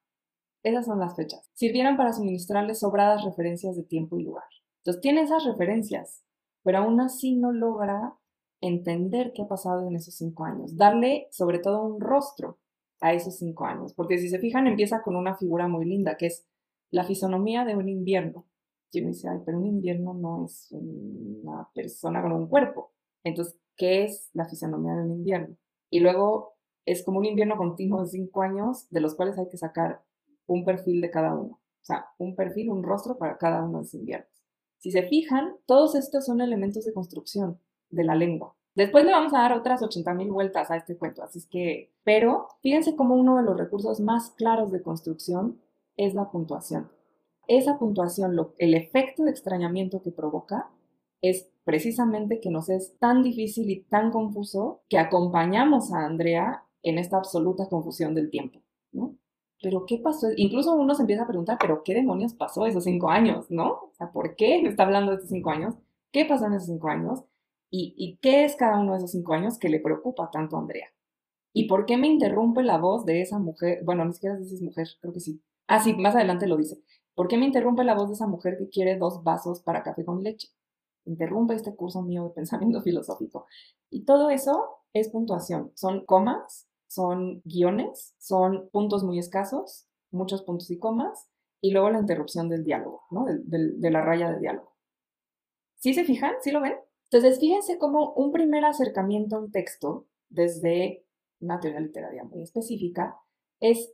Esas 0.63 0.87
son 0.87 1.01
las 1.01 1.17
fechas. 1.17 1.51
Sirvieron 1.55 1.97
para 1.97 2.13
suministrarles 2.13 2.81
sobradas 2.81 3.25
referencias 3.25 3.77
de 3.77 3.83
tiempo 3.83 4.19
y 4.19 4.25
lugar. 4.25 4.45
Entonces 4.79 5.01
tiene 5.01 5.23
esas 5.23 5.45
referencias, 5.45 6.25
pero 6.63 6.79
aún 6.79 7.01
así 7.01 7.37
no 7.37 7.53
logra 7.53 8.15
entender 8.61 9.33
qué 9.35 9.43
ha 9.43 9.49
pasado 9.49 9.87
en 9.89 9.97
esos 9.97 10.15
cinco 10.15 10.45
años. 10.45 10.77
Darle 10.77 11.29
sobre 11.31 11.59
todo 11.59 11.85
un 11.85 12.01
rostro 12.01 12.59
a 13.01 13.13
esos 13.13 13.37
cinco 13.37 13.65
años. 13.65 13.95
Porque 13.95 14.19
si 14.19 14.29
se 14.29 14.39
fijan, 14.39 14.67
empieza 14.67 15.03
con 15.03 15.17
una 15.17 15.37
figura 15.37 15.69
muy 15.69 15.85
linda, 15.85 16.17
que 16.17 16.27
es 16.27 16.47
la 16.91 17.05
fisonomía 17.05 17.65
de 17.65 17.77
un 17.77 17.89
invierno. 17.89 18.47
Y 18.91 19.01
uno 19.01 19.09
dice, 19.09 19.29
ay, 19.29 19.39
pero 19.45 19.59
un 19.59 19.67
invierno 19.67 20.15
no 20.15 20.47
es 20.47 20.69
una 20.73 21.69
persona 21.75 22.23
con 22.23 22.33
un 22.33 22.49
cuerpo. 22.49 22.93
Entonces, 23.23 23.61
¿qué 23.77 24.05
es 24.05 24.31
la 24.33 24.49
fisonomía 24.49 24.95
de 24.95 25.03
un 25.03 25.13
invierno? 25.13 25.57
Y 25.91 26.01
luego 26.01 26.55
es 26.87 27.05
como 27.05 27.19
un 27.19 27.27
invierno 27.27 27.57
continuo 27.57 28.03
de 28.03 28.09
cinco 28.09 28.43
años, 28.43 28.89
de 28.91 29.01
los 29.01 29.15
cuales 29.15 29.39
hay 29.39 29.49
que 29.49 29.59
sacar 29.59 30.03
un 30.47 30.65
perfil 30.65 31.01
de 31.03 31.11
cada 31.11 31.35
uno. 31.35 31.61
O 31.81 31.85
sea, 31.85 32.07
un 32.19 32.35
perfil, 32.35 32.71
un 32.71 32.83
rostro 32.83 33.19
para 33.19 33.37
cada 33.37 33.63
uno 33.63 33.79
de 33.79 33.85
esos 33.85 34.01
inviernos. 34.01 34.38
Si 34.79 34.91
se 34.91 35.03
fijan, 35.03 35.57
todos 35.67 35.95
estos 35.95 36.27
son 36.27 36.41
elementos 36.41 36.85
de 36.85 36.93
construcción 36.93 37.59
de 37.91 38.05
la 38.05 38.15
lengua. 38.15 38.55
Después 38.75 39.05
le 39.05 39.11
vamos 39.11 39.35
a 39.35 39.39
dar 39.39 39.53
otras 39.53 39.83
80.000 39.83 40.33
vueltas 40.33 40.71
a 40.71 40.77
este 40.77 40.97
cuento, 40.97 41.23
así 41.23 41.41
es 41.41 41.47
que, 41.47 41.91
pero 42.05 42.47
fíjense 42.63 42.95
cómo 42.95 43.17
uno 43.17 43.37
de 43.37 43.43
los 43.43 43.57
recursos 43.57 43.99
más 43.99 44.31
claros 44.31 44.71
de 44.71 44.83
construcción 44.83 45.61
es 45.97 46.15
la 46.15 46.31
puntuación. 46.31 46.89
Esa 47.49 47.79
puntuación, 47.79 48.37
el 48.59 48.75
efecto 48.75 49.25
de 49.25 49.31
extrañamiento 49.31 50.01
que 50.03 50.13
provoca 50.13 50.71
es 51.23 51.51
precisamente 51.65 52.41
que 52.41 52.51
nos 52.51 52.69
es 52.69 52.97
tan 52.99 53.23
difícil 53.23 53.69
y 53.71 53.81
tan 53.81 54.13
confuso 54.13 54.83
que 54.89 54.99
acompañamos 54.99 55.93
a 55.93 56.05
Andrea 56.05 56.63
en 56.83 56.99
esta 56.99 57.17
absoluta 57.17 57.69
confusión 57.69 58.15
del 58.15 58.31
tiempo, 58.31 58.61
¿no? 58.93 59.17
Pero 59.63 59.85
¿qué 59.87 59.99
pasó? 59.99 60.29
Incluso 60.37 60.75
uno 60.75 60.95
se 60.95 61.03
empieza 61.03 61.25
a 61.25 61.27
preguntar, 61.27 61.59
¿pero 61.61 61.83
qué 61.83 61.95
demonios 61.95 62.35
pasó 62.35 62.67
esos 62.67 62.85
cinco 62.85 63.11
años, 63.11 63.51
no? 63.51 63.71
O 63.73 63.93
sea, 63.97 64.13
¿por 64.13 64.37
qué 64.37 64.61
está 64.63 64.85
hablando 64.85 65.13
de 65.13 65.19
esos 65.19 65.31
cinco 65.31 65.51
años? 65.51 65.75
¿Qué 66.13 66.25
pasó 66.25 66.47
en 66.47 66.55
esos 66.55 66.67
cinco 66.69 66.89
años? 66.89 67.25
¿Y, 67.71 67.95
¿Y 67.97 68.17
qué 68.19 68.45
es 68.45 68.57
cada 68.57 68.79
uno 68.79 68.93
de 68.93 68.99
esos 68.99 69.11
cinco 69.13 69.35
años 69.35 69.59
que 69.59 69.69
le 69.69 69.81
preocupa 69.81 70.31
tanto 70.31 70.57
a 70.57 70.61
Andrea? 70.61 70.89
¿Y 71.53 71.67
por 71.67 71.87
qué 71.87 71.97
me 71.97 72.07
interrumpe 72.07 72.63
la 72.63 72.79
voz 72.79 73.05
de 73.05 73.21
esa 73.21 73.39
mujer? 73.41 73.83
Bueno, 73.85 74.05
ni 74.05 74.13
siquiera 74.13 74.37
dices 74.37 74.63
mujer, 74.63 74.87
creo 75.01 75.13
que 75.13 75.21
sí. 75.21 75.43
Ah, 75.67 75.81
sí, 75.83 75.93
más 75.95 76.15
adelante 76.15 76.47
lo 76.47 76.57
dice. 76.57 76.81
¿Por 77.15 77.27
qué 77.27 77.37
me 77.37 77.47
interrumpe 77.47 77.83
la 77.83 77.97
voz 77.97 78.09
de 78.09 78.15
esa 78.15 78.29
mujer 78.29 78.57
que 78.59 78.69
quiere 78.69 78.97
dos 78.97 79.25
vasos 79.25 79.61
para 79.61 79.83
café 79.83 80.05
con 80.05 80.23
leche? 80.23 80.51
Interrumpe 81.05 81.55
este 81.55 81.75
curso 81.75 82.01
mío 82.03 82.25
de 82.25 82.31
pensamiento 82.35 82.81
filosófico. 82.83 83.47
Y 83.91 84.05
todo 84.05 84.31
eso 84.31 84.83
es 84.93 85.09
puntuación. 85.09 85.73
Son 85.75 86.05
comas, 86.07 86.68
son 86.89 87.43
guiones, 87.45 88.15
son 88.19 88.69
puntos 88.71 89.05
muy 89.05 89.19
escasos, 89.19 89.87
muchos 90.11 90.43
puntos 90.43 90.71
y 90.71 90.79
comas, 90.79 91.29
y 91.61 91.73
luego 91.73 91.91
la 91.91 92.01
interrupción 92.01 92.49
del 92.49 92.65
diálogo, 92.65 93.03
¿no? 93.11 93.27
de 93.27 93.91
la 93.91 94.01
raya 94.01 94.31
de 94.33 94.41
diálogo. 94.41 94.77
¿Sí 95.77 95.95
se 95.95 96.05
fijan? 96.05 96.35
¿Sí 96.41 96.51
lo 96.51 96.61
ven? 96.61 96.75
Entonces, 97.11 97.39
fíjense 97.39 97.79
cómo 97.79 98.13
un 98.15 98.33
primer 98.33 98.65
acercamiento 98.65 99.37
a 99.37 99.41
un 99.41 99.51
texto 99.51 100.07
desde 100.29 101.07
una 101.41 101.61
teoría 101.61 101.81
literaria 101.81 102.25
muy 102.25 102.43
específica 102.43 103.17
es 103.61 103.93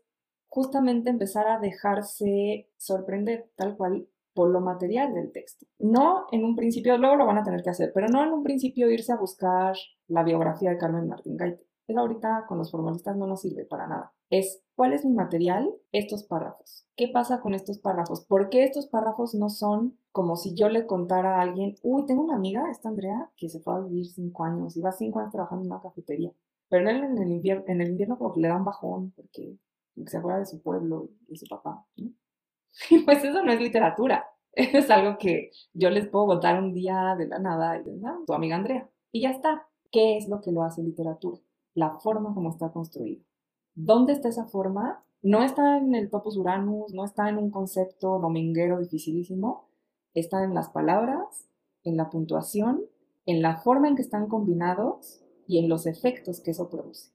justamente 0.49 1.11
empezar 1.11 1.47
a 1.49 1.61
dejarse 1.61 2.71
sorprender 2.77 3.51
tal 3.57 3.77
cual 3.77 4.09
por 4.35 4.51
lo 4.51 4.61
material 4.61 5.15
del 5.15 5.31
texto. 5.31 5.67
No 5.79 6.27
en 6.33 6.45
un 6.45 6.57
principio, 6.57 6.99
luego 6.99 7.17
lo 7.17 7.27
van 7.27 7.39
a 7.39 7.45
tener 7.45 7.63
que 7.63 7.71
hacer, 7.71 7.93
pero 7.95 8.09
no 8.09 8.25
en 8.25 8.33
un 8.33 8.43
principio 8.43 8.91
irse 8.91 9.13
a 9.13 9.17
buscar 9.17 9.77
la 10.09 10.25
biografía 10.25 10.71
de 10.71 10.79
Carmen 10.79 11.07
Martín 11.07 11.37
Gaite. 11.37 11.65
Eso 11.87 12.01
ahorita 12.01 12.47
con 12.49 12.59
los 12.59 12.71
formalistas 12.71 13.17
no 13.17 13.27
nos 13.27 13.43
sirve 13.43 13.65
para 13.65 13.87
nada. 13.87 14.13
Es 14.31 14.63
cuál 14.75 14.93
es 14.93 15.05
mi 15.05 15.13
material, 15.13 15.71
estos 15.93 16.25
párrafos. 16.25 16.87
¿Qué 16.97 17.09
pasa 17.09 17.41
con 17.41 17.55
estos 17.55 17.79
párrafos? 17.79 18.25
¿Por 18.25 18.49
qué 18.49 18.65
estos 18.65 18.87
párrafos 18.87 19.35
no 19.35 19.49
son 19.51 19.99
como 20.15 20.37
si 20.37 20.55
yo 20.55 20.69
le 20.69 20.87
contara 20.87 21.39
a 21.39 21.43
alguien, 21.43 21.75
uy, 21.83 22.07
tengo 22.07 22.23
una 22.23 22.37
amiga, 22.37 22.71
esta 22.71 22.89
Andrea, 22.89 23.33
que 23.37 23.49
se 23.49 23.59
fue 23.59 23.75
a 23.75 23.81
vivir 23.81 24.07
cinco 24.07 24.45
años, 24.45 24.77
y 24.77 24.83
cinco 24.97 25.19
años 25.19 25.33
trabajando 25.33 25.65
en 25.65 25.73
una 25.73 25.83
cafetería. 25.83 26.31
Pero 26.69 26.89
en 26.89 27.19
el, 27.19 27.33
invierno, 27.33 27.65
en 27.67 27.81
el 27.81 27.91
invierno 27.91 28.17
como 28.17 28.33
que 28.33 28.41
le 28.41 28.47
da 28.47 28.57
un 28.57 28.65
bajón 28.65 29.11
porque 29.17 29.57
se 30.07 30.17
acuerda 30.17 30.39
de 30.39 30.47
su 30.47 30.63
pueblo 30.63 31.09
y 31.27 31.33
de 31.33 31.37
su 31.37 31.47
papá. 31.47 31.85
Pues 33.05 33.25
eso 33.25 33.43
no 33.43 33.53
es 33.53 33.61
literatura. 33.61 34.25
Es 34.53 34.89
algo 34.89 35.19
que 35.19 35.51
yo 35.73 35.91
les 35.91 36.07
puedo 36.07 36.27
contar 36.27 36.63
un 36.63 36.73
día 36.73 37.17
de 37.19 37.27
la 37.27 37.41
nada 37.41 37.77
y 37.81 37.83
de 37.83 37.97
nada, 37.97 38.19
tu 38.25 38.35
amiga 38.35 38.55
Andrea. 38.55 38.89
Y 39.11 39.23
ya 39.23 39.31
está. 39.31 39.69
¿Qué 39.91 40.17
es 40.17 40.29
lo 40.29 40.41
que 40.41 40.53
lo 40.53 40.63
hace 40.63 40.81
literatura? 40.83 41.41
La 41.75 41.99
forma 41.99 42.35
como 42.35 42.51
está 42.51 42.71
construido. 42.73 43.23
¿Dónde 43.75 44.13
está 44.13 44.29
esa 44.29 44.47
forma? 44.47 45.05
No 45.23 45.43
está 45.43 45.79
en 45.79 45.95
el 45.95 46.11
topos 46.11 46.37
uranus, 46.37 46.93
no 46.93 47.05
está 47.05 47.29
en 47.29 47.39
un 47.39 47.51
concepto 47.51 48.19
dominguero 48.19 48.79
dificilísimo, 48.79 49.69
está 50.13 50.45
en 50.45 50.55
las 50.55 50.69
palabras, 50.69 51.49
en 51.83 51.97
la 51.97 52.11
puntuación, 52.11 52.83
en 53.27 53.43
la 53.43 53.57
forma 53.57 53.89
en 53.89 53.97
que 53.97 54.03
están 54.03 54.29
combinados 54.29 55.23
y 55.47 55.59
en 55.59 55.69
los 55.69 55.87
efectos 55.87 56.41
que 56.41 56.53
eso 56.53 56.69
produce. 56.69 57.11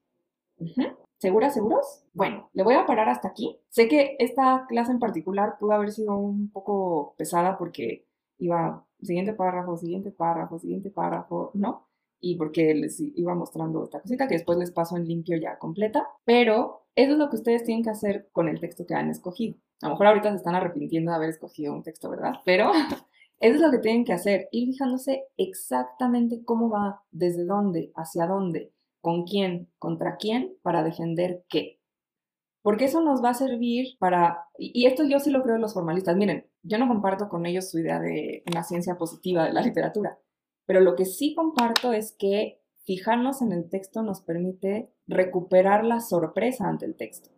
¿Seguras, 1.18 1.54
seguros? 1.54 2.06
Bueno, 2.14 2.50
le 2.54 2.64
voy 2.64 2.76
a 2.76 2.86
parar 2.86 3.10
hasta 3.10 3.28
aquí. 3.28 3.60
Sé 3.70 3.88
que 3.88 4.16
esta 4.20 4.66
clase 4.68 4.92
en 4.92 5.00
particular 5.00 5.58
pudo 5.60 5.74
haber 5.74 5.92
sido 5.92 6.18
un 6.18 6.50
poco 6.50 7.14
pesada 7.18 7.58
porque 7.58 8.08
iba 8.38 8.86
siguiente 9.02 9.34
párrafo, 9.34 9.78
siguiente 9.78 10.12
párrafo, 10.12 10.60
siguiente 10.60 10.90
párrafo, 10.90 11.52
¿no? 11.54 11.89
Y 12.20 12.36
porque 12.36 12.74
les 12.76 13.00
iba 13.00 13.34
mostrando 13.36 13.84
esta 13.84 14.02
cosita 14.02 14.28
que 14.28 14.36
después 14.36 14.58
les 14.58 14.72
paso 14.72 14.98
en 14.98 15.08
limpio 15.08 15.38
ya 15.38 15.58
completa. 15.58 16.08
Pero 16.26 16.86
eso 16.96 17.14
es 17.14 17.18
lo 17.18 17.30
que 17.30 17.38
ustedes 17.38 17.64
tienen 17.64 17.84
que 17.84 17.92
hacer 17.92 18.30
con 18.32 18.50
el 18.50 18.60
texto 18.60 18.86
que 18.86 18.96
han 18.96 19.10
escogido. 19.10 19.56
A 19.82 19.88
lo 19.88 19.94
mejor 19.94 20.08
ahorita 20.08 20.32
se 20.32 20.38
están 20.38 20.56
arrepintiendo 20.56 21.12
de 21.12 21.18
haber 21.18 21.30
escogido 21.30 21.74
un 21.74 21.84
texto, 21.84 22.10
¿verdad? 22.10 22.34
Pero 22.44 22.72
eso 23.40 23.56
es 23.56 23.62
lo 23.62 23.72
que 23.72 23.78
tienen 23.78 24.04
que 24.04 24.14
hacer, 24.14 24.50
ir 24.52 24.68
fijándose 24.68 25.24
exactamente 25.38 26.44
cómo 26.44 26.70
va, 26.70 27.02
desde 27.12 27.46
dónde, 27.46 27.92
hacia 27.96 28.28
dónde, 28.28 28.74
con 29.02 29.24
quién, 29.24 29.70
contra 29.80 30.18
quién, 30.18 30.56
para 30.62 30.84
defender 30.84 31.46
qué. 31.48 31.80
Porque 32.62 32.86
eso 32.86 33.02
nos 33.02 33.24
va 33.24 33.30
a 33.30 33.34
servir 33.34 33.98
para, 34.00 34.50
y 34.58 34.86
esto 34.86 35.06
yo 35.06 35.20
sí 35.22 35.32
lo 35.32 35.42
creo 35.42 35.56
en 35.56 35.62
los 35.62 35.74
formalistas, 35.74 36.18
miren, 36.18 36.46
yo 36.62 36.78
no 36.78 36.90
comparto 36.90 37.30
con 37.30 37.46
ellos 37.46 37.72
su 37.72 37.80
idea 37.80 38.02
de 38.02 38.44
una 38.52 38.64
ciencia 38.64 38.98
positiva 38.98 39.46
de 39.46 39.54
la 39.54 39.62
literatura, 39.62 40.20
pero 40.70 40.82
lo 40.82 40.96
que 40.96 41.06
sí 41.06 41.34
comparto 41.34 41.92
es 41.92 42.14
que 42.14 42.62
fijarnos 42.86 43.42
en 43.42 43.52
el 43.52 43.68
texto 43.70 44.04
nos 44.04 44.22
permite 44.22 44.94
recuperar 45.08 45.84
la 45.84 46.00
sorpresa 46.00 46.70
ante 46.70 46.86
el 46.86 46.96
texto 46.96 47.32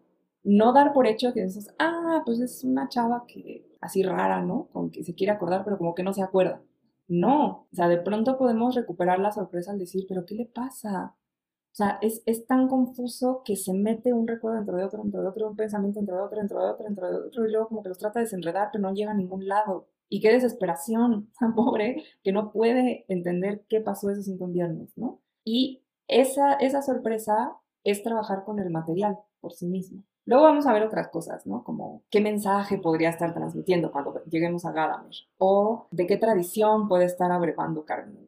no 0.44 0.74
dar 0.74 0.94
por 0.94 1.08
hecho 1.08 1.34
que 1.34 1.44
dices, 1.44 1.68
ah, 1.80 2.22
pues 2.26 2.40
es 2.40 2.64
una 2.64 2.90
chava 2.90 3.26
que 3.28 3.66
así 3.80 4.03
rara, 4.03 4.41
¿no? 4.41 4.70
Con 4.72 4.91
que 4.91 5.03
se 5.03 5.14
quiere 5.14 5.32
acordar, 5.34 5.64
pero 5.64 5.78
como 5.78 5.95
que 5.95 6.03
no 6.03 6.14
se 6.14 6.24
acuerda. 6.24 6.62
No, 7.08 7.68
o 7.72 7.76
sea, 7.76 7.88
de 7.88 7.98
pronto 7.98 8.38
podemos 8.38 8.76
recuperar 8.76 9.20
la 9.20 9.32
sorpresa 9.32 9.72
al 9.72 9.80
decir, 9.80 10.06
pero 10.08 10.26
¿qué 10.26 10.36
le 10.36 10.45
pasa? 10.45 11.16
O 11.72 11.76
sea, 11.76 11.99
es, 12.02 12.24
es 12.26 12.45
tan 12.48 12.68
confuso 12.68 13.44
que 13.45 13.56
se 13.56 13.74
mete 13.74 14.14
un 14.14 14.28
recuerdo 14.28 14.58
dentro 14.58 14.78
de 14.78 14.84
otro, 14.84 15.03
dentro 15.03 15.22
de 15.22 15.28
otro, 15.28 15.49
un 15.49 15.56
pensamiento 15.56 15.99
dentro 15.99 16.18
de 16.18 16.24
otro, 16.24 16.40
dentro 16.40 16.60
de 16.60 16.70
otro, 16.72 16.86
dentro 16.86 17.10
de 17.10 17.28
otro, 17.28 17.48
y 17.48 17.52
luego 17.52 17.68
como 17.68 17.84
que 17.84 17.90
los 17.90 17.98
trata 17.98 18.20
de 18.20 18.26
desenredar, 18.26 18.70
pero 18.72 18.82
no 18.82 18.94
llega 18.94 19.12
a 19.12 19.16
ningún 19.16 19.48
lado. 19.48 19.88
Y 20.12 20.20
qué 20.20 20.32
desesperación 20.32 21.32
tan 21.40 21.56
pobre 21.56 22.04
que 22.22 22.34
no 22.34 22.52
puede 22.52 23.06
entender 23.08 23.64
qué 23.70 23.80
pasó 23.80 24.10
esos 24.10 24.26
cinco 24.26 24.46
inviernos, 24.46 24.90
¿no? 24.98 25.22
Y 25.46 25.82
esa, 26.08 26.54
esa 26.56 26.82
sorpresa 26.82 27.56
es 27.86 28.04
trabajar 28.04 28.44
con 28.44 28.60
el 28.60 28.70
material 28.70 29.18
por 29.40 29.54
sí 29.54 29.66
mismo. 29.66 30.04
Luego 30.26 30.44
vamos 30.44 30.68
a 30.68 30.74
ver 30.74 30.84
otras 30.84 31.08
cosas, 31.08 31.48
¿no? 31.48 31.64
Como 31.64 32.04
qué 32.12 32.22
mensaje 32.22 32.78
podría 32.78 33.10
estar 33.10 33.34
transmitiendo 33.34 33.92
cuando 33.92 34.24
lleguemos 34.26 34.66
a 34.66 34.72
Gadamer. 34.72 35.16
O 35.40 35.88
de 35.90 36.06
qué 36.06 36.18
tradición 36.18 36.88
puede 36.88 37.06
estar 37.06 37.32
abrevando 37.32 37.86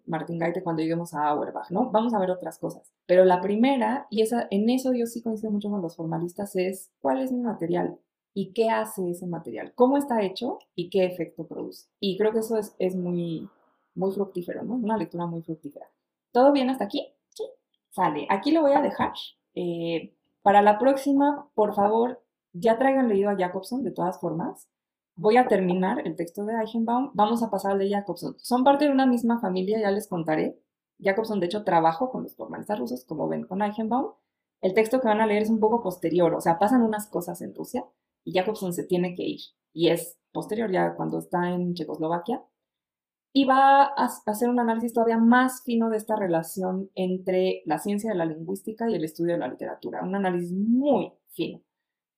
Martin 0.07 0.39
Gaite 0.39 0.64
cuando 0.64 0.81
lleguemos 0.81 1.14
a 1.14 1.27
Auerbach, 1.27 1.69
¿no? 1.69 1.91
Vamos 1.91 2.14
a 2.14 2.19
ver 2.19 2.31
otras 2.31 2.57
cosas. 2.57 2.91
Pero 3.05 3.26
la 3.26 3.41
primera, 3.41 4.07
y 4.10 4.22
esa, 4.22 4.47
en 4.49 4.69
eso 4.69 4.93
yo 4.93 5.05
sí 5.05 5.22
coincido 5.22 5.51
mucho 5.51 5.69
con 5.69 5.81
los 5.81 5.95
formalistas, 5.95 6.55
es 6.55 6.91
cuál 6.99 7.22
es 7.22 7.31
mi 7.31 7.41
material 7.41 7.99
y 8.34 8.53
qué 8.53 8.69
hace 8.69 9.11
ese 9.11 9.27
material, 9.27 9.73
cómo 9.76 9.97
está 9.97 10.22
hecho 10.23 10.60
y 10.76 10.89
qué 10.89 11.05
efecto 11.05 11.47
produce. 11.47 11.88
Y 11.99 12.18
creo 12.18 12.31
que 12.31 12.39
eso 12.39 12.57
es, 12.57 12.95
muy, 12.95 13.49
fructífero, 13.95 14.64
¿no? 14.64 14.76
Una 14.76 14.97
lectura 14.97 15.27
muy 15.27 15.43
fructífera. 15.43 15.85
¿Todo 16.31 16.51
bien 16.51 16.69
hasta 16.69 16.85
aquí? 16.85 17.07
Sí. 17.30 17.43
Sale. 17.91 18.26
Aquí 18.30 18.51
lo 18.51 18.61
voy 18.61 18.73
a 18.73 18.81
dejar. 18.81 19.14
Eh, 19.53 20.15
para 20.41 20.61
la 20.61 20.80
próxima, 20.80 21.47
por 21.53 21.76
favor, 21.76 22.23
ya 22.53 22.77
traigan 22.80 23.07
leído 23.07 23.30
a 23.30 23.38
Jacobson 23.38 23.84
de 23.84 23.91
todas 23.91 24.19
formas. 24.19 24.68
Voy 25.15 25.38
a 25.38 25.47
terminar 25.47 26.05
el 26.07 26.15
texto 26.15 26.43
de 26.43 26.60
Eichenbaum. 26.60 27.11
Vamos 27.14 27.43
a 27.43 27.51
pasar 27.51 27.73
al 27.73 27.80
de 27.80 27.89
Jacobson. 27.91 28.35
Son 28.39 28.64
parte 28.64 28.85
de 28.85 28.91
una 28.91 29.05
misma 29.05 29.39
familia, 29.39 29.80
ya 29.80 29.91
les 29.91 30.07
contaré. 30.07 30.60
Jacobson, 30.99 31.39
de 31.39 31.45
hecho, 31.45 31.64
trabajo 31.64 32.10
con 32.10 32.23
los 32.23 32.35
formalistas 32.35 32.80
rusos, 32.80 33.05
como 33.05 33.27
ven 33.27 33.45
con 33.45 33.61
Eichenbaum. 33.61 34.14
El 34.61 34.73
texto 34.73 34.99
que 34.99 35.07
van 35.07 35.22
a 35.22 35.27
leer 35.27 35.43
es 35.43 35.49
un 35.49 35.60
poco 35.60 35.84
posterior, 35.84 36.34
o 36.34 36.41
sea, 36.41 36.57
pasan 36.57 36.81
unas 36.81 37.07
cosas 37.07 37.41
en 37.41 37.53
Rusia 37.53 37.85
y 38.23 38.33
Jacobson 38.33 38.73
se 38.73 38.85
tiene 38.85 39.15
que 39.15 39.23
ir. 39.23 39.39
Y 39.73 39.89
es 39.89 40.19
posterior 40.31 40.71
ya 40.71 40.95
cuando 40.95 41.19
está 41.19 41.49
en 41.49 41.73
Checoslovaquia 41.73 42.43
y 43.35 43.45
va 43.45 43.83
a 43.83 44.09
hacer 44.27 44.49
un 44.49 44.59
análisis 44.59 44.93
todavía 44.93 45.17
más 45.17 45.63
fino 45.63 45.89
de 45.89 45.97
esta 45.97 46.15
relación 46.15 46.91
entre 46.93 47.63
la 47.65 47.79
ciencia 47.79 48.11
de 48.11 48.17
la 48.17 48.25
lingüística 48.25 48.89
y 48.89 48.93
el 48.93 49.03
estudio 49.03 49.33
de 49.33 49.39
la 49.39 49.47
literatura, 49.47 50.03
un 50.03 50.15
análisis 50.15 50.51
muy 50.51 51.11
fino. 51.29 51.61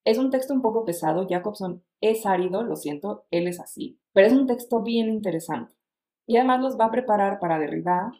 Es 0.03 0.17
un 0.17 0.29
texto 0.29 0.53
un 0.53 0.61
poco 0.61 0.83
pesado, 0.83 1.25
Jacobson 1.27 1.83
es 2.01 2.25
árido, 2.25 2.63
lo 2.63 2.75
siento, 2.75 3.25
él 3.31 3.47
es 3.47 3.61
así, 3.61 3.97
pero 4.11 4.27
es 4.27 4.33
un 4.33 4.45
texto 4.45 4.83
bien 4.83 5.09
interesante. 5.09 5.73
Y 6.27 6.37
además 6.37 6.61
los 6.61 6.77
va 6.77 6.85
a 6.85 6.91
preparar 6.91 7.39
para 7.39 7.59
Derrida, 7.59 8.11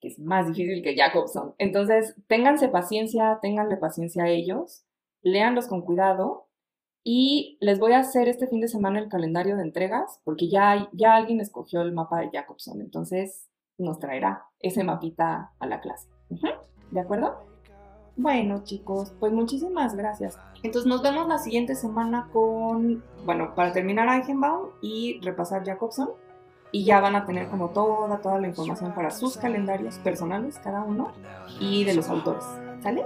que 0.00 0.08
es 0.08 0.18
más 0.18 0.48
difícil 0.48 0.82
que 0.82 0.96
Jacobson. 0.96 1.54
Entonces, 1.58 2.16
ténganse 2.26 2.68
paciencia, 2.68 3.38
ténganle 3.40 3.76
paciencia 3.76 4.24
a 4.24 4.28
ellos, 4.28 4.84
léanlos 5.22 5.68
con 5.68 5.82
cuidado 5.82 6.49
y 7.02 7.56
les 7.60 7.78
voy 7.78 7.92
a 7.92 8.00
hacer 8.00 8.28
este 8.28 8.46
fin 8.46 8.60
de 8.60 8.68
semana 8.68 8.98
el 8.98 9.08
calendario 9.08 9.56
de 9.56 9.62
entregas, 9.62 10.20
porque 10.24 10.48
ya, 10.48 10.88
ya 10.92 11.14
alguien 11.14 11.40
escogió 11.40 11.82
el 11.82 11.92
mapa 11.92 12.20
de 12.20 12.30
Jacobson, 12.30 12.80
entonces 12.80 13.48
nos 13.78 13.98
traerá 13.98 14.44
ese 14.60 14.84
mapita 14.84 15.52
a 15.58 15.66
la 15.66 15.80
clase. 15.80 16.08
¿De 16.90 17.00
acuerdo? 17.00 17.44
Bueno, 18.16 18.62
chicos, 18.64 19.14
pues 19.18 19.32
muchísimas 19.32 19.94
gracias. 19.96 20.38
Entonces 20.62 20.86
nos 20.86 21.00
vemos 21.00 21.26
la 21.26 21.38
siguiente 21.38 21.74
semana 21.74 22.28
con, 22.32 23.02
bueno, 23.24 23.54
para 23.54 23.72
terminar 23.72 24.08
Eichenbaum 24.14 24.68
y 24.82 25.20
repasar 25.22 25.64
Jacobson. 25.64 26.10
Y 26.72 26.84
ya 26.84 27.00
van 27.00 27.16
a 27.16 27.24
tener 27.24 27.48
como 27.48 27.70
toda, 27.70 28.20
toda 28.20 28.38
la 28.38 28.46
información 28.46 28.94
para 28.94 29.10
sus 29.10 29.36
calendarios 29.36 29.98
personales, 29.98 30.58
cada 30.58 30.84
uno, 30.84 31.10
y 31.58 31.82
de 31.84 31.94
los 31.94 32.08
autores. 32.08 32.44
¿Sale? 32.80 33.04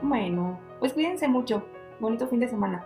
Bueno, 0.00 0.58
pues 0.78 0.94
cuídense 0.94 1.28
mucho 1.28 1.64
bonito 2.00 2.26
fin 2.28 2.40
de 2.40 2.48
semana. 2.48 2.84